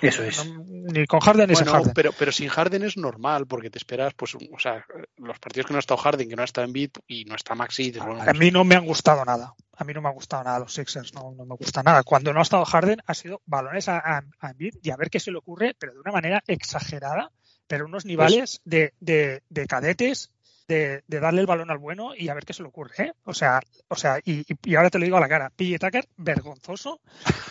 Eso 0.00 0.22
es. 0.22 0.46
ni 0.46 1.06
con 1.06 1.20
Harden 1.20 1.48
ni 1.48 1.56
sin 1.56 1.66
Harden. 1.66 1.92
Pero, 1.94 2.12
pero 2.12 2.32
sin 2.32 2.48
Harden 2.48 2.82
es 2.82 2.96
normal, 2.96 3.46
porque 3.46 3.70
te 3.70 3.78
esperas, 3.78 4.14
pues, 4.14 4.34
o 4.34 4.58
sea, 4.58 4.84
los 5.16 5.38
partidos 5.38 5.66
que 5.66 5.72
no 5.72 5.78
ha 5.78 5.80
estado 5.80 5.98
Harden, 5.98 6.28
que 6.28 6.36
no 6.36 6.42
ha 6.42 6.44
estado 6.44 6.66
en 6.66 6.72
beat 6.72 6.98
y 7.06 7.24
no 7.24 7.34
está 7.34 7.54
Maxi. 7.54 7.92
a, 7.98 8.32
mí 8.32 8.50
no 8.50 8.64
me 8.64 8.76
han 8.76 8.86
gustado 8.86 9.24
nada. 9.24 9.54
A 9.76 9.84
mí 9.84 9.92
no 9.94 10.02
me 10.02 10.08
han 10.08 10.14
gustado 10.14 10.44
nada 10.44 10.58
los 10.58 10.74
Sixers, 10.74 11.14
no, 11.14 11.32
no 11.36 11.44
me 11.44 11.54
gusta 11.56 11.82
nada. 11.82 12.02
Cuando 12.02 12.32
no 12.32 12.40
ha 12.40 12.42
estado 12.42 12.64
Harden 12.64 13.00
ha 13.06 13.14
sido 13.14 13.42
balones 13.46 13.88
a, 13.88 13.98
a, 13.98 14.54
y 14.58 14.90
a 14.90 14.96
ver 14.96 15.10
qué 15.10 15.20
se 15.20 15.30
le 15.30 15.38
ocurre, 15.38 15.74
pero 15.78 15.94
de 15.94 16.00
una 16.00 16.12
manera 16.12 16.42
exagerada, 16.46 17.30
pero 17.66 17.86
unos 17.86 18.04
niveles 18.04 18.60
de, 18.64 18.94
de, 19.00 19.42
de 19.48 19.66
cadetes 19.66 20.32
de, 20.70 21.02
darle 21.20 21.40
el 21.40 21.46
balón 21.46 21.70
al 21.70 21.78
bueno 21.78 22.14
y 22.16 22.28
a 22.28 22.34
ver 22.34 22.44
qué 22.44 22.52
se 22.52 22.62
le 22.62 22.68
ocurre. 22.68 22.94
¿eh? 22.98 23.12
O 23.24 23.34
sea, 23.34 23.60
o 23.88 23.96
sea 23.96 24.20
y, 24.24 24.44
ahora 24.74 24.90
te 24.90 24.98
lo 24.98 25.04
digo 25.04 25.16
a 25.16 25.20
la 25.20 25.28
cara, 25.28 25.50
PJ 25.50 25.78
Tucker, 25.78 26.08
vergonzoso, 26.16 27.00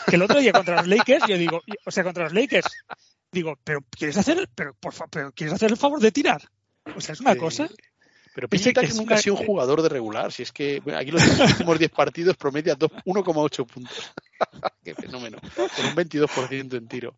que 0.07 0.15
el 0.15 0.21
otro 0.21 0.39
día 0.39 0.51
contra 0.53 0.77
los 0.77 0.87
Lakers, 0.87 1.25
yo 1.27 1.37
digo, 1.37 1.61
o 1.85 1.91
sea, 1.91 2.03
contra 2.03 2.23
los 2.23 2.33
Lakers, 2.33 2.67
digo, 3.31 3.57
pero 3.63 3.81
¿quieres 3.91 4.17
hacer, 4.17 4.49
pero, 4.55 4.73
por 4.73 4.93
pero 5.09 5.31
¿quieres 5.33 5.53
hacer 5.53 5.71
el 5.71 5.77
favor 5.77 5.99
de 5.99 6.11
tirar? 6.11 6.41
O 6.95 7.01
sea, 7.01 7.13
es 7.13 7.21
una 7.21 7.35
cosa. 7.35 7.69
Pero 8.39 8.47
PJ 8.47 8.71
Tucker 8.71 8.95
nunca 8.95 9.15
ha 9.15 9.17
sido 9.17 9.35
un 9.35 9.45
jugador 9.45 9.81
de 9.81 9.89
regular. 9.89 10.31
Si 10.31 10.43
es 10.43 10.53
que 10.53 10.81
aquí 10.95 11.11
los 11.11 11.21
últimos 11.39 11.77
10 11.77 11.91
partidos 11.91 12.37
promedia 12.37 12.77
1,8 12.77 13.65
puntos. 13.65 14.13
Qué 14.83 14.95
fenómeno. 14.95 15.39
Con 15.55 15.85
un 15.87 15.95
22% 15.95 16.77
en 16.77 16.87
tiro. 16.87 17.17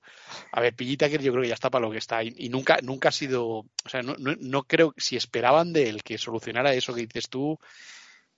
A 0.52 0.62
ver, 0.62 0.76
PJ 0.76 0.98
Tucker 0.98 1.22
yo 1.22 1.32
creo 1.32 1.44
que 1.44 1.50
ya 1.50 1.54
está 1.54 1.70
para 1.70 1.86
lo 1.86 1.92
que 1.92 2.00
está. 2.00 2.24
Y, 2.24 2.50
nunca, 2.50 2.80
nunca 2.82 3.10
ha 3.10 3.12
sido. 3.12 3.46
O 3.46 3.90
sea, 3.90 4.02
no, 4.02 4.16
no, 4.18 4.36
no, 4.40 4.64
creo. 4.64 4.96
Si 4.98 5.16
esperaban 5.16 5.74
de 5.74 5.90
él 5.90 6.02
que 6.02 6.18
solucionara 6.18 6.74
eso 6.74 6.92
que 6.92 7.02
dices 7.02 7.30
tú, 7.30 7.60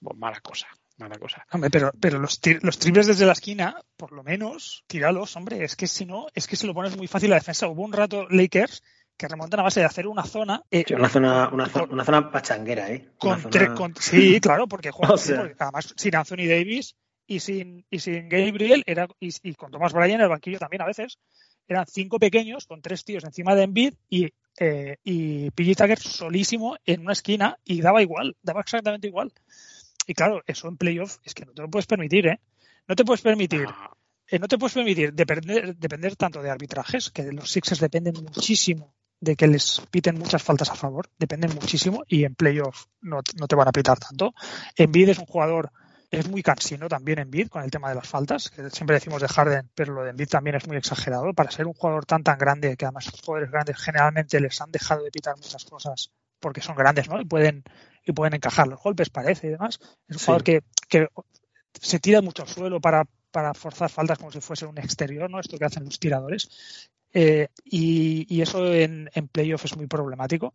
pues 0.01 0.18
mala 0.18 0.41
cosa. 0.41 0.68
Mala 0.97 1.18
cosa. 1.18 1.45
Hombre, 1.53 1.69
pero, 1.69 1.93
pero 2.01 2.19
los, 2.19 2.41
los 2.61 2.80
triples 2.80 3.07
desde 3.07 3.26
la 3.26 3.31
esquina, 3.31 3.81
por 3.95 4.11
lo 4.11 4.23
menos, 4.23 4.84
tíralos, 4.88 5.38
hombre. 5.38 5.64
Es 5.64 5.77
que 5.77 5.88
si 5.88 6.05
no, 6.05 6.27
es 6.35 6.47
que 6.47 6.57
se 6.57 6.68
lo 6.68 6.73
pones 6.73 6.97
muy 6.97 7.07
fácil 7.07 7.31
a 7.31 7.35
la 7.35 7.39
defensa. 7.39 7.69
Hubo 7.69 7.84
un 7.84 7.93
rato 7.93 8.27
Lakers 8.30 8.84
que 9.23 9.29
remontan 9.29 9.61
a 9.61 9.63
base 9.63 9.79
de 9.79 9.85
hacer 9.85 10.05
una 10.05 10.25
zona. 10.25 10.61
Eh, 10.69 10.83
una 10.93 11.07
zona, 11.07 11.49
una, 11.49 11.71
una, 11.89 12.03
zona 12.03 12.29
pachanguera, 12.29 12.91
¿eh? 12.91 13.07
Con 13.17 13.95
sí, 13.97 14.39
claro, 14.41 14.67
porque 14.67 14.91
juegan, 14.91 15.55
además 15.57 15.93
sin 15.95 16.13
Anthony 16.13 16.45
Davis 16.45 16.95
y 17.25 17.39
sin, 17.39 17.85
y 17.89 17.99
sin 17.99 18.27
Gabriel 18.27 18.83
era, 18.85 19.07
y, 19.21 19.53
con 19.53 19.71
Thomas 19.71 19.93
Bryan 19.93 20.15
en 20.15 20.21
el 20.23 20.29
banquillo 20.29 20.59
también 20.59 20.81
a 20.81 20.87
veces. 20.87 21.19
Eran 21.69 21.85
cinco 21.87 22.19
pequeños 22.19 22.67
con 22.67 22.81
tres 22.81 23.05
tíos 23.05 23.23
encima 23.23 23.55
de 23.55 23.63
Embiid 23.63 23.93
y, 24.09 24.33
eh, 24.59 24.97
y 25.05 25.49
PG 25.51 25.77
Tucker 25.77 25.99
solísimo 25.99 26.75
en 26.85 26.99
una 26.99 27.13
esquina 27.13 27.57
y 27.63 27.79
daba 27.79 28.01
igual, 28.01 28.35
daba 28.41 28.59
exactamente 28.59 29.07
igual. 29.07 29.31
Y 30.05 30.15
claro, 30.15 30.43
eso 30.45 30.67
en 30.67 30.75
playoff 30.75 31.19
es 31.23 31.33
que 31.33 31.45
no 31.45 31.53
te 31.53 31.61
lo 31.61 31.69
puedes 31.69 31.87
permitir, 31.87 32.27
¿eh? 32.27 32.41
No 32.89 32.95
te 32.97 33.05
puedes 33.05 33.21
permitir. 33.21 33.67
Eh, 34.27 34.39
no 34.39 34.49
te 34.49 34.57
puedes 34.57 34.73
permitir 34.73 35.13
depender, 35.13 35.77
depender 35.77 36.17
tanto 36.17 36.41
de 36.41 36.49
arbitrajes, 36.49 37.09
que 37.09 37.31
los 37.31 37.49
Sixers 37.49 37.79
dependen 37.79 38.15
muchísimo 38.21 38.93
de 39.23 39.37
que 39.37 39.47
les 39.47 39.81
piten 39.89 40.19
muchas 40.19 40.43
faltas 40.43 40.69
a 40.69 40.75
favor, 40.75 41.09
dependen 41.17 41.55
muchísimo 41.55 42.03
y 42.09 42.25
en 42.25 42.35
playoff 42.35 42.87
no, 43.01 43.21
no 43.39 43.47
te 43.47 43.55
van 43.55 43.69
a 43.69 43.71
pitar 43.71 43.97
tanto. 43.97 44.33
Envid 44.75 45.09
es 45.09 45.17
un 45.17 45.25
jugador, 45.25 45.71
es 46.11 46.27
muy 46.27 46.43
cansino 46.43 46.89
también 46.89 47.19
en 47.19 47.31
bid 47.31 47.47
con 47.47 47.63
el 47.63 47.71
tema 47.71 47.87
de 47.87 47.95
las 47.95 48.07
faltas, 48.07 48.49
que 48.49 48.69
siempre 48.69 48.95
decimos 48.95 49.21
de 49.21 49.29
Harden, 49.29 49.69
pero 49.73 49.93
lo 49.93 50.03
de 50.03 50.09
Envid 50.09 50.27
también 50.27 50.57
es 50.57 50.67
muy 50.67 50.75
exagerado. 50.75 51.33
Para 51.33 51.51
ser 51.51 51.67
un 51.67 51.73
jugador 51.73 52.05
tan 52.05 52.21
tan 52.21 52.37
grande, 52.37 52.75
que 52.75 52.83
además 52.83 53.05
los 53.05 53.21
jugadores 53.21 53.49
grandes 53.49 53.77
generalmente 53.77 54.41
les 54.41 54.59
han 54.59 54.71
dejado 54.71 55.03
de 55.03 55.11
pitar 55.11 55.37
muchas 55.37 55.63
cosas 55.63 56.11
porque 56.41 56.59
son 56.59 56.75
grandes, 56.75 57.07
¿no? 57.07 57.21
Y 57.21 57.25
pueden, 57.25 57.63
y 58.05 58.11
pueden 58.11 58.33
encajar 58.33 58.67
los 58.67 58.81
golpes, 58.81 59.09
parece 59.09 59.47
y 59.47 59.51
demás. 59.51 59.79
Es 60.09 60.17
un 60.17 60.19
jugador 60.19 60.43
que, 60.43 60.63
que 60.89 61.07
se 61.79 61.99
tira 62.01 62.21
mucho 62.21 62.41
al 62.41 62.49
suelo 62.49 62.81
para, 62.81 63.05
para 63.31 63.53
forzar 63.53 63.89
faltas 63.89 64.17
como 64.17 64.31
si 64.31 64.41
fuese 64.41 64.65
un 64.65 64.77
exterior, 64.77 65.29
¿no? 65.29 65.39
Esto 65.39 65.57
que 65.57 65.63
hacen 65.63 65.85
los 65.85 65.97
tiradores. 65.97 66.91
Eh, 67.14 67.48
y, 67.64 68.41
eso 68.41 68.73
en, 68.73 69.10
en 69.14 69.27
playoff 69.27 69.65
es 69.65 69.77
muy 69.77 69.88
problemático. 69.88 70.53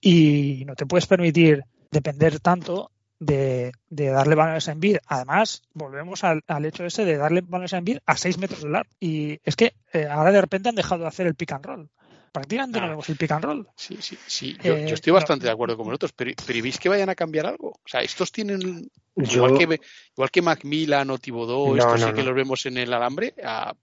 Y 0.00 0.64
no 0.66 0.74
te 0.74 0.86
puedes 0.86 1.06
permitir 1.06 1.64
depender 1.90 2.40
tanto 2.40 2.90
de, 3.18 3.72
darle 3.88 4.34
balones 4.34 4.68
a 4.68 4.72
Envid. 4.72 4.98
Además, 5.06 5.62
volvemos 5.72 6.22
al, 6.24 6.42
hecho 6.64 6.84
ese 6.84 7.04
de 7.04 7.16
darle 7.16 7.40
balones 7.40 7.74
a 7.74 7.78
Envid 7.78 7.98
a 8.04 8.16
6 8.16 8.38
metros 8.38 8.62
del 8.62 8.74
arco. 8.74 8.94
Y 9.00 9.40
es 9.44 9.56
que 9.56 9.74
eh, 9.92 10.06
ahora 10.06 10.32
de 10.32 10.40
repente 10.40 10.68
han 10.68 10.74
dejado 10.74 11.02
de 11.02 11.08
hacer 11.08 11.26
el 11.26 11.34
pick 11.34 11.52
and 11.52 11.64
roll. 11.64 11.90
Prácticamente 12.32 12.80
no 12.80 12.86
ah. 12.86 12.90
vemos 12.90 13.08
el 13.08 13.16
pick 13.16 13.30
and 13.30 13.44
roll. 13.44 13.68
Sí, 13.76 13.96
sí, 14.00 14.18
sí. 14.26 14.56
Yo, 14.62 14.74
eh, 14.74 14.92
estoy 14.92 15.12
bastante 15.12 15.46
de 15.46 15.52
acuerdo 15.52 15.76
con 15.76 15.86
vosotros, 15.86 16.12
pero, 16.12 16.32
pero 16.46 16.62
¿veis 16.62 16.78
que 16.78 16.88
vayan 16.88 17.08
a 17.08 17.14
cambiar 17.14 17.46
algo? 17.46 17.70
O 17.70 17.88
sea, 17.88 18.02
estos 18.02 18.30
tienen. 18.30 18.90
Igual, 19.16 19.56
que, 19.56 19.80
igual 20.12 20.30
que 20.30 20.42
Macmillan 20.42 21.08
o 21.08 21.16
Thibodeau, 21.16 21.74
estos 21.76 22.02
sí 22.02 22.12
que 22.12 22.22
los 22.22 22.34
vemos 22.34 22.66
en 22.66 22.76
el 22.76 22.92
alambre. 22.92 23.34
A, 23.42 23.74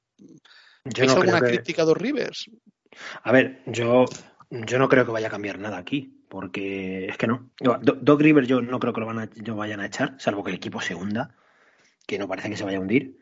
yo 0.86 1.06
no 1.06 1.14
alguna 1.14 1.40
crítica 1.40 1.84
a 1.84 1.86
dos 1.86 1.98
Rivers? 1.98 2.50
A 3.24 3.32
ver, 3.32 3.62
yo, 3.66 4.06
yo 4.50 4.80
no 4.80 4.90
creo 4.90 5.06
que 5.06 5.12
vaya 5.12 5.28
a 5.28 5.32
cambiar 5.32 5.60
nada 5.60 5.78
aquí, 5.78 6.24
porque 6.30 7.08
es 7.08 7.18
que 7.18 7.28
no. 7.28 7.52
Doc 7.60 8.22
Rivers 8.22 8.48
yo 8.48 8.62
no 8.62 8.80
creo 8.80 8.94
que 8.94 9.02
lo, 9.02 9.08
van 9.08 9.20
a, 9.20 9.30
vayan 9.54 9.80
a 9.80 9.86
echar, 9.86 10.16
salvo 10.20 10.44
que 10.44 10.52
el 10.52 10.58
equipo 10.58 10.82
se 10.82 10.96
hunda, 10.96 11.36
que 12.06 12.20
no 12.20 12.28
parece 12.28 12.50
que 12.50 12.58
se 12.58 12.64
vaya 12.64 12.78
a 12.78 12.82
hundir. 12.82 13.18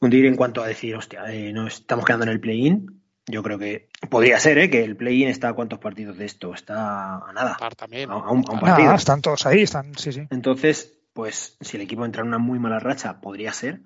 hundir 0.00 0.26
en 0.26 0.36
cuanto 0.36 0.62
a 0.62 0.66
decir, 0.66 0.94
hostia, 0.94 1.24
eh, 1.32 1.52
no 1.52 1.66
estamos 1.66 2.04
quedando 2.04 2.24
en 2.24 2.32
el 2.32 2.40
play-in. 2.40 3.02
Yo 3.26 3.42
creo 3.42 3.56
que 3.56 3.88
podría 4.10 4.40
ser, 4.40 4.58
¿eh? 4.58 4.68
Que 4.68 4.82
el 4.82 4.96
play-in 4.96 5.28
está 5.28 5.48
a 5.48 5.52
cuántos 5.54 5.78
partidos 5.78 6.18
de 6.18 6.24
esto. 6.24 6.54
Está 6.54 7.18
a 7.18 7.32
nada. 7.32 7.56
también. 7.76 8.10
A, 8.10 8.30
un, 8.30 8.42
partido. 8.42 8.94
están 8.94 9.22
todos 9.22 9.46
ahí, 9.46 9.62
están, 9.62 9.96
sí, 9.96 10.12
sí. 10.12 10.26
Entonces, 10.30 10.98
pues 11.12 11.56
si 11.60 11.76
el 11.76 11.84
equipo 11.84 12.04
entra 12.04 12.22
en 12.22 12.28
una 12.28 12.38
muy 12.38 12.58
mala 12.58 12.80
racha, 12.80 13.20
podría 13.20 13.52
ser. 13.52 13.80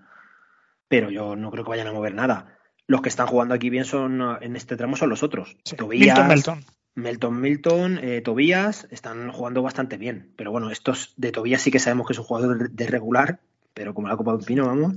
Pero 0.88 1.10
yo 1.10 1.36
no 1.36 1.50
creo 1.50 1.64
que 1.64 1.70
vayan 1.70 1.88
a 1.88 1.92
mover 1.92 2.14
nada. 2.14 2.55
Los 2.86 3.02
que 3.02 3.08
están 3.08 3.26
jugando 3.26 3.54
aquí 3.54 3.70
bien 3.70 3.84
son 3.84 4.22
en 4.40 4.56
este 4.56 4.76
tramo 4.76 4.96
son 4.96 5.10
los 5.10 5.22
otros. 5.22 5.56
Milton, 5.88 6.28
Melton. 6.28 6.64
Melton, 6.94 7.40
Milton, 7.40 7.98
eh, 7.98 8.22
Tobías 8.22 8.88
están 8.90 9.30
jugando 9.30 9.62
bastante 9.62 9.98
bien. 9.98 10.32
Pero 10.36 10.50
bueno, 10.50 10.70
estos 10.70 11.12
de 11.16 11.32
Tobías 11.32 11.62
sí 11.62 11.70
que 11.70 11.78
sabemos 11.78 12.06
que 12.06 12.14
es 12.14 12.18
un 12.18 12.24
jugador 12.24 12.70
de 12.70 12.86
regular, 12.86 13.40
pero 13.74 13.92
como 13.92 14.08
la 14.08 14.16
Copa 14.16 14.32
de 14.32 14.38
un 14.38 14.44
Pino, 14.44 14.66
vamos. 14.66 14.94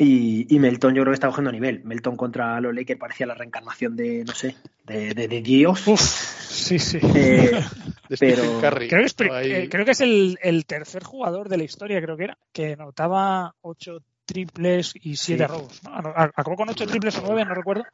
Y, 0.00 0.46
Melton 0.60 0.94
yo 0.94 1.02
creo 1.02 1.12
que 1.12 1.16
está 1.16 1.26
cogiendo 1.26 1.50
nivel. 1.50 1.82
Melton 1.82 2.16
contra 2.16 2.60
los 2.60 2.72
Lakers 2.72 3.00
parecía 3.00 3.26
la 3.26 3.34
reencarnación 3.34 3.96
de, 3.96 4.22
no 4.24 4.32
sé, 4.32 4.54
de, 4.84 5.12
de, 5.12 5.40
Dios. 5.40 5.80
sí, 5.80 6.78
sí. 6.78 6.98
Eh, 7.02 7.64
pero 8.20 8.60
creo 8.60 8.88
que 8.88 9.04
es, 9.04 9.14
creo 9.14 9.84
que 9.84 9.90
es 9.90 10.00
el, 10.00 10.38
el, 10.40 10.66
tercer 10.66 11.02
jugador 11.02 11.48
de 11.48 11.56
la 11.56 11.64
historia, 11.64 12.00
creo 12.00 12.16
que 12.16 12.24
era, 12.24 12.38
que 12.52 12.76
notaba 12.76 13.56
ocho 13.60 13.98
triples 14.28 14.92
y 14.94 15.16
siete 15.16 15.46
robos. 15.46 15.80
Acabó 15.84 16.54
con 16.54 16.68
ocho 16.68 16.86
triples 16.86 17.16
o 17.18 17.22
nueve, 17.26 17.44
no 17.44 17.54
recuerdo. 17.54 17.84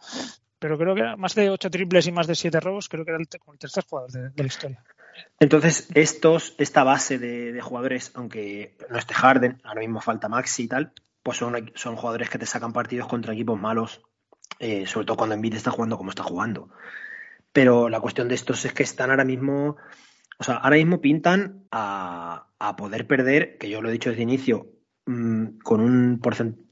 Pero 0.59 0.79
creo 0.79 0.95
que 0.95 1.01
era 1.03 1.17
más 1.17 1.35
de 1.35 1.51
ocho 1.51 1.71
triples 1.71 2.07
y 2.07 2.13
más 2.13 2.27
de 2.27 2.35
siete 2.35 2.59
robos, 2.59 2.89
creo 2.89 3.05
que 3.05 3.13
era 3.13 3.21
el, 3.21 3.29
tercer 3.59 3.85
jugador 3.89 4.11
de, 4.11 4.43
la 4.43 4.47
historia. 4.47 4.83
Entonces, 5.39 5.89
estos, 5.95 6.55
esta 6.59 6.85
base 6.85 7.19
de, 7.19 7.53
de, 7.53 7.61
jugadores, 7.61 8.13
aunque 8.15 8.77
no 8.91 8.99
esté 8.99 9.15
Harden, 9.15 9.61
ahora 9.63 9.81
mismo 9.81 10.01
falta 10.01 10.29
Maxi 10.29 10.65
y 10.65 10.69
tal, 10.69 10.93
pues 11.23 11.39
son, 11.39 11.73
son 11.75 11.97
jugadores 11.97 12.31
que 12.31 12.39
te 12.39 12.47
sacan 12.47 12.73
partidos 12.73 13.09
contra 13.09 13.33
equipos 13.33 13.61
malos, 13.61 14.03
eh, 14.59 14.87
sobre 14.87 15.07
todo 15.07 15.17
cuando 15.17 15.35
Embiid 15.35 15.55
está 15.55 15.71
jugando 15.71 15.97
como 15.97 16.11
está 16.11 16.23
jugando. 16.23 16.69
Pero 17.53 17.89
la 17.89 18.01
cuestión 18.01 18.29
de 18.29 18.35
estos 18.35 18.65
es 18.65 18.73
que 18.73 18.83
están 18.83 19.11
ahora 19.11 19.25
mismo, 19.25 19.77
o 20.39 20.45
sea, 20.45 20.57
ahora 20.57 20.77
mismo 20.77 21.01
pintan 21.01 21.67
a, 21.71 22.47
poder 22.77 23.07
perder, 23.07 23.59
que 23.59 23.69
yo 23.69 23.83
lo 23.83 23.89
he 23.89 23.93
dicho 23.93 24.11
desde 24.11 24.23
el 24.23 24.29
inicio, 24.29 24.67
mm, 25.07 25.59
con, 25.63 25.81
un 25.81 26.21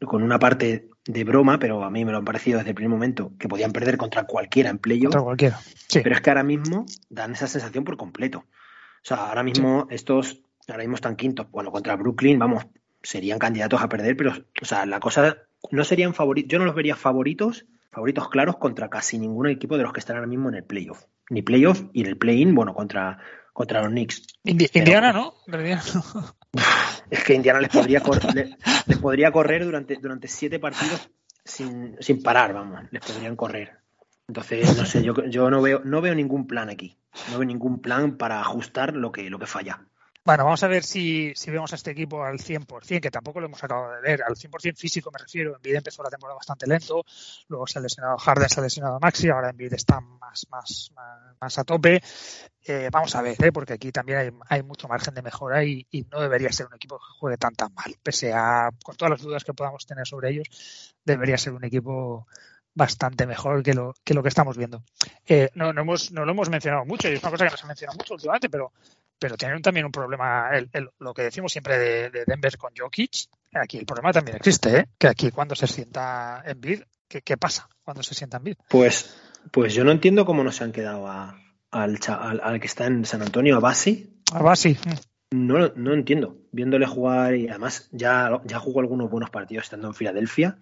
con 0.07 0.23
una 0.23 0.39
parte 0.39 0.89
de 1.05 1.25
broma, 1.25 1.59
pero 1.59 1.83
a 1.83 1.91
mí 1.91 2.05
me 2.05 2.13
lo 2.13 2.19
han 2.19 2.25
parecido 2.25 2.59
desde 2.59 2.71
el 2.71 2.75
primer 2.75 2.91
momento, 2.91 3.33
que 3.39 3.49
podían 3.49 3.73
perder 3.73 3.97
contra 3.97 4.25
cualquiera 4.25 4.71
en 4.71 4.79
playoff. 4.79 5.13
Contra 5.13 5.23
cualquiera, 5.23 5.61
sí. 5.89 6.01
Pero 6.03 6.15
es 6.15 6.21
que 6.21 6.31
ahora 6.31 6.45
mismo 6.45 6.87
dan 7.11 7.33
esa 7.33 7.49
sensación 7.49 7.85
por 7.85 7.97
completo. 7.97 8.39
O 8.39 9.05
sea, 9.05 9.29
ahora 9.29 9.43
mismo 9.43 9.89
estos, 9.91 10.43
ahora 10.69 10.83
mismo 10.83 10.95
están 10.95 11.17
quintos. 11.17 11.51
Bueno, 11.51 11.73
contra 11.73 11.97
Brooklyn, 11.97 12.39
vamos, 12.39 12.67
serían 13.03 13.39
candidatos 13.39 13.83
a 13.83 13.89
perder, 13.89 14.17
pero, 14.17 14.33
o 14.61 14.65
sea, 14.65 14.87
la 14.87 15.01
cosa 15.01 15.39
no 15.71 15.85
serían 15.85 16.15
favoritos, 16.15 16.51
yo 16.51 16.59
no 16.59 16.65
los 16.65 16.75
vería 16.75 16.95
favoritos, 16.95 17.67
favoritos 17.91 18.29
claros 18.29 18.57
contra 18.59 18.89
casi 18.89 19.19
ningún 19.19 19.49
equipo 19.49 19.77
de 19.77 19.83
los 19.83 19.93
que 19.93 20.01
están 20.01 20.17
ahora 20.17 20.29
mismo 20.29 20.49
en 20.49 20.57
el 20.57 20.65
playoff. 20.65 21.05
Ni 21.31 21.43
playoff 21.43 21.83
y 21.93 22.03
en 22.03 22.07
el 22.07 22.17
play-in, 22.17 22.55
bueno, 22.55 22.75
contra, 22.75 23.19
contra 23.53 23.83
los 23.83 23.91
Knicks. 23.91 24.23
Indiana, 24.45 25.13
¿no? 25.13 25.35
Es 27.13 27.25
que 27.25 27.35
Indiana 27.35 27.61
les 27.61 27.69
podría, 27.69 28.01
correr, 28.01 28.57
les, 28.87 28.99
podría 28.99 29.31
correr 29.31 29.67
durante, 29.67 29.97
durante 29.97 30.29
siete 30.29 30.59
partidos 30.59 31.11
sin, 31.45 31.95
sin 32.01 32.23
parar, 32.23 32.55
vamos, 32.55 32.81
les 32.91 33.05
podrían 33.05 33.37
correr. 33.37 33.77
Entonces, 34.29 34.79
no 34.79 34.87
sé, 34.87 35.03
yo, 35.03 35.13
yo 35.27 35.51
no 35.51 35.61
veo, 35.61 35.83
no 35.85 36.01
veo 36.01 36.15
ningún 36.15 36.47
plan 36.47 36.71
aquí. 36.71 36.97
No 37.31 37.39
veo 37.39 37.45
ningún 37.45 37.83
plan 37.83 38.17
para 38.17 38.41
ajustar 38.41 38.97
lo 38.97 39.13
que, 39.13 39.29
lo 39.29 39.39
que 39.39 39.45
falla. 39.45 39.85
Bueno, 40.25 40.45
vamos 40.45 40.63
a 40.63 40.69
ver 40.69 40.85
si, 40.85 41.33
si 41.35 41.51
vemos 41.51 41.73
a 41.73 41.75
este 41.75 41.91
equipo 41.91 42.23
al 42.23 42.39
100%, 42.39 43.01
que 43.01 43.11
tampoco 43.11 43.41
lo 43.41 43.47
hemos 43.47 43.63
acabado 43.65 43.95
de 43.95 44.01
ver, 44.03 44.23
al 44.23 44.37
100% 44.37 44.77
físico 44.77 45.11
me 45.11 45.19
refiero. 45.19 45.57
Envid 45.57 45.75
empezó 45.75 46.01
la 46.05 46.11
temporada 46.11 46.37
bastante 46.37 46.65
lento, 46.69 47.05
luego 47.49 47.67
se 47.67 47.81
ha 47.81 47.83
lesionado 47.83 48.17
Harden, 48.19 48.49
se 48.49 48.61
ha 48.61 48.63
lesionado 48.63 49.01
Maxi, 49.01 49.31
ahora 49.31 49.51
Envid 49.51 49.73
está 49.73 50.01
más, 50.01 50.47
más, 50.49 50.93
más, 51.41 51.59
a 51.59 51.65
tope. 51.65 52.01
Eh, 52.65 52.89
vamos 52.93 53.13
a 53.17 53.23
ver, 53.23 53.37
¿eh? 53.45 53.51
porque 53.51 53.73
aquí 53.73 53.91
también 53.91 54.19
hay, 54.19 54.31
hay, 54.49 54.63
mucho 54.63 54.87
margen 54.87 55.13
de 55.13 55.23
mejora 55.23 55.65
y, 55.65 55.87
no 56.13 56.21
debería 56.21 56.53
ser 56.53 56.67
un 56.67 56.75
equipo 56.75 56.99
que 56.99 57.19
juegue 57.19 57.37
tan 57.37 57.55
tan 57.57 57.75
mal. 57.75 57.93
Pese 58.01 58.33
a, 58.33 58.71
con 58.85 58.95
todas 58.95 59.11
las 59.11 59.23
dudas 59.23 59.43
que 59.43 59.55
podamos 59.55 59.87
tener 59.87 60.07
sobre 60.07 60.31
ellos, 60.31 60.95
debería 61.05 61.37
ser 61.37 61.53
un 61.53 61.65
equipo 61.65 62.29
bastante 62.75 63.27
mejor 63.27 63.65
que 63.65 63.75
lo 63.75 63.93
que, 64.05 64.15
lo 64.15 64.23
que 64.23 64.29
estamos 64.29 64.57
viendo. 64.57 64.85
Eh, 65.27 65.51
no, 65.55 65.73
no, 65.73 65.81
hemos, 65.83 66.13
no 66.13 66.25
lo 66.25 66.31
hemos 66.31 66.49
mencionado 66.49 66.85
mucho 66.85 67.09
y 67.09 67.15
es 67.15 67.23
una 67.23 67.33
cosa 67.33 67.45
que 67.45 67.51
no 67.51 67.57
se 67.57 67.65
ha 67.65 67.69
mencionado 67.69 67.99
mucho 67.99 68.15
últimamente, 68.15 68.49
pero 68.49 68.73
pero 69.23 69.37
tienen 69.37 69.63
también 69.63 69.87
un 69.87 69.93
problema, 69.93 70.51
lo 70.99 71.15
que 71.15 71.23
decimos 71.23 71.53
siempre 71.53 71.79
de, 71.79 72.25
Denver 72.27 72.59
con 72.59 72.73
Jokic, 72.77 73.29
aquí 73.53 73.79
el 73.79 73.87
problema 73.87 74.13
también 74.13 74.37
existe, 74.37 74.79
¿eh? 74.79 74.89
que 74.99 75.07
aquí 75.07 75.31
cuando 75.31 75.55
se 75.55 75.69
sienta 75.69 76.43
en 76.45 76.61
bid, 76.61 76.81
¿qué, 77.07 77.37
pasa 77.37 77.69
cuando 77.85 78.03
se 78.03 78.17
sienta 78.17 78.39
en 78.39 78.43
bid? 78.43 78.57
Pues, 78.69 79.17
pues 79.53 79.75
yo 79.75 79.85
no 79.85 79.93
entiendo 79.93 80.27
cómo 80.27 80.43
no 80.43 80.51
se 80.51 80.65
han 80.65 80.73
quedado 80.73 81.09
al, 81.09 82.01
al, 82.11 82.59
que 82.59 82.67
está 82.67 82.87
en 82.87 83.05
San 83.05 83.23
Antonio, 83.23 83.59
a 83.59 83.61
Basi. 83.61 84.13
A 84.33 84.43
Basi. 84.43 84.77
No, 85.31 85.69
no 85.77 85.95
entiendo. 85.95 86.39
Viéndole 86.51 86.89
jugar 86.89 87.37
y 87.37 87.49
además 87.49 87.91
ya, 87.93 88.41
ya 88.45 88.59
jugó 88.59 88.81
algunos 88.81 89.09
buenos 89.09 89.31
partidos 89.31 89.67
estando 89.67 89.87
en 89.87 89.95
Filadelfia. 89.95 90.59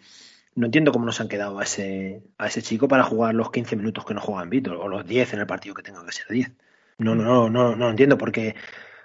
No 0.55 0.67
entiendo 0.67 0.93
cómo 0.93 1.07
no 1.07 1.13
se 1.13 1.23
han 1.23 1.31
quedado 1.31 1.59
a 1.61 1.65
ese, 1.65 2.25
a 2.37 2.49
ese 2.49 2.61
chico 2.61 2.89
para 2.89 3.05
jugar 3.05 3.35
los 3.35 3.51
15 3.51 3.75
minutos 3.77 4.05
que 4.05 4.13
no 4.13 4.21
juega 4.21 4.43
en 4.43 4.69
o 4.69 4.87
los 4.87 5.07
10 5.07 5.33
en 5.33 5.41
el 5.41 5.47
partido 5.47 5.75
que 5.75 5.83
tenga 5.83 6.05
que 6.05 6.13
ser 6.13 6.27
10. 6.29 6.53
No, 7.01 7.15
no, 7.15 7.25
no, 7.25 7.51
no, 7.51 7.77
no 7.77 7.91
entiendo 7.91 8.19
porque, 8.19 8.55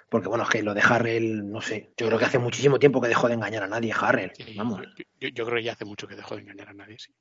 porque 0.08 0.28
bueno, 0.28 0.44
es 0.44 0.50
que 0.50 0.62
lo 0.62 0.74
de 0.74 0.82
Harrell, 0.82 1.50
no 1.50 1.60
sé, 1.60 1.92
yo 1.96 2.06
creo 2.06 2.18
que 2.18 2.26
hace 2.26 2.38
muchísimo 2.38 2.78
tiempo 2.78 3.00
que 3.00 3.08
dejó 3.08 3.28
de 3.28 3.34
engañar 3.34 3.62
a 3.62 3.68
nadie 3.68 3.92
Harrell, 3.98 4.32
vamos. 4.56 4.82
Yo, 5.18 5.28
yo, 5.28 5.44
creo 5.44 5.56
que 5.56 5.62
ya 5.64 5.72
hace 5.72 5.84
mucho 5.84 6.06
que 6.06 6.14
dejó 6.14 6.36
de 6.36 6.42
engañar 6.42 6.68
a 6.68 6.74
nadie, 6.74 6.98
sí. 6.98 7.14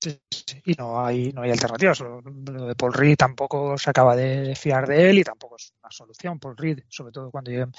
Sí, 0.00 0.20
sí. 0.28 0.60
Y 0.66 0.74
no 0.74 1.04
hay, 1.04 1.32
no 1.32 1.42
hay 1.42 1.50
alternativas. 1.50 2.00
Lo 2.00 2.20
de 2.66 2.74
Paul 2.74 2.92
Reed 2.92 3.16
tampoco 3.16 3.78
se 3.78 3.88
acaba 3.88 4.14
de 4.14 4.54
fiar 4.54 4.86
de 4.86 5.08
él 5.08 5.18
y 5.18 5.24
tampoco 5.24 5.56
es 5.56 5.72
una 5.82 5.90
solución. 5.90 6.38
Paul 6.38 6.56
Reed, 6.56 6.80
sobre 6.88 7.12
todo 7.12 7.30
cuando 7.30 7.50
lleguen 7.50 7.72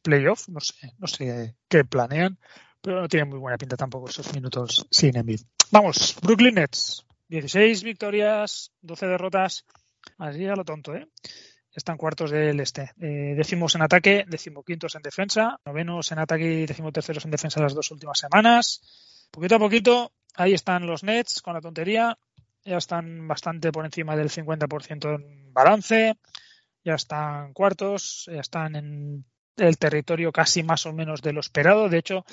playoff, 0.00 0.48
no 0.48 0.60
sé, 0.60 0.92
no 0.98 1.08
sé 1.08 1.56
qué 1.68 1.84
planean, 1.84 2.38
pero 2.80 3.00
no 3.00 3.08
tiene 3.08 3.26
muy 3.26 3.38
buena 3.38 3.58
pinta 3.58 3.76
tampoco 3.76 4.08
esos 4.08 4.32
minutos 4.32 4.86
sin 4.90 5.16
Embiid. 5.16 5.40
Vamos, 5.72 6.16
Brooklyn 6.22 6.54
Nets, 6.54 7.04
16 7.28 7.82
victorias, 7.82 8.72
12 8.82 9.06
derrotas, 9.06 9.64
Así 10.22 10.46
a 10.46 10.54
lo 10.54 10.64
tonto, 10.64 10.94
¿eh? 10.94 11.08
Están 11.74 11.96
cuartos 11.96 12.30
del 12.30 12.60
este. 12.60 12.92
Eh, 13.00 13.34
decimos 13.36 13.74
en 13.74 13.82
ataque, 13.82 14.24
decimoquintos 14.28 14.94
en 14.94 15.02
defensa, 15.02 15.58
novenos 15.64 16.12
en 16.12 16.20
ataque 16.20 16.44
y 16.44 16.66
decimoterceros 16.66 17.24
en 17.24 17.32
defensa 17.32 17.60
las 17.60 17.74
dos 17.74 17.90
últimas 17.90 18.20
semanas. 18.20 19.26
Poquito 19.32 19.56
a 19.56 19.58
poquito, 19.58 20.12
ahí 20.36 20.52
están 20.52 20.86
los 20.86 21.02
Nets 21.02 21.42
con 21.42 21.54
la 21.54 21.60
tontería. 21.60 22.16
Ya 22.64 22.76
están 22.76 23.26
bastante 23.26 23.72
por 23.72 23.84
encima 23.84 24.14
del 24.14 24.30
50% 24.30 25.16
en 25.16 25.52
balance. 25.52 26.14
Ya 26.84 26.94
están 26.94 27.52
cuartos, 27.52 28.30
ya 28.32 28.42
están 28.42 28.76
en 28.76 29.24
el 29.56 29.76
territorio 29.76 30.30
casi 30.30 30.62
más 30.62 30.86
o 30.86 30.92
menos 30.92 31.20
de 31.20 31.32
lo 31.32 31.40
esperado. 31.40 31.88
De 31.88 31.98
hecho, 31.98 32.24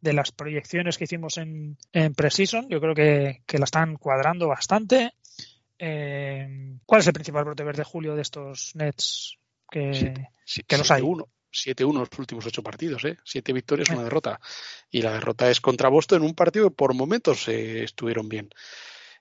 de 0.00 0.12
las 0.12 0.32
proyecciones 0.32 0.98
que 0.98 1.04
hicimos 1.04 1.38
en, 1.38 1.76
en 1.92 2.14
Precision, 2.14 2.68
yo 2.68 2.80
creo 2.80 2.96
que, 2.96 3.42
que 3.46 3.58
la 3.58 3.64
están 3.64 3.94
cuadrando 3.94 4.48
bastante. 4.48 5.12
Eh, 5.78 6.78
¿Cuál 6.84 7.00
es 7.00 7.06
el 7.06 7.12
principal 7.12 7.44
brote 7.44 7.64
verde, 7.64 7.84
Julio, 7.84 8.16
de 8.16 8.22
estos 8.22 8.72
Nets 8.74 9.38
que, 9.70 10.14
que 10.66 10.78
los 10.78 10.90
hay? 10.90 11.02
7-1 11.02 11.92
los 11.94 12.18
últimos 12.18 12.46
ocho 12.46 12.62
partidos, 12.62 13.04
¿eh? 13.04 13.16
Siete 13.24 13.52
victorias, 13.52 13.88
una 13.90 14.04
derrota. 14.04 14.40
Y 14.90 15.02
la 15.02 15.12
derrota 15.12 15.50
es 15.50 15.60
contra 15.60 15.88
Boston 15.88 16.22
en 16.22 16.28
un 16.28 16.34
partido 16.34 16.68
que 16.68 16.76
por 16.76 16.94
momentos 16.94 17.48
eh, 17.48 17.84
estuvieron 17.84 18.28
bien. 18.28 18.50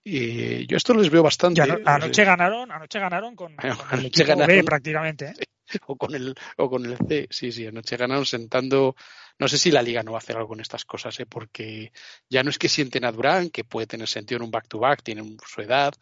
Y 0.04 0.66
yo 0.68 0.78
esto 0.78 0.94
les 0.94 1.10
veo 1.10 1.24
bastante. 1.24 1.62
anoche 1.62 2.24
ganaron, 2.24 2.72
anoche 2.72 3.00
ganaron 3.00 3.36
con, 3.36 3.56
el 3.92 4.48
B 4.48 4.64
prácticamente. 4.64 5.34
¿eh? 5.38 5.46
O 5.88 5.98
con 5.98 6.16
el 6.16 6.34
o 6.56 6.70
con 6.70 6.86
el 6.86 6.96
C, 7.10 7.28
sí, 7.30 7.52
sí, 7.52 7.68
anoche 7.68 7.98
ganaron 7.98 8.26
sentando. 8.26 8.96
No 9.38 9.50
sé 9.50 9.58
si 9.58 9.70
la 9.70 9.82
liga 9.82 10.02
no 10.02 10.14
va 10.14 10.20
a 10.20 10.20
hacer 10.20 10.38
algo 10.38 10.48
con 10.48 10.62
estas 10.62 10.86
cosas, 10.86 11.20
¿eh? 11.20 11.26
porque 11.26 11.92
ya 12.30 12.42
no 12.42 12.50
es 12.50 12.58
que 12.58 12.70
sienten 12.70 13.04
a 13.04 13.12
Durán, 13.12 13.50
que 13.50 13.66
puede 13.66 13.86
tener 13.86 14.08
sentido 14.08 14.38
en 14.38 14.44
un 14.44 14.52
back-to-back, 14.52 15.04
tienen 15.04 15.38
su 15.46 15.62
edad, 15.62 15.94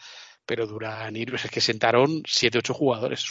pero 0.46 0.68
Durán 0.68 1.16
y 1.16 1.24
es 1.24 1.50
que 1.50 1.62
sentaron 1.62 2.24
7-8 2.24 2.74
jugadores. 2.74 3.26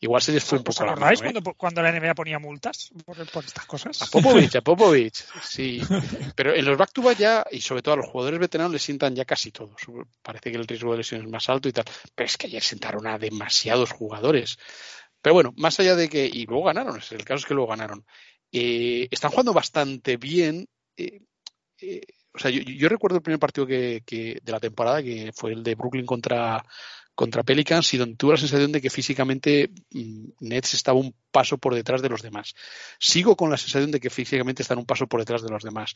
Igual 0.00 0.20
se 0.20 0.32
les 0.32 0.42
fue 0.42 0.58
un 0.58 0.64
poco 0.64 0.84
la 0.84 0.96
mano, 0.96 1.14
¿eh? 1.14 1.54
cuando, 1.56 1.82
la 1.82 1.92
NBA 1.92 2.14
ponía 2.14 2.40
multas 2.40 2.90
por, 3.04 3.16
estas 3.44 3.66
cosas? 3.66 4.02
A 4.02 4.06
Popovich, 4.06 4.56
a 4.56 4.60
Popovich, 4.62 5.24
sí. 5.40 5.80
Pero 6.36 6.54
en 6.54 6.64
los 6.64 6.76
back 6.76 6.92
to 6.92 7.02
back 7.02 7.18
ya, 7.18 7.46
y 7.50 7.60
sobre 7.60 7.82
todo 7.82 7.94
a 7.94 7.96
los 7.98 8.08
jugadores 8.08 8.40
veteranos, 8.40 8.72
les 8.72 8.82
sientan 8.82 9.14
ya 9.14 9.24
casi 9.24 9.52
todos. 9.52 9.76
Parece 10.20 10.50
que 10.50 10.56
el 10.56 10.66
riesgo 10.66 10.90
de 10.92 10.98
lesión 10.98 11.22
es 11.22 11.28
más 11.28 11.48
alto 11.48 11.68
y 11.68 11.72
tal. 11.72 11.84
Pero 12.14 12.26
es 12.26 12.36
que 12.36 12.48
ayer 12.48 12.62
sentaron 12.62 13.06
a 13.06 13.18
demasiados 13.18 13.92
jugadores. 13.92 14.58
Pero 15.20 15.34
bueno, 15.34 15.54
más 15.56 15.78
allá 15.78 15.94
de 15.94 16.08
que. 16.08 16.26
Y 16.26 16.46
luego 16.46 16.64
ganaron, 16.64 17.00
el 17.10 17.24
caso 17.24 17.38
es 17.38 17.46
que 17.46 17.54
luego 17.54 17.70
ganaron. 17.70 18.04
Eh, 18.50 19.06
están 19.10 19.30
jugando 19.30 19.52
bastante 19.52 20.16
bien. 20.16 20.68
Eh, 20.96 21.20
o 22.34 22.38
sea, 22.38 22.50
yo, 22.50 22.88
recuerdo 22.88 23.16
el 23.18 23.22
primer 23.22 23.38
partido 23.38 23.66
que, 23.66 24.02
de 24.42 24.52
la 24.52 24.60
temporada, 24.60 25.02
que 25.02 25.32
fue 25.34 25.52
el 25.52 25.62
de 25.62 25.74
Brooklyn 25.74 26.06
contra, 26.06 26.64
contra 27.14 27.42
Pelicans 27.42 27.92
y 27.94 27.98
donde 27.98 28.16
tuve 28.16 28.32
la 28.32 28.38
sensación 28.38 28.72
de 28.72 28.80
que 28.80 28.90
físicamente 28.90 29.70
mm, 29.90 30.28
Nets 30.40 30.74
estaba 30.74 30.98
un 30.98 31.14
paso 31.30 31.58
por 31.58 31.74
detrás 31.74 32.02
de 32.02 32.08
los 32.08 32.22
demás. 32.22 32.54
Sigo 32.98 33.36
con 33.36 33.50
la 33.50 33.56
sensación 33.56 33.90
de 33.90 34.00
que 34.00 34.10
físicamente 34.10 34.62
están 34.62 34.78
un 34.78 34.86
paso 34.86 35.06
por 35.06 35.20
detrás 35.20 35.42
de 35.42 35.50
los 35.50 35.62
demás. 35.62 35.94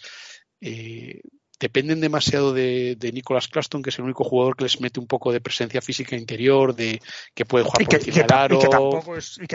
Eh, 0.61 1.21
dependen 1.59 2.01
demasiado 2.01 2.53
de, 2.53 2.97
Nicolas 3.13 3.49
Claston, 3.49 3.83
que 3.83 3.91
es 3.91 3.99
el 3.99 4.05
único 4.05 4.25
jugador 4.25 4.57
que 4.57 4.65
les 4.65 4.81
mete 4.81 5.01
un 5.01 5.07
poco 5.07 5.33
de 5.33 5.41
presencia 5.41 5.81
física 5.81 6.17
interior, 6.17 6.75
de 6.75 7.01
que 7.35 7.47
puede 7.47 7.65
jugar 7.65 7.85
por 7.85 7.95
encima 7.95 8.17
del 8.17 8.33
aro. 8.33 8.57
Y 8.57 8.61
que, 8.61 8.69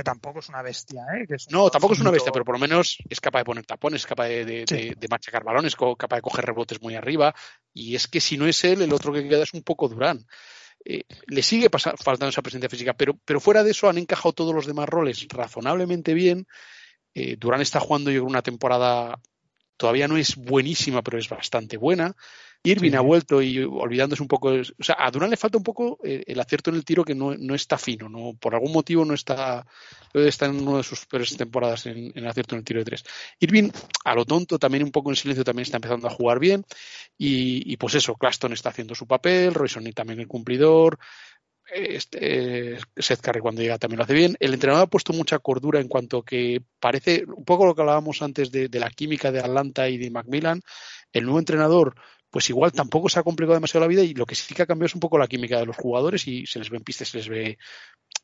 tampoco 0.04 0.40
es, 0.40 0.50
una 0.50 0.62
bestia, 0.62 1.04
¿eh? 1.16 1.36
no, 1.50 1.70
tampoco 1.70 1.94
es 1.94 2.00
una 2.00 2.12
bestia, 2.12 2.32
pero 2.32 2.46
por 2.46 2.56
lo 2.56 2.60
menos 2.60 2.98
es 3.10 3.20
capaz 3.20 3.40
de 3.40 3.46
poner 3.46 3.66
tapones, 3.66 4.02
es 4.02 4.08
capaz 4.08 4.28
de, 4.28 5.08
machacar 5.10 5.44
balones, 5.44 5.74
es 5.74 5.96
capaz 5.98 6.16
de 6.16 6.22
coger 6.22 6.46
rebotes 6.46 6.82
muy 6.82 6.96
arriba. 6.96 7.36
Y 7.74 7.96
es 7.96 8.08
que 8.08 8.20
si 8.20 8.38
no 8.38 8.48
es 8.48 8.64
él, 8.64 8.82
el 8.82 8.94
otro 8.94 9.14
que 9.14 9.28
queda 9.28 9.44
es 9.44 9.54
un 9.54 9.64
poco 9.64 9.88
Durán. 9.88 10.26
Eh, 10.86 11.04
le 11.28 11.44
sigue 11.44 11.70
faltando 11.70 12.30
esa 12.30 12.42
presencia 12.42 12.70
física, 12.70 12.94
pero, 12.94 13.18
pero 13.26 13.40
fuera 13.40 13.64
de 13.64 13.72
eso 13.72 13.90
han 13.90 13.98
encajado 13.98 14.34
todos 14.34 14.56
los 14.56 14.66
demás 14.66 14.90
roles 14.90 15.28
razonablemente 15.30 16.14
bien. 16.14 16.48
Eh, 17.14 17.36
Durán 17.38 17.62
está 17.62 17.80
jugando 17.80 18.10
yo 18.12 18.24
una 18.24 18.42
temporada 18.42 19.20
todavía 19.78 20.08
no 20.08 20.18
es 20.18 20.36
buenísima, 20.36 21.02
pero 21.02 21.18
es 21.18 21.28
bastante 21.28 21.76
buena. 21.78 22.16
Irving 22.64 22.94
ha 22.94 23.02
vuelto 23.02 23.42
y 23.42 23.60
olvidándose 23.60 24.22
un 24.22 24.28
poco, 24.28 24.50
o 24.50 24.84
sea, 24.84 24.96
a 25.00 25.10
Durán 25.10 25.32
le 25.32 25.38
falta 25.38 25.58
un 25.58 25.64
poco 25.64 25.98
eh, 26.04 26.24
el 26.28 26.40
acierto 26.40 26.70
en 26.70 26.76
el 26.76 26.86
tiro 26.86 27.04
que 27.04 27.16
no, 27.16 27.34
está 27.56 27.78
fino, 27.78 28.08
no 28.08 28.34
por 28.40 28.54
algún 28.54 28.72
motivo 28.72 29.04
no 29.04 29.14
está, 29.14 29.66
está 30.14 30.46
en 30.46 30.68
una 30.68 30.78
de 30.78 30.84
sus 30.84 31.06
peores 31.08 31.36
temporadas 31.36 31.88
en, 31.88 32.14
acierto 32.28 32.56
en 32.56 32.60
el 32.60 32.66
tiro 32.66 32.80
de 32.80 32.86
tres. 32.86 33.04
Irving, 33.40 33.72
a 34.06 34.14
lo 34.14 34.26
tonto, 34.26 34.60
también 34.60 34.84
un 34.84 34.92
poco 34.92 35.10
en 35.10 35.16
silencio, 35.16 35.44
también 35.44 35.64
está 35.64 35.78
empezando 35.78 36.08
a 36.08 36.12
jugar 36.12 36.40
bien 36.40 36.64
y, 37.18 37.76
pues 37.78 37.96
eso, 37.96 38.16
Claston 38.16 38.54
está 38.54 38.70
haciendo 38.70 38.94
su 38.94 39.08
papel, 39.08 39.54
Royson 39.54 39.84
también 39.94 40.20
el 40.20 40.28
cumplidor, 40.28 41.00
este, 41.74 42.78
Seth 42.98 43.22
Curry 43.22 43.40
cuando 43.40 43.62
llega 43.62 43.78
también 43.78 44.00
lo 44.00 44.04
hace 44.04 44.14
bien. 44.14 44.36
El 44.40 44.54
entrenador 44.54 44.84
ha 44.84 44.90
puesto 44.90 45.14
mucha 45.14 45.40
cordura 45.40 45.80
en 45.80 45.88
cuanto 45.88 46.24
que 46.24 46.62
parece 46.80 47.24
un 47.26 47.46
poco 47.46 47.66
lo 47.66 47.76
que 47.76 47.82
hablábamos 47.82 48.22
antes 48.22 48.52
de, 48.52 48.70
la 48.74 48.90
química 48.90 49.32
de 49.32 49.40
Atlanta 49.40 49.88
y 49.90 49.98
de 49.98 50.12
Macmillan. 50.12 50.62
El 51.14 51.24
nuevo 51.24 51.40
entrenador, 51.40 51.96
pues 52.32 52.50
igual 52.50 52.72
tampoco 52.72 53.10
se 53.10 53.20
ha 53.20 53.24
complicado 53.24 53.56
demasiado 53.56 53.86
la 53.86 53.90
vida 53.90 54.04
y 54.04 54.14
lo 54.14 54.26
que 54.26 54.36
sí 54.36 54.56
que 54.56 54.64
ha 54.64 54.66
cambiado 54.66 54.88
es 54.88 54.96
un 54.96 55.02
poco 55.02 55.18
la 55.18 55.28
química 55.28 55.60
de 55.60 55.66
los 55.66 55.76
jugadores 55.76 56.28
y 56.28 56.48
se 56.48 56.60
les 56.60 56.70
ve 56.70 56.78
en 56.78 56.84
pistas, 56.84 57.10
se 57.10 57.18
les 57.18 57.28
ve 57.28 57.58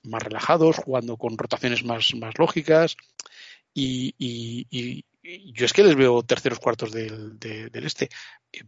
más 0.03 0.23
relajados, 0.23 0.77
jugando 0.77 1.17
con 1.17 1.37
rotaciones 1.37 1.83
más, 1.83 2.15
más 2.15 2.33
lógicas. 2.37 2.95
Y, 3.73 4.15
yo 5.53 5.65
es 5.65 5.73
que 5.73 5.83
les 5.83 5.95
veo 5.95 6.23
terceros 6.23 6.59
cuartos 6.59 6.91
del, 6.91 7.37
del 7.37 7.85
este. 7.85 8.09
Eh, 8.51 8.63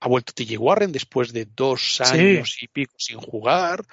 ha 0.00 0.08
vuelto 0.08 0.32
TJ 0.32 0.56
Warren 0.56 0.92
después 0.92 1.32
de 1.32 1.46
dos 1.46 2.00
años 2.00 2.56
y 2.62 2.68
pico 2.68 2.94
sin 2.96 3.18
jugar. 3.18 3.84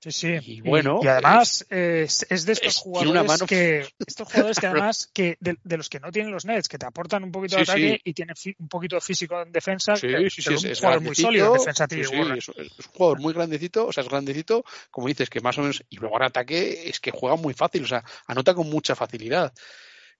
Sí, 0.00 0.12
sí. 0.12 0.38
Y 0.42 0.60
bueno. 0.60 1.00
Y, 1.02 1.08
además 1.08 1.66
es, 1.68 2.26
de 2.28 2.52
estos 2.52 2.76
jugadores 2.76 3.42
que 3.42 3.84
estos 4.06 4.28
jugadores 4.28 4.58
que 4.60 4.66
además 4.66 5.10
que 5.12 5.36
de, 5.40 5.76
los 5.76 5.88
que 5.88 5.98
no 5.98 6.12
tienen 6.12 6.30
los 6.32 6.44
Nets, 6.44 6.68
que 6.68 6.78
te 6.78 6.86
aportan 6.86 7.24
un 7.24 7.32
poquito 7.32 7.56
de 7.56 7.62
ataque 7.62 8.00
y 8.04 8.12
tienen 8.14 8.36
un 8.58 8.68
poquito 8.68 8.96
de 8.96 9.00
físico 9.00 9.40
en 9.42 9.50
defensa. 9.50 9.96
Sí, 9.96 10.08
sí, 10.30 10.42
sí. 10.42 10.54
Es, 10.54 10.64
un 10.64 10.74
jugador 10.74 11.02
muy 11.02 11.14
sólido 11.14 11.52
en 11.52 11.58
defensa. 11.58 11.86
Es, 11.90 12.48
un 12.48 12.92
jugador 12.92 13.20
muy 13.20 13.32
grandecito, 13.32 13.86
o 13.86 13.92
sea, 13.92 14.04
es 14.04 14.08
grandecito, 14.08 14.64
como 14.90 15.08
dices, 15.08 15.28
que 15.28 15.40
más 15.40 15.58
o 15.58 15.62
menos, 15.62 15.82
y 15.88 15.96
luego 15.96 16.16
en 16.16 16.24
ataque 16.24 16.88
es 16.88 17.00
que 17.00 17.10
juega 17.10 17.36
muy 17.36 17.54
fácil, 17.54 17.82
o 17.82 17.88
sea, 17.88 18.04
anota 18.26 18.54
con 18.54 18.70
mucha 18.70 18.94
facilidad. 18.94 19.52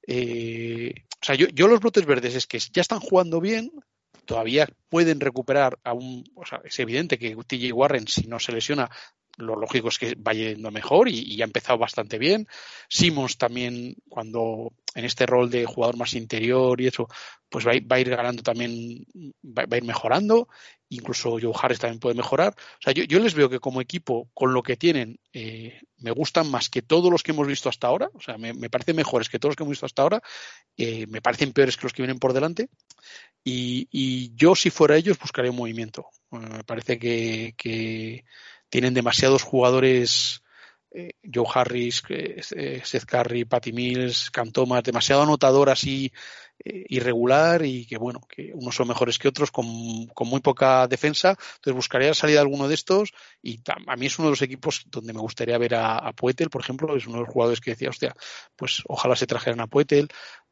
Eh, 0.06 0.92
o 1.20 1.24
sea, 1.24 1.34
yo, 1.34 1.46
yo 1.48 1.68
los 1.68 1.80
brotes 1.80 2.04
verdes 2.04 2.34
es 2.34 2.46
que 2.46 2.58
ya 2.58 2.80
están 2.80 3.00
jugando 3.00 3.40
bien, 3.40 3.70
todavía 4.24 4.68
pueden 4.88 5.20
recuperar 5.20 5.78
a 5.84 5.94
un. 5.94 6.22
O 6.34 6.44
sea, 6.44 6.60
es 6.62 6.78
evidente 6.78 7.18
que 7.18 7.34
TJ 7.34 7.72
Warren, 7.72 8.06
si 8.06 8.26
no 8.26 8.38
se 8.38 8.52
lesiona, 8.52 8.90
lo 9.38 9.54
lógico 9.56 9.88
es 9.88 9.98
que 9.98 10.14
vaya 10.18 10.50
yendo 10.50 10.70
mejor 10.70 11.08
y, 11.08 11.40
ha 11.40 11.44
empezado 11.44 11.78
bastante 11.78 12.18
bien. 12.18 12.46
Simmons 12.88 13.38
también, 13.38 13.94
cuando 14.08 14.72
en 14.94 15.04
este 15.04 15.26
rol 15.26 15.48
de 15.48 15.64
jugador 15.64 15.96
más 15.96 16.14
interior 16.14 16.80
y 16.80 16.88
eso, 16.88 17.08
pues 17.48 17.64
va, 17.64 17.72
a 17.72 18.00
ir 18.00 18.10
ganando 18.10 18.42
también, 18.42 19.06
va, 19.44 19.64
a 19.70 19.76
ir 19.76 19.84
mejorando. 19.84 20.48
Incluso 20.90 21.38
Joe 21.40 21.52
Harris 21.54 21.78
también 21.78 22.00
puede 22.00 22.16
mejorar. 22.16 22.54
O 22.56 22.82
sea, 22.82 22.92
yo, 22.92 23.20
les 23.20 23.34
veo 23.34 23.48
que 23.48 23.60
como 23.60 23.80
equipo, 23.80 24.28
con 24.34 24.52
lo 24.52 24.62
que 24.62 24.76
tienen, 24.76 25.20
eh, 25.32 25.80
me 25.98 26.10
gustan 26.10 26.50
más 26.50 26.68
que 26.68 26.82
todos 26.82 27.10
los 27.10 27.22
que 27.22 27.30
hemos 27.30 27.46
visto 27.46 27.68
hasta 27.68 27.86
ahora. 27.86 28.10
O 28.14 28.20
sea, 28.20 28.38
me, 28.38 28.54
parecen 28.70 28.96
mejores 28.96 29.28
que 29.28 29.38
todos 29.38 29.50
los 29.50 29.56
que 29.56 29.62
hemos 29.62 29.72
visto 29.72 29.86
hasta 29.86 30.02
ahora. 30.02 30.20
Eh, 30.76 31.06
me 31.06 31.20
parecen 31.20 31.52
peores 31.52 31.76
que 31.76 31.84
los 31.84 31.92
que 31.92 32.02
vienen 32.02 32.18
por 32.18 32.32
delante. 32.32 32.70
Y, 33.44 34.34
yo, 34.34 34.56
si 34.56 34.70
fuera 34.70 34.96
ellos, 34.96 35.18
buscaría 35.18 35.52
un 35.52 35.58
movimiento. 35.58 36.06
me 36.30 36.64
parece 36.64 36.98
que 36.98 38.24
tienen 38.68 38.94
demasiados 38.94 39.42
jugadores, 39.42 40.42
eh, 40.90 41.12
Joe 41.22 41.46
Harris, 41.52 42.02
eh, 42.08 42.80
Seth 42.84 43.04
Curry, 43.04 43.44
Patty 43.44 43.72
Mills, 43.72 44.30
Cam 44.30 44.50
Thomas, 44.50 44.82
demasiado 44.82 45.22
anotador 45.22 45.68
así 45.68 46.10
eh, 46.64 46.84
irregular 46.88 47.64
y 47.64 47.86
que 47.86 47.98
bueno, 47.98 48.20
que 48.28 48.52
unos 48.54 48.74
son 48.74 48.88
mejores 48.88 49.18
que 49.18 49.28
otros 49.28 49.50
con, 49.50 49.66
muy 49.66 50.40
poca 50.40 50.86
defensa. 50.88 51.30
Entonces 51.30 51.74
buscaría 51.74 52.14
salir 52.14 52.36
de 52.36 52.40
alguno 52.40 52.68
de 52.68 52.74
estos 52.74 53.12
y 53.42 53.60
a 53.86 53.96
mí 53.96 54.06
es 54.06 54.18
uno 54.18 54.28
de 54.28 54.32
los 54.32 54.42
equipos 54.42 54.84
donde 54.86 55.12
me 55.12 55.20
gustaría 55.20 55.58
ver 55.58 55.74
a, 55.74 55.98
a 55.98 56.12
Poetel, 56.12 56.48
por 56.48 56.62
ejemplo, 56.62 56.96
es 56.96 57.06
uno 57.06 57.18
de 57.18 57.24
los 57.24 57.32
jugadores 57.32 57.60
que 57.60 57.72
decía, 57.72 57.90
hostia, 57.90 58.14
pues 58.56 58.82
ojalá 58.88 59.14
se 59.14 59.26
trajeran 59.26 59.60
a 59.60 59.66
Poetel. 59.66 60.08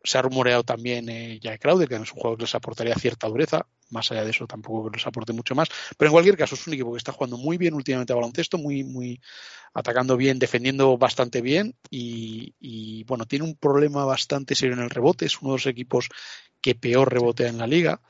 Se 0.06 0.18
ha 0.18 0.22
rumoreado 0.22 0.62
también 0.62 1.08
eh, 1.08 1.38
Jack 1.40 1.60
Crowder, 1.60 1.88
que 1.88 1.96
es 1.96 2.00
un 2.00 2.06
jugador 2.06 2.38
que 2.38 2.44
les 2.44 2.54
aportaría 2.54 2.94
cierta 2.94 3.26
dureza. 3.26 3.66
Más 3.90 4.10
allá 4.12 4.24
de 4.24 4.30
eso, 4.30 4.46
tampoco 4.46 4.88
les 4.90 5.06
aporte 5.06 5.32
mucho 5.32 5.54
más. 5.54 5.68
Pero 5.98 6.08
en 6.08 6.12
cualquier 6.12 6.36
caso, 6.36 6.54
es 6.54 6.66
un 6.66 6.74
equipo 6.74 6.92
que 6.92 6.98
está 6.98 7.12
jugando 7.12 7.36
muy 7.36 7.58
bien 7.58 7.74
últimamente 7.74 8.12
a 8.12 8.16
baloncesto, 8.16 8.56
muy, 8.56 8.84
muy 8.84 9.20
atacando 9.74 10.16
bien, 10.16 10.38
defendiendo 10.38 10.96
bastante 10.96 11.40
bien. 11.40 11.74
Y, 11.90 13.04
bueno, 13.04 13.26
tiene 13.26 13.44
un 13.44 13.56
problema 13.56 14.04
bastante 14.04 14.54
serio 14.54 14.76
en 14.76 14.82
el 14.82 14.90
rebote. 14.90 15.26
Es 15.26 15.40
uno 15.42 15.52
de 15.52 15.56
los 15.56 15.66
equipos 15.66 16.08
que 16.60 16.76
peor 16.76 17.12
rebotea 17.12 17.48
en 17.48 17.58
la 17.58 17.66
liga. 17.66 18.00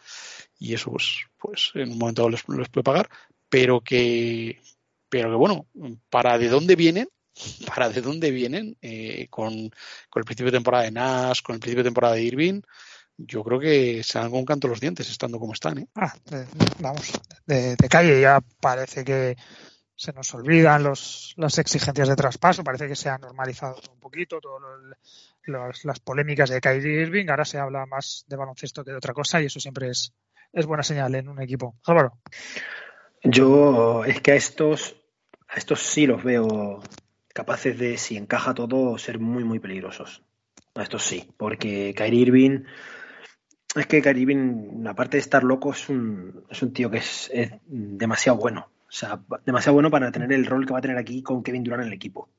Y 0.58 0.74
eso, 0.74 0.90
pues, 0.90 1.26
pues 1.38 1.70
en 1.74 1.92
un 1.92 1.98
momento 1.98 2.28
les, 2.28 2.46
les 2.48 2.68
puede 2.68 2.84
pagar. 2.84 3.08
Pero 3.48 3.80
que, 3.80 4.60
pero 5.08 5.30
que 5.30 5.36
bueno, 5.36 5.66
para 6.10 6.36
de 6.36 6.48
dónde 6.48 6.76
vienen, 6.76 7.08
para 7.66 7.88
de 7.88 8.00
dónde 8.00 8.30
vienen 8.30 8.76
eh, 8.80 9.28
con, 9.30 9.52
el 9.52 10.24
principio 10.24 10.46
de 10.46 10.58
temporada 10.58 10.84
de 10.84 10.90
Nash, 10.90 11.42
con 11.42 11.54
el 11.54 11.60
principio 11.60 11.82
de 11.82 11.88
temporada 11.88 12.14
de 12.14 12.22
Irving, 12.22 12.60
yo 13.18 13.42
creo 13.42 13.58
que 13.58 14.02
se 14.02 14.18
dan 14.18 14.30
con 14.30 14.44
canto 14.44 14.68
los 14.68 14.80
dientes 14.80 15.10
estando 15.10 15.38
como 15.38 15.52
están. 15.52 15.78
¿eh? 15.78 15.88
Ah, 15.94 16.14
vamos, 16.80 17.12
de, 17.46 17.76
calle 17.88 18.20
ya 18.20 18.40
parece 18.60 19.04
que 19.04 19.36
se 19.94 20.12
nos 20.12 20.34
olvidan 20.34 20.82
los, 20.82 21.32
las 21.36 21.58
exigencias 21.58 22.08
de 22.08 22.16
traspaso, 22.16 22.62
parece 22.62 22.86
que 22.86 22.96
se 22.96 23.08
ha 23.08 23.16
normalizado 23.16 23.76
un 23.90 23.98
poquito 23.98 24.38
todas 24.40 25.84
las 25.84 26.00
polémicas 26.00 26.50
de 26.50 26.60
Kyrie 26.60 27.02
Irving, 27.02 27.28
ahora 27.30 27.46
se 27.46 27.58
habla 27.58 27.86
más 27.86 28.24
de 28.28 28.36
baloncesto 28.36 28.84
que 28.84 28.90
de 28.90 28.98
otra 28.98 29.14
cosa 29.14 29.40
y 29.40 29.46
eso 29.46 29.58
siempre 29.58 29.88
es, 29.88 30.12
es 30.52 30.66
buena 30.66 30.82
señal 30.82 31.14
en 31.14 31.28
un 31.28 31.40
equipo. 31.40 31.76
Álvaro. 31.86 32.18
Yo 33.22 34.04
es 34.04 34.20
que 34.20 34.32
a 34.32 34.34
estos, 34.34 34.96
a 35.48 35.56
estos 35.56 35.80
sí 35.80 36.06
los 36.06 36.22
veo 36.22 36.82
capaces 37.36 37.78
de, 37.78 37.98
si 37.98 38.16
encaja 38.16 38.54
todo, 38.54 38.96
ser 38.96 39.18
muy, 39.18 39.44
muy 39.44 39.58
peligrosos. 39.58 40.22
Esto 40.74 40.98
sí, 40.98 41.28
porque 41.36 41.94
Kyrie 41.94 42.22
Irving, 42.22 42.60
es 43.74 43.86
que 43.86 44.00
Kyrie 44.00 44.22
Irving, 44.22 44.86
aparte 44.86 45.18
de 45.18 45.20
estar 45.20 45.44
loco, 45.44 45.72
es 45.72 45.90
un, 45.90 46.44
es 46.48 46.62
un 46.62 46.72
tío 46.72 46.90
que 46.90 46.98
es, 46.98 47.30
demasiado 47.66 48.38
bueno. 48.38 48.70
O 48.88 48.92
sea, 48.92 49.20
demasiado 49.44 49.74
bueno 49.74 49.90
para 49.90 50.10
tener 50.10 50.32
el 50.32 50.46
rol 50.46 50.64
que 50.64 50.72
va 50.72 50.78
a 50.78 50.82
tener 50.82 50.96
aquí 50.96 51.22
con 51.22 51.42
Kevin 51.42 51.62
Durant 51.62 51.82
en 51.82 51.88
el 51.88 51.94
equipo. 51.94 52.30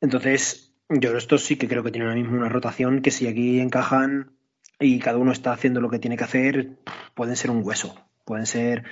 Entonces, 0.00 0.72
yo 0.88 1.16
esto 1.16 1.36
sí 1.36 1.56
que 1.56 1.66
creo 1.66 1.82
que 1.82 1.90
tiene 1.90 2.06
ahora 2.06 2.20
mismo 2.20 2.36
una 2.36 2.48
rotación 2.48 3.02
que 3.02 3.10
si 3.10 3.26
aquí 3.26 3.58
encajan 3.58 4.30
y 4.78 5.00
cada 5.00 5.18
uno 5.18 5.32
está 5.32 5.50
haciendo 5.50 5.80
lo 5.80 5.90
que 5.90 5.98
tiene 5.98 6.16
que 6.16 6.24
hacer, 6.24 6.76
pueden 7.14 7.34
ser 7.34 7.50
un 7.50 7.64
hueso. 7.64 7.96
Pueden 8.24 8.46
ser 8.46 8.84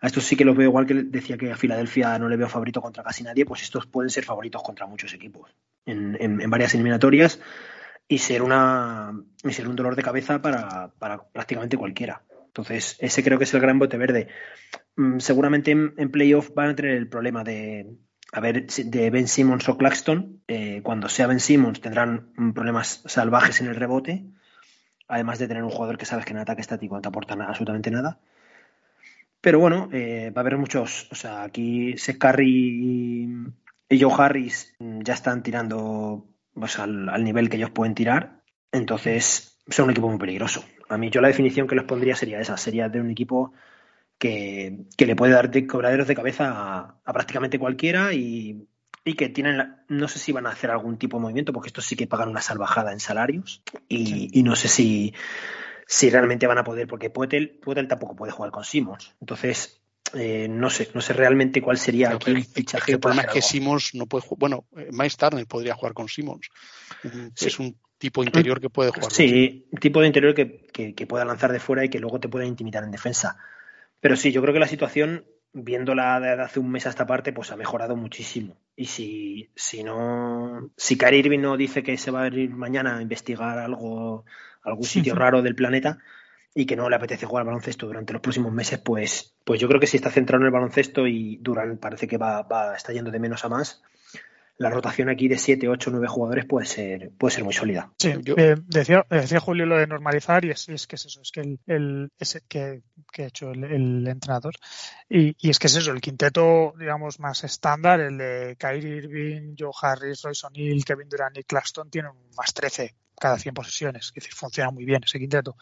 a 0.00 0.06
estos 0.06 0.24
sí 0.24 0.36
que 0.36 0.44
los 0.44 0.56
veo 0.56 0.68
igual 0.68 0.86
que 0.86 0.94
decía 0.94 1.36
que 1.36 1.50
a 1.50 1.56
Filadelfia 1.56 2.18
no 2.18 2.28
le 2.28 2.36
veo 2.36 2.48
favorito 2.48 2.80
contra 2.80 3.02
casi 3.02 3.24
nadie, 3.24 3.44
pues 3.44 3.62
estos 3.62 3.86
pueden 3.86 4.10
ser 4.10 4.24
favoritos 4.24 4.62
contra 4.62 4.86
muchos 4.86 5.12
equipos 5.12 5.54
en, 5.86 6.50
varias 6.50 6.74
eliminatorias 6.74 7.40
y 8.06 8.18
ser 8.18 8.42
una 8.42 9.12
ser 9.50 9.68
un 9.68 9.76
dolor 9.76 9.96
de 9.96 10.02
cabeza 10.02 10.40
para, 10.40 10.92
prácticamente 11.32 11.76
cualquiera. 11.76 12.22
Entonces, 12.46 12.96
ese 13.00 13.22
creo 13.22 13.38
que 13.38 13.44
es 13.44 13.54
el 13.54 13.60
gran 13.60 13.78
bote 13.78 13.98
verde. 13.98 14.28
Mm, 14.96 15.18
seguramente 15.18 15.70
en, 15.72 16.10
playoff 16.10 16.50
van 16.54 16.70
a 16.70 16.74
tener 16.74 16.92
el 16.92 17.08
problema 17.08 17.44
de, 17.44 17.96
a 18.32 18.40
ver, 18.40 18.66
de 18.66 19.10
Ben 19.10 19.28
Simmons 19.28 19.68
o 19.68 19.76
Claxton. 19.76 20.42
Eh, 20.48 20.80
cuando 20.82 21.08
sea 21.08 21.26
Ben 21.26 21.40
Simmons 21.40 21.80
tendrán 21.80 22.32
problemas 22.54 23.02
salvajes 23.06 23.60
en 23.60 23.66
el 23.66 23.76
rebote, 23.76 24.24
además 25.06 25.38
de 25.38 25.48
tener 25.48 25.62
un 25.62 25.70
jugador 25.70 25.98
que 25.98 26.06
sabes 26.06 26.24
que 26.24 26.32
en 26.32 26.38
ataque 26.38 26.60
estático 26.60 26.94
no 26.94 27.02
te 27.02 27.08
aporta 27.08 27.34
absolutamente 27.34 27.90
nada. 27.90 28.18
Pero 29.40 29.60
bueno, 29.60 29.88
eh, 29.92 30.32
va 30.36 30.40
a 30.40 30.42
haber 30.42 30.58
muchos. 30.58 31.08
O 31.10 31.14
sea, 31.14 31.42
aquí 31.42 31.96
Seth 31.96 32.18
Curry 32.18 33.26
y, 33.90 33.98
Joe 34.00 34.12
Harris 34.16 34.74
ya 34.78 35.14
están 35.14 35.42
tirando 35.42 36.26
pues, 36.52 36.78
al, 36.78 37.24
nivel 37.24 37.48
que 37.48 37.56
ellos 37.56 37.70
pueden 37.70 37.94
tirar. 37.94 38.42
Entonces, 38.72 39.58
son 39.68 39.86
un 39.86 39.90
equipo 39.92 40.08
muy 40.08 40.18
peligroso. 40.18 40.64
A 40.88 40.98
mí, 40.98 41.10
yo 41.10 41.20
la 41.20 41.28
definición 41.28 41.66
que 41.66 41.76
les 41.76 41.84
pondría 41.84 42.14
sería 42.14 42.40
esa: 42.40 42.56
sería 42.56 42.88
de 42.88 43.00
un 43.00 43.10
equipo 43.10 43.52
que, 44.18 44.84
le 44.98 45.16
puede 45.16 45.32
dar 45.32 45.50
de 45.50 45.66
cobraderos 45.66 46.08
de 46.08 46.14
cabeza 46.14 46.98
a, 47.04 47.12
prácticamente 47.12 47.58
cualquiera 47.58 48.12
y, 48.12 48.68
que 49.16 49.30
tienen, 49.30 49.76
no 49.88 50.06
sé 50.06 50.18
si 50.18 50.32
van 50.32 50.46
a 50.46 50.50
hacer 50.50 50.70
algún 50.70 50.98
tipo 50.98 51.16
de 51.16 51.22
movimiento, 51.22 51.54
porque 51.54 51.68
estos 51.68 51.86
sí 51.86 51.96
que 51.96 52.06
pagan 52.06 52.28
una 52.28 52.42
salvajada 52.42 52.92
en 52.92 53.00
salarios 53.00 53.62
y, 53.88 54.42
no 54.42 54.54
sé 54.54 54.68
si, 54.68 55.14
si 55.90 56.10
realmente 56.10 56.46
van 56.46 56.58
a 56.58 56.64
poder, 56.64 56.86
porque 56.86 57.08
Puetel, 57.08 57.58
tampoco 57.88 58.14
puede 58.14 58.30
jugar 58.30 58.50
con 58.50 58.62
Simons. 58.62 59.14
Entonces, 59.22 59.80
eh, 60.12 60.46
no 60.46 60.68
sé, 60.68 60.90
no 60.92 61.00
sé 61.00 61.14
realmente 61.14 61.62
cuál 61.62 61.78
sería 61.78 62.10
aquí 62.10 62.30
el 62.30 62.44
fichaje. 62.44 62.92
El 62.92 63.00
problema 63.00 63.22
es 63.22 63.32
que 63.32 63.40
Simons 63.40 63.94
no 63.94 64.04
puede 64.04 64.20
jugar. 64.20 64.38
Bueno, 64.38 64.66
eh, 64.76 64.90
Miles 64.92 65.16
Turner 65.16 65.46
podría 65.46 65.74
jugar 65.74 65.94
con 65.94 66.06
Simons. 66.06 66.50
Es 67.34 67.58
un 67.58 67.74
tipo 67.96 68.22
interior 68.22 68.60
que 68.60 68.68
puede 68.68 68.90
jugar. 68.90 69.10
Sí, 69.10 69.66
tipo 69.80 70.02
de 70.02 70.08
interior 70.08 70.34
que, 70.34 70.66
que, 70.94 71.06
pueda 71.06 71.24
lanzar 71.24 71.52
de 71.52 71.58
fuera 71.58 71.82
y 71.86 71.88
que 71.88 72.00
luego 72.00 72.20
te 72.20 72.28
pueda 72.28 72.44
intimidar 72.44 72.84
en 72.84 72.90
defensa. 72.90 73.38
Pero 73.98 74.14
sí, 74.14 74.30
yo 74.30 74.42
creo 74.42 74.52
que 74.52 74.60
la 74.60 74.68
situación, 74.68 75.24
viéndola 75.54 76.20
de 76.20 76.32
hace 76.32 76.60
un 76.60 76.70
mes 76.70 76.86
a 76.86 76.90
esta 76.90 77.06
parte, 77.06 77.32
pues 77.32 77.50
ha 77.50 77.56
mejorado 77.56 77.96
muchísimo. 77.96 78.58
Y 78.76 78.84
si, 78.84 79.48
si 79.56 79.82
no, 79.84 80.70
si 80.76 80.98
Kyrie 80.98 81.20
Irving 81.20 81.40
no 81.40 81.56
dice 81.56 81.82
que 81.82 81.96
se 81.96 82.10
va 82.10 82.24
a 82.24 82.26
ir 82.26 82.50
mañana 82.50 82.98
a 82.98 83.02
investigar 83.02 83.58
algo, 83.58 84.26
algún 84.62 84.84
sitio 84.84 85.14
raro 85.14 85.42
del 85.42 85.54
planeta 85.54 85.98
y 86.54 86.66
que 86.66 86.76
no 86.76 86.88
le 86.88 86.96
apetece 86.96 87.26
jugar 87.26 87.42
al 87.42 87.46
baloncesto 87.46 87.86
durante 87.86 88.12
los 88.12 88.22
próximos 88.22 88.52
meses, 88.52 88.78
pues, 88.78 89.34
pues 89.44 89.60
yo 89.60 89.68
creo 89.68 89.80
que 89.80 89.86
si 89.86 89.96
está 89.96 90.10
centrado 90.10 90.42
en 90.42 90.46
el 90.46 90.52
baloncesto 90.52 91.06
y 91.06 91.36
Durán 91.36 91.78
parece 91.78 92.08
que 92.08 92.16
va, 92.16 92.42
va 92.42 92.74
está 92.74 92.92
yendo 92.92 93.10
de 93.10 93.20
menos 93.20 93.44
a 93.44 93.48
más, 93.48 93.82
la 94.58 94.70
rotación 94.70 95.08
aquí 95.08 95.28
de 95.28 95.38
7, 95.38 95.68
8, 95.68 95.90
9 95.92 96.08
jugadores 96.08 96.44
puede 96.44 96.66
ser, 96.66 97.12
puede 97.16 97.32
ser 97.32 97.44
muy 97.44 97.52
sólida. 97.52 97.92
Sí, 97.96 98.12
eh, 98.36 98.56
decía, 98.66 99.06
decía, 99.08 99.38
Julio 99.38 99.66
lo 99.66 99.78
de 99.78 99.86
normalizar 99.86 100.44
y 100.44 100.50
es, 100.50 100.66
que 100.66 100.96
es 100.96 101.06
eso, 101.06 101.20
es 101.22 101.30
que 101.30 101.40
el, 101.40 101.60
el 101.66 102.10
que, 102.48 102.82
que, 103.12 103.22
ha 103.22 103.26
hecho 103.26 103.52
el, 103.52 104.06
entrenador 104.08 104.54
y, 105.08 105.36
y, 105.38 105.50
es 105.50 105.60
que 105.60 105.68
es 105.68 105.76
eso, 105.76 105.92
el 105.92 106.00
quinteto 106.00 106.74
digamos 106.76 107.20
más 107.20 107.44
estándar, 107.44 108.00
el 108.00 108.18
de 108.18 108.56
Kyrie 108.58 108.96
Irving, 108.96 109.54
Joe 109.56 109.70
Harris, 109.80 110.22
Royce 110.22 110.48
O'Neill, 110.48 110.84
Kevin 110.84 111.08
Durant 111.08 111.38
y 111.38 111.44
Claxton 111.44 111.88
tienen 111.88 112.10
más 112.36 112.52
13 112.52 112.96
cada 113.20 113.38
100 113.38 113.54
posesiones, 113.54 114.06
es 114.06 114.14
decir, 114.14 114.34
funciona 114.34 114.70
muy 114.70 114.84
bien 114.84 115.02
ese 115.04 115.18
quinteto. 115.18 115.56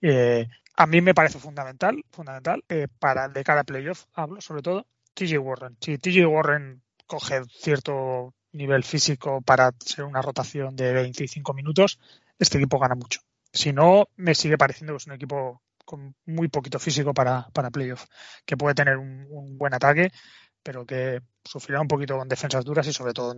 Eh, 0.00 0.48
a 0.76 0.86
mí 0.86 1.00
me 1.00 1.14
parece 1.14 1.38
fundamental, 1.38 2.04
fundamental 2.10 2.64
eh, 2.68 2.86
para 2.98 3.28
de 3.28 3.42
cada 3.42 3.64
playoff 3.64 4.04
hablo 4.14 4.40
sobre 4.40 4.62
todo 4.62 4.86
TJ 5.14 5.38
Warren. 5.38 5.76
Si 5.80 5.98
TJ 5.98 6.26
Warren 6.26 6.82
coge 7.06 7.42
cierto 7.46 8.34
nivel 8.52 8.84
físico 8.84 9.40
para 9.42 9.72
ser 9.84 10.04
una 10.04 10.22
rotación 10.22 10.76
de 10.76 10.92
25 10.92 11.52
minutos, 11.54 11.98
este 12.38 12.58
equipo 12.58 12.78
gana 12.78 12.94
mucho. 12.94 13.20
Si 13.52 13.72
no, 13.72 14.08
me 14.16 14.34
sigue 14.34 14.58
pareciendo 14.58 14.92
que 14.92 14.98
es 14.98 15.06
un 15.06 15.14
equipo 15.14 15.62
con 15.84 16.14
muy 16.26 16.48
poquito 16.48 16.78
físico 16.78 17.14
para, 17.14 17.48
para 17.52 17.70
playoff, 17.70 18.04
que 18.44 18.56
puede 18.56 18.74
tener 18.74 18.98
un, 18.98 19.56
buen 19.56 19.74
ataque, 19.74 20.12
pero 20.62 20.84
que 20.84 21.22
sufrirá 21.44 21.80
un 21.80 21.88
poquito 21.88 22.16
con 22.18 22.28
defensas 22.28 22.64
duras 22.64 22.86
y 22.86 22.92
sobre 22.92 23.14
todo 23.14 23.34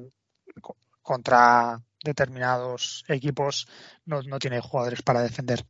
contra 1.01 1.81
determinados 2.05 3.05
equipos 3.09 3.69
no, 4.07 4.23
no 4.23 4.39
tiene 4.39 4.61
jugadores 4.61 5.03
para 5.03 5.23
defender. 5.23 5.65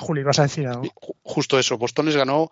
Juli, 0.00 0.22
¿vas 0.22 0.38
a 0.38 0.42
decir 0.42 0.66
algo? 0.66 0.82
Justo 1.22 1.58
eso, 1.58 1.76
Boston 1.76 2.06
les 2.06 2.16
ganó 2.16 2.50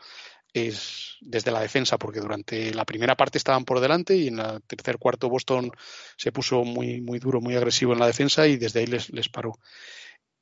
es 0.52 1.16
desde 1.20 1.50
la 1.50 1.60
defensa, 1.60 1.98
porque 1.98 2.20
durante 2.20 2.72
la 2.72 2.84
primera 2.84 3.14
parte 3.14 3.38
estaban 3.38 3.64
por 3.64 3.80
delante 3.80 4.16
y 4.16 4.28
en 4.28 4.38
el 4.38 4.62
tercer 4.62 4.98
cuarto 4.98 5.28
Boston 5.28 5.70
se 6.16 6.32
puso 6.32 6.64
muy, 6.64 7.00
muy 7.00 7.18
duro, 7.18 7.40
muy 7.40 7.56
agresivo 7.56 7.92
en 7.92 7.98
la 7.98 8.06
defensa 8.06 8.46
y 8.46 8.56
desde 8.56 8.80
ahí 8.80 8.86
les, 8.86 9.10
les 9.10 9.28
paró. 9.28 9.58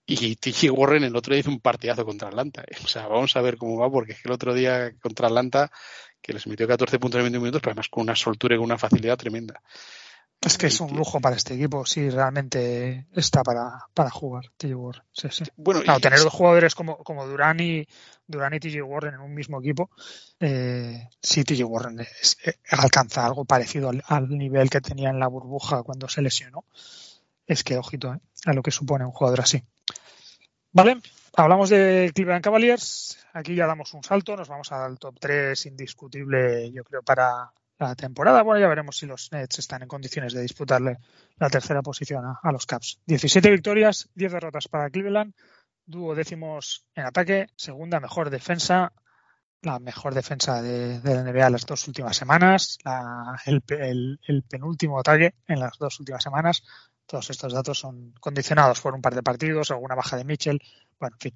Y 0.06 0.36
T.J. 0.36 0.70
Warren 0.70 1.04
el 1.04 1.16
otro 1.16 1.32
día 1.32 1.40
hizo 1.40 1.50
un 1.50 1.60
partidazo 1.60 2.04
contra 2.04 2.28
Atlanta. 2.28 2.62
¿eh? 2.62 2.76
O 2.84 2.88
sea, 2.88 3.06
vamos 3.08 3.34
a 3.36 3.40
ver 3.40 3.56
cómo 3.56 3.78
va, 3.78 3.90
porque 3.90 4.12
es 4.12 4.20
que 4.20 4.28
el 4.28 4.34
otro 4.34 4.52
día 4.52 4.92
contra 5.00 5.28
Atlanta, 5.28 5.70
que 6.20 6.34
les 6.34 6.46
metió 6.46 6.68
14 6.68 6.98
puntos 6.98 7.18
en 7.18 7.24
20 7.24 7.38
minutos, 7.38 7.62
pero 7.62 7.72
además 7.72 7.88
con 7.88 8.02
una 8.02 8.14
soltura 8.14 8.54
y 8.54 8.58
con 8.58 8.66
una 8.66 8.78
facilidad 8.78 9.16
tremenda. 9.16 9.62
Es 10.44 10.58
que 10.58 10.66
es 10.66 10.78
un 10.80 10.94
lujo 10.94 11.20
para 11.20 11.36
este 11.36 11.54
equipo, 11.54 11.86
si 11.86 12.10
realmente 12.10 13.06
está 13.14 13.42
para, 13.42 13.86
para 13.94 14.10
jugar 14.10 14.50
TJ 14.58 14.74
Warren. 14.74 15.02
Sí, 15.10 15.28
sí. 15.30 15.44
Bueno, 15.56 15.80
tener 16.00 16.18
dos 16.18 16.32
jugadores 16.32 16.74
como, 16.74 16.98
como 16.98 17.26
Durán 17.26 17.60
y, 17.60 17.86
Durán 18.26 18.52
y 18.52 18.60
TJ 18.60 18.82
Warren 18.82 19.14
en 19.14 19.20
un 19.20 19.32
mismo 19.32 19.58
equipo, 19.60 19.90
eh, 20.38 21.08
si 21.22 21.44
TJ 21.44 21.64
Warren 21.64 22.00
eh, 22.00 22.06
alcanza 22.70 23.24
algo 23.24 23.46
parecido 23.46 23.90
al, 24.06 24.28
nivel 24.28 24.68
que 24.68 24.82
tenía 24.82 25.08
en 25.08 25.18
la 25.18 25.28
burbuja 25.28 25.82
cuando 25.82 26.08
se 26.08 26.20
lesionó, 26.20 26.64
es 27.46 27.64
que 27.64 27.78
ojito 27.78 28.12
eh, 28.12 28.20
a 28.44 28.52
lo 28.52 28.62
que 28.62 28.70
supone 28.70 29.06
un 29.06 29.12
jugador 29.12 29.40
así. 29.40 29.62
Vale, 30.72 31.00
hablamos 31.36 31.70
de 31.70 32.12
Cleveland 32.14 32.44
Cavaliers. 32.44 33.18
Aquí 33.32 33.54
ya 33.54 33.66
damos 33.66 33.94
un 33.94 34.04
salto, 34.04 34.36
nos 34.36 34.48
vamos 34.48 34.70
al 34.72 34.98
top 34.98 35.16
3 35.18 35.66
indiscutible, 35.66 36.70
yo 36.70 36.84
creo, 36.84 37.02
para, 37.02 37.50
la 37.88 37.94
temporada. 37.94 38.42
Bueno, 38.42 38.60
ya 38.60 38.68
veremos 38.68 38.96
si 38.96 39.06
los 39.06 39.30
Nets 39.32 39.58
están 39.58 39.82
en 39.82 39.88
condiciones 39.88 40.32
de 40.32 40.42
disputarle 40.42 40.98
la 41.36 41.50
tercera 41.50 41.82
posición 41.82 42.24
a, 42.24 42.52
los 42.52 42.66
Caps. 42.66 43.00
17 43.06 43.50
victorias, 43.50 44.08
10 44.14 44.32
derrotas 44.32 44.68
para 44.68 44.90
Cleveland, 44.90 45.34
dúo 45.86 46.14
décimos 46.14 46.86
en 46.94 47.06
ataque, 47.06 47.48
segunda 47.56 48.00
mejor 48.00 48.30
defensa, 48.30 48.92
la 49.62 49.78
mejor 49.78 50.14
defensa 50.14 50.60
de, 50.62 51.00
la 51.02 51.22
NBA 51.22 51.50
las 51.50 51.66
dos 51.66 51.86
últimas 51.88 52.16
semanas, 52.16 52.78
el, 53.46 53.62
penúltimo 54.48 55.00
ataque 55.00 55.34
en 55.46 55.60
las 55.60 55.78
dos 55.78 55.98
últimas 56.00 56.22
semanas. 56.22 56.62
Todos 57.06 57.28
estos 57.30 57.52
datos 57.52 57.78
son 57.78 58.12
condicionados 58.20 58.80
por 58.80 58.94
un 58.94 59.02
par 59.02 59.14
de 59.14 59.22
partidos, 59.22 59.70
alguna 59.70 59.94
baja 59.94 60.16
de 60.16 60.24
Mitchell. 60.24 60.60
Bueno, 60.98 61.16
en 61.16 61.20
fin. 61.20 61.34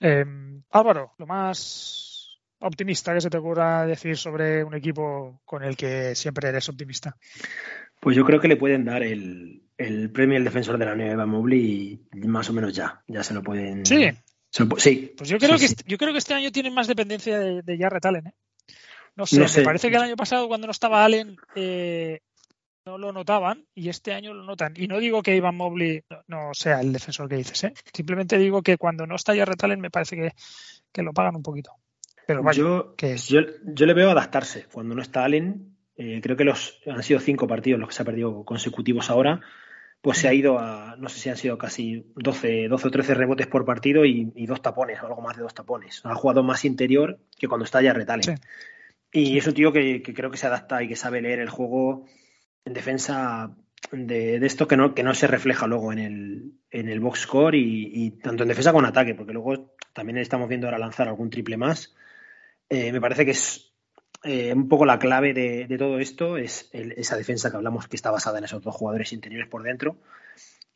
Eh, 0.00 0.24
Álvaro, 0.70 1.14
lo 1.18 1.26
más 1.26 2.13
optimista 2.60 3.14
que 3.14 3.20
se 3.20 3.30
te 3.30 3.38
ocurra 3.38 3.86
decir 3.86 4.16
sobre 4.16 4.64
un 4.64 4.74
equipo 4.74 5.40
con 5.44 5.62
el 5.62 5.76
que 5.76 6.14
siempre 6.14 6.48
eres 6.48 6.68
optimista? 6.68 7.16
Pues 8.00 8.16
yo 8.16 8.24
creo 8.24 8.40
que 8.40 8.48
le 8.48 8.56
pueden 8.56 8.84
dar 8.84 9.02
el, 9.02 9.62
premio 10.12 10.36
al 10.36 10.44
defensor 10.44 10.78
de 10.78 10.84
la 10.84 10.94
Nueva 10.94 11.26
Mobley 11.26 12.00
y 12.12 12.28
más 12.28 12.50
o 12.50 12.52
menos 12.52 12.74
ya. 12.74 13.02
Ya 13.06 13.22
se 13.22 13.34
lo 13.34 13.42
pueden. 13.42 13.86
Sí. 13.86 14.10
sí. 14.50 14.64
Pues 15.16 15.28
yo 15.30 15.38
creo, 15.38 15.58
que, 15.58 15.64
Este, 15.64 15.84
yo 15.86 15.96
creo 15.96 16.12
que 16.12 16.18
este 16.18 16.34
año 16.34 16.52
tienen 16.52 16.74
más 16.74 16.86
dependencia 16.86 17.38
de, 17.38 17.62
de 17.62 17.78
Jarrett 17.78 18.04
Allen. 18.04 18.26
¿eh? 18.26 18.34
No, 19.16 19.26
sé, 19.26 19.40
me 19.40 19.64
parece 19.64 19.90
que 19.90 19.96
el 19.96 20.02
año 20.02 20.16
pasado, 20.16 20.48
cuando 20.48 20.66
no 20.66 20.72
estaba 20.72 21.04
Allen, 21.04 21.36
eh, 21.54 22.20
no 22.84 22.98
lo 22.98 23.12
notaban 23.12 23.64
y 23.74 23.88
este 23.88 24.12
año 24.12 24.34
lo 24.34 24.44
notan. 24.44 24.74
Y 24.76 24.86
no 24.86 24.98
digo 24.98 25.22
que 25.22 25.36
Ivan 25.36 25.56
Mobley 25.56 26.02
no, 26.26 26.52
sea 26.52 26.80
el 26.80 26.92
defensor 26.92 27.28
que 27.28 27.36
dices, 27.36 27.64
¿eh? 27.64 27.74
simplemente 27.92 28.36
digo 28.36 28.60
que 28.62 28.76
cuando 28.76 29.06
no 29.06 29.14
está 29.14 29.34
Jarrett 29.34 29.64
Allen 29.64 29.80
me 29.80 29.90
parece 29.90 30.16
que, 30.16 30.32
que 30.92 31.02
lo 31.02 31.12
pagan 31.12 31.36
un 31.36 31.42
poquito 31.42 31.72
yo, 32.52 32.94
yo, 32.96 33.86
le 33.86 33.94
veo 33.94 34.10
adaptarse. 34.10 34.66
Cuando 34.72 34.94
no 34.94 35.02
está 35.02 35.24
Allen, 35.24 35.76
eh, 35.96 36.20
creo 36.22 36.36
que 36.36 36.44
los 36.44 36.80
han 36.86 37.02
sido 37.02 37.20
cinco 37.20 37.46
partidos 37.46 37.80
los 37.80 37.88
que 37.88 37.94
se 37.94 38.02
ha 38.02 38.06
perdido 38.06 38.44
consecutivos 38.44 39.10
ahora, 39.10 39.40
pues 40.00 40.18
se 40.18 40.28
ha 40.28 40.34
ido 40.34 40.58
a, 40.58 40.96
no 40.98 41.08
sé 41.08 41.18
si 41.18 41.30
han 41.30 41.36
sido 41.36 41.58
casi 41.58 42.06
12, 42.16 42.68
12 42.68 42.88
o 42.88 42.90
13 42.90 43.14
rebotes 43.14 43.46
por 43.46 43.64
partido 43.64 44.04
y, 44.04 44.46
dos 44.46 44.62
tapones, 44.62 45.02
o 45.02 45.06
algo 45.06 45.22
más 45.22 45.36
de 45.36 45.42
dos 45.42 45.54
tapones. 45.54 46.00
Ha 46.04 46.14
jugado 46.14 46.42
más 46.42 46.64
interior 46.64 47.18
que 47.38 47.48
cuando 47.48 47.64
está 47.64 47.80
ya 47.82 47.92
Allen. 47.92 48.38
Y 49.12 49.38
es 49.38 49.46
un 49.46 49.54
tío 49.54 49.72
que, 49.72 50.02
creo 50.02 50.30
que 50.30 50.36
se 50.36 50.46
adapta 50.46 50.82
y 50.82 50.88
que 50.88 50.96
sabe 50.96 51.22
leer 51.22 51.38
el 51.38 51.48
juego 51.48 52.06
en 52.64 52.72
defensa 52.72 53.54
de, 53.92 54.36
esto 54.44 54.66
que 54.66 54.76
no, 54.76 54.94
que 54.94 55.04
no 55.04 55.14
se 55.14 55.26
refleja 55.26 55.66
luego 55.66 55.92
en 55.92 55.98
el, 55.98 56.52
en 56.70 56.88
el 56.88 57.00
box 57.00 57.20
score 57.20 57.54
y, 57.54 57.90
y, 57.94 58.10
tanto 58.10 58.42
en 58.42 58.48
defensa 58.48 58.72
como 58.72 58.84
en 58.84 58.90
ataque, 58.90 59.14
porque 59.14 59.32
luego 59.32 59.76
también 59.92 60.18
estamos 60.18 60.48
viendo 60.48 60.66
ahora 60.66 60.78
lanzar 60.78 61.06
algún 61.06 61.30
triple 61.30 61.56
más 61.56 61.94
eh, 62.68 62.92
me 62.92 63.00
parece 63.00 63.24
que 63.24 63.32
es 63.32 63.72
eh, 64.22 64.52
un 64.52 64.68
poco 64.68 64.86
la 64.86 64.98
clave 64.98 65.34
de, 65.34 65.76
todo 65.78 65.98
esto, 65.98 66.36
es 66.36 66.70
esa 66.72 67.16
defensa 67.16 67.50
que 67.50 67.56
hablamos 67.56 67.88
que 67.88 67.96
está 67.96 68.10
basada 68.10 68.38
en 68.38 68.44
esos 68.44 68.62
dos 68.62 68.74
jugadores 68.74 69.12
interiores 69.12 69.48
por 69.48 69.62
dentro. 69.62 69.96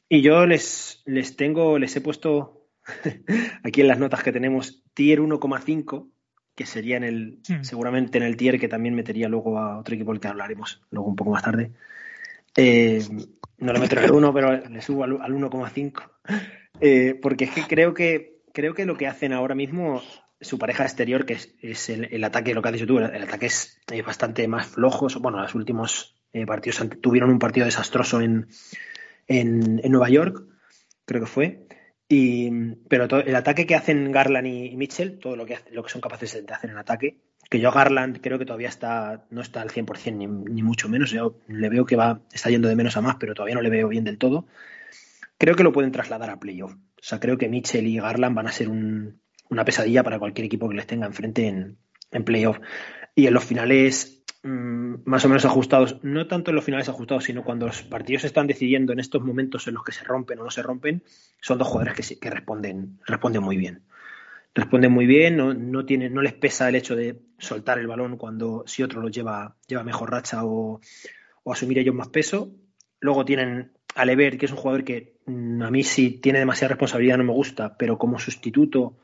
Y 0.08 0.22
yo 0.22 0.46
les, 0.46 1.02
les 1.06 1.36
tengo, 1.36 1.78
les 1.78 1.94
he 1.96 2.00
puesto 2.00 2.66
aquí 3.62 3.80
en 3.80 3.88
las 3.88 3.98
notas 3.98 4.22
que 4.22 4.32
tenemos 4.32 4.82
tier 4.94 5.20
1,5, 5.20 6.08
que 6.54 6.66
sería 6.66 6.96
en 6.96 7.04
el, 7.04 7.38
seguramente 7.62 8.18
en 8.18 8.24
el 8.24 8.36
tier 8.36 8.58
que 8.58 8.68
también 8.68 8.94
metería 8.94 9.28
luego 9.28 9.58
a 9.58 9.78
otro 9.78 9.94
equipo 9.94 10.12
del 10.12 10.20
que 10.20 10.28
hablaremos 10.28 10.82
luego 10.90 11.08
un 11.08 11.16
poco 11.16 11.30
más 11.30 11.42
tarde. 11.42 11.70
Eh, 12.56 13.02
no 13.58 13.72
le 13.72 13.78
meto 13.78 14.00
el 14.00 14.10
1, 14.10 14.34
pero 14.34 14.68
le 14.68 14.82
subo 14.82 15.04
al, 15.04 15.12
1,5. 15.12 17.20
porque 17.20 17.44
es 17.44 17.50
que 17.50 17.62
creo 17.62 17.94
que 17.94 18.38
creo 18.52 18.74
que 18.74 18.86
lo 18.86 18.96
que 18.96 19.06
hacen 19.06 19.32
ahora 19.32 19.54
mismo 19.54 20.02
su 20.40 20.58
pareja 20.58 20.84
exterior, 20.84 21.26
que 21.26 21.38
es, 21.60 21.88
el, 21.88 22.24
ataque, 22.24 22.54
lo 22.54 22.62
que 22.62 22.68
has 22.68 22.74
dicho 22.74 22.86
tú, 22.86 22.98
el, 22.98 23.22
ataque 23.22 23.46
es 23.46 23.80
bastante 24.04 24.46
más 24.46 24.66
flojo. 24.66 25.08
Bueno, 25.20 25.40
los 25.40 25.54
últimos 25.54 26.16
eh, 26.32 26.46
partidos 26.46 26.88
tuvieron 27.00 27.30
un 27.30 27.38
partido 27.38 27.66
desastroso 27.66 28.20
en, 28.20 28.48
en, 29.26 29.80
Nueva 29.90 30.08
York, 30.08 30.44
creo 31.04 31.22
que 31.22 31.26
fue. 31.26 31.66
Y, 32.08 32.50
pero 32.88 33.04
el 33.20 33.36
ataque 33.36 33.66
que 33.66 33.74
hacen 33.74 34.12
Garland 34.12 34.46
y 34.46 34.76
Mitchell, 34.76 35.18
todo 35.18 35.36
lo 35.36 35.44
que, 35.44 35.58
lo 35.72 35.82
que 35.82 35.90
son 35.90 36.00
capaces 36.00 36.46
de 36.46 36.54
hacer 36.54 36.70
en 36.70 36.78
ataque, 36.78 37.18
que 37.50 37.60
yo 37.60 37.70
Garland 37.70 38.20
creo 38.20 38.38
que 38.38 38.44
todavía 38.44 38.68
está 38.68 39.26
no 39.30 39.40
está 39.40 39.62
al 39.62 39.70
100% 39.70 40.14
ni, 40.14 40.26
ni 40.26 40.62
mucho 40.62 40.88
menos, 40.88 41.10
yo 41.10 41.38
le 41.48 41.68
veo 41.68 41.86
que 41.86 41.96
va 41.96 42.20
está 42.32 42.50
yendo 42.50 42.68
de 42.68 42.76
menos 42.76 42.96
a 42.96 43.00
más, 43.00 43.16
pero 43.16 43.34
todavía 43.34 43.54
no 43.54 43.62
le 43.62 43.70
veo 43.70 43.88
bien 43.88 44.04
del 44.04 44.18
todo. 44.18 44.46
Creo 45.38 45.54
que 45.54 45.64
lo 45.64 45.72
pueden 45.72 45.92
trasladar 45.92 46.30
a 46.30 46.40
playoff. 46.40 46.72
O 46.72 47.02
sea, 47.02 47.20
creo 47.20 47.38
que 47.38 47.48
Mitchell 47.48 47.86
y 47.86 47.98
Garland 47.98 48.34
van 48.34 48.48
a 48.48 48.52
ser 48.52 48.68
un, 48.68 49.20
una 49.50 49.64
pesadilla 49.64 50.02
para 50.02 50.18
cualquier 50.18 50.46
equipo 50.46 50.68
que 50.68 50.76
les 50.76 50.86
tenga 50.86 51.06
enfrente 51.06 51.46
en, 51.46 51.78
en 52.10 52.24
playoff. 52.24 52.58
Y 53.14 53.26
en 53.26 53.34
los 53.34 53.44
finales 53.44 54.24
mm, 54.42 54.94
más 55.04 55.24
o 55.24 55.28
menos 55.28 55.44
ajustados, 55.44 55.98
no 56.02 56.26
tanto 56.26 56.50
en 56.50 56.56
los 56.56 56.64
finales 56.64 56.88
ajustados, 56.88 57.24
sino 57.24 57.44
cuando 57.44 57.66
los 57.66 57.82
partidos 57.82 58.24
están 58.24 58.46
decidiendo 58.46 58.92
en 58.92 59.00
estos 59.00 59.22
momentos 59.22 59.66
en 59.66 59.74
los 59.74 59.84
que 59.84 59.92
se 59.92 60.04
rompen 60.04 60.38
o 60.38 60.44
no 60.44 60.50
se 60.50 60.62
rompen, 60.62 61.02
son 61.40 61.58
dos 61.58 61.68
jugadores 61.68 62.08
que, 62.08 62.18
que 62.18 62.30
responden, 62.30 62.98
responden 63.06 63.42
muy 63.42 63.56
bien. 63.56 63.82
Responden 64.54 64.92
muy 64.92 65.06
bien, 65.06 65.36
no, 65.36 65.54
no, 65.54 65.82
no 65.82 66.22
les 66.22 66.32
pesa 66.32 66.68
el 66.68 66.74
hecho 66.74 66.96
de 66.96 67.20
soltar 67.38 67.78
el 67.78 67.86
balón 67.86 68.16
cuando 68.16 68.64
si 68.66 68.82
otro 68.82 69.00
lo 69.00 69.08
lleva, 69.08 69.56
lleva 69.66 69.84
mejor 69.84 70.10
racha 70.10 70.44
o, 70.44 70.80
o 71.44 71.52
asumir 71.52 71.78
ellos 71.78 71.94
más 71.94 72.08
peso. 72.08 72.50
Luego 73.00 73.24
tienen 73.24 73.72
a 73.94 74.04
Lever, 74.04 74.38
que 74.38 74.46
es 74.46 74.52
un 74.52 74.58
jugador 74.58 74.84
que 74.84 75.16
mm, 75.26 75.62
a 75.62 75.70
mí 75.70 75.82
sí 75.82 76.18
tiene 76.20 76.38
demasiada 76.38 76.70
responsabilidad, 76.70 77.18
no 77.18 77.24
me 77.24 77.32
gusta, 77.32 77.76
pero 77.76 77.98
como 77.98 78.18
sustituto 78.18 78.96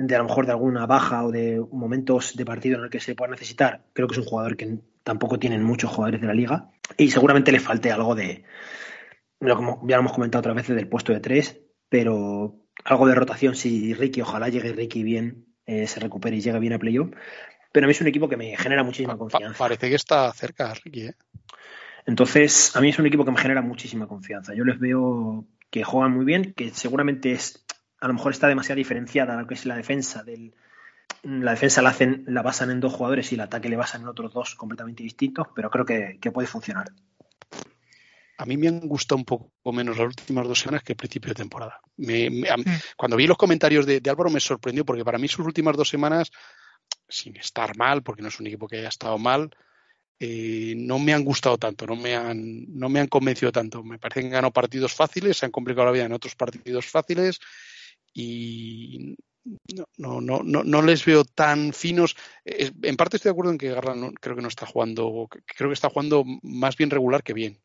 de 0.00 0.14
a 0.14 0.18
lo 0.18 0.24
mejor 0.24 0.46
de 0.46 0.52
alguna 0.52 0.86
baja 0.86 1.24
o 1.24 1.30
de 1.30 1.62
momentos 1.72 2.34
de 2.34 2.44
partido 2.46 2.78
en 2.78 2.84
el 2.84 2.90
que 2.90 3.00
se 3.00 3.14
pueda 3.14 3.30
necesitar, 3.30 3.84
creo 3.92 4.08
que 4.08 4.14
es 4.14 4.18
un 4.18 4.24
jugador 4.24 4.56
que 4.56 4.78
tampoco 5.02 5.38
tienen 5.38 5.62
muchos 5.62 5.90
jugadores 5.90 6.20
de 6.22 6.26
la 6.26 6.34
liga 6.34 6.70
y 6.96 7.10
seguramente 7.10 7.52
le 7.52 7.60
falte 7.60 7.92
algo 7.92 8.14
de, 8.14 8.44
lo 9.40 9.56
como 9.56 9.86
ya 9.86 9.96
lo 9.96 10.00
hemos 10.00 10.12
comentado 10.12 10.40
otras 10.40 10.56
veces, 10.56 10.74
del 10.74 10.88
puesto 10.88 11.12
de 11.12 11.20
tres, 11.20 11.60
pero 11.90 12.56
algo 12.84 13.06
de 13.06 13.14
rotación 13.14 13.54
si 13.54 13.92
Ricky, 13.92 14.22
ojalá 14.22 14.48
llegue 14.48 14.72
Ricky 14.72 15.02
bien, 15.02 15.44
eh, 15.66 15.86
se 15.86 16.00
recupere 16.00 16.36
y 16.36 16.40
llegue 16.40 16.58
bien 16.58 16.72
a 16.72 16.78
playoff. 16.78 17.10
Pero 17.72 17.84
a 17.84 17.86
mí 17.86 17.92
es 17.92 18.00
un 18.00 18.08
equipo 18.08 18.28
que 18.28 18.36
me 18.36 18.56
genera 18.56 18.82
muchísima 18.82 19.16
confianza. 19.18 19.58
Parece 19.58 19.88
que 19.90 19.94
está 19.94 20.32
cerca 20.32 20.74
Ricky, 20.82 21.08
¿eh? 21.08 21.14
Entonces, 22.06 22.74
a 22.74 22.80
mí 22.80 22.88
es 22.88 22.98
un 22.98 23.06
equipo 23.06 23.24
que 23.24 23.30
me 23.30 23.38
genera 23.38 23.60
muchísima 23.60 24.08
confianza. 24.08 24.54
Yo 24.54 24.64
les 24.64 24.80
veo 24.80 25.46
que 25.70 25.84
juegan 25.84 26.12
muy 26.12 26.24
bien, 26.24 26.54
que 26.54 26.70
seguramente 26.70 27.32
es, 27.32 27.64
a 28.00 28.08
lo 28.08 28.14
mejor 28.14 28.32
está 28.32 28.48
demasiado 28.48 28.76
diferenciada 28.76 29.36
lo 29.36 29.46
que 29.46 29.54
es 29.54 29.66
la 29.66 29.76
defensa 29.76 30.22
del, 30.22 30.54
la 31.22 31.52
defensa 31.52 31.82
la 31.82 31.90
hacen, 31.90 32.24
la 32.26 32.42
basan 32.42 32.70
en 32.70 32.80
dos 32.80 32.94
jugadores 32.94 33.30
y 33.32 33.34
el 33.34 33.42
ataque 33.42 33.68
le 33.68 33.76
basan 33.76 34.02
en 34.02 34.08
otros 34.08 34.32
dos 34.32 34.54
completamente 34.54 35.02
distintos, 35.02 35.48
pero 35.54 35.70
creo 35.70 35.84
que, 35.84 36.30
puede 36.32 36.48
funcionar. 36.48 36.90
A 38.38 38.46
mí 38.46 38.56
me 38.56 38.68
han 38.68 38.80
gustado 38.80 39.18
un 39.18 39.26
poco 39.26 39.50
menos 39.72 39.98
las 39.98 40.06
últimas 40.06 40.48
dos 40.48 40.58
semanas 40.58 40.82
que 40.82 40.94
el 40.94 40.96
principio 40.96 41.28
de 41.28 41.34
temporada. 41.34 41.78
Mm. 41.98 42.44
Cuando 42.96 43.16
vi 43.18 43.26
los 43.26 43.36
comentarios 43.36 43.84
de, 43.84 44.00
de, 44.00 44.10
Álvaro 44.10 44.30
me 44.30 44.40
sorprendió 44.40 44.84
porque 44.84 45.04
para 45.04 45.18
mí 45.18 45.28
sus 45.28 45.44
últimas 45.44 45.76
dos 45.76 45.90
semanas, 45.90 46.30
sin 47.06 47.36
estar 47.36 47.76
mal, 47.76 48.02
porque 48.02 48.22
no 48.22 48.28
es 48.28 48.40
un 48.40 48.46
equipo 48.46 48.66
que 48.66 48.78
haya 48.78 48.88
estado 48.88 49.18
mal, 49.18 49.50
eh, 50.18 50.74
no 50.76 50.98
me 50.98 51.12
han 51.12 51.24
gustado 51.24 51.58
tanto, 51.58 51.86
no 51.86 51.96
me 51.96 52.14
han, 52.14 52.64
no 52.78 52.88
me 52.88 53.00
han 53.00 53.08
convencido 53.08 53.52
tanto. 53.52 53.82
Me 53.82 53.98
parece 53.98 54.20
que 54.20 54.26
han 54.26 54.32
ganado 54.32 54.52
partidos 54.52 54.94
fáciles, 54.94 55.36
se 55.36 55.46
han 55.46 55.52
complicado 55.52 55.86
la 55.86 55.92
vida 55.92 56.04
en 56.04 56.12
otros 56.12 56.34
partidos 56.34 56.86
fáciles 56.86 57.40
y 58.12 59.16
no, 59.98 60.20
no, 60.20 60.42
no, 60.42 60.64
no 60.64 60.82
les 60.82 61.04
veo 61.04 61.24
tan 61.24 61.72
finos. 61.72 62.16
En 62.44 62.96
parte 62.96 63.16
estoy 63.16 63.30
de 63.30 63.32
acuerdo 63.32 63.52
en 63.52 63.58
que 63.58 63.72
Garland 63.72 64.14
creo 64.20 64.36
que 64.36 64.42
no 64.42 64.48
está 64.48 64.66
jugando, 64.66 65.28
creo 65.46 65.70
que 65.70 65.74
está 65.74 65.90
jugando 65.90 66.24
más 66.42 66.76
bien 66.76 66.90
regular 66.90 67.22
que 67.22 67.32
bien. 67.32 67.60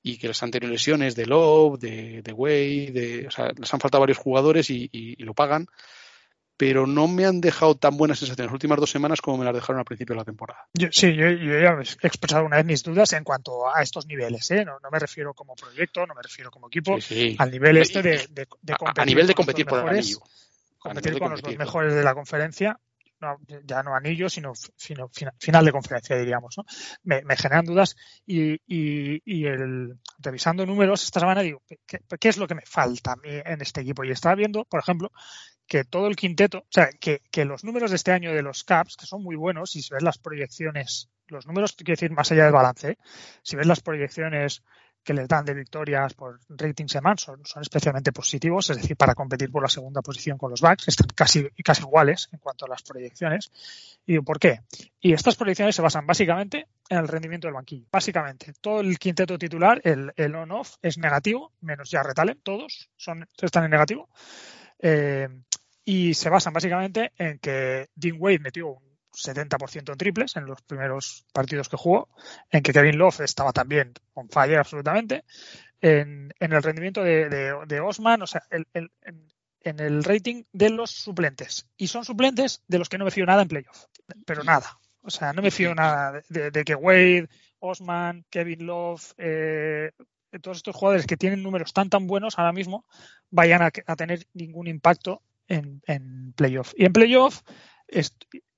Y 0.00 0.16
que 0.18 0.30
han 0.40 0.50
tenido 0.50 0.72
lesiones 0.72 1.16
de 1.16 1.26
Love, 1.26 1.80
de, 1.80 2.22
de 2.22 2.32
Way, 2.32 2.90
de, 2.92 3.26
o 3.26 3.30
sea, 3.30 3.50
les 3.56 3.74
han 3.74 3.80
faltado 3.80 4.00
varios 4.00 4.18
jugadores 4.18 4.70
y, 4.70 4.88
y 4.92 5.22
lo 5.24 5.34
pagan 5.34 5.66
pero 6.58 6.88
no 6.88 7.06
me 7.06 7.24
han 7.24 7.40
dejado 7.40 7.76
tan 7.76 7.96
buenas 7.96 8.18
sensaciones 8.18 8.48
las 8.48 8.54
últimas 8.54 8.80
dos 8.80 8.90
semanas 8.90 9.20
como 9.20 9.38
me 9.38 9.44
las 9.44 9.54
dejaron 9.54 9.78
al 9.78 9.84
principio 9.84 10.14
de 10.14 10.18
la 10.18 10.24
temporada. 10.24 10.66
sí, 10.90 11.14
yo, 11.14 11.30
ya 11.30 11.78
he 12.02 12.06
expresado 12.06 12.44
una 12.44 12.56
vez 12.56 12.66
mis 12.66 12.82
dudas 12.82 13.12
en 13.12 13.22
cuanto 13.22 13.72
a 13.72 13.80
estos 13.80 14.06
niveles. 14.06 14.50
¿eh? 14.50 14.64
No, 14.64 14.76
me 14.90 14.98
refiero 14.98 15.32
como 15.34 15.54
proyecto, 15.54 16.04
no 16.04 16.14
me 16.14 16.22
refiero 16.22 16.50
como 16.50 16.66
equipo, 16.66 16.98
al 17.38 17.50
nivel 17.50 17.78
este 17.78 18.02
de, 18.02 18.46
competir. 18.76 19.02
A, 19.02 19.04
nivel 19.06 19.26
de 19.28 19.34
competir 19.34 19.66
por 19.66 19.78
el 19.78 19.88
anillo. 19.88 20.18
Competir 20.78 21.18
con 21.18 21.30
los 21.30 21.42
dos 21.42 21.56
mejores 21.56 21.94
de 21.94 22.02
la 22.02 22.14
conferencia 22.14 22.78
ya 23.64 23.82
no 23.82 23.94
anillo, 23.94 24.28
sino, 24.28 24.52
final 25.38 25.64
de 25.64 25.72
conferencia, 25.72 26.16
diríamos. 26.16 26.56
¿no? 26.56 26.64
Me, 27.02 27.36
generan 27.36 27.64
dudas 27.64 27.96
y, 28.26 28.60
y, 28.66 29.44
el, 29.46 29.98
revisando 30.18 30.64
números 30.64 31.04
esta 31.04 31.20
semana 31.20 31.42
digo, 31.42 31.62
¿qué, 31.66 32.00
¿qué, 32.18 32.28
es 32.28 32.36
lo 32.36 32.46
que 32.46 32.54
me 32.54 32.62
falta 32.64 33.12
a 33.12 33.16
mí 33.16 33.28
en 33.28 33.60
este 33.60 33.80
equipo? 33.80 34.04
Y 34.04 34.10
estaba 34.10 34.34
viendo, 34.36 34.64
por 34.64 34.80
ejemplo, 34.80 35.10
que 35.68 35.84
todo 35.84 36.08
el 36.08 36.16
quinteto, 36.16 36.58
o 36.58 36.66
sea, 36.70 36.88
que, 36.98 37.20
que 37.30 37.44
los 37.44 37.62
números 37.62 37.90
de 37.90 37.96
este 37.96 38.10
año 38.10 38.32
de 38.32 38.42
los 38.42 38.64
Caps, 38.64 38.96
que 38.96 39.06
son 39.06 39.22
muy 39.22 39.36
buenos, 39.36 39.70
si 39.70 39.82
ves 39.90 40.02
las 40.02 40.18
proyecciones, 40.18 41.10
los 41.28 41.46
números, 41.46 41.74
quiero 41.76 41.92
decir, 41.92 42.10
más 42.10 42.32
allá 42.32 42.44
del 42.44 42.54
balance, 42.54 42.92
¿eh? 42.92 42.98
si 43.42 43.54
ves 43.54 43.66
las 43.66 43.80
proyecciones 43.80 44.62
que 45.04 45.14
les 45.14 45.28
dan 45.28 45.44
de 45.44 45.54
victorias 45.54 46.12
por 46.14 46.40
rating 46.48 46.86
seman 46.86 47.16
son, 47.16 47.44
son, 47.44 47.62
especialmente 47.62 48.12
positivos, 48.12 48.68
es 48.70 48.78
decir, 48.78 48.96
para 48.96 49.14
competir 49.14 49.50
por 49.50 49.62
la 49.62 49.68
segunda 49.68 50.02
posición 50.02 50.36
con 50.36 50.50
los 50.50 50.60
backs, 50.60 50.88
están 50.88 51.06
casi, 51.14 51.48
casi 51.64 51.82
iguales 51.82 52.28
en 52.32 52.38
cuanto 52.40 52.66
a 52.66 52.68
las 52.68 52.82
proyecciones. 52.82 53.50
¿Y 54.06 54.18
por 54.20 54.38
qué? 54.38 54.60
Y 55.00 55.12
estas 55.12 55.36
proyecciones 55.36 55.76
se 55.76 55.82
basan 55.82 56.06
básicamente 56.06 56.66
en 56.88 56.98
el 56.98 57.08
rendimiento 57.08 57.46
del 57.46 57.54
banquillo. 57.54 57.86
Básicamente, 57.90 58.52
todo 58.60 58.80
el 58.80 58.98
quinteto 58.98 59.38
titular, 59.38 59.80
el, 59.84 60.12
el 60.16 60.34
on-off, 60.34 60.76
es 60.82 60.98
negativo, 60.98 61.52
menos 61.60 61.90
ya 61.90 62.02
retalen, 62.02 62.40
todos 62.42 62.90
son, 62.96 63.26
están 63.40 63.64
en 63.64 63.70
negativo. 63.70 64.08
Eh, 64.80 65.28
y 65.88 66.12
se 66.12 66.28
basan 66.28 66.52
básicamente 66.52 67.12
en 67.16 67.38
que 67.38 67.88
Dean 67.94 68.18
Wade 68.18 68.40
metió 68.40 68.68
un 68.68 68.82
70% 69.10 69.90
en 69.90 69.96
triples 69.96 70.36
en 70.36 70.44
los 70.44 70.60
primeros 70.60 71.24
partidos 71.32 71.70
que 71.70 71.78
jugó, 71.78 72.10
en 72.50 72.62
que 72.62 72.74
Kevin 72.74 72.98
Love 72.98 73.20
estaba 73.20 73.54
también 73.54 73.94
on 74.12 74.28
fire 74.28 74.58
absolutamente, 74.58 75.24
en, 75.80 76.30
el 76.38 76.62
rendimiento 76.62 77.02
de, 77.02 77.80
Osman, 77.82 78.20
o 78.20 78.26
sea, 78.26 78.42
en, 78.50 79.80
el 79.80 80.04
rating 80.04 80.44
de 80.52 80.68
los 80.68 80.90
suplentes. 80.90 81.66
Y 81.78 81.86
son 81.86 82.04
suplentes 82.04 82.62
de 82.68 82.78
los 82.78 82.90
que 82.90 82.98
no 82.98 83.06
me 83.06 83.10
fío 83.10 83.24
nada 83.24 83.40
en 83.40 83.48
playoff, 83.48 83.86
pero 84.26 84.44
nada. 84.44 84.78
O 85.00 85.08
sea, 85.08 85.32
no 85.32 85.40
me 85.40 85.50
fío 85.50 85.74
nada 85.74 86.20
de, 86.28 86.64
que 86.66 86.74
Wade, 86.74 87.30
Osman, 87.60 88.26
Kevin 88.28 88.66
Love, 88.66 89.14
eh, 89.16 89.92
todos 90.42 90.58
estos 90.58 90.76
jugadores 90.76 91.06
que 91.06 91.16
tienen 91.16 91.42
números 91.42 91.72
tan 91.72 91.88
tan 91.88 92.06
buenos 92.06 92.38
ahora 92.38 92.52
mismo 92.52 92.84
vayan 93.30 93.62
a, 93.62 93.70
tener 93.70 94.26
ningún 94.34 94.66
impacto 94.66 95.22
en, 95.48 95.82
en 95.86 96.32
playoff. 96.34 96.72
Y 96.76 96.84
en 96.84 96.92
playoff 96.92 97.42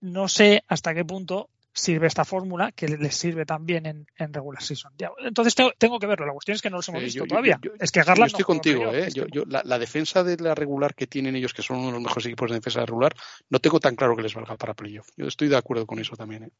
no 0.01 0.29
sé 0.29 0.65
hasta 0.69 0.95
qué 0.95 1.05
punto 1.05 1.51
sirve 1.73 2.09
esta 2.09 2.25
fórmula 2.25 2.73
que 2.73 2.89
les 2.89 3.15
sirve 3.15 3.47
también 3.47 3.87
en, 3.87 4.07
en 4.17 4.33
regular 4.33 4.63
season. 4.63 4.93
Entonces 5.25 5.55
tengo, 5.55 5.99
que 5.99 6.07
verlo. 6.07 6.27
La 6.27 6.33
cuestión 6.33 6.57
es 6.57 6.63
que 6.63 6.71
no 6.71 6.77
los 6.77 6.89
hemos 6.89 7.03
visto 7.03 7.25
todavía. 7.27 7.61
es 7.79 7.91
que 7.91 8.03
Garland 8.03 8.31
estoy 8.31 8.45
contigo. 8.45 8.93
¿eh? 8.93 9.09
la, 9.47 9.79
defensa 9.79 10.25
de 10.25 10.37
la 10.37 10.55
regular 10.55 10.95
que 10.95 11.07
tienen 11.07 11.37
ellos, 11.37 11.55
que 11.55 11.63
son 11.63 11.79
uno 11.79 11.87
de 11.87 11.93
los 11.95 12.03
mejores 12.03 12.27
equipos 12.27 12.51
de 12.51 12.57
defensa 12.57 12.85
regular, 12.85 13.15
no 13.49 13.61
tengo 13.61 13.79
tan 13.79 13.95
claro 13.95 14.17
que 14.17 14.23
les 14.23 14.35
valga 14.35 14.57
para 14.57 14.75
playoff. 14.75 15.09
Yo 15.17 15.27
estoy 15.27 15.49
de 15.49 15.57
acuerdo 15.57 15.87
con 15.87 15.99
eso 16.01 16.17
también. 16.17 16.45
¿eh? 16.45 16.51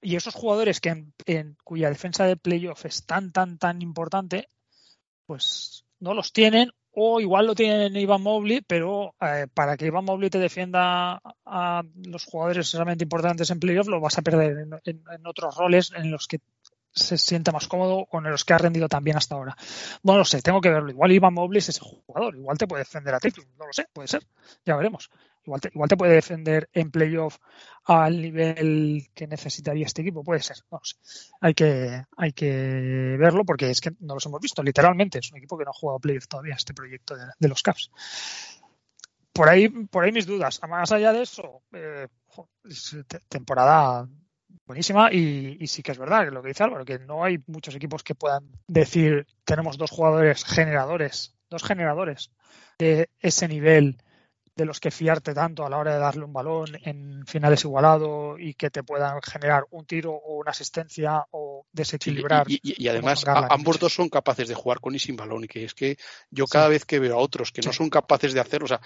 Y 0.00 0.16
esos 0.16 0.34
jugadores 0.34 0.80
que 0.80 0.90
en, 1.26 1.56
cuya 1.64 1.88
defensa 1.88 2.24
de 2.24 2.36
playoff 2.36 2.84
es 2.84 3.04
tan, 3.04 3.32
tan, 3.32 3.58
tan 3.58 3.82
importante, 3.82 4.48
pues 5.26 5.84
no 5.98 6.14
los 6.14 6.32
tienen 6.32 6.70
o 6.98 7.20
igual 7.20 7.46
lo 7.46 7.54
tienen 7.54 7.94
Iván 7.94 8.22
Mobley, 8.22 8.62
pero 8.66 9.14
eh, 9.20 9.46
para 9.52 9.76
que 9.76 9.84
Iván 9.84 10.06
Mobley 10.06 10.30
te 10.30 10.38
defienda 10.38 11.20
a 11.44 11.82
los 12.06 12.24
jugadores 12.24 12.72
realmente 12.72 13.04
importantes 13.04 13.50
en 13.50 13.60
playoff, 13.60 13.88
lo 13.88 14.00
vas 14.00 14.16
a 14.16 14.22
perder 14.22 14.56
en, 14.56 15.26
otros 15.26 15.54
roles 15.56 15.92
en 15.94 16.10
los 16.10 16.26
que 16.26 16.40
se 16.92 17.18
siente 17.18 17.52
más 17.52 17.68
cómodo 17.68 18.06
con 18.06 18.24
los 18.24 18.46
que 18.46 18.54
ha 18.54 18.58
rendido 18.58 18.88
también 18.88 19.18
hasta 19.18 19.34
ahora. 19.34 19.54
Bueno, 20.02 20.20
no 20.20 20.24
sé, 20.24 20.40
tengo 20.40 20.62
que 20.62 20.70
verlo. 20.70 20.88
Igual 20.88 21.12
Iván 21.12 21.34
Mobley 21.34 21.58
es 21.58 21.68
ese 21.68 21.80
jugador, 21.80 22.34
igual 22.34 22.56
te 22.56 22.66
puede 22.66 22.80
defender 22.80 23.14
a 23.14 23.20
ti, 23.20 23.28
no 23.58 23.66
lo 23.66 23.72
sé, 23.74 23.86
puede 23.92 24.08
ser, 24.08 24.26
ya 24.64 24.74
veremos. 24.74 25.10
Igual 25.46 25.88
te, 25.88 25.96
puede 25.96 26.14
defender 26.14 26.68
en 26.72 26.90
playoff 26.90 27.38
al 27.84 28.20
nivel 28.20 29.06
que 29.14 29.28
necesitaría 29.28 29.86
este 29.86 30.02
equipo, 30.02 30.24
puede 30.24 30.42
ser. 30.42 30.56
Hay 31.40 31.54
que, 31.54 32.04
hay 32.16 32.32
que 32.32 33.16
verlo 33.16 33.44
porque 33.44 33.70
es 33.70 33.80
que 33.80 33.92
no 34.00 34.14
los 34.14 34.26
hemos 34.26 34.40
visto, 34.40 34.62
literalmente. 34.62 35.20
Es 35.20 35.30
un 35.30 35.38
equipo 35.38 35.56
que 35.56 35.64
no 35.64 35.70
ha 35.70 35.78
jugado 35.78 36.00
playoff 36.00 36.26
todavía, 36.26 36.54
este 36.54 36.74
proyecto 36.74 37.14
de, 37.16 37.48
los 37.48 37.62
Caps. 37.62 37.92
Por 39.32 39.48
ahí, 39.48 39.68
por 39.68 40.02
ahí 40.02 40.10
mis 40.10 40.26
dudas. 40.26 40.60
Más 40.68 40.90
allá 40.90 41.12
de 41.12 41.22
eso, 41.22 41.62
eh, 41.72 42.08
temporada 43.28 44.08
buenísima 44.66 45.12
y, 45.12 45.58
y, 45.60 45.66
sí 45.68 45.82
que 45.82 45.92
es 45.92 45.98
verdad 45.98 46.28
lo 46.32 46.42
que 46.42 46.48
dice 46.48 46.64
Álvaro, 46.64 46.84
que 46.84 46.98
no 46.98 47.22
hay 47.22 47.38
muchos 47.46 47.76
equipos 47.76 48.02
que 48.02 48.16
puedan 48.16 48.50
decir 48.66 49.26
tenemos 49.44 49.78
dos 49.78 49.92
jugadores 49.92 50.44
generadores, 50.44 51.36
dos 51.48 51.62
generadores 51.62 52.32
de 52.78 53.08
ese 53.20 53.46
nivel 53.46 53.98
de 54.56 54.64
los 54.64 54.80
que 54.80 54.90
fiarte 54.90 55.34
tanto 55.34 55.66
a 55.66 55.70
la 55.70 55.76
hora 55.76 55.92
de 55.92 56.00
darle 56.00 56.24
un 56.24 56.32
balón 56.32 56.78
en 56.82 57.26
finales 57.26 57.62
igualado 57.64 58.38
y 58.38 58.54
que 58.54 58.70
te 58.70 58.82
puedan 58.82 59.20
generar 59.20 59.64
un 59.70 59.84
tiro 59.84 60.12
o 60.12 60.38
una 60.38 60.50
asistencia 60.50 61.26
o 61.32 61.66
desequilibrar. 61.72 62.46
Y, 62.48 62.88
además 62.88 63.22
ambos 63.26 63.78
dos 63.78 63.92
son 63.92 64.08
capaces 64.08 64.48
de 64.48 64.54
jugar 64.54 64.80
con 64.80 64.94
y 64.94 64.98
sin 64.98 65.14
balón 65.14 65.44
y 65.44 65.48
que 65.48 65.64
es 65.64 65.74
que 65.74 65.98
yo 66.30 66.46
cada 66.46 66.68
vez 66.68 66.86
que 66.86 66.98
veo 66.98 67.16
a 67.16 67.18
otros 67.18 67.52
que 67.52 67.60
no 67.60 67.72
son 67.72 67.90
capaces 67.90 68.32
de 68.32 68.40
hacerlo, 68.40 68.64
o 68.64 68.68
sea, 68.68 68.80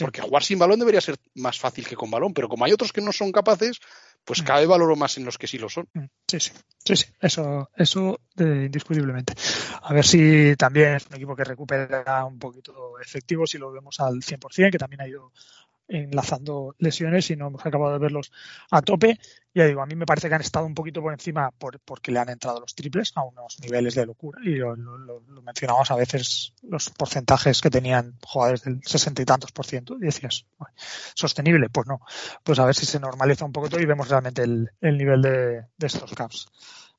porque 0.00 0.22
jugar 0.22 0.42
sin 0.42 0.58
balón 0.58 0.78
debería 0.78 1.02
ser 1.02 1.18
más 1.34 1.58
fácil 1.58 1.86
que 1.86 1.96
con 1.96 2.10
balón, 2.10 2.32
pero 2.32 2.48
como 2.48 2.64
hay 2.64 2.72
otros 2.72 2.92
que 2.92 3.02
no 3.02 3.12
son 3.12 3.30
capaces, 3.30 3.78
pues 4.24 4.42
mm. 4.42 4.44
cada 4.44 4.60
vez 4.60 4.68
valoro 4.68 4.96
más 4.96 5.16
en 5.18 5.24
los 5.24 5.38
que 5.38 5.46
sí 5.46 5.58
lo 5.58 5.68
son. 5.68 5.88
Mm. 5.94 6.04
Sí, 6.26 6.40
sí, 6.40 6.52
sí, 6.84 6.96
sí. 6.96 7.06
eso, 7.20 7.70
eso 7.76 8.20
indiscutiblemente. 8.38 9.34
A 9.82 9.92
ver 9.92 10.04
si 10.04 10.54
también 10.56 10.94
es 10.94 11.06
un 11.06 11.16
equipo 11.16 11.34
que 11.36 11.44
recupera 11.44 12.24
un 12.24 12.38
poquito 12.38 12.98
efectivo, 13.00 13.46
si 13.46 13.58
lo 13.58 13.72
vemos 13.72 13.98
al 14.00 14.22
100%, 14.22 14.70
que 14.70 14.78
también 14.78 15.00
ha 15.02 15.08
ido 15.08 15.32
enlazando 15.90 16.74
lesiones 16.78 17.30
y 17.30 17.36
no 17.36 17.48
hemos 17.48 17.66
acabado 17.66 17.92
de 17.92 17.98
verlos 17.98 18.32
a 18.70 18.80
tope. 18.80 19.18
Ya 19.52 19.66
digo, 19.66 19.82
a 19.82 19.86
mí 19.86 19.96
me 19.96 20.06
parece 20.06 20.28
que 20.28 20.34
han 20.36 20.40
estado 20.40 20.64
un 20.64 20.74
poquito 20.74 21.02
por 21.02 21.12
encima 21.12 21.50
por, 21.50 21.80
porque 21.80 22.12
le 22.12 22.20
han 22.20 22.28
entrado 22.28 22.60
los 22.60 22.74
triples 22.74 23.12
a 23.16 23.24
unos 23.24 23.58
niveles 23.60 23.96
de 23.96 24.06
locura. 24.06 24.40
Y 24.44 24.54
lo, 24.54 24.76
lo, 24.76 25.42
mencionamos 25.42 25.90
a 25.90 25.96
veces 25.96 26.54
los 26.62 26.90
porcentajes 26.90 27.60
que 27.60 27.70
tenían 27.70 28.16
jugadores 28.24 28.62
del 28.62 28.80
sesenta 28.84 29.22
y 29.22 29.24
tantos 29.24 29.50
por 29.50 29.66
ciento. 29.66 29.96
Y 29.96 30.02
decías, 30.02 30.46
¿sostenible? 31.14 31.68
Pues 31.68 31.88
no. 31.88 32.00
Pues 32.44 32.58
a 32.60 32.64
ver 32.64 32.74
si 32.74 32.86
se 32.86 33.00
normaliza 33.00 33.44
un 33.44 33.52
poco 33.52 33.68
todo 33.68 33.80
y 33.80 33.86
vemos 33.86 34.08
realmente 34.08 34.42
el, 34.42 34.70
el 34.80 34.96
nivel 34.96 35.20
de, 35.20 35.64
de 35.76 35.86
estos 35.86 36.12
caps. 36.12 36.46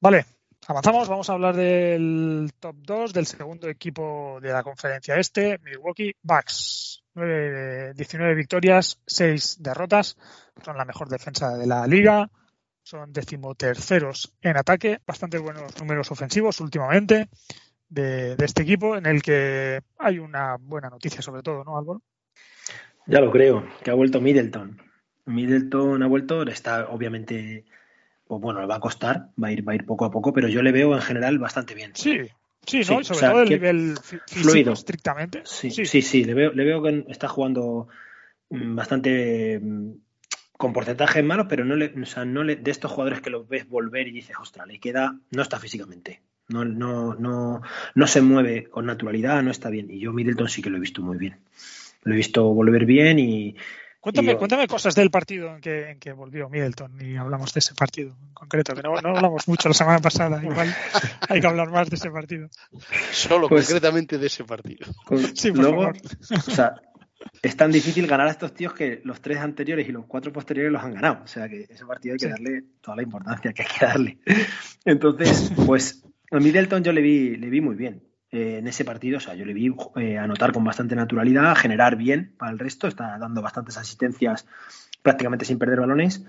Vale, 0.01 0.25
Avanzamos, 0.67 1.09
vamos 1.09 1.27
a 1.29 1.33
hablar 1.33 1.55
del 1.55 2.53
top 2.59 2.75
2 2.81 3.13
del 3.13 3.25
segundo 3.25 3.67
equipo 3.67 4.37
de 4.41 4.53
la 4.53 4.61
conferencia 4.61 5.15
este, 5.15 5.57
Milwaukee 5.57 6.15
Bucks. 6.21 7.00
19 7.15 8.35
victorias, 8.35 9.01
6 9.05 9.57
derrotas, 9.61 10.17
son 10.63 10.77
la 10.77 10.85
mejor 10.85 11.09
defensa 11.09 11.57
de 11.57 11.67
la 11.67 11.85
liga, 11.87 12.29
son 12.83 13.11
decimoterceros 13.11 14.33
en 14.41 14.57
ataque, 14.57 14.99
bastante 15.05 15.37
buenos 15.37 15.77
números 15.79 16.11
ofensivos 16.11 16.59
últimamente 16.61 17.29
de, 17.89 18.35
de, 18.35 18.45
este 18.45 18.63
equipo, 18.63 18.95
en 18.95 19.05
el 19.05 19.21
que 19.21 19.81
hay 19.97 20.19
una 20.19 20.55
buena 20.57 20.89
noticia 20.89 21.21
sobre 21.21 21.43
todo, 21.43 21.63
¿no, 21.63 21.77
Álvaro? 21.77 22.01
Ya 23.07 23.19
lo 23.19 23.31
creo, 23.31 23.67
que 23.83 23.91
ha 23.91 23.95
vuelto 23.95 24.21
Middleton. 24.21 24.81
Middleton 25.25 26.01
ha 26.01 26.07
vuelto, 26.07 26.43
está 26.43 26.87
obviamente 26.89 27.65
pues 28.31 28.39
bueno, 28.39 28.61
le 28.61 28.65
va 28.67 28.75
a 28.75 28.79
costar, 28.79 29.27
va 29.43 29.49
a 29.49 29.51
ir, 29.51 29.67
va 29.67 29.73
a 29.73 29.75
ir 29.75 29.85
poco 29.85 30.05
a 30.05 30.09
poco, 30.09 30.31
pero 30.31 30.47
yo 30.47 30.61
le 30.61 30.71
veo 30.71 30.95
en 30.95 31.01
general 31.01 31.37
bastante 31.37 31.75
bien. 31.75 31.91
Sí, 31.95 32.17
sí, 32.65 32.81
¿no? 32.89 33.01
y 33.01 33.03
sobre 33.03 33.27
todo 33.27 33.41
el 33.41 33.49
nivel 33.49 33.95
fluido. 34.27 34.73
estrictamente. 34.73 35.41
Sí, 35.45 35.71
sí, 35.71 36.01
sí, 36.01 36.23
le, 36.23 36.33
veo, 36.33 36.51
le 36.51 36.65
veo 36.65 36.81
que 36.81 37.05
está 37.09 37.27
jugando 37.27 37.87
mm, 38.49 38.75
bastante 38.75 39.59
mm, 39.59 39.91
con 40.57 40.73
porcentajes 40.73 41.23
malos, 41.23 41.47
pero 41.49 41.65
no 41.65 41.75
le, 41.75 41.93
o 42.01 42.05
sea, 42.05 42.25
no 42.25 42.43
le, 42.43 42.55
de 42.55 42.71
estos 42.71 42.91
jugadores 42.91 43.21
que 43.21 43.29
los 43.29 43.47
ves 43.47 43.67
volver 43.67 44.07
y 44.07 44.11
dices, 44.11 44.35
ostras, 44.39 44.67
le 44.67 44.79
queda, 44.79 45.17
no 45.31 45.41
está 45.41 45.59
físicamente. 45.59 46.21
No, 46.49 46.65
no, 46.65 47.15
no, 47.15 47.61
no 47.95 48.07
se 48.07 48.21
mueve 48.21 48.65
con 48.65 48.85
naturalidad, 48.85 49.41
no 49.41 49.51
está 49.51 49.69
bien. 49.69 49.89
Y 49.89 49.99
yo 49.99 50.11
Middleton 50.11 50.49
sí 50.49 50.61
que 50.61 50.69
lo 50.69 50.77
he 50.77 50.81
visto 50.81 51.01
muy 51.01 51.17
bien. 51.17 51.37
Lo 52.03 52.13
he 52.13 52.17
visto 52.17 52.43
volver 52.53 52.85
bien 52.85 53.19
y, 53.19 53.55
Cuéntame, 54.01 54.35
cuéntame 54.35 54.67
cosas 54.67 54.95
del 54.95 55.11
partido 55.11 55.55
en 55.55 55.61
que, 55.61 55.91
en 55.91 55.99
que 55.99 56.11
volvió 56.11 56.49
Middleton 56.49 56.99
y 56.99 57.17
hablamos 57.17 57.53
de 57.53 57.59
ese 57.59 57.75
partido 57.75 58.15
en 58.19 58.33
concreto, 58.33 58.73
que 58.73 58.81
no, 58.81 58.99
no 58.99 59.09
hablamos 59.09 59.47
mucho 59.47 59.69
la 59.69 59.75
semana 59.75 59.99
pasada, 59.99 60.43
igual 60.43 60.75
hay 61.29 61.39
que 61.39 61.45
hablar 61.45 61.69
más 61.69 61.87
de 61.87 61.97
ese 61.97 62.09
partido. 62.09 62.49
Solo 63.11 63.47
pues, 63.47 63.67
concretamente 63.67 64.17
de 64.17 64.25
ese 64.25 64.43
partido. 64.43 64.87
sí, 65.35 65.51
por 65.51 65.59
luego, 65.59 65.91
O 65.91 66.51
sea, 66.51 66.81
es 67.43 67.55
tan 67.55 67.71
difícil 67.71 68.07
ganar 68.07 68.27
a 68.27 68.31
estos 68.31 68.55
tíos 68.55 68.73
que 68.73 69.01
los 69.03 69.21
tres 69.21 69.37
anteriores 69.37 69.87
y 69.87 69.91
los 69.91 70.05
cuatro 70.05 70.33
posteriores 70.33 70.71
los 70.71 70.83
han 70.83 70.95
ganado. 70.95 71.23
O 71.23 71.27
sea 71.27 71.47
que 71.47 71.67
ese 71.69 71.85
partido 71.85 72.13
hay 72.13 72.19
que 72.19 72.27
darle 72.27 72.63
toda 72.81 72.97
la 72.97 73.03
importancia 73.03 73.53
que 73.53 73.61
hay 73.61 73.67
que 73.67 73.85
darle. 73.85 74.17
Entonces, 74.83 75.51
pues 75.65 76.03
a 76.31 76.39
Middleton 76.39 76.83
yo 76.83 76.91
le 76.91 77.01
vi, 77.01 77.35
le 77.37 77.49
vi 77.49 77.61
muy 77.61 77.75
bien. 77.75 78.01
Eh, 78.33 78.59
en 78.59 78.67
ese 78.67 78.85
partido. 78.85 79.17
O 79.17 79.19
sea, 79.19 79.35
yo 79.35 79.43
le 79.43 79.53
vi 79.53 79.73
eh, 79.97 80.17
anotar 80.17 80.53
con 80.53 80.63
bastante 80.63 80.95
naturalidad, 80.95 81.53
generar 81.57 81.97
bien 81.97 82.33
para 82.37 82.53
el 82.53 82.59
resto, 82.59 82.87
está 82.87 83.17
dando 83.17 83.41
bastantes 83.41 83.75
asistencias 83.75 84.47
prácticamente 85.01 85.43
sin 85.43 85.59
perder 85.59 85.81
balones. 85.81 86.23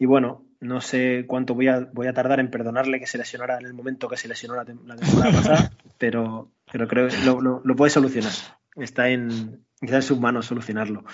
Y 0.00 0.06
bueno, 0.06 0.44
no 0.58 0.80
sé 0.80 1.26
cuánto 1.28 1.54
voy 1.54 1.68
a, 1.68 1.88
voy 1.92 2.08
a 2.08 2.12
tardar 2.12 2.40
en 2.40 2.50
perdonarle 2.50 2.98
que 2.98 3.06
se 3.06 3.18
lesionara 3.18 3.58
en 3.58 3.66
el 3.66 3.74
momento 3.74 4.08
que 4.08 4.16
se 4.16 4.26
lesionó 4.26 4.56
la, 4.56 4.64
temporada 4.64 5.32
pasada, 5.32 5.72
pero, 5.98 6.50
pero 6.72 6.88
creo 6.88 7.06
que 7.06 7.18
lo, 7.18 7.40
lo, 7.40 7.76
puede 7.76 7.90
solucionar. 7.90 8.32
Está 8.74 9.08
en, 9.08 9.64
está 9.80 9.96
en 9.96 10.02
sus 10.02 10.18
manos 10.18 10.46
solucionarlo. 10.46 11.04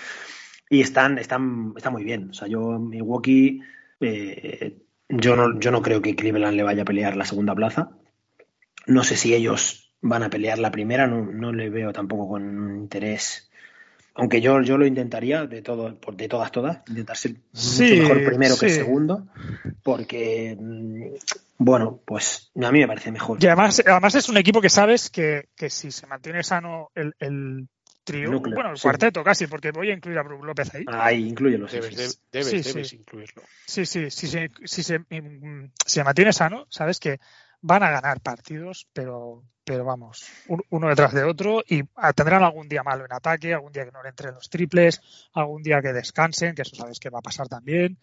Y 0.71 0.81
están, 0.81 1.19
están, 1.19 1.73
está 1.77 1.91
muy 1.91 2.03
bien. 2.03 2.31
O 2.31 2.33
sea, 2.33 2.47
yo, 2.47 2.79
Milwaukee, 2.79 3.61
eh, 3.99 4.75
yo, 5.07 5.35
no, 5.35 5.59
yo 5.59 5.69
no 5.69 5.83
creo 5.83 6.01
que 6.01 6.15
Cleveland 6.15 6.57
le 6.57 6.63
vaya 6.63 6.81
a 6.81 6.85
pelear 6.85 7.15
la 7.15 7.25
segunda 7.25 7.53
plaza. 7.53 7.91
No 8.87 9.03
sé 9.03 9.17
si 9.17 9.35
ellos 9.35 9.84
van 10.07 10.23
a 10.23 10.29
pelear 10.29 10.59
la 10.59 10.71
primera, 10.71 11.07
no, 11.07 11.25
no 11.25 11.51
le 11.51 11.69
veo 11.69 11.91
tampoco 11.91 12.29
con 12.29 12.77
interés. 12.77 13.49
Aunque 14.13 14.39
yo, 14.39 14.61
yo 14.61 14.77
lo 14.77 14.85
intentaría 14.85 15.45
de 15.45 15.61
todo, 15.61 15.89
de 16.13 16.27
todas, 16.29 16.51
todas, 16.51 16.77
intentar 16.87 17.17
ser 17.17 17.35
mucho 17.51 17.95
mejor 17.95 18.23
primero 18.23 18.55
que 18.57 18.69
segundo, 18.69 19.27
porque 19.83 20.55
mm, 20.57 21.03
bueno, 21.57 21.99
pues 22.05 22.51
a 22.55 22.71
mí 22.71 22.79
me 22.79 22.87
parece 22.87 23.11
mejor. 23.11 23.43
Y 23.43 23.47
además, 23.47 23.81
además 23.85 24.15
es 24.15 24.29
un 24.29 24.37
equipo 24.37 24.61
que 24.61 24.69
sabes 24.69 25.09
que, 25.09 25.49
que 25.55 25.69
si 25.69 25.91
se 25.91 26.05
mantiene 26.07 26.43
sano 26.43 26.91
el, 26.93 27.13
el 27.19 27.67
trío, 28.03 28.39
bueno, 28.39 28.71
el 28.71 28.79
cuarteto 28.79 29.23
casi, 29.23 29.47
porque 29.47 29.71
voy 29.71 29.89
a 29.89 29.93
incluir 29.93 30.19
a 30.19 30.23
Brook 30.23 30.45
López 30.45 30.73
ahí. 30.75 30.85
Ahí, 30.87 31.27
incluyelo. 31.27 31.65
Debes, 31.65 32.21
debes, 32.31 32.63
debes 32.63 32.93
incluirlo. 32.93 33.41
Sí, 33.65 33.85
sí, 33.85 34.11
si 34.11 34.27
se, 34.27 34.51
si 34.63 34.83
se, 34.83 34.99
mm, 34.99 35.71
se 35.83 36.03
mantiene 36.03 36.31
sano, 36.31 36.67
sabes 36.69 36.99
que 36.99 37.19
van 37.65 37.81
a 37.81 37.89
ganar 37.89 38.21
partidos, 38.21 38.87
pero 38.93 39.43
pero 39.67 39.83
vamos, 39.83 40.23
uno 40.69 40.89
detrás 40.89 41.11
de 41.11 41.23
otro 41.23 41.63
y 41.67 41.81
tendrán 42.15 42.43
algún 42.43 42.69
día 42.69 42.83
malo 42.83 43.03
en 43.03 43.11
ataque, 43.11 43.51
algún 43.51 43.71
día 43.71 43.83
que 43.83 43.91
no 43.91 44.03
le 44.03 44.09
entren 44.09 44.35
los 44.35 44.47
triples, 44.47 45.01
algún 45.33 45.63
día 45.63 45.81
que 45.81 45.91
descansen, 45.91 46.53
que 46.53 46.61
eso 46.61 46.75
sabes 46.75 46.99
que 46.99 47.09
va 47.09 47.17
a 47.17 47.23
pasar 47.23 47.47
también, 47.47 47.97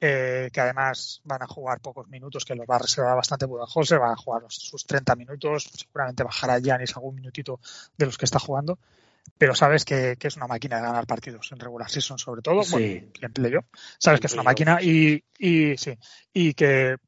eh, 0.00 0.50
que 0.52 0.60
además 0.60 1.20
van 1.24 1.42
a 1.42 1.48
jugar 1.48 1.80
pocos 1.80 2.06
minutos, 2.06 2.44
que 2.44 2.54
los 2.54 2.64
va 2.64 2.76
a 2.76 2.78
reservar 2.78 3.16
bastante 3.16 3.46
José, 3.48 3.98
va 3.98 4.12
a 4.12 4.16
jugar 4.16 4.42
sus 4.46 4.86
30 4.86 5.16
minutos, 5.16 5.68
seguramente 5.74 6.22
bajará 6.22 6.60
Janis 6.62 6.96
algún 6.96 7.16
minutito 7.16 7.58
de 7.98 8.06
los 8.06 8.16
que 8.16 8.26
está 8.26 8.38
jugando, 8.38 8.78
pero 9.36 9.56
sabes 9.56 9.84
que, 9.84 10.16
es 10.20 10.36
una 10.36 10.46
máquina 10.46 10.76
de 10.76 10.82
ganar 10.82 11.08
partidos 11.08 11.50
en 11.50 11.58
regular 11.58 11.90
season 11.90 12.18
sobre 12.20 12.42
todo, 12.42 12.62
sí. 12.62 12.70
bueno, 12.70 13.64
sabes 13.98 14.20
que 14.20 14.28
es 14.28 14.34
una 14.34 14.44
máquina 14.44 14.80
y, 14.80 15.24
y 15.36 15.76
sí, 15.76 15.98
y 16.32 16.54
que 16.54 16.98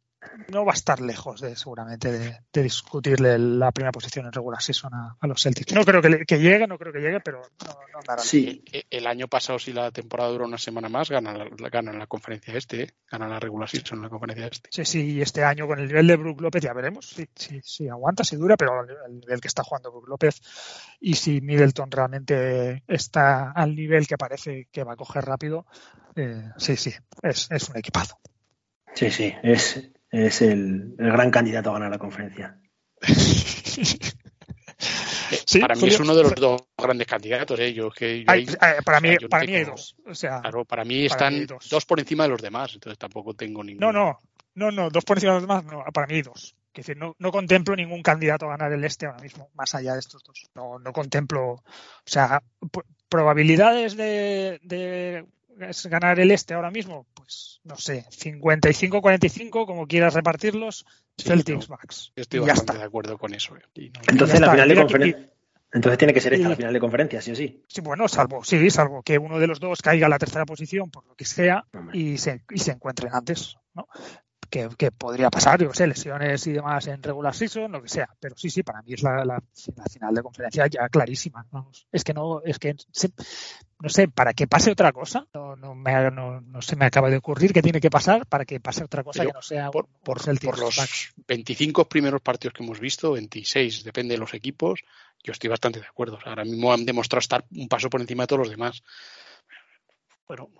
no 0.48 0.64
va 0.64 0.72
a 0.72 0.74
estar 0.74 1.00
lejos 1.00 1.40
de 1.40 1.56
seguramente 1.56 2.12
de, 2.12 2.62
discutirle 2.62 3.38
la 3.38 3.72
primera 3.72 3.92
posición 3.92 4.26
en 4.26 4.32
regular 4.32 4.62
season 4.62 4.94
a, 4.94 5.16
a 5.20 5.26
los 5.26 5.42
Celtics. 5.42 5.72
No 5.74 5.84
creo 5.84 6.00
que, 6.00 6.38
llegue, 6.38 6.66
no 6.66 6.78
creo 6.78 6.92
que 6.92 7.00
llegue, 7.00 7.20
pero 7.20 7.42
no, 7.64 7.72
no 7.92 7.98
andará. 7.98 8.22
Sí, 8.22 8.64
el, 8.90 9.06
año 9.06 9.28
pasado 9.28 9.58
si 9.58 9.72
la 9.72 9.90
temporada 9.90 10.30
dura 10.30 10.46
una 10.46 10.58
semana 10.58 10.88
más 10.88 11.10
ganan 11.10 11.38
la, 11.38 11.68
ganan 11.68 11.98
la 11.98 12.06
conferencia 12.06 12.54
este, 12.56 12.82
¿eh? 12.82 12.90
ganan 13.10 13.30
la 13.30 13.40
regular 13.40 13.68
season 13.68 13.98
en 13.98 14.02
la 14.04 14.08
conferencia 14.08 14.46
este. 14.46 14.68
Sí, 14.72 14.84
sí, 14.84 15.12
y 15.14 15.22
este 15.22 15.44
año 15.44 15.66
con 15.66 15.78
el 15.78 15.88
nivel 15.88 16.06
de 16.06 16.16
Brook 16.16 16.40
López 16.40 16.62
ya 16.62 16.72
veremos 16.72 17.08
si 17.08 17.28
sí, 17.34 17.60
sí, 17.62 17.88
aguanta, 17.88 18.24
si 18.24 18.36
dura, 18.36 18.56
pero 18.56 18.84
el 18.84 19.20
nivel 19.20 19.40
que 19.40 19.48
está 19.48 19.62
jugando 19.62 19.90
Brook 19.90 20.08
López 20.08 20.40
y 21.00 21.14
si 21.14 21.40
Middleton 21.40 21.90
realmente 21.90 22.84
está 22.86 23.50
al 23.50 23.74
nivel 23.74 24.06
que 24.06 24.16
parece 24.16 24.68
que 24.70 24.84
va 24.84 24.94
a 24.94 24.96
coger 24.96 25.24
rápido, 25.24 25.66
eh, 26.14 26.50
sí, 26.56 26.76
sí, 26.76 26.92
es, 27.22 27.48
es 27.50 27.68
un 27.68 27.76
equipazo. 27.76 28.18
Sí, 28.94 29.10
sí, 29.10 29.34
es, 29.42 29.90
es 30.12 30.42
el, 30.42 30.94
el 30.98 31.10
gran 31.10 31.30
candidato 31.30 31.70
a 31.70 31.74
ganar 31.74 31.90
la 31.90 31.98
conferencia. 31.98 32.60
¿Sí? 35.46 35.60
Para 35.60 35.74
mí 35.74 35.88
es 35.88 35.98
uno 35.98 36.14
de 36.14 36.22
los 36.24 36.34
dos 36.34 36.60
grandes 36.76 37.06
candidatos. 37.06 37.58
¿eh? 37.58 37.72
Yo, 37.72 37.90
que 37.90 38.24
hay, 38.26 38.42
eh, 38.42 38.82
para 38.84 39.00
mí, 39.00 39.16
para 39.30 39.44
mí 39.44 39.54
hay 39.54 39.64
dos. 39.64 39.96
O 40.06 40.14
sea, 40.14 40.40
claro, 40.42 40.66
para 40.66 40.84
mí 40.84 41.06
están 41.06 41.46
dos. 41.46 41.86
por 41.86 41.98
encima 41.98 42.24
de 42.24 42.30
los 42.30 42.42
demás, 42.42 42.74
entonces 42.74 42.98
tampoco 42.98 43.32
tengo 43.34 43.64
ningún. 43.64 43.80
No, 43.80 43.92
no, 43.92 44.18
no, 44.54 44.70
no, 44.70 44.90
dos 44.90 45.04
por 45.04 45.16
encima 45.16 45.32
de 45.32 45.40
los 45.40 45.48
demás, 45.48 45.64
no, 45.64 45.82
para 45.92 46.06
mí 46.06 46.16
hay 46.16 46.22
dos. 46.22 46.54
Es 46.74 46.86
decir, 46.86 46.96
no, 46.96 47.16
no 47.18 47.30
contemplo 47.30 47.74
ningún 47.76 48.02
candidato 48.02 48.46
a 48.46 48.56
ganar 48.56 48.72
el 48.72 48.84
este 48.84 49.06
ahora 49.06 49.22
mismo, 49.22 49.50
más 49.54 49.74
allá 49.74 49.94
de 49.94 50.00
estos 50.00 50.22
dos. 50.22 50.50
No, 50.54 50.78
no 50.78 50.92
contemplo, 50.92 51.52
o 51.52 51.62
sea, 52.04 52.42
probabilidades 53.08 53.96
de, 53.96 54.58
de 54.62 55.26
es 55.60 55.86
ganar 55.86 56.18
el 56.20 56.30
este 56.30 56.54
ahora 56.54 56.70
mismo? 56.70 57.06
Pues 57.14 57.60
no 57.64 57.76
sé, 57.76 58.04
55-45, 58.10 59.66
como 59.66 59.86
quieras 59.86 60.14
repartirlos, 60.14 60.84
Celtics 61.18 61.68
Max. 61.68 62.12
Estoy 62.16 62.40
bastante 62.40 62.78
de 62.78 62.84
acuerdo 62.84 63.18
con 63.18 63.34
eso. 63.34 63.56
Eh. 63.56 63.92
Entonces 64.08 64.40
la 64.40 64.50
final 64.50 64.68
de 64.68 64.74
conferencia. 64.74 65.28
Entonces 65.72 65.98
tiene 65.98 66.12
que 66.12 66.20
ser 66.20 66.34
esta 66.34 66.50
la 66.50 66.56
final 66.56 66.72
de 66.72 66.80
conferencia, 66.80 67.22
sí 67.22 67.32
o 67.32 67.34
sí. 67.34 67.62
Sí, 67.66 67.80
bueno, 67.80 68.06
salvo, 68.06 68.44
sí, 68.44 68.68
salvo 68.68 69.02
que 69.02 69.18
uno 69.18 69.38
de 69.38 69.46
los 69.46 69.58
dos 69.58 69.80
caiga 69.80 70.06
a 70.06 70.10
la 70.10 70.18
tercera 70.18 70.44
posición, 70.44 70.90
por 70.90 71.06
lo 71.06 71.14
que 71.14 71.24
sea, 71.24 71.64
y 71.94 72.18
se, 72.18 72.42
y 72.50 72.58
se 72.58 72.72
encuentren 72.72 73.14
antes, 73.14 73.56
¿no? 73.72 73.88
Que, 74.52 74.90
podría 74.92 75.30
pasar, 75.30 75.62
yo 75.62 75.72
sé, 75.72 75.86
lesiones 75.86 76.46
y 76.46 76.52
demás 76.52 76.86
en 76.86 77.02
regular 77.02 77.34
season, 77.34 77.72
lo 77.72 77.82
que 77.82 77.88
sea. 77.88 78.08
Pero 78.20 78.36
sí, 78.36 78.50
sí, 78.50 78.62
para 78.62 78.82
mí 78.82 78.92
es 78.92 79.02
la, 79.02 79.24
la, 79.24 79.42
final 79.90 80.14
de 80.14 80.22
conferencia 80.22 80.66
ya 80.66 80.88
clarísima. 80.90 81.46
Vamos. 81.50 81.86
Es 81.90 82.04
que 82.04 82.12
no, 82.12 82.42
es 82.44 82.58
que 82.58 82.76
no 83.80 83.88
sé, 83.88 84.08
para 84.08 84.34
que 84.34 84.46
pase 84.46 84.70
otra 84.70 84.92
cosa, 84.92 85.26
no, 85.32 85.56
no, 85.56 85.74
me, 85.74 86.10
no, 86.10 86.42
no, 86.42 86.60
se 86.60 86.76
me 86.76 86.84
acaba 86.84 87.08
de 87.08 87.16
ocurrir 87.16 87.52
que 87.52 87.62
tiene 87.62 87.80
que 87.80 87.90
pasar 87.90 88.26
para 88.26 88.44
que 88.44 88.60
pase 88.60 88.84
otra 88.84 89.02
cosa 89.02 89.24
que 89.24 89.32
no 89.32 89.40
sea 89.40 89.70
por, 89.70 89.88
por, 90.04 90.20
por 90.38 90.58
los 90.58 91.12
25 91.26 91.88
primeros 91.88 92.20
partidos 92.20 92.52
que 92.52 92.62
hemos 92.62 92.78
visto, 92.78 93.12
26, 93.12 93.84
depende 93.84 94.14
de 94.14 94.18
los 94.18 94.34
equipos, 94.34 94.84
yo 95.24 95.32
estoy 95.32 95.48
bastante 95.48 95.80
de 95.80 95.86
acuerdo. 95.86 96.18
Ahora 96.26 96.44
mismo 96.44 96.72
han 96.72 96.84
demostrado 96.84 97.20
estar 97.20 97.44
un 97.56 97.68
paso 97.68 97.88
por 97.88 98.02
encima 98.02 98.24
de 98.24 98.26
todos 98.26 98.40
los 98.40 98.50
demás 98.50 98.82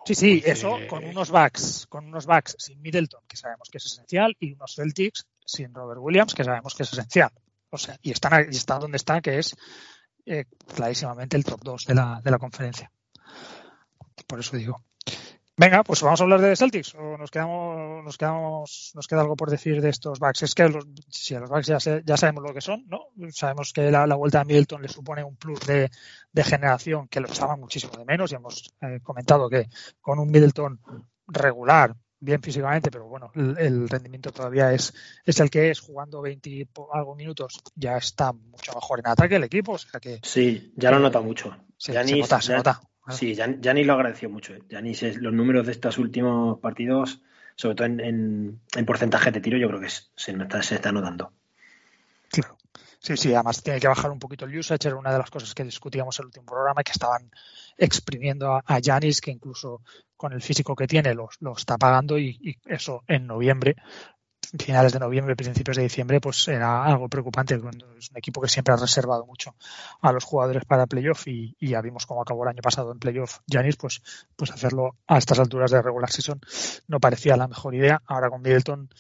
sí, 0.05 0.15
sí, 0.15 0.43
eso 0.45 0.79
con 0.89 1.05
unos 1.05 1.31
backs, 1.31 1.87
con 1.89 2.07
unos 2.07 2.27
backs 2.27 2.57
sin 2.59 2.81
Middleton, 2.81 3.23
que 3.27 3.37
sabemos 3.37 3.69
que 3.71 3.79
es 3.79 3.87
esencial, 3.87 4.37
y 4.39 4.53
unos 4.53 4.75
Celtics 4.75 5.27
sin 5.45 5.73
Robert 5.73 6.01
Williams, 6.03 6.35
que 6.35 6.45
sabemos 6.45 6.75
que 6.75 6.83
es 6.83 6.93
esencial. 6.93 7.31
O 7.71 7.79
sea, 7.79 7.97
y 8.03 8.11
están, 8.11 8.49
y 8.53 8.57
está 8.57 8.79
donde 8.79 8.97
está, 8.97 9.21
que 9.21 9.39
es 9.39 9.57
eh, 10.27 10.45
clarísimamente 10.75 11.37
el 11.37 11.45
top 11.45 11.61
2 11.63 11.85
de 11.87 11.95
la, 11.95 12.21
de 12.23 12.31
la 12.31 12.39
conferencia. 12.39 12.91
por 14.27 14.41
eso 14.41 14.57
digo. 14.57 14.83
Venga, 15.55 15.85
pues 15.85 16.03
vamos 16.03 16.19
a 16.19 16.25
hablar 16.25 16.41
de 16.41 16.57
Celtics 16.57 16.95
o 16.95 17.19
nos 17.19 17.31
quedamos, 17.31 18.03
nos 18.03 18.17
quedamos, 18.17 18.93
nos 18.95 19.07
queda 19.07 19.21
algo 19.21 19.37
por 19.37 19.51
decir 19.51 19.83
de 19.83 19.91
estos 19.91 20.19
backs. 20.19 20.43
Es 20.45 20.55
que 20.55 20.67
los, 20.69 20.87
si 21.09 21.35
a 21.35 21.41
los 21.41 21.51
backs 21.51 21.67
ya, 21.67 21.79
ya 21.79 22.17
sabemos 22.17 22.43
lo 22.43 22.55
que 22.55 22.63
son, 22.63 22.87
¿no? 22.89 23.09
Sabemos 23.33 23.75
que 23.75 23.91
la, 23.91 24.07
vuelta 24.15 24.41
a 24.41 24.45
Middleton 24.45 24.81
le 24.81 24.89
supone 24.89 25.23
un 25.23 25.37
plus 25.37 25.61
de, 25.67 25.91
generación 26.43 27.07
que 27.09 27.21
lo 27.21 27.29
estaba 27.29 27.57
muchísimo 27.57 27.93
de 27.99 28.07
menos 28.07 28.33
y 28.33 28.37
hemos 28.37 28.75
eh, 28.81 29.01
comentado 29.03 29.51
que 29.51 29.69
con 30.01 30.19
un 30.19 30.31
Middleton 30.31 30.81
regular, 31.27 31.95
bien 32.19 32.41
físicamente, 32.41 32.91
pero 32.91 33.07
bueno, 33.07 33.31
el, 33.35 33.89
rendimiento 33.91 34.33
todavía 34.33 34.73
es, 34.73 34.95
es 35.25 35.39
el 35.41 35.51
que 35.51 35.71
es, 35.71 35.81
jugando 35.81 36.23
20 36.23 36.69
algo 36.93 37.15
minutos, 37.15 37.61
ya 37.75 37.99
está 37.99 38.33
mucho 38.33 38.73
mejor 38.73 39.01
en 39.01 39.09
ataque 39.09 39.37
el 39.37 39.45
equipo, 39.45 39.73
o 39.73 39.79
sea 39.79 40.01
que... 40.01 40.19
Sí, 40.23 40.73
ya 40.77 40.91
lo 40.91 40.99
nota 40.99 41.21
mucho. 41.21 41.55
se 41.77 41.93
nota, 41.93 42.41
se 42.41 42.55
nota. 42.55 42.81
Sí, 43.09 43.35
Gianni 43.35 43.85
lo 43.85 43.95
agradeció 43.95 44.31
mucho. 44.31 44.55
Gianni, 44.69 44.95
los 45.21 45.33
números 45.33 45.67
de 45.67 45.73
estos 45.73 45.99
últimos 45.99 46.61
partidos, 46.61 47.21
sobre 47.57 47.75
todo 47.75 47.87
en, 47.87 48.61
porcentaje 48.87 49.33
de 49.33 49.41
tiro, 49.41 49.59
yo 49.59 49.69
creo 49.69 49.81
que 49.81 49.91
se, 49.91 50.05
se 50.17 50.75
está 50.75 50.93
notando. 50.93 51.33
Claro. 52.31 52.57
Sí, 53.03 53.17
sí, 53.17 53.35
además 53.35 53.61
tiene 53.61 53.81
que 53.81 53.89
bajar 53.89 54.13
un 54.13 54.21
poquito 54.21 54.45
el 54.45 54.57
usage, 54.57 54.87
era 54.87 54.97
una 54.97 55.11
de 55.11 55.19
las 55.19 55.29
cosas 55.29 55.53
que 55.55 55.65
discutíamos 55.65 56.17
en 56.19 56.23
el 56.23 56.27
último 56.27 56.47
programa, 56.47 56.85
que 56.85 56.93
estaban 56.93 57.33
exprimiendo 57.77 58.55
a 58.65 58.79
Janis, 58.81 59.21
que 59.21 59.33
incluso 59.33 59.83
con 60.17 60.33
el 60.33 60.41
físico 60.41 60.77
que 60.77 60.87
tiene 60.87 61.13
lo, 61.13 61.29
está 61.57 61.77
pagando 61.79 62.17
y, 62.17 62.57
eso 62.65 63.03
en 63.09 63.27
noviembre 63.27 63.75
finales 64.59 64.93
de 64.93 64.99
noviembre, 64.99 65.37
principios 65.37 65.77
de 65.77 65.85
diciembre, 65.85 66.21
pues 66.21 66.47
era 66.49 66.85
algo 66.85 67.09
preocupante. 67.09 67.55
Es 67.55 68.11
un 68.11 68.17
equipo 68.17 68.41
que 68.41 68.49
siempre 68.49 68.75
ha 68.75 68.77
reservado 68.77 69.25
mucho 69.27 69.55
a 70.01 70.13
los 70.13 70.25
jugadores 70.25 70.65
para 70.65 70.87
playoff 70.87 71.27
y, 71.27 71.57
ya 71.61 71.81
vimos 71.81 72.07
cómo 72.07 72.23
acabó 72.23 72.45
el 72.45 72.51
año 72.51 72.63
pasado 72.63 72.93
en 72.93 72.99
playoff 72.99 73.39
Janis, 73.51 73.77
pues, 73.77 74.03
pues 74.37 74.51
hacerlo 74.51 74.97
a 75.07 75.19
estas 75.19 75.39
alturas 75.39 75.71
de 75.71 75.83
regular 75.83 76.11
season 76.11 76.41
no 76.89 77.01
parecía 77.01 77.37
la 77.37 77.49
mejor 77.49 77.75
idea. 77.75 78.03
Ahora 78.07 78.29
con 78.31 78.43
Middleton 78.43 78.91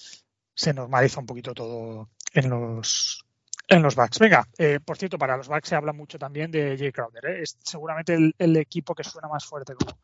se 0.54 0.72
normaliza 0.72 1.20
un 1.20 1.26
poquito 1.26 1.54
todo 1.54 2.08
en 2.32 2.50
los 2.50 3.24
en 3.68 3.82
los 3.82 3.94
backs. 3.94 4.18
Venga, 4.18 4.46
eh, 4.58 4.80
por 4.84 4.98
cierto, 4.98 5.18
para 5.18 5.36
los 5.36 5.48
backs 5.48 5.68
se 5.68 5.74
habla 5.74 5.92
mucho 5.92 6.18
también 6.18 6.50
de 6.50 6.76
Jay 6.76 6.92
Crowder. 6.92 7.24
¿eh? 7.26 7.42
Es 7.42 7.58
seguramente 7.62 8.34
el, 8.36 8.56
equipo 8.56 8.94
que 8.94 9.04
suena 9.04 9.28
más 9.28 9.44
fuerte 9.44 9.74
como, 9.74 9.98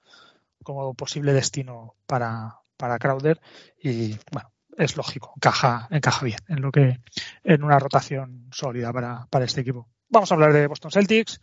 como 0.62 0.94
posible 0.94 1.32
destino 1.32 1.94
para, 2.06 2.60
para 2.76 2.98
Crowder. 2.98 3.40
Y 3.82 4.16
bueno, 4.32 4.50
es 4.78 4.96
lógico, 4.96 5.32
encaja, 5.36 5.88
encaja 5.90 6.24
bien 6.24 6.38
en 6.48 6.62
lo 6.62 6.70
que 6.70 7.00
en 7.42 7.64
una 7.64 7.78
rotación 7.78 8.48
sólida 8.52 8.92
para, 8.92 9.26
para 9.28 9.44
este 9.44 9.60
equipo. 9.60 9.88
Vamos 10.08 10.30
a 10.30 10.34
hablar 10.34 10.52
de 10.52 10.66
Boston 10.66 10.92
Celtics, 10.92 11.40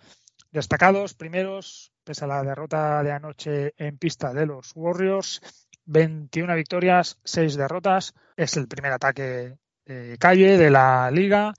destacados, 0.52 1.14
primeros, 1.14 1.92
pese 2.04 2.24
a 2.26 2.28
la 2.28 2.44
derrota 2.44 3.04
de 3.04 3.12
anoche 3.12 3.74
en 3.78 3.98
pista 3.98 4.34
de 4.34 4.46
los 4.46 4.72
Warriors, 4.74 5.42
21 5.86 6.56
victorias, 6.56 7.20
6 7.26 7.58
derrotas, 7.58 8.14
es 8.38 8.56
el 8.58 8.68
primer 8.68 8.94
ataque 8.94 9.58
de 9.86 10.18
calle 10.18 10.58
de 10.58 10.72
la 10.72 11.12
liga, 11.12 11.54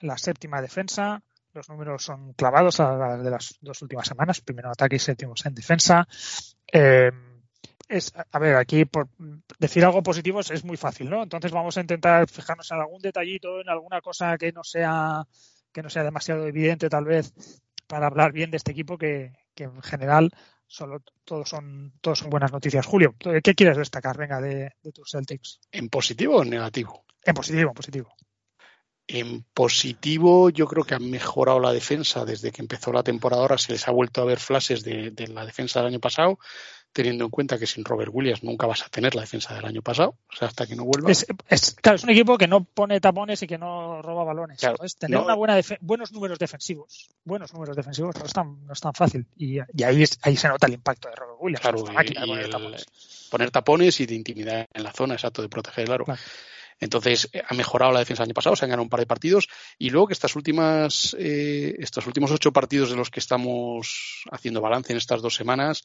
la 0.00 0.18
séptima 0.18 0.60
defensa, 0.60 1.22
los 1.54 1.68
números 1.68 2.04
son 2.04 2.34
clavados 2.34 2.80
a 2.80 2.96
la 2.96 3.16
de 3.16 3.30
las 3.30 3.56
dos 3.60 3.82
últimas 3.82 4.06
semanas, 4.06 4.40
primero 4.40 4.70
ataque 4.70 4.96
y 4.96 4.98
séptimo 4.98 5.34
en 5.44 5.54
defensa. 5.54 6.06
Eh, 6.72 7.10
es, 7.88 8.12
a 8.30 8.38
ver, 8.38 8.56
aquí 8.56 8.84
por 8.84 9.08
decir 9.58 9.84
algo 9.84 10.02
positivo 10.02 10.40
es, 10.40 10.64
muy 10.64 10.76
fácil, 10.76 11.10
¿no? 11.10 11.22
Entonces 11.22 11.52
vamos 11.52 11.76
a 11.76 11.80
intentar 11.80 12.28
fijarnos 12.28 12.70
en 12.70 12.78
algún 12.78 13.00
detallito, 13.00 13.60
en 13.60 13.68
alguna 13.68 14.00
cosa 14.00 14.36
que 14.38 14.52
no 14.52 14.64
sea 14.64 15.26
que 15.72 15.82
no 15.82 15.88
sea 15.88 16.04
demasiado 16.04 16.46
evidente 16.46 16.90
tal 16.90 17.04
vez 17.04 17.32
para 17.86 18.06
hablar 18.06 18.32
bien 18.32 18.50
de 18.50 18.58
este 18.58 18.72
equipo 18.72 18.98
que, 18.98 19.32
en 19.56 19.82
general 19.82 20.30
solo 20.66 21.02
todos 21.24 21.48
son 21.48 21.92
todos 22.00 22.18
son 22.18 22.30
buenas 22.30 22.52
noticias. 22.52 22.86
Julio, 22.86 23.14
¿qué 23.18 23.54
quieres 23.54 23.76
destacar? 23.76 24.16
Venga, 24.16 24.40
de, 24.40 24.72
de 24.82 24.92
tus 24.92 25.10
Celtics. 25.10 25.60
¿En 25.70 25.88
positivo 25.88 26.36
o 26.36 26.42
en 26.42 26.50
negativo? 26.50 27.04
En 27.24 27.34
positivo, 27.34 27.70
en 27.70 27.74
positivo. 27.74 28.14
En 29.06 29.42
positivo, 29.52 30.48
yo 30.50 30.66
creo 30.66 30.84
que 30.84 30.94
han 30.94 31.10
mejorado 31.10 31.60
la 31.60 31.72
defensa 31.72 32.24
desde 32.24 32.52
que 32.52 32.62
empezó 32.62 32.92
la 32.92 33.02
temporada. 33.02 33.42
Ahora 33.42 33.58
se 33.58 33.72
les 33.72 33.86
ha 33.86 33.90
vuelto 33.90 34.22
a 34.22 34.24
ver 34.24 34.38
flashes 34.38 34.84
de, 34.84 35.10
de 35.10 35.28
la 35.28 35.44
defensa 35.44 35.80
del 35.80 35.88
año 35.88 36.00
pasado 36.00 36.38
teniendo 36.92 37.24
en 37.24 37.30
cuenta 37.30 37.58
que 37.58 37.66
sin 37.66 37.84
Robert 37.84 38.10
Williams 38.12 38.42
nunca 38.42 38.66
vas 38.66 38.82
a 38.82 38.88
tener 38.88 39.14
la 39.14 39.22
defensa 39.22 39.54
del 39.54 39.64
año 39.64 39.82
pasado, 39.82 40.16
o 40.30 40.36
sea, 40.36 40.48
hasta 40.48 40.66
que 40.66 40.76
no 40.76 40.84
vuelva. 40.84 41.10
Es, 41.10 41.26
claro, 41.80 41.96
es 41.96 42.04
un 42.04 42.10
equipo 42.10 42.36
que 42.36 42.46
no 42.46 42.64
pone 42.64 43.00
tapones 43.00 43.42
y 43.42 43.46
que 43.46 43.58
no 43.58 44.02
roba 44.02 44.24
balones. 44.24 44.60
tener 44.98 45.18
una 45.18 45.34
buena 45.34 45.60
buenos 45.80 46.12
números 46.12 46.38
defensivos, 46.38 47.08
buenos 47.24 47.52
números 47.52 47.76
defensivos 47.76 48.16
no 48.16 48.24
es 48.24 48.32
tan, 48.32 48.66
no 48.66 48.72
es 48.72 48.80
tan 48.80 48.92
fácil. 48.92 49.26
Y, 49.36 49.58
ahí, 49.58 50.04
ahí 50.22 50.36
se 50.36 50.48
nota 50.48 50.66
el 50.66 50.74
impacto 50.74 51.08
de 51.08 51.16
Robert 51.16 51.38
Williams. 51.40 51.60
Claro, 51.60 51.84
poner, 53.30 53.50
tapones. 53.50 54.00
y 54.00 54.06
de 54.06 54.14
intimidad 54.14 54.66
en 54.72 54.82
la 54.82 54.92
zona, 54.92 55.14
exacto, 55.14 55.42
de 55.42 55.48
proteger 55.48 55.86
el 55.86 55.92
aro. 55.92 56.04
Entonces, 56.82 57.28
eh, 57.32 57.40
ha 57.48 57.54
mejorado 57.54 57.92
la 57.92 58.00
defensa 58.00 58.24
del 58.24 58.30
año 58.30 58.34
pasado, 58.34 58.56
se 58.56 58.64
han 58.64 58.70
ganado 58.70 58.82
un 58.82 58.88
par 58.88 58.98
de 58.98 59.06
partidos 59.06 59.48
y 59.78 59.90
luego 59.90 60.08
que 60.08 60.14
estas 60.14 60.34
últimas, 60.34 61.14
eh, 61.16 61.76
estos 61.78 62.08
últimos 62.08 62.32
ocho 62.32 62.52
partidos 62.52 62.90
de 62.90 62.96
los 62.96 63.08
que 63.08 63.20
estamos 63.20 64.24
haciendo 64.32 64.60
balance 64.60 64.92
en 64.92 64.98
estas 64.98 65.22
dos 65.22 65.36
semanas, 65.36 65.84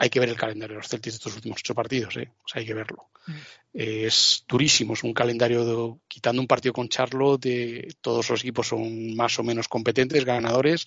hay 0.00 0.08
que 0.08 0.18
ver 0.18 0.30
el 0.30 0.36
calendario 0.36 0.76
de 0.76 0.78
los 0.78 0.88
Celtics 0.88 1.12
de 1.12 1.16
estos 1.18 1.34
últimos 1.36 1.60
ocho 1.60 1.74
partidos, 1.74 2.16
¿eh? 2.16 2.32
o 2.42 2.48
sea, 2.48 2.60
hay 2.60 2.66
que 2.66 2.72
verlo. 2.72 3.10
Mm. 3.26 3.32
es 3.74 4.44
durísimo, 4.48 4.94
es 4.94 5.04
un 5.04 5.12
calendario, 5.12 6.00
quitando 6.08 6.40
un 6.40 6.48
partido 6.48 6.72
con 6.72 6.88
Charlotte, 6.88 7.42
de, 7.42 7.94
todos 8.00 8.30
los 8.30 8.40
equipos 8.40 8.68
son 8.68 9.14
más 9.14 9.38
o 9.38 9.42
menos 9.42 9.68
competentes, 9.68 10.24
ganadores, 10.24 10.86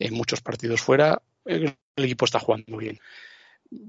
en 0.00 0.12
muchos 0.12 0.40
partidos 0.40 0.80
fuera, 0.80 1.22
el, 1.44 1.76
equipo 1.94 2.24
está 2.24 2.40
jugando 2.40 2.76
bien. 2.76 2.98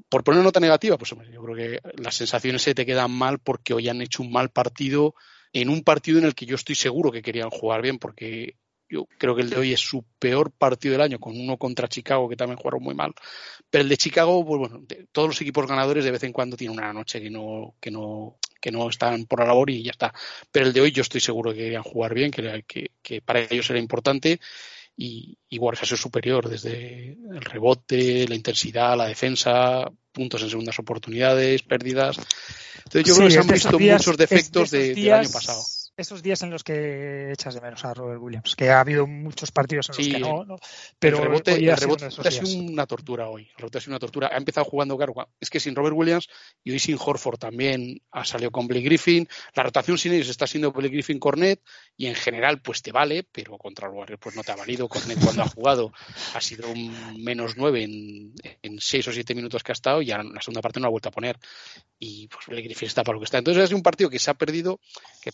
Por 0.08 0.24
poner 0.24 0.38
una 0.38 0.50
nota 0.50 0.60
negativa, 0.60 1.00
pues 1.00 1.12
hombre, 1.14 1.32
yo 1.32 1.42
creo 1.42 1.56
que 1.56 1.82
las 2.00 2.14
sensaciones 2.14 2.62
se 2.62 2.76
te 2.76 2.86
quedan 2.86 3.10
mal 3.10 3.40
porque 3.40 3.74
hoy 3.74 3.90
han 3.90 4.04
hecho 4.04 4.22
un 4.22 4.32
mal 4.32 4.50
partido 4.50 5.16
en 5.52 5.70
un 5.70 5.84
partido 5.84 6.20
en 6.20 6.26
el 6.26 6.36
que 6.36 6.46
yo 6.46 6.54
estoy 6.54 6.76
seguro 6.76 7.12
que 7.12 7.24
querían 7.24 7.50
jugar 7.50 7.82
bien, 7.82 7.98
porque 7.98 8.56
yo 8.90 9.08
creo 9.18 9.36
que 9.36 9.44
el 9.44 9.50
de 9.52 9.58
hoy 9.58 9.74
es 9.74 9.80
su 9.80 10.04
peor 10.18 10.52
partido 10.52 10.94
del 10.94 11.02
año, 11.02 11.20
con 11.20 11.40
uno 11.40 11.58
contra 11.58 11.88
Chicago, 11.88 12.28
que 12.28 12.36
también 12.36 12.58
jugaron 12.58 12.82
muy 12.82 12.96
mal. 12.96 13.14
Pero 13.70 13.84
el 13.84 13.90
de 13.90 13.98
Chicago, 13.98 14.44
pues 14.44 14.60
bueno, 14.60 14.86
todos 15.12 15.28
los 15.28 15.42
equipos 15.42 15.68
ganadores 15.68 16.04
de 16.04 16.12
vez 16.12 16.24
en 16.24 16.34
cuando 16.34 16.58
tienen 16.58 16.78
una 16.78 16.92
noche 16.92 17.22
que 17.22 17.30
no, 17.30 17.76
que 17.80 17.92
no, 17.92 18.38
que 18.60 18.72
no 18.72 18.90
están 18.90 19.26
por 19.26 19.40
la 19.40 19.46
labor 19.46 19.70
y 19.70 19.84
ya 19.84 19.92
está. 19.92 20.12
Pero 20.52 20.66
el 20.66 20.74
de 20.74 20.82
hoy 20.82 20.92
yo 20.92 21.04
estoy 21.04 21.22
seguro 21.22 21.52
que 21.52 21.60
querían 21.60 21.84
jugar 21.84 22.16
bien, 22.16 22.32
que, 22.32 22.64
que, 23.04 23.22
para 23.22 23.42
ellos 23.42 23.70
era 23.70 23.80
importante. 23.80 24.40
Y, 24.98 25.38
igual 25.50 25.78
ha 25.80 25.86
sido 25.86 25.96
superior 25.96 26.50
desde 26.50 27.12
el 27.12 27.42
rebote, 27.42 28.28
la 28.28 28.36
intensidad, 28.36 28.98
la 28.98 29.08
defensa, 29.08 29.90
puntos 30.12 30.42
en 30.42 30.50
segundas 30.50 30.80
oportunidades, 30.80 31.62
pérdidas. 31.62 32.18
Entonces 32.78 33.04
yo 33.06 33.16
creo 33.16 33.28
que 33.28 33.34
se 33.34 33.40
han 33.40 33.48
visto 33.48 33.80
muchos 33.80 34.18
defectos 34.18 34.72
del 34.72 35.14
año 35.14 35.30
pasado 35.30 35.62
esos 36.00 36.24
días 36.24 36.42
en 36.44 36.50
los 36.50 36.64
que 36.64 37.32
echas 37.32 37.54
de 37.54 37.62
menos 37.62 37.84
a 37.84 37.94
Robert 37.94 38.22
Williams, 38.22 38.56
que 38.56 38.70
ha 38.70 38.80
habido 38.80 39.06
muchos 39.06 39.52
partidos 39.52 39.90
en 39.90 39.96
los 39.98 40.08
que 40.08 40.20
no, 40.20 40.60
pero 40.98 41.18
el 41.18 41.24
rebote, 41.24 41.72
ha 41.72 41.78
sido 42.32 42.62
una 42.62 42.88
tortura 42.88 43.28
hoy. 43.28 43.44
El 43.44 43.58
rebote 43.58 43.78
ha 43.78 43.82
sido 43.82 43.92
una 43.92 44.00
tortura. 44.00 44.30
Ha 44.32 44.38
empezado 44.38 44.66
jugando, 44.66 44.96
claro, 44.96 45.14
es 45.40 45.50
que 45.50 45.60
sin 45.60 45.76
Robert 45.76 45.96
Williams 45.96 46.30
y 46.64 46.72
hoy 46.72 46.80
sin 46.80 46.98
Horford 46.98 47.38
también 47.38 48.02
ha 48.12 48.24
salido 48.24 48.50
con 48.50 48.68
Blake 48.68 48.86
Griffin. 48.86 49.28
La 49.56 49.64
rotación 49.64 49.98
sin 49.98 50.14
ellos 50.14 50.30
está 50.30 50.48
siendo 50.48 50.72
Blake 50.72 50.94
Griffin 50.94 51.20
Cornet 51.20 51.62
y 51.98 52.08
en 52.08 52.16
general 52.16 52.62
pues 52.62 52.82
te 52.82 52.92
vale, 52.92 53.24
pero 53.30 53.58
contra 53.58 53.88
el 53.88 53.94
Warriors 53.94 54.22
pues 54.22 54.36
no 54.36 54.44
te 54.44 54.54
ha 54.54 54.56
valido. 54.56 54.88
Cornet 54.88 55.20
cuando 55.22 55.44
ha 55.44 55.50
jugado 55.50 55.92
ha 56.34 56.42
sido 56.42 56.70
un 56.70 57.22
menos 57.22 57.58
nueve 57.58 57.84
en, 57.84 58.34
en 58.62 58.80
seis 58.80 59.06
o 59.08 59.12
siete 59.12 59.36
minutos 59.36 59.64
que 59.64 59.72
ha 59.72 59.74
estado 59.74 60.02
y 60.02 60.12
en 60.12 60.34
la 60.34 60.42
segunda 60.42 60.62
parte 60.62 60.80
no 60.80 60.88
ha 60.88 60.92
vuelto 60.92 61.10
a 61.10 61.12
poner. 61.12 61.38
Y 62.00 62.28
pues 62.30 62.46
Blake 62.48 62.64
Griffin 62.64 62.88
está 62.88 63.04
para 63.04 63.16
lo 63.16 63.20
que 63.20 63.26
está. 63.26 63.38
Entonces 63.38 63.66
es 63.66 63.74
un 63.74 63.84
partido 63.84 64.10
que 64.10 64.20
se 64.20 64.32
ha 64.32 64.34
perdido, 64.34 64.80
que 65.22 65.32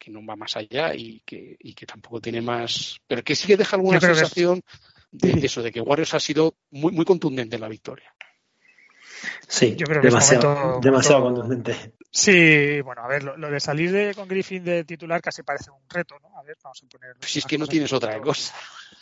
que 0.00 0.10
no 0.10 0.24
va 0.24 0.34
más 0.34 0.56
allá 0.56 0.94
y 0.94 1.20
que, 1.20 1.56
y 1.60 1.74
que 1.74 1.86
tampoco 1.86 2.20
tiene 2.20 2.40
más. 2.40 2.98
Pero 3.06 3.22
que 3.22 3.36
sí 3.36 3.46
que 3.46 3.58
deja 3.58 3.76
alguna 3.76 4.00
sensación 4.00 4.62
de, 5.12 5.46
eso, 5.46 5.62
de 5.62 5.70
que 5.70 5.80
Warriors 5.80 6.14
ha 6.14 6.20
sido 6.20 6.56
muy, 6.70 6.90
muy 6.92 7.04
contundente 7.04 7.56
en 7.56 7.62
la 7.62 7.68
victoria. 7.68 8.12
Sí, 9.46 9.76
yo 9.76 9.84
creo 9.84 10.00
que 10.00 10.08
demasiado, 10.08 10.80
demasiado 10.80 11.24
contundente. 11.24 11.92
Sí, 12.10 12.80
bueno, 12.80 13.02
a 13.02 13.08
ver, 13.08 13.22
lo, 13.22 13.50
de 13.50 13.60
salir 13.60 13.92
de, 13.92 14.14
con 14.14 14.26
Griffin 14.26 14.64
de 14.64 14.84
titular 14.84 15.20
casi 15.20 15.42
parece 15.42 15.70
un 15.70 15.88
reto, 15.88 16.18
¿no? 16.20 16.38
A 16.38 16.42
ver, 16.42 16.56
vamos 16.64 16.82
a 16.82 16.86
poner. 16.88 17.16
Si 17.20 17.40
es 17.40 17.44
que 17.44 17.58
no 17.58 17.66
tienes 17.66 17.92
otra 17.92 18.18
cosa. 18.20 18.54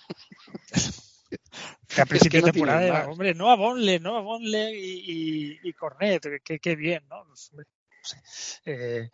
que 1.94 2.00
a 2.00 2.06
principio 2.06 2.42
de 2.42 2.50
temporada 2.50 3.06
hombre, 3.08 3.34
no 3.34 3.50
a 3.50 3.56
Bonle, 3.56 4.00
no 4.00 4.16
a 4.16 4.20
Bonle 4.20 4.72
y, 4.74 5.60
y, 5.62 5.72
Cornet, 5.74 6.26
qué 6.42 6.76
bien, 6.76 7.04
¿no? 7.08 7.24
Pues, 7.28 7.52
no 7.52 7.62
sé. 8.02 8.16
Eh, 8.64 9.10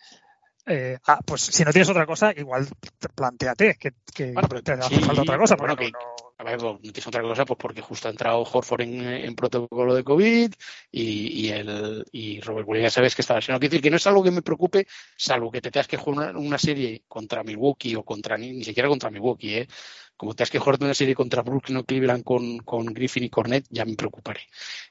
eh, 0.66 0.98
ah, 1.06 1.20
pues 1.24 1.42
si 1.42 1.64
no 1.64 1.72
tienes 1.72 1.90
otra 1.90 2.06
cosa, 2.06 2.32
igual 2.34 2.66
planteate 3.14 3.76
que, 3.78 3.92
que 4.14 4.32
te 4.62 4.72
hace 4.72 5.00
falta 5.00 5.22
otra 5.22 5.38
cosa. 5.38 5.56
Porque 5.56 5.92
a 6.38 6.44
ver, 6.44 6.62
no 6.62 6.78
tienes 6.78 7.06
otra 7.06 7.22
cosa, 7.22 7.44
pues 7.44 7.58
porque 7.58 7.80
justo 7.80 8.08
ha 8.08 8.10
entrado 8.10 8.42
Horford 8.42 8.80
en, 8.82 9.34
protocolo 9.34 9.94
de 9.94 10.02
COVID 10.02 10.52
y, 10.90 11.48
el, 11.48 12.04
y 12.12 12.40
Robert 12.40 12.66
Williams 12.66 12.92
ya 12.92 12.94
sabes 12.94 13.14
que 13.14 13.22
está 13.22 13.34
lesionado. 13.34 13.60
Quiero 13.60 13.72
decir 13.72 13.82
que 13.82 13.90
no 13.90 13.96
es 13.96 14.06
algo 14.06 14.22
que 14.22 14.30
me 14.30 14.42
preocupe, 14.42 14.86
salvo 15.16 15.50
que 15.50 15.60
te 15.60 15.70
tengas 15.70 15.88
que 15.88 15.96
jugar 15.96 16.36
una, 16.36 16.58
serie 16.58 17.04
contra 17.08 17.44
Milwaukee 17.44 17.94
o 17.96 18.02
contra, 18.02 18.38
ni, 18.38 18.52
ni 18.52 18.64
siquiera 18.64 18.88
contra 18.88 19.10
Milwaukee, 19.10 19.58
¿eh? 19.58 19.68
Como 20.16 20.34
te 20.34 20.42
has 20.42 20.50
que 20.50 20.58
jugar 20.58 20.78
una 20.80 20.94
serie 20.94 21.14
contra 21.14 21.42
Brooklyn 21.42 21.78
o 21.78 21.84
Cleveland 21.84 22.22
con, 22.22 22.58
con 22.58 22.86
Griffin 22.86 23.24
y 23.24 23.30
Cornet, 23.30 23.66
ya 23.68 23.84
me 23.84 23.96
preocuparé. 23.96 24.42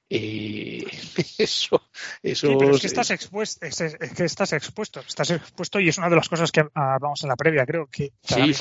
Eh, 0.09 0.85
eso, 1.37 1.89
eso. 2.21 2.47
Sí, 2.47 2.55
pero 2.59 2.75
es 2.75 2.81
que 2.81 2.87
estás 2.87 3.11
expuesto, 3.11 3.65
es, 3.65 3.97
que 4.15 4.25
estás 4.25 4.53
expuesto, 4.53 4.99
estás 4.99 5.31
expuesto 5.31 5.79
y 5.79 5.89
es 5.89 5.97
una 5.97 6.09
de 6.09 6.15
las 6.17 6.29
cosas 6.29 6.51
que 6.51 6.61
hablábamos 6.73 7.23
en 7.23 7.29
la 7.29 7.35
previa, 7.35 7.65
creo 7.65 7.87
que 7.87 8.11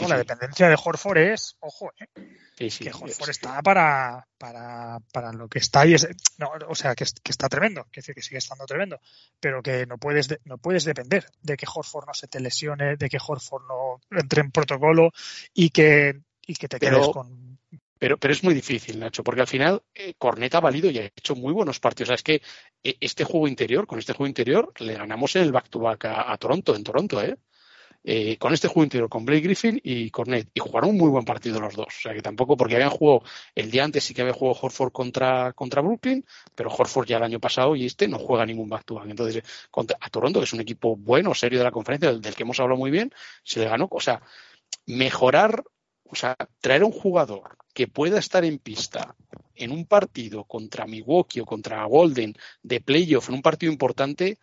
la 0.08 0.16
dependencia 0.16 0.68
de 0.68 0.78
Horford 0.82 1.18
es, 1.18 1.56
ojo, 1.60 1.92
eh, 1.98 2.70
que 2.70 2.92
Horford 2.92 3.30
está 3.30 3.60
para, 3.60 4.26
para, 4.38 4.98
para 5.12 5.32
lo 5.32 5.48
que 5.48 5.58
está 5.58 5.84
y 5.84 5.94
es, 5.94 6.08
no, 6.38 6.52
o 6.68 6.74
sea, 6.74 6.94
que, 6.94 7.04
que 7.22 7.32
está 7.32 7.48
tremendo, 7.48 7.86
que, 7.90 8.02
que 8.02 8.22
sigue 8.22 8.38
estando 8.38 8.64
tremendo, 8.66 9.00
pero 9.40 9.62
que 9.62 9.84
no 9.86 9.98
puedes, 9.98 10.28
no 10.44 10.58
puedes 10.58 10.84
depender 10.84 11.26
de 11.42 11.56
que 11.56 11.66
Horford 11.72 12.06
no 12.06 12.14
se 12.14 12.28
te 12.28 12.40
lesione, 12.40 12.96
de 12.96 13.08
que 13.08 13.18
Horford 13.24 13.64
no 13.66 14.00
entre 14.18 14.42
en 14.42 14.52
protocolo 14.52 15.10
y 15.52 15.70
que 15.70 16.22
y 16.46 16.54
que 16.54 16.68
te 16.68 16.78
quedes 16.78 17.08
con. 17.08 17.58
Pero, 18.02 18.18
pero 18.18 18.32
es 18.32 18.42
muy 18.42 18.52
difícil, 18.52 18.98
Nacho, 18.98 19.22
porque 19.22 19.42
al 19.42 19.46
final 19.46 19.80
eh, 19.94 20.14
Cornet 20.18 20.52
ha 20.56 20.60
valido 20.60 20.90
y 20.90 20.98
ha 20.98 21.04
hecho 21.04 21.36
muy 21.36 21.52
buenos 21.52 21.78
partidos. 21.78 22.08
O 22.08 22.10
sea, 22.10 22.14
es 22.16 22.24
que 22.24 22.42
eh, 22.82 22.96
este 23.00 23.22
juego 23.22 23.46
interior, 23.46 23.86
con 23.86 24.00
este 24.00 24.12
juego 24.12 24.26
interior, 24.26 24.72
le 24.80 24.94
ganamos 24.94 25.36
en 25.36 25.42
el 25.42 25.52
back-to-back 25.52 26.06
a, 26.06 26.36
Toronto, 26.36 26.74
en 26.74 26.82
Toronto, 26.82 27.22
¿eh? 27.22 27.36
¿eh? 28.02 28.36
con 28.38 28.52
este 28.52 28.66
juego 28.66 28.82
interior, 28.82 29.08
con 29.08 29.24
Blake 29.24 29.42
Griffin 29.42 29.80
y 29.84 30.10
Cornet. 30.10 30.48
Y 30.52 30.58
jugaron 30.58 30.90
un 30.90 30.96
muy 30.96 31.10
buen 31.10 31.24
partido 31.24 31.60
los 31.60 31.76
dos. 31.76 31.86
O 31.96 32.00
sea, 32.00 32.12
que 32.12 32.22
tampoco, 32.22 32.56
porque 32.56 32.74
habían 32.74 32.90
jugado 32.90 33.22
el 33.54 33.70
día 33.70 33.84
antes, 33.84 34.02
sí 34.02 34.14
que 34.14 34.22
había 34.22 34.34
jugado 34.34 34.58
Horford 34.60 34.90
contra, 34.90 35.52
contra 35.52 35.80
Brooklyn, 35.80 36.24
pero 36.56 36.70
Horford 36.70 37.06
ya 37.06 37.18
el 37.18 37.22
año 37.22 37.38
pasado 37.38 37.76
y 37.76 37.86
este 37.86 38.08
no 38.08 38.18
juega 38.18 38.44
ningún 38.44 38.68
back-to-back. 38.68 39.08
Entonces, 39.08 39.44
contra, 39.70 39.96
a 40.00 40.10
Toronto, 40.10 40.40
que 40.40 40.44
es 40.46 40.52
un 40.52 40.60
equipo 40.60 40.96
bueno, 40.96 41.34
serio 41.34 41.60
de 41.60 41.64
la 41.66 41.70
conferencia, 41.70 42.10
del, 42.10 42.20
del 42.20 42.34
que 42.34 42.42
hemos 42.42 42.58
hablado 42.58 42.80
muy 42.80 42.90
bien, 42.90 43.12
se 43.44 43.60
le 43.60 43.68
ganó. 43.68 43.86
O 43.92 44.00
sea, 44.00 44.20
mejorar 44.86 45.62
o 46.12 46.14
sea, 46.14 46.36
traer 46.60 46.82
a 46.82 46.86
un 46.86 46.92
jugador 46.92 47.56
que 47.72 47.88
pueda 47.88 48.18
estar 48.18 48.44
en 48.44 48.58
pista 48.58 49.16
en 49.54 49.72
un 49.72 49.86
partido 49.86 50.44
contra 50.44 50.86
Milwaukee 50.86 51.40
o 51.40 51.46
contra 51.46 51.84
Golden 51.86 52.34
de 52.62 52.80
playoff, 52.80 53.30
en 53.30 53.36
un 53.36 53.42
partido 53.42 53.72
importante, 53.72 54.38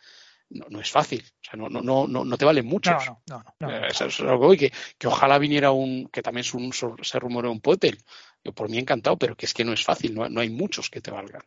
no, 0.49 0.81
es 0.81 0.89
fácil. 0.89 1.23
O 1.23 1.43
sea, 1.43 1.59
no, 1.59 1.69
no, 1.69 2.07
no, 2.07 2.25
no 2.25 2.37
te 2.37 2.45
valen 2.45 2.65
muchos. 2.65 3.05
No, 3.05 3.21
no, 3.27 3.43
no. 3.59 3.85
Eso 3.85 4.05
es 4.05 4.19
algo 4.21 4.49
que, 4.55 4.73
que 4.97 5.07
ojalá 5.07 5.37
viniera 5.37 5.69
un, 5.71 6.07
que 6.07 6.23
también 6.23 6.41
es 6.41 6.55
un, 6.55 6.73
se 6.73 7.19
rumorea 7.19 7.51
un 7.51 7.61
Potel. 7.61 7.99
Yo 8.43 8.51
por 8.51 8.67
mí 8.67 8.79
encantado, 8.79 9.17
pero 9.17 9.35
que 9.35 9.45
es 9.45 9.53
que 9.53 9.63
no 9.63 9.73
es 9.73 9.83
fácil, 9.83 10.15
no 10.15 10.41
hay 10.41 10.49
muchos 10.49 10.89
que 10.89 11.01
te 11.01 11.11
valgan. 11.11 11.43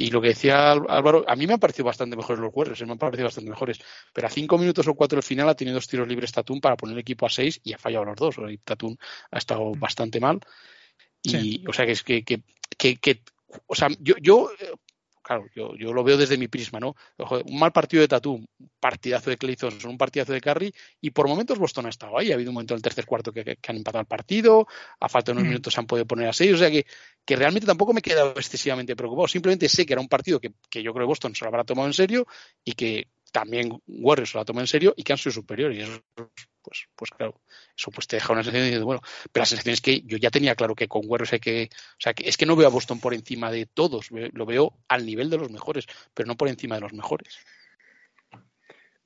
Y 0.00 0.10
lo 0.10 0.22
que 0.22 0.28
decía 0.28 0.72
Álvaro, 0.72 1.26
a 1.28 1.36
mí 1.36 1.46
me 1.46 1.52
han 1.52 1.60
parecido 1.60 1.84
bastante 1.84 2.16
mejores 2.16 2.40
los 2.40 2.50
Warriors, 2.54 2.80
me 2.86 2.92
han 2.92 2.96
parecido 2.96 3.26
bastante 3.26 3.50
mejores. 3.50 3.78
Pero 4.14 4.28
a 4.28 4.30
cinco 4.30 4.56
minutos 4.56 4.88
o 4.88 4.94
cuatro 4.94 5.16
del 5.16 5.22
final 5.22 5.46
ha 5.46 5.54
tenido 5.54 5.74
dos 5.74 5.86
tiros 5.88 6.08
libres 6.08 6.32
Tatum 6.32 6.58
para 6.58 6.74
poner 6.74 6.94
el 6.94 7.00
equipo 7.00 7.26
a 7.26 7.28
seis 7.28 7.60
y 7.62 7.74
ha 7.74 7.78
fallado 7.78 8.06
los 8.06 8.16
dos. 8.16 8.36
Y 8.50 8.56
Tatum 8.56 8.96
ha 9.30 9.36
estado 9.36 9.74
mm. 9.74 9.78
bastante 9.78 10.18
mal. 10.18 10.40
Y, 11.22 11.62
o 11.68 11.74
sea, 11.74 11.84
que 11.84 11.92
es 11.92 12.02
que, 12.02 12.24
que, 12.24 12.40
que, 12.78 13.22
o 13.66 13.74
sea, 13.74 13.88
yo, 14.00 14.14
yo 14.22 14.50
claro, 15.30 15.46
yo, 15.54 15.76
yo, 15.76 15.92
lo 15.92 16.02
veo 16.02 16.16
desde 16.16 16.36
mi 16.36 16.48
prisma, 16.48 16.80
¿no? 16.80 16.96
Un 17.44 17.58
mal 17.58 17.70
partido 17.70 18.00
de 18.00 18.08
Tatum, 18.08 18.44
un 18.58 18.70
partidazo 18.80 19.30
de 19.30 19.36
Clay 19.36 19.56
un 19.84 19.96
partidazo 19.96 20.32
de 20.32 20.40
Curry, 20.40 20.74
y 21.00 21.10
por 21.10 21.28
momentos 21.28 21.56
Boston 21.56 21.86
ha 21.86 21.88
estado 21.88 22.18
ahí. 22.18 22.32
Ha 22.32 22.34
habido 22.34 22.50
un 22.50 22.54
momento 22.54 22.74
en 22.74 22.78
el 22.78 22.82
tercer 22.82 23.06
cuarto 23.06 23.32
que, 23.32 23.56
han 23.68 23.76
empatado 23.76 24.00
el 24.00 24.08
partido, 24.08 24.66
a 24.98 25.08
falta 25.08 25.30
de 25.30 25.36
unos 25.36 25.44
mm. 25.44 25.48
minutos 25.48 25.72
se 25.72 25.80
han 25.80 25.86
podido 25.86 26.04
poner 26.04 26.28
a 26.28 26.32
seis, 26.32 26.52
o 26.52 26.56
sea 26.56 26.68
que, 26.68 26.84
que 27.24 27.36
realmente 27.36 27.64
tampoco 27.64 27.92
me 27.92 28.00
he 28.00 28.02
quedado 28.02 28.32
excesivamente 28.32 28.96
preocupado. 28.96 29.28
Simplemente 29.28 29.68
sé 29.68 29.86
que 29.86 29.92
era 29.92 30.00
un 30.00 30.08
partido 30.08 30.40
que, 30.40 30.52
que 30.68 30.82
yo 30.82 30.92
creo 30.92 31.06
que 31.06 31.10
Boston 31.10 31.32
se 31.32 31.44
lo 31.44 31.48
habrá 31.50 31.62
tomado 31.62 31.86
en 31.86 31.94
serio 31.94 32.26
y 32.64 32.72
que 32.72 33.06
también 33.30 33.80
Warriors 33.86 34.36
ha 34.36 34.44
tomado 34.44 34.62
en 34.62 34.68
serio 34.68 34.94
y 34.96 35.02
que 35.02 35.12
han 35.12 35.18
sido 35.18 35.32
superiores. 35.32 35.78
Y 35.78 35.82
eso 35.82 36.02
pues, 36.62 36.88
pues 36.94 37.10
claro, 37.10 37.40
eso 37.76 37.90
pues 37.90 38.06
te 38.06 38.16
deja 38.16 38.32
una 38.32 38.42
sensación 38.42 38.70
de, 38.70 38.84
bueno, 38.84 39.00
pero 39.32 39.42
la 39.42 39.46
sensación 39.46 39.72
es 39.72 39.80
que 39.80 40.02
yo 40.02 40.18
ya 40.18 40.30
tenía 40.30 40.54
claro 40.54 40.74
que 40.74 40.88
con 40.88 41.02
Warriors 41.04 41.32
hay 41.32 41.40
que, 41.40 41.70
o 41.72 42.00
sea, 42.00 42.12
que 42.14 42.28
es 42.28 42.36
que 42.36 42.46
no 42.46 42.56
veo 42.56 42.66
a 42.66 42.70
Boston 42.70 43.00
por 43.00 43.14
encima 43.14 43.50
de 43.50 43.66
todos, 43.66 44.10
lo 44.10 44.46
veo 44.46 44.74
al 44.88 45.06
nivel 45.06 45.30
de 45.30 45.38
los 45.38 45.50
mejores, 45.50 45.86
pero 46.14 46.26
no 46.26 46.36
por 46.36 46.48
encima 46.48 46.74
de 46.74 46.82
los 46.82 46.92
mejores. 46.92 47.38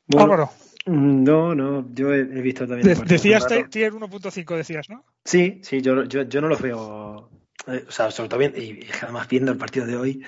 Bueno, 0.06 0.50
no, 0.86 1.54
no, 1.54 1.88
yo 1.94 2.12
he, 2.12 2.24
visto 2.24 2.66
también. 2.66 2.98
decías 3.06 3.46
tier 3.70 3.92
1.5, 3.92 4.56
decías, 4.56 4.90
¿no? 4.90 5.04
Sí, 5.24 5.60
sí, 5.62 5.80
yo, 5.80 6.04
yo, 6.04 6.22
yo 6.22 6.40
no 6.42 6.48
los 6.48 6.60
veo, 6.60 7.30
eh, 7.66 7.84
o 7.88 7.90
sea, 7.90 8.10
sobre 8.10 8.28
todo 8.28 8.40
bien, 8.40 8.52
y 8.56 8.80
además 9.02 9.28
viendo 9.28 9.52
el 9.52 9.58
partido 9.58 9.86
de 9.86 9.96
hoy, 9.96 10.22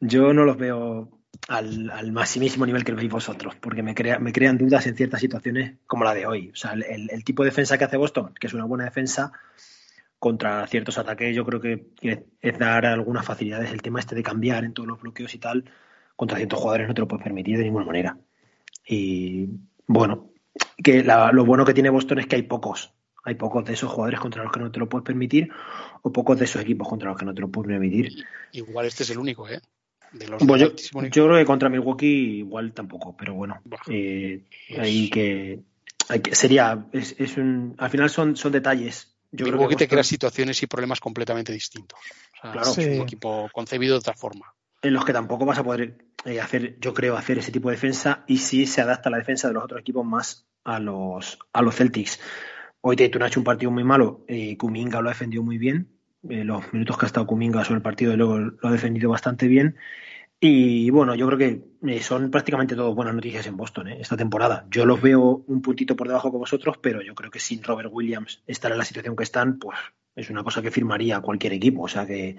yo 0.00 0.32
no 0.32 0.44
los 0.44 0.56
veo 0.56 1.23
al, 1.48 1.90
al, 1.90 2.12
maximísimo 2.12 2.66
nivel 2.66 2.84
que 2.84 2.92
veis 2.92 3.10
vosotros, 3.10 3.54
porque 3.56 3.82
me, 3.82 3.94
crea, 3.94 4.18
me 4.18 4.32
crean 4.32 4.58
dudas 4.58 4.86
en 4.86 4.96
ciertas 4.96 5.20
situaciones 5.20 5.76
como 5.86 6.04
la 6.04 6.14
de 6.14 6.26
hoy. 6.26 6.50
O 6.52 6.56
sea, 6.56 6.72
el, 6.72 7.10
el, 7.10 7.24
tipo 7.24 7.42
de 7.42 7.50
defensa 7.50 7.76
que 7.78 7.84
hace 7.84 7.96
Boston, 7.96 8.32
que 8.38 8.46
es 8.46 8.54
una 8.54 8.64
buena 8.64 8.84
defensa, 8.84 9.32
contra 10.18 10.66
ciertos 10.66 10.96
ataques, 10.96 11.36
yo 11.36 11.44
creo 11.44 11.60
que 11.60 11.88
es 12.40 12.58
dar 12.58 12.86
algunas 12.86 13.26
facilidades. 13.26 13.70
El 13.70 13.82
tema 13.82 14.00
este 14.00 14.14
de 14.14 14.22
cambiar 14.22 14.64
en 14.64 14.72
todos 14.72 14.88
los 14.88 15.00
bloqueos 15.00 15.34
y 15.34 15.38
tal, 15.38 15.64
contra 16.16 16.38
ciertos 16.38 16.58
jugadores 16.58 16.88
no 16.88 16.94
te 16.94 17.02
lo 17.02 17.08
puedes 17.08 17.24
permitir 17.24 17.58
de 17.58 17.64
ninguna 17.64 17.84
manera. 17.84 18.16
Y 18.86 19.48
bueno, 19.86 20.30
que 20.82 21.02
lo 21.02 21.44
bueno 21.44 21.66
que 21.66 21.74
tiene 21.74 21.90
Boston 21.90 22.20
es 22.20 22.26
que 22.26 22.36
hay 22.36 22.42
pocos. 22.44 22.94
Hay 23.22 23.34
pocos 23.34 23.66
de 23.66 23.74
esos 23.74 23.90
jugadores 23.90 24.18
contra 24.20 24.42
los 24.42 24.50
que 24.50 24.60
no 24.60 24.70
te 24.70 24.78
lo 24.78 24.88
puedes 24.88 25.04
permitir 25.04 25.50
o 26.00 26.10
pocos 26.10 26.38
de 26.38 26.46
esos 26.46 26.62
equipos 26.62 26.88
contra 26.88 27.10
los 27.10 27.18
que 27.18 27.26
no 27.26 27.34
te 27.34 27.42
lo 27.42 27.48
puedes 27.48 27.68
permitir. 27.68 28.10
Igual 28.52 28.86
este 28.86 29.02
es 29.02 29.10
el 29.10 29.18
único, 29.18 29.46
¿eh? 29.48 29.60
Yo, 30.20 30.74
creo 31.10 31.36
que 31.36 31.44
contra 31.44 31.68
Milwaukee 31.68 32.38
igual 32.38 32.72
tampoco, 32.72 33.16
pero 33.16 33.34
bueno, 33.34 33.60
eh, 33.88 34.44
hay, 34.78 35.10
que, 35.10 35.60
hay 36.08 36.20
que 36.20 36.34
sería 36.34 36.86
es, 36.92 37.14
es 37.18 37.36
un, 37.36 37.74
al 37.78 37.90
final 37.90 38.10
son, 38.10 38.36
son 38.36 38.52
detalles. 38.52 39.14
Yo 39.32 39.46
creo 39.46 39.68
que 39.68 39.76
te 39.76 39.88
crea 39.88 40.04
situaciones 40.04 40.62
y 40.62 40.66
problemas 40.66 41.00
completamente 41.00 41.52
distintos. 41.52 41.98
claro, 42.40 42.60
es 42.62 42.78
un 42.78 43.02
equipo 43.02 43.48
concebido 43.52 43.94
de 43.94 43.98
otra 43.98 44.14
forma. 44.14 44.54
En 44.80 44.92
los 44.92 45.04
que 45.04 45.12
tampoco 45.12 45.44
vas 45.44 45.58
a 45.58 45.64
poder 45.64 46.04
eh, 46.24 46.40
hacer, 46.40 46.78
yo 46.78 46.94
creo, 46.94 47.16
hacer 47.16 47.38
ese 47.38 47.50
tipo 47.50 47.68
de 47.68 47.74
defensa 47.74 48.24
y 48.28 48.38
si 48.38 48.66
se 48.66 48.80
adapta 48.80 49.10
la 49.10 49.18
defensa 49.18 49.48
de 49.48 49.54
los 49.54 49.64
otros 49.64 49.80
equipos 49.80 50.06
más 50.06 50.46
a 50.62 50.78
los, 50.78 51.38
a 51.52 51.62
los 51.62 51.74
Celtics. 51.74 52.20
Hoy 52.80 52.96
Tatum 52.96 53.22
ha 53.22 53.28
hecho 53.28 53.40
un 53.40 53.44
partido 53.44 53.70
muy 53.70 53.82
malo, 53.82 54.24
eh, 54.28 54.56
Kuminga 54.56 55.00
lo 55.00 55.08
ha 55.08 55.12
defendido 55.12 55.42
muy 55.42 55.58
bien, 55.58 55.93
eh, 56.30 56.44
los 56.44 56.72
minutos 56.72 56.98
que 56.98 57.06
ha 57.06 57.08
estado 57.08 57.26
Kuminga 57.26 57.64
sobre 57.64 57.78
el 57.78 57.82
partido 57.82 58.12
y 58.12 58.16
luego 58.16 58.38
lo 58.38 58.68
ha 58.68 58.72
defendido 58.72 59.10
bastante 59.10 59.46
bien 59.48 59.76
y 60.46 60.90
bueno, 60.90 61.14
yo 61.14 61.26
creo 61.26 61.38
que 61.38 61.64
eh, 61.88 62.02
son 62.02 62.30
prácticamente 62.30 62.76
todas 62.76 62.94
buenas 62.94 63.14
noticias 63.14 63.46
en 63.46 63.56
Boston 63.56 63.88
¿eh? 63.88 63.96
esta 64.00 64.14
temporada. 64.14 64.66
Yo 64.70 64.84
los 64.84 65.00
veo 65.00 65.42
un 65.46 65.62
puntito 65.62 65.96
por 65.96 66.06
debajo 66.06 66.30
que 66.30 66.36
vosotros, 66.36 66.76
pero 66.82 67.00
yo 67.00 67.14
creo 67.14 67.30
que 67.30 67.38
sin 67.38 67.62
Robert 67.62 67.88
Williams 67.90 68.42
estar 68.46 68.70
en 68.70 68.76
la 68.76 68.84
situación 68.84 69.16
que 69.16 69.22
están, 69.22 69.58
pues 69.58 69.78
es 70.14 70.28
una 70.28 70.44
cosa 70.44 70.60
que 70.60 70.70
firmaría 70.70 71.20
cualquier 71.20 71.54
equipo. 71.54 71.84
O 71.84 71.88
sea 71.88 72.06
que 72.06 72.36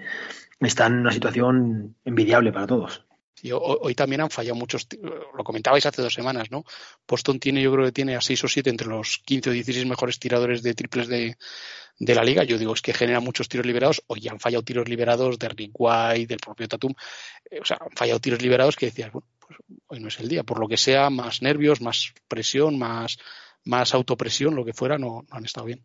están 0.60 0.94
en 0.94 1.00
una 1.00 1.10
situación 1.10 1.96
envidiable 2.04 2.52
para 2.52 2.68
todos. 2.68 3.05
Y 3.42 3.50
hoy, 3.52 3.94
también 3.94 4.22
han 4.22 4.30
fallado 4.30 4.56
muchos, 4.56 4.86
lo 5.36 5.44
comentabais 5.44 5.84
hace 5.84 6.00
dos 6.00 6.14
semanas, 6.14 6.50
¿no? 6.50 6.64
Boston 7.06 7.38
tiene, 7.38 7.60
yo 7.62 7.70
creo 7.72 7.84
que 7.84 7.92
tiene 7.92 8.16
a 8.16 8.20
seis 8.20 8.42
o 8.44 8.48
siete 8.48 8.70
entre 8.70 8.88
los 8.88 9.18
15 9.18 9.50
o 9.50 9.52
16 9.52 9.84
mejores 9.86 10.18
tiradores 10.18 10.62
de 10.62 10.74
triples 10.74 11.06
de, 11.08 11.36
de 11.98 12.14
la 12.14 12.24
liga. 12.24 12.44
Yo 12.44 12.58
digo, 12.58 12.74
es 12.74 12.82
que 12.82 12.94
genera 12.94 13.20
muchos 13.20 13.48
tiros 13.48 13.66
liberados. 13.66 14.02
Hoy 14.06 14.26
han 14.28 14.40
fallado 14.40 14.62
tiros 14.62 14.88
liberados 14.88 15.38
de 15.38 15.48
Rick 15.48 15.72
White, 15.74 16.26
del 16.26 16.38
propio 16.38 16.68
Tatum. 16.68 16.94
Eh, 17.50 17.60
o 17.60 17.64
sea, 17.64 17.78
han 17.80 17.94
fallado 17.94 18.20
tiros 18.20 18.42
liberados 18.42 18.76
que 18.76 18.86
decías, 18.86 19.12
bueno, 19.12 19.26
pues 19.38 19.58
hoy 19.88 20.00
no 20.00 20.08
es 20.08 20.18
el 20.20 20.28
día. 20.28 20.42
Por 20.42 20.58
lo 20.58 20.68
que 20.68 20.76
sea, 20.76 21.10
más 21.10 21.42
nervios, 21.42 21.80
más 21.80 22.12
presión, 22.28 22.78
más, 22.78 23.18
más 23.64 23.94
autopresión, 23.94 24.54
lo 24.54 24.64
que 24.64 24.72
fuera, 24.72 24.98
no, 24.98 25.24
han 25.30 25.44
estado 25.44 25.66
bien. 25.66 25.84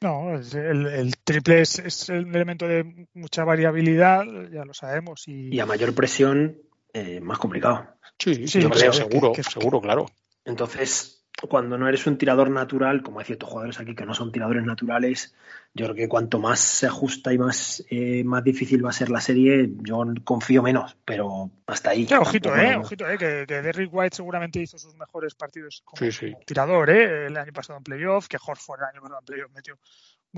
No, 0.00 0.36
el, 0.36 1.16
triple 1.24 1.62
es, 1.62 1.80
es, 1.80 2.08
un 2.08 2.32
elemento 2.32 2.68
de 2.68 3.06
mucha 3.14 3.42
variabilidad, 3.42 4.22
ya 4.52 4.64
lo 4.64 4.72
sabemos. 4.72 5.26
Y, 5.26 5.52
y 5.52 5.58
a 5.58 5.66
mayor 5.66 5.92
presión, 5.92 6.56
eh, 6.92 7.20
más 7.20 7.38
complicado. 7.38 7.86
Sí, 8.18 8.46
sí, 8.46 8.62
seguro, 8.92 9.32
seguro, 9.34 9.80
claro. 9.80 10.06
Entonces, 10.44 11.18
cuando 11.46 11.78
no 11.78 11.88
eres 11.88 12.06
un 12.06 12.18
tirador 12.18 12.50
natural, 12.50 13.02
como 13.02 13.20
hay 13.20 13.26
ciertos 13.26 13.48
jugadores 13.48 13.78
aquí 13.78 13.94
que 13.94 14.04
no 14.04 14.14
son 14.14 14.32
tiradores 14.32 14.64
naturales, 14.64 15.34
yo 15.74 15.84
creo 15.84 15.94
que 15.94 16.08
cuanto 16.08 16.40
más 16.40 16.58
se 16.58 16.86
ajusta 16.86 17.32
y 17.32 17.38
más, 17.38 17.84
eh, 17.90 18.24
más 18.24 18.42
difícil 18.42 18.84
va 18.84 18.90
a 18.90 18.92
ser 18.92 19.10
la 19.10 19.20
serie, 19.20 19.70
yo 19.82 20.04
confío 20.24 20.62
menos, 20.62 20.96
pero 21.04 21.50
hasta 21.66 21.90
ahí. 21.90 22.08
ojito, 22.18 22.56
eh, 22.56 22.76
ojito, 22.76 23.08
eh, 23.08 23.18
que, 23.18 23.46
Derrick 23.46 23.92
White 23.92 24.16
seguramente 24.16 24.60
hizo 24.60 24.78
sus 24.78 24.96
mejores 24.96 25.34
partidos 25.34 25.82
como, 25.84 26.10
tirador, 26.44 26.90
eh, 26.90 27.26
el 27.26 27.36
año 27.36 27.52
pasado 27.52 27.76
en 27.76 27.84
playoff, 27.84 28.26
que 28.26 28.38
Horford 28.44 28.80
el 28.80 28.86
año 28.86 29.02
pasado 29.02 29.20
en 29.20 29.26
playoff 29.26 29.50
metió 29.54 29.78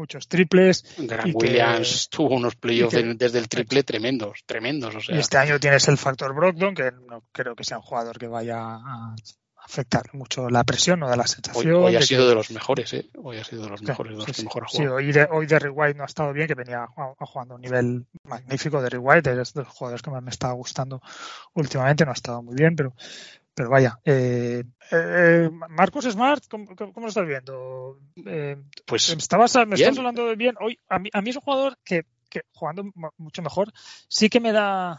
muchos 0.01 0.27
triples. 0.29 0.85
Grant 0.99 1.35
Williams 1.35 2.09
tuvo 2.11 2.35
unos 2.35 2.57
playoffs 2.57 2.97
desde 3.17 3.39
el 3.39 3.49
triple 3.49 3.83
tremendos, 3.85 4.41
tremendos. 4.47 4.95
O 4.97 5.01
sea. 5.01 5.15
Y 5.15 5.19
este 5.21 5.39
año 5.39 5.61
tienes 5.61 5.87
el 5.89 5.97
factor 5.99 6.35
Brogdon, 6.35 6.75
que 6.75 6.91
no 7.09 7.23
creo 7.33 7.55
que 7.55 7.65
sea 7.65 7.77
un 7.79 7.83
jugador 7.85 8.19
que 8.19 8.27
vaya 8.27 8.59
a 8.61 9.15
afectar 9.63 10.03
mucho 10.15 10.49
la 10.49 10.65
presión, 10.65 10.99
no 11.01 11.09
de 11.11 11.17
la 11.17 11.27
sensación. 11.27 11.75
Hoy, 11.75 11.95
ha 11.95 12.01
de 12.01 12.07
sido 12.07 12.23
que- 12.25 12.29
de 12.31 12.35
los 12.35 12.51
mejores, 12.51 12.93
¿eh? 12.95 13.09
Hoy 13.23 13.37
ha 13.37 13.45
sido 13.45 13.63
de 13.65 13.69
los 13.69 13.83
mejores, 13.83 14.13
de 14.13 14.17
los 14.17 14.25
Sí, 14.25 14.33
que 14.33 14.39
sí. 14.39 14.45
mejor 14.45 14.65
ha 14.65 14.69
Sí, 14.69 14.77
jugado. 14.79 14.95
hoy, 14.97 15.13
de, 15.13 15.29
hoy 15.31 15.47
Derrick 15.47 15.73
White 15.77 15.95
no 15.99 16.03
ha 16.03 16.07
estado 16.07 16.33
bien, 16.33 16.49
que 16.49 16.55
venía 16.55 16.87
jugando 17.19 17.55
a 17.55 17.57
un 17.57 17.61
nivel 17.61 18.07
magnífico. 18.25 18.83
Derrick 18.83 19.03
White 19.05 19.41
es 19.41 19.53
de 19.55 19.63
los 19.63 19.69
jugadores 19.73 20.03
que 20.03 20.11
más 20.11 20.23
me 20.23 20.31
está 20.31 20.51
gustando 20.53 21.01
últimamente, 21.55 22.05
no 22.05 22.11
ha 22.11 22.15
estado 22.15 22.43
muy 22.43 22.55
bien, 22.57 22.75
pero, 22.75 22.95
pero 23.61 23.71
vaya. 23.71 23.99
Eh, 24.07 24.65
eh, 24.91 25.51
Marcus 25.69 26.07
Smart, 26.07 26.45
¿cómo, 26.49 26.67
lo 26.97 27.09
estás 27.09 27.27
viendo? 27.27 27.99
Eh, 28.25 28.57
Pues 28.87 29.11
estabas, 29.11 29.55
me 29.57 29.65
bien. 29.67 29.81
estás 29.81 29.99
hablando 29.99 30.27
de 30.27 30.35
bien. 30.37 30.55
Hoy, 30.61 30.79
a 30.89 30.99
mí, 30.99 31.11
a 31.13 31.21
mí 31.21 31.29
es 31.29 31.37
un 31.37 31.43
jugador 31.43 31.77
que, 31.85 32.07
que 32.31 32.41
jugando 32.55 32.85
mu- 32.95 33.11
mucho 33.19 33.43
mejor, 33.43 33.71
sí 34.09 34.31
que 34.31 34.41
me 34.41 34.53
da. 34.53 34.99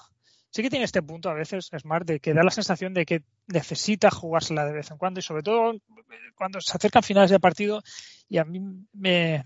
Sí 0.52 0.62
que 0.62 0.70
tiene 0.70 0.86
este 0.86 1.02
punto 1.02 1.30
a 1.30 1.34
veces, 1.34 1.72
Smart, 1.76 2.06
de 2.06 2.20
que 2.20 2.34
da 2.36 2.44
la 2.44 2.52
sensación 2.52 2.94
de 2.94 3.06
que 3.06 3.24
necesita 3.48 4.12
jugársela 4.12 4.66
de 4.66 4.74
vez 4.74 4.92
en 4.92 4.98
cuando 5.00 5.20
y 5.20 5.24
sobre 5.24 5.42
todo 5.42 5.74
eh, 5.74 5.80
cuando 6.36 6.62
se 6.62 6.76
acercan 6.78 7.02
finales 7.02 7.32
de 7.32 7.40
partido 7.40 7.82
y 8.30 8.38
a 8.38 8.44
mí 8.44 8.60
me, 8.94 9.44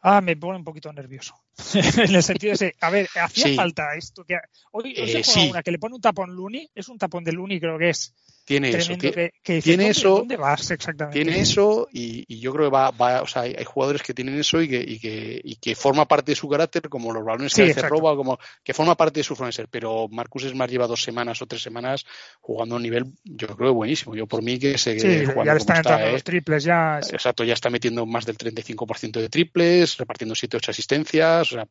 ah, 0.00 0.20
me 0.22 0.36
pone 0.36 0.56
un 0.58 0.64
poquito 0.64 0.90
nervioso. 0.92 1.34
en 1.74 2.14
el 2.14 2.22
sentido 2.22 2.50
de, 2.52 2.54
ese, 2.54 2.74
a 2.80 2.88
ver, 2.88 3.08
hacía 3.20 3.46
Sí. 3.48 3.56
falta 3.56 3.94
esto. 3.96 4.24
que 4.24 4.38
Hoy, 4.70 4.94
hoy 4.98 5.08
se 5.08 5.18
Eh, 5.18 5.22
juega 5.24 5.40
sí. 5.42 5.50
una 5.50 5.62
que 5.62 5.72
le 5.72 5.78
pone 5.80 5.96
un 5.96 6.00
tapón 6.00 6.34
Looney, 6.34 6.70
es 6.74 6.88
un 6.88 6.98
tapón 6.98 7.24
de 7.24 7.32
Looney 7.32 7.58
creo 7.60 7.76
que 7.76 7.90
es 7.90 8.14
tiene 8.48 8.70
eso. 8.70 8.78
tremendo, 8.96 9.12
que, 9.12 9.30
que 9.42 9.62
tiene 9.62 9.84
¿dónde, 9.84 9.90
eso- 9.90 10.16
¿dónde 10.16 10.36
vas 10.36 10.70
exactamente? 10.70 11.22
Tiene 11.22 11.40
eso 11.40 11.86
y, 11.92 12.24
y 12.26 12.40
yo 12.40 12.52
creo 12.52 12.70
que 12.70 12.74
va, 12.74 12.90
va 12.90 13.22
o 13.22 13.26
sea, 13.26 13.42
hay, 13.42 13.54
hay 13.56 13.64
jugadores 13.64 14.02
que 14.02 14.14
tienen 14.14 14.38
eso 14.38 14.60
y 14.60 14.68
que, 14.68 14.80
y 14.80 14.98
que, 14.98 15.40
y 15.44 15.56
que 15.56 15.74
forma 15.74 16.08
parte 16.08 16.32
de 16.32 16.36
su 16.36 16.48
carácter, 16.48 16.88
como 16.88 17.12
los 17.12 17.24
balones 17.24 17.54
que 17.54 17.66
exacto. 17.66 17.88
roba, 17.88 18.16
como 18.16 18.38
que 18.64 18.74
forma 18.74 18.96
parte 18.96 19.20
de 19.20 19.24
su 19.24 19.36
ser. 19.36 19.68
Pero 19.68 20.08
Marcus 20.08 20.44
Smart 20.44 20.70
lleva 20.70 20.86
dos 20.86 21.02
semanas 21.02 21.40
o 21.42 21.46
tres 21.46 21.62
semanas 21.62 22.04
jugando 22.40 22.74
a 22.74 22.78
un 22.78 22.82
nivel, 22.82 23.04
yo 23.24 23.48
creo, 23.48 23.74
buenísimo. 23.74 24.16
Yo 24.16 24.26
por 24.26 24.42
mí 24.42 24.58
que 24.58 24.78
se 24.78 24.98
Sí, 24.98 25.24
jugando 25.26 25.44
ya 25.44 25.52
le 25.54 25.58
como 25.58 25.58
están 25.58 25.76
está, 25.76 25.78
entrando 25.78 26.06
¿eh? 26.08 26.12
los 26.12 26.24
triples 26.24 26.64
ya. 26.64 26.98
Exacto, 27.00 27.44
ya 27.44 27.54
está 27.54 27.70
metiendo 27.70 28.06
más 28.06 28.24
del 28.26 28.36
35% 28.38 29.20
de 29.20 29.28
triples, 29.28 29.96
repartiendo 29.98 30.34
7-8 30.34 30.70
asistencias, 30.70 31.52
o 31.52 31.54
sea, 31.56 31.68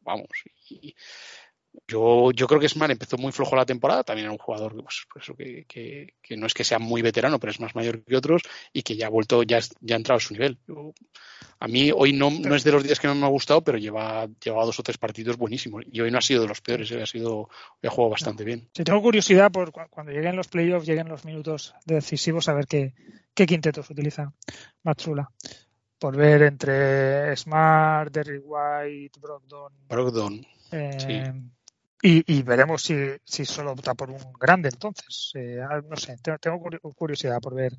vamos. 0.00 0.28
Y 0.70 0.94
yo, 1.88 2.30
yo 2.32 2.46
creo 2.46 2.60
que 2.60 2.68
Smart 2.68 2.90
empezó 2.92 3.16
muy 3.18 3.32
flojo 3.32 3.56
la 3.56 3.66
temporada, 3.66 4.04
también 4.04 4.26
era 4.26 4.32
un 4.32 4.38
jugador 4.38 4.74
pues, 4.82 5.06
eso, 5.22 5.34
que, 5.34 5.64
que- 5.66 6.14
que 6.22 6.36
no 6.36 6.46
es 6.46 6.54
que 6.54 6.64
sea 6.64 6.78
muy 6.78 7.02
veterano, 7.02 7.38
pero 7.38 7.50
es 7.50 7.60
más 7.60 7.74
mayor 7.74 8.02
que 8.04 8.16
otros 8.16 8.42
y 8.72 8.82
que 8.82 8.96
ya 8.96 9.06
ha 9.06 9.10
vuelto, 9.10 9.42
ya, 9.42 9.58
ya 9.80 9.94
ha 9.94 9.98
entrado 9.98 10.16
a 10.18 10.20
su 10.20 10.34
nivel. 10.34 10.58
Yo- 10.68 10.92
a 11.58 11.68
mí 11.68 11.92
hoy 11.94 12.12
no, 12.12 12.28
no 12.30 12.54
es 12.56 12.64
de 12.64 12.72
los 12.72 12.82
días 12.82 12.98
que 12.98 13.06
más 13.06 13.16
me 13.16 13.24
ha 13.24 13.28
gustado, 13.28 13.62
pero 13.62 13.78
lleva, 13.78 14.26
lleva 14.42 14.64
dos 14.64 14.80
o 14.80 14.82
tres 14.82 14.98
partidos 14.98 15.36
buenísimos. 15.36 15.84
Y 15.92 16.00
hoy 16.00 16.10
no 16.10 16.18
ha 16.18 16.22
sido 16.22 16.42
de 16.42 16.48
los 16.48 16.60
peores, 16.60 16.90
eh, 16.90 17.00
ha 17.02 17.06
sido, 17.06 17.48
ha 17.82 17.88
jugado 17.88 18.10
bastante 18.10 18.42
bien. 18.42 18.68
Sí, 18.74 18.82
tengo 18.82 19.00
curiosidad 19.00 19.52
por 19.52 19.70
cu- 19.70 19.80
cuando 19.88 20.10
lleguen 20.12 20.34
los 20.34 20.48
playoffs, 20.48 20.86
lleguen 20.86 21.08
los 21.08 21.24
minutos 21.24 21.72
decisivos, 21.86 22.48
a 22.48 22.54
ver 22.54 22.66
qué, 22.66 22.94
qué 23.32 23.46
quintetos 23.46 23.88
utiliza 23.90 24.32
Matsula. 24.82 25.30
Por 26.00 26.16
ver 26.16 26.42
entre 26.42 27.36
Smart, 27.36 28.12
Derrick 28.12 28.42
White, 28.44 29.20
Brogdon. 29.20 29.72
Brogdon, 29.88 30.44
eh, 30.72 30.98
Sí. 30.98 31.40
Y, 32.02 32.38
y 32.38 32.42
veremos 32.42 32.82
si, 32.82 32.94
si 33.24 33.44
solo 33.44 33.72
opta 33.72 33.94
por 33.94 34.10
un 34.10 34.32
grande 34.40 34.68
entonces. 34.70 35.32
Eh, 35.34 35.60
ah, 35.62 35.80
no 35.88 35.96
sé, 35.96 36.16
tengo, 36.22 36.38
tengo 36.38 36.58
curi- 36.58 36.80
curiosidad 36.94 37.40
por 37.40 37.54
ver 37.54 37.72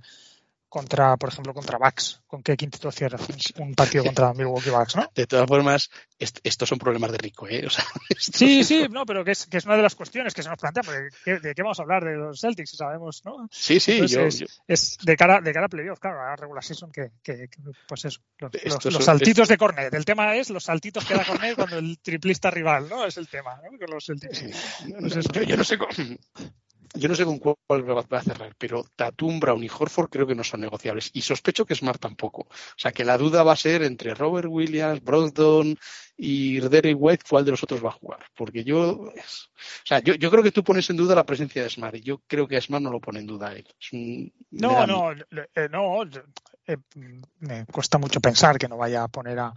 contra, 0.74 1.16
por 1.18 1.30
ejemplo, 1.30 1.54
contra 1.54 1.78
Bucks, 1.78 2.24
con 2.26 2.42
qué 2.42 2.58
quinteto 2.58 2.92
cierra 2.92 3.20
un, 3.60 3.76
partido 3.76 4.04
contra 4.18 4.34
Milwaukee 4.34 4.72
Bucks, 4.72 4.96
¿no? 4.96 5.08
de 5.14 5.28
todas 5.28 5.48
formas, 5.48 5.92
est- 6.18 6.40
estos 6.44 6.68
son 6.68 6.80
problemas 6.80 7.12
de 7.12 7.20
rico, 7.20 7.48
¿eh? 7.48 7.64
O 7.68 7.70
sea, 7.70 7.86
Sí, 8.18 8.64
sí, 8.64 8.88
no, 8.90 9.06
pero 9.06 9.24
que 9.24 9.34
es, 9.34 9.46
que 9.46 9.58
es 9.58 9.66
una 9.66 9.76
de 9.76 9.84
las 9.84 9.94
cuestiones 9.94 10.34
que 10.34 10.42
se 10.42 10.50
nos 10.50 10.58
plantea, 10.58 10.82
porque 10.82 11.10
¿qué- 11.24 11.38
¿de 11.40 11.54
qué 11.54 11.62
vamos 11.62 11.78
a 11.80 11.84
hablar 11.84 12.04
de 12.04 12.16
los 12.16 12.42
Celtics? 12.42 12.72
Si 12.72 12.78
sabemos, 12.78 13.22
¿no? 13.24 13.48
sí, 13.52 13.80
sí, 13.80 14.08
yo- 14.08 14.28
es 14.68 14.98
de 15.04 15.16
cara 15.16 15.42
de 15.42 15.54
cara 15.54 15.68
a 15.68 15.70
playoff, 15.70 16.00
claro, 16.00 16.20
a 16.22 16.36
regular 16.36 16.64
season 16.64 16.92
que, 16.92 17.12
que- 17.22 17.48
que, 17.50 17.58
pues 17.88 18.06
eso, 18.06 18.22
los, 18.40 18.52
Estos 18.56 18.74
los- 18.74 18.86
los 18.86 18.94
son- 18.96 19.04
saltitos 19.04 19.48
de 19.48 19.58
Cornet. 19.58 19.94
El 19.94 20.06
tema 20.06 20.36
es 20.36 20.50
los 20.50 20.64
saltitos 20.64 21.06
que 21.06 21.14
da 21.14 21.24
Cornet 21.24 21.56
cuando 21.56 21.78
el 21.78 22.00
triplista 22.00 22.50
rival, 22.50 22.90
¿no? 22.90 23.06
Es 23.06 23.18
el 23.18 23.28
tema, 23.28 23.58
¿no? 23.58 23.78
Con 23.78 23.92
los 23.94 24.04
Celtics. 24.08 24.44
Pues 25.00 25.28
yo, 25.34 25.44
yo 25.44 25.56
no 25.56 25.64
sé 25.64 25.78
con, 25.78 25.90
yo 26.94 27.10
no 27.10 27.16
sé 27.16 27.26
con 27.26 27.40
cuál 27.40 27.58
va 27.90 28.06
a 28.18 28.22
cerrar, 28.22 28.56
pero 28.58 28.86
Tatum, 28.96 29.40
Brown 29.40 29.64
y 29.64 29.70
Horford 29.70 30.10
creo 30.10 30.28
que 30.28 30.36
no 30.36 30.44
son 30.44 30.62
negociables. 30.62 31.10
Y 31.14 31.22
sospecho 31.22 31.66
que 31.66 31.76
Smart 31.76 32.00
tampoco. 32.00 32.42
O 32.44 32.78
sea 32.78 32.92
que 32.92 33.04
la 33.04 33.18
duda 33.18 33.44
va 33.44 33.54
a 33.54 33.58
ser 33.58 33.84
entre 33.84 34.14
Robert 34.14 34.48
Williams, 34.50 35.04
Brogdon 35.04 35.78
y 36.16 36.60
Derrick 36.60 36.98
White 37.00 37.26
cuál 37.28 37.46
de 37.46 37.52
los 37.52 37.64
otros 37.64 37.84
va 37.84 37.90
a 37.90 37.94
jugar. 37.94 38.26
Porque 38.36 38.64
yo, 38.64 38.92
o 39.02 39.14
sea, 39.84 40.00
yo, 40.00 40.14
yo 40.16 40.30
creo 40.30 40.44
que 40.44 40.52
tú 40.52 40.64
pones 40.64 40.90
en 40.90 40.98
duda 40.98 41.16
la 41.16 41.26
presencia 41.26 41.64
de 41.64 41.70
Smart 41.70 41.96
y 41.96 42.02
yo 42.02 42.22
creo 42.28 42.48
que 42.48 42.62
Smart 42.62 42.84
no 42.84 42.92
lo 42.92 43.00
pone 43.02 43.20
en 43.20 43.28
duda 43.28 43.54
él. 43.54 43.68
Un- 43.92 44.32
me 44.52 44.60
No, 44.62 44.86
no, 44.88 45.12
eh, 45.12 45.70
no, 45.72 46.04
eh, 46.68 46.78
me 47.40 47.66
cuesta 47.66 47.98
mucho 47.98 48.22
pensar 48.22 48.58
que 48.58 48.68
no 48.68 48.78
vaya 48.78 49.04
a 49.04 49.08
poner 49.08 49.40
a, 49.40 49.54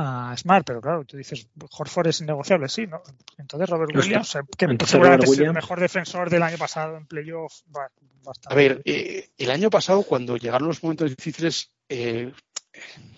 a 0.00 0.36
Smart, 0.36 0.64
pero 0.64 0.80
claro, 0.80 1.04
tú 1.04 1.16
dices, 1.16 1.48
Horford 1.76 2.06
es 2.06 2.20
innegociable, 2.20 2.68
sí, 2.68 2.86
¿no? 2.86 3.02
Entonces 3.36 3.68
Robert 3.68 3.90
Pues, 3.92 4.06
Williams, 4.06 4.36
eh, 4.36 4.40
que 4.56 4.86
seguramente 4.86 5.26
es 5.26 5.38
el 5.38 5.52
mejor 5.52 5.80
defensor 5.80 6.30
del 6.30 6.44
año 6.44 6.56
pasado 6.56 6.96
en 6.96 7.06
playoff, 7.06 7.62
va, 7.76 7.90
va 8.26 8.32
a 8.46 8.54
ver, 8.54 8.80
eh, 8.84 9.28
el 9.36 9.50
año 9.50 9.70
pasado, 9.70 10.04
cuando 10.04 10.36
llegaron 10.36 10.68
los 10.68 10.82
momentos 10.84 11.10
difíciles, 11.10 11.72
eh, 11.88 12.32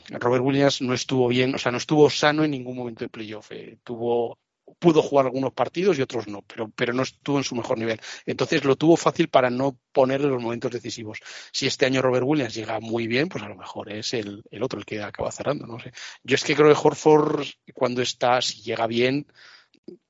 Robert 0.09 0.43
Williams 0.43 0.81
no 0.81 0.95
estuvo 0.95 1.29
bien, 1.29 1.55
o 1.55 1.59
sea, 1.59 1.71
no 1.71 1.79
estuvo 1.79 2.09
sano 2.09 2.45
en 2.45 2.51
ningún 2.51 2.77
momento 2.77 3.05
de 3.05 3.11
playoff. 3.11 3.53
eh, 3.53 3.79
tuvo, 3.85 4.39
pudo 4.79 5.03
jugar 5.03 5.27
algunos 5.27 5.53
partidos 5.53 5.99
y 5.99 6.03
otros 6.03 6.29
no, 6.29 6.43
pero, 6.43 6.71
pero 6.75 6.93
no 6.93 7.03
estuvo 7.03 7.39
en 7.39 7.45
su 7.45 7.55
mejor 7.55 7.79
nivel. 7.79 8.01
Entonces 8.27 8.65
lo 8.65 8.77
tuvo 8.77 8.97
fácil 8.97 9.29
para 9.29 9.51
no 9.51 9.79
ponerle 9.93 10.29
los 10.29 10.43
momentos 10.43 10.71
decisivos. 10.73 11.19
Si 11.53 11.67
este 11.67 11.87
año 11.87 12.03
Robert 12.03 12.25
Williams 12.27 12.55
llega 12.55 12.81
muy 12.81 13.07
bien, 13.07 13.29
pues 13.29 13.43
a 13.45 13.49
lo 13.49 13.57
mejor 13.57 13.93
es 13.93 14.15
el, 14.15 14.43
el 14.51 14.63
otro 14.63 14.79
el 14.79 14.85
que 14.85 15.03
acaba 15.03 15.31
cerrando, 15.33 15.67
no 15.67 15.79
sé. 15.81 15.93
Yo 16.23 16.35
es 16.35 16.45
que 16.45 16.55
creo 16.55 16.69
que 16.69 16.81
Horford, 16.89 17.47
cuando 17.75 18.03
está, 18.03 18.41
si 18.41 18.63
llega 18.63 18.87
bien, 18.87 19.27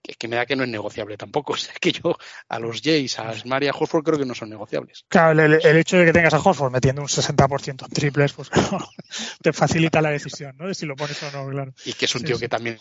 es 0.02 0.16
que 0.16 0.28
me 0.28 0.36
da 0.36 0.46
que 0.46 0.56
no 0.56 0.64
es 0.64 0.68
negociable 0.68 1.16
tampoco. 1.16 1.52
O 1.54 1.56
sea, 1.56 1.74
que 1.80 1.92
yo 1.92 2.16
a 2.48 2.58
los 2.58 2.80
Jays, 2.82 3.18
a 3.18 3.32
Smart 3.34 3.62
y 3.64 3.68
a 3.68 3.72
Horford 3.72 4.04
creo 4.04 4.18
que 4.18 4.24
no 4.26 4.34
son 4.34 4.50
negociables. 4.50 5.04
Claro, 5.08 5.42
el, 5.42 5.58
el 5.64 5.76
hecho 5.76 5.96
de 5.98 6.04
que 6.06 6.12
tengas 6.12 6.34
a 6.34 6.40
Horford 6.40 6.72
metiendo 6.72 7.02
un 7.02 7.08
60% 7.08 7.84
en 7.86 7.90
triples, 7.92 8.32
pues 8.32 8.50
claro, 8.50 8.78
te 9.42 9.52
facilita 9.52 10.00
la 10.02 10.10
decisión, 10.10 10.56
¿no? 10.58 10.66
De 10.68 10.74
si 10.74 10.86
lo 10.86 10.96
pones 10.96 11.22
o 11.22 11.30
no, 11.30 11.48
claro. 11.50 11.72
Y 11.84 11.92
que 11.94 12.04
es 12.06 12.14
un 12.14 12.22
Sí, 12.22 12.26
tío 12.26 12.36
sí. 12.36 12.40
que 12.40 12.48
también 12.48 12.78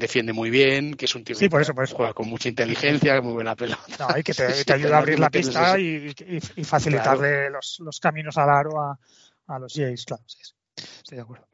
defiende 0.00 0.32
muy 0.32 0.50
bien, 0.50 0.94
que 0.94 1.04
es 1.04 1.14
un 1.14 1.22
tío 1.22 1.36
Sí, 1.36 1.44
que 1.44 1.50
por 1.50 1.62
eso, 1.62 1.72
por 1.74 1.84
eso. 1.84 1.94
juega 1.94 2.12
con 2.12 2.28
mucha 2.28 2.48
inteligencia, 2.48 3.20
muy 3.20 3.34
buena 3.34 3.54
pelota. 3.54 3.80
No, 4.00 4.18
y 4.18 4.22
que 4.24 4.34
te, 4.64 4.72
ayuda 4.72 4.96
a 4.96 4.98
abrir 4.98 5.20
la 5.20 5.30
pista 5.30 5.78
y, 5.78 6.12
y- 6.26 6.40
y 6.56 6.64
facilitarle 6.64 7.50
los, 7.50 7.78
los 7.80 8.00
caminos 8.00 8.36
al 8.38 8.50
aro 8.50 8.80
a, 8.80 8.98
a 9.46 9.58
los 9.60 9.72
Jays, 9.74 10.04
claro, 10.04 10.24
sí. 10.26 10.38
estoy 10.76 11.16
de 11.16 11.22
acuerdo. 11.22 11.46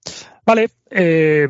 Vale, 0.47 0.71
eh, 0.91 1.49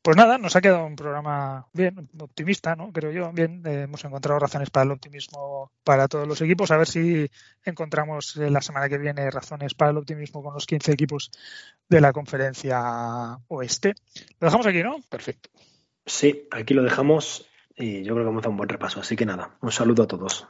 pues 0.00 0.16
nada, 0.16 0.38
nos 0.38 0.54
ha 0.56 0.60
quedado 0.60 0.86
un 0.86 0.94
programa 0.96 1.66
bien, 1.72 2.08
optimista, 2.20 2.74
¿no? 2.76 2.92
Creo 2.92 3.10
yo, 3.10 3.32
bien, 3.32 3.62
eh, 3.66 3.82
hemos 3.82 4.02
encontrado 4.04 4.38
razones 4.38 4.70
para 4.70 4.84
el 4.84 4.92
optimismo 4.92 5.72
para 5.84 6.06
todos 6.08 6.26
los 6.26 6.40
equipos, 6.40 6.70
a 6.70 6.76
ver 6.76 6.86
si 6.86 7.28
encontramos 7.64 8.36
eh, 8.36 8.48
la 8.48 8.62
semana 8.62 8.88
que 8.88 8.96
viene 8.96 9.28
razones 9.30 9.74
para 9.74 9.90
el 9.90 9.96
optimismo 9.98 10.42
con 10.42 10.54
los 10.54 10.66
15 10.66 10.92
equipos 10.92 11.30
de 11.88 12.00
la 12.00 12.12
conferencia 12.12 13.38
oeste. 13.48 13.94
Lo 14.40 14.46
dejamos 14.46 14.66
aquí, 14.66 14.82
¿no? 14.82 15.00
Perfecto. 15.10 15.50
Sí, 16.08 16.48
aquí 16.50 16.74
lo 16.74 16.82
dejamos 16.82 17.46
y 17.76 18.02
yo 18.02 18.14
creo 18.14 18.26
que 18.26 18.30
hemos 18.30 18.42
dado 18.42 18.50
un 18.50 18.56
buen 18.56 18.68
repaso. 18.68 19.00
Así 19.00 19.14
que 19.14 19.26
nada, 19.26 19.56
un 19.60 19.70
saludo 19.70 20.04
a 20.04 20.06
todos. 20.06 20.46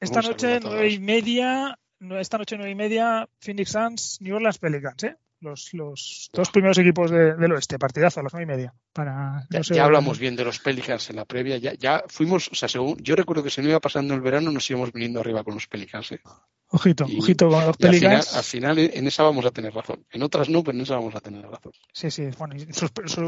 Esta 0.00 0.20
Un 0.20 0.26
noche, 0.26 0.60
nueve 0.62 0.88
y 0.88 0.98
media, 0.98 1.78
esta 2.00 2.38
noche 2.38 2.56
nueve 2.56 2.72
y 2.72 2.76
media, 2.76 3.28
Phoenix 3.40 3.70
Suns, 3.72 4.18
New 4.20 4.36
Orleans 4.36 4.58
Pelicans, 4.58 5.04
¿eh? 5.04 5.16
Los, 5.44 5.72
los 5.74 6.30
dos 6.32 6.50
primeros 6.50 6.76
equipos 6.78 7.10
de- 7.10 7.34
del 7.36 7.52
oeste, 7.52 7.78
partidazo 7.78 8.20
a 8.20 8.22
las 8.24 8.32
nueve 8.32 8.44
y 8.52 8.56
media. 8.56 8.74
Para, 8.92 9.46
Ya, 9.50 9.58
no 9.58 9.64
sé, 9.64 9.74
ya 9.74 9.84
hablamos 9.84 10.18
bien 10.18 10.34
de 10.36 10.44
los 10.44 10.58
Pelicans 10.58 11.10
en 11.10 11.16
la 11.16 11.24
previa, 11.24 11.58
ya, 11.58 11.74
ya 11.74 12.02
fuimos, 12.08 12.48
o 12.48 12.54
sea, 12.54 12.68
según, 12.68 12.96
yo 12.98 13.14
recuerdo 13.14 13.42
que 13.42 13.50
se 13.50 13.60
nos 13.62 13.68
iba 13.70 13.80
pasando 13.80 14.14
el 14.14 14.20
verano, 14.20 14.50
nos 14.50 14.68
íbamos 14.70 14.92
viniendo 14.92 15.20
arriba 15.20 15.44
con 15.44 15.54
los 15.54 15.66
Pelicans. 15.68 16.10
¿eh? 16.12 16.20
Ojito, 16.68 17.04
y- 17.08 17.18
ojito 17.20 17.48
con 17.48 17.64
los 17.66 17.76
Y 17.78 17.86
al 17.86 17.94
final, 17.94 18.00
Pelicans. 18.00 18.36
al 18.36 18.42
final 18.44 18.78
en 18.78 19.06
esa 19.06 19.22
vamos 19.22 19.44
a 19.46 19.50
tener 19.52 19.72
razón. 19.72 20.04
En 20.10 20.22
otras 20.22 20.48
no, 20.48 20.64
pero 20.64 20.76
en 20.76 20.82
esa 20.82 20.96
vamos 20.96 21.14
a 21.14 21.20
tener 21.20 21.42
razón. 21.46 21.72
Sí, 21.92 22.10
sí, 22.10 22.28
bueno, 22.38 22.54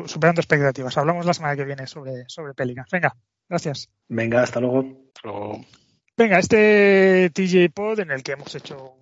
superando 0.06 0.40
expectativas. 0.40 0.96
Hablamos 0.98 1.26
la 1.26 1.34
semana 1.34 1.54
que 1.54 1.64
viene 1.64 1.86
sobre, 1.86 2.24
sobre 2.28 2.54
Pelicans. 2.54 2.88
Venga, 2.90 3.14
gracias. 3.48 3.88
Venga, 4.08 4.42
hasta 4.42 4.58
luego. 4.60 4.84
Pero 5.22 5.60
Venga, 6.18 6.38
este 6.38 7.30
TJ 7.34 7.68
Pod 7.74 8.00
en 8.00 8.10
el 8.10 8.22
que 8.22 8.32
hemos 8.32 8.54
hecho 8.54 8.95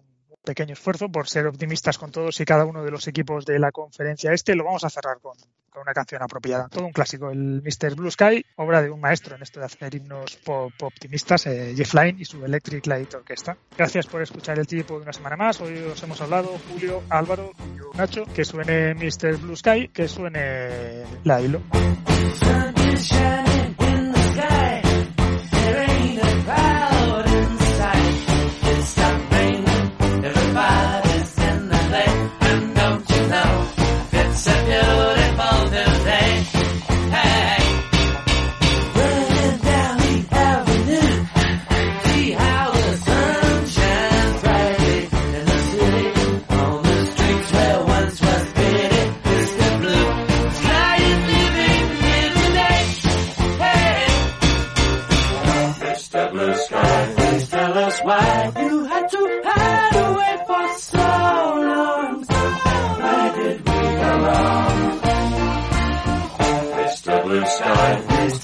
pequeño 0.44 0.74
esfuerzo 0.74 1.08
por 1.08 1.28
ser 1.28 1.46
optimistas 1.46 1.98
con 1.98 2.12
todos 2.12 2.40
y 2.40 2.44
cada 2.44 2.64
uno 2.64 2.84
de 2.84 2.90
los 2.90 3.08
equipos 3.08 3.44
de 3.44 3.58
la 3.58 3.72
conferencia 3.72 4.32
este, 4.32 4.54
lo 4.54 4.64
vamos 4.64 4.84
a 4.84 4.90
cerrar 4.90 5.18
con, 5.20 5.36
una 5.80 5.92
canción 5.92 6.22
apropiada. 6.22 6.68
Todo 6.68 6.86
un 6.86 6.92
clásico, 6.92 7.30
el 7.30 7.60
Mr. 7.60 7.96
Blue 7.96 8.10
Sky, 8.10 8.46
obra 8.56 8.80
de 8.80 8.90
un 8.90 9.00
maestro 9.00 9.34
en 9.34 9.42
esto 9.42 9.58
de 9.58 9.66
hacer 9.66 9.92
himnos 9.94 10.36
pop 10.36 10.72
optimistas, 10.82 11.46
eh, 11.46 11.74
Jeff 11.76 11.94
Lynne 11.94 12.20
y 12.20 12.24
su 12.24 12.44
Electric 12.44 12.86
Light 12.86 13.12
Orchestra. 13.12 13.56
Gracias 13.76 14.06
por 14.06 14.22
escuchar 14.22 14.56
el 14.58 14.68
TJ 14.68 14.84
Pod 14.84 15.02
una 15.02 15.12
semana 15.12 15.36
más. 15.36 15.60
Hoy 15.60 15.78
os 15.78 16.00
hemos 16.02 16.20
hablado, 16.20 16.56
Julio, 16.70 17.02
Álvaro 17.08 17.50
y 17.58 17.78
yo, 17.78 17.90
Nacho, 17.94 18.24
que 18.32 18.44
suene 18.44 18.94
Mr. 18.94 19.36
Blue 19.38 19.56
Sky, 19.56 19.88
que 19.88 20.06
suene 20.06 21.02
la 21.24 21.40
hilo. 21.40 21.60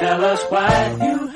Tell 0.01 0.25
us 0.25 0.43
why 0.49 0.97
you 1.03 1.30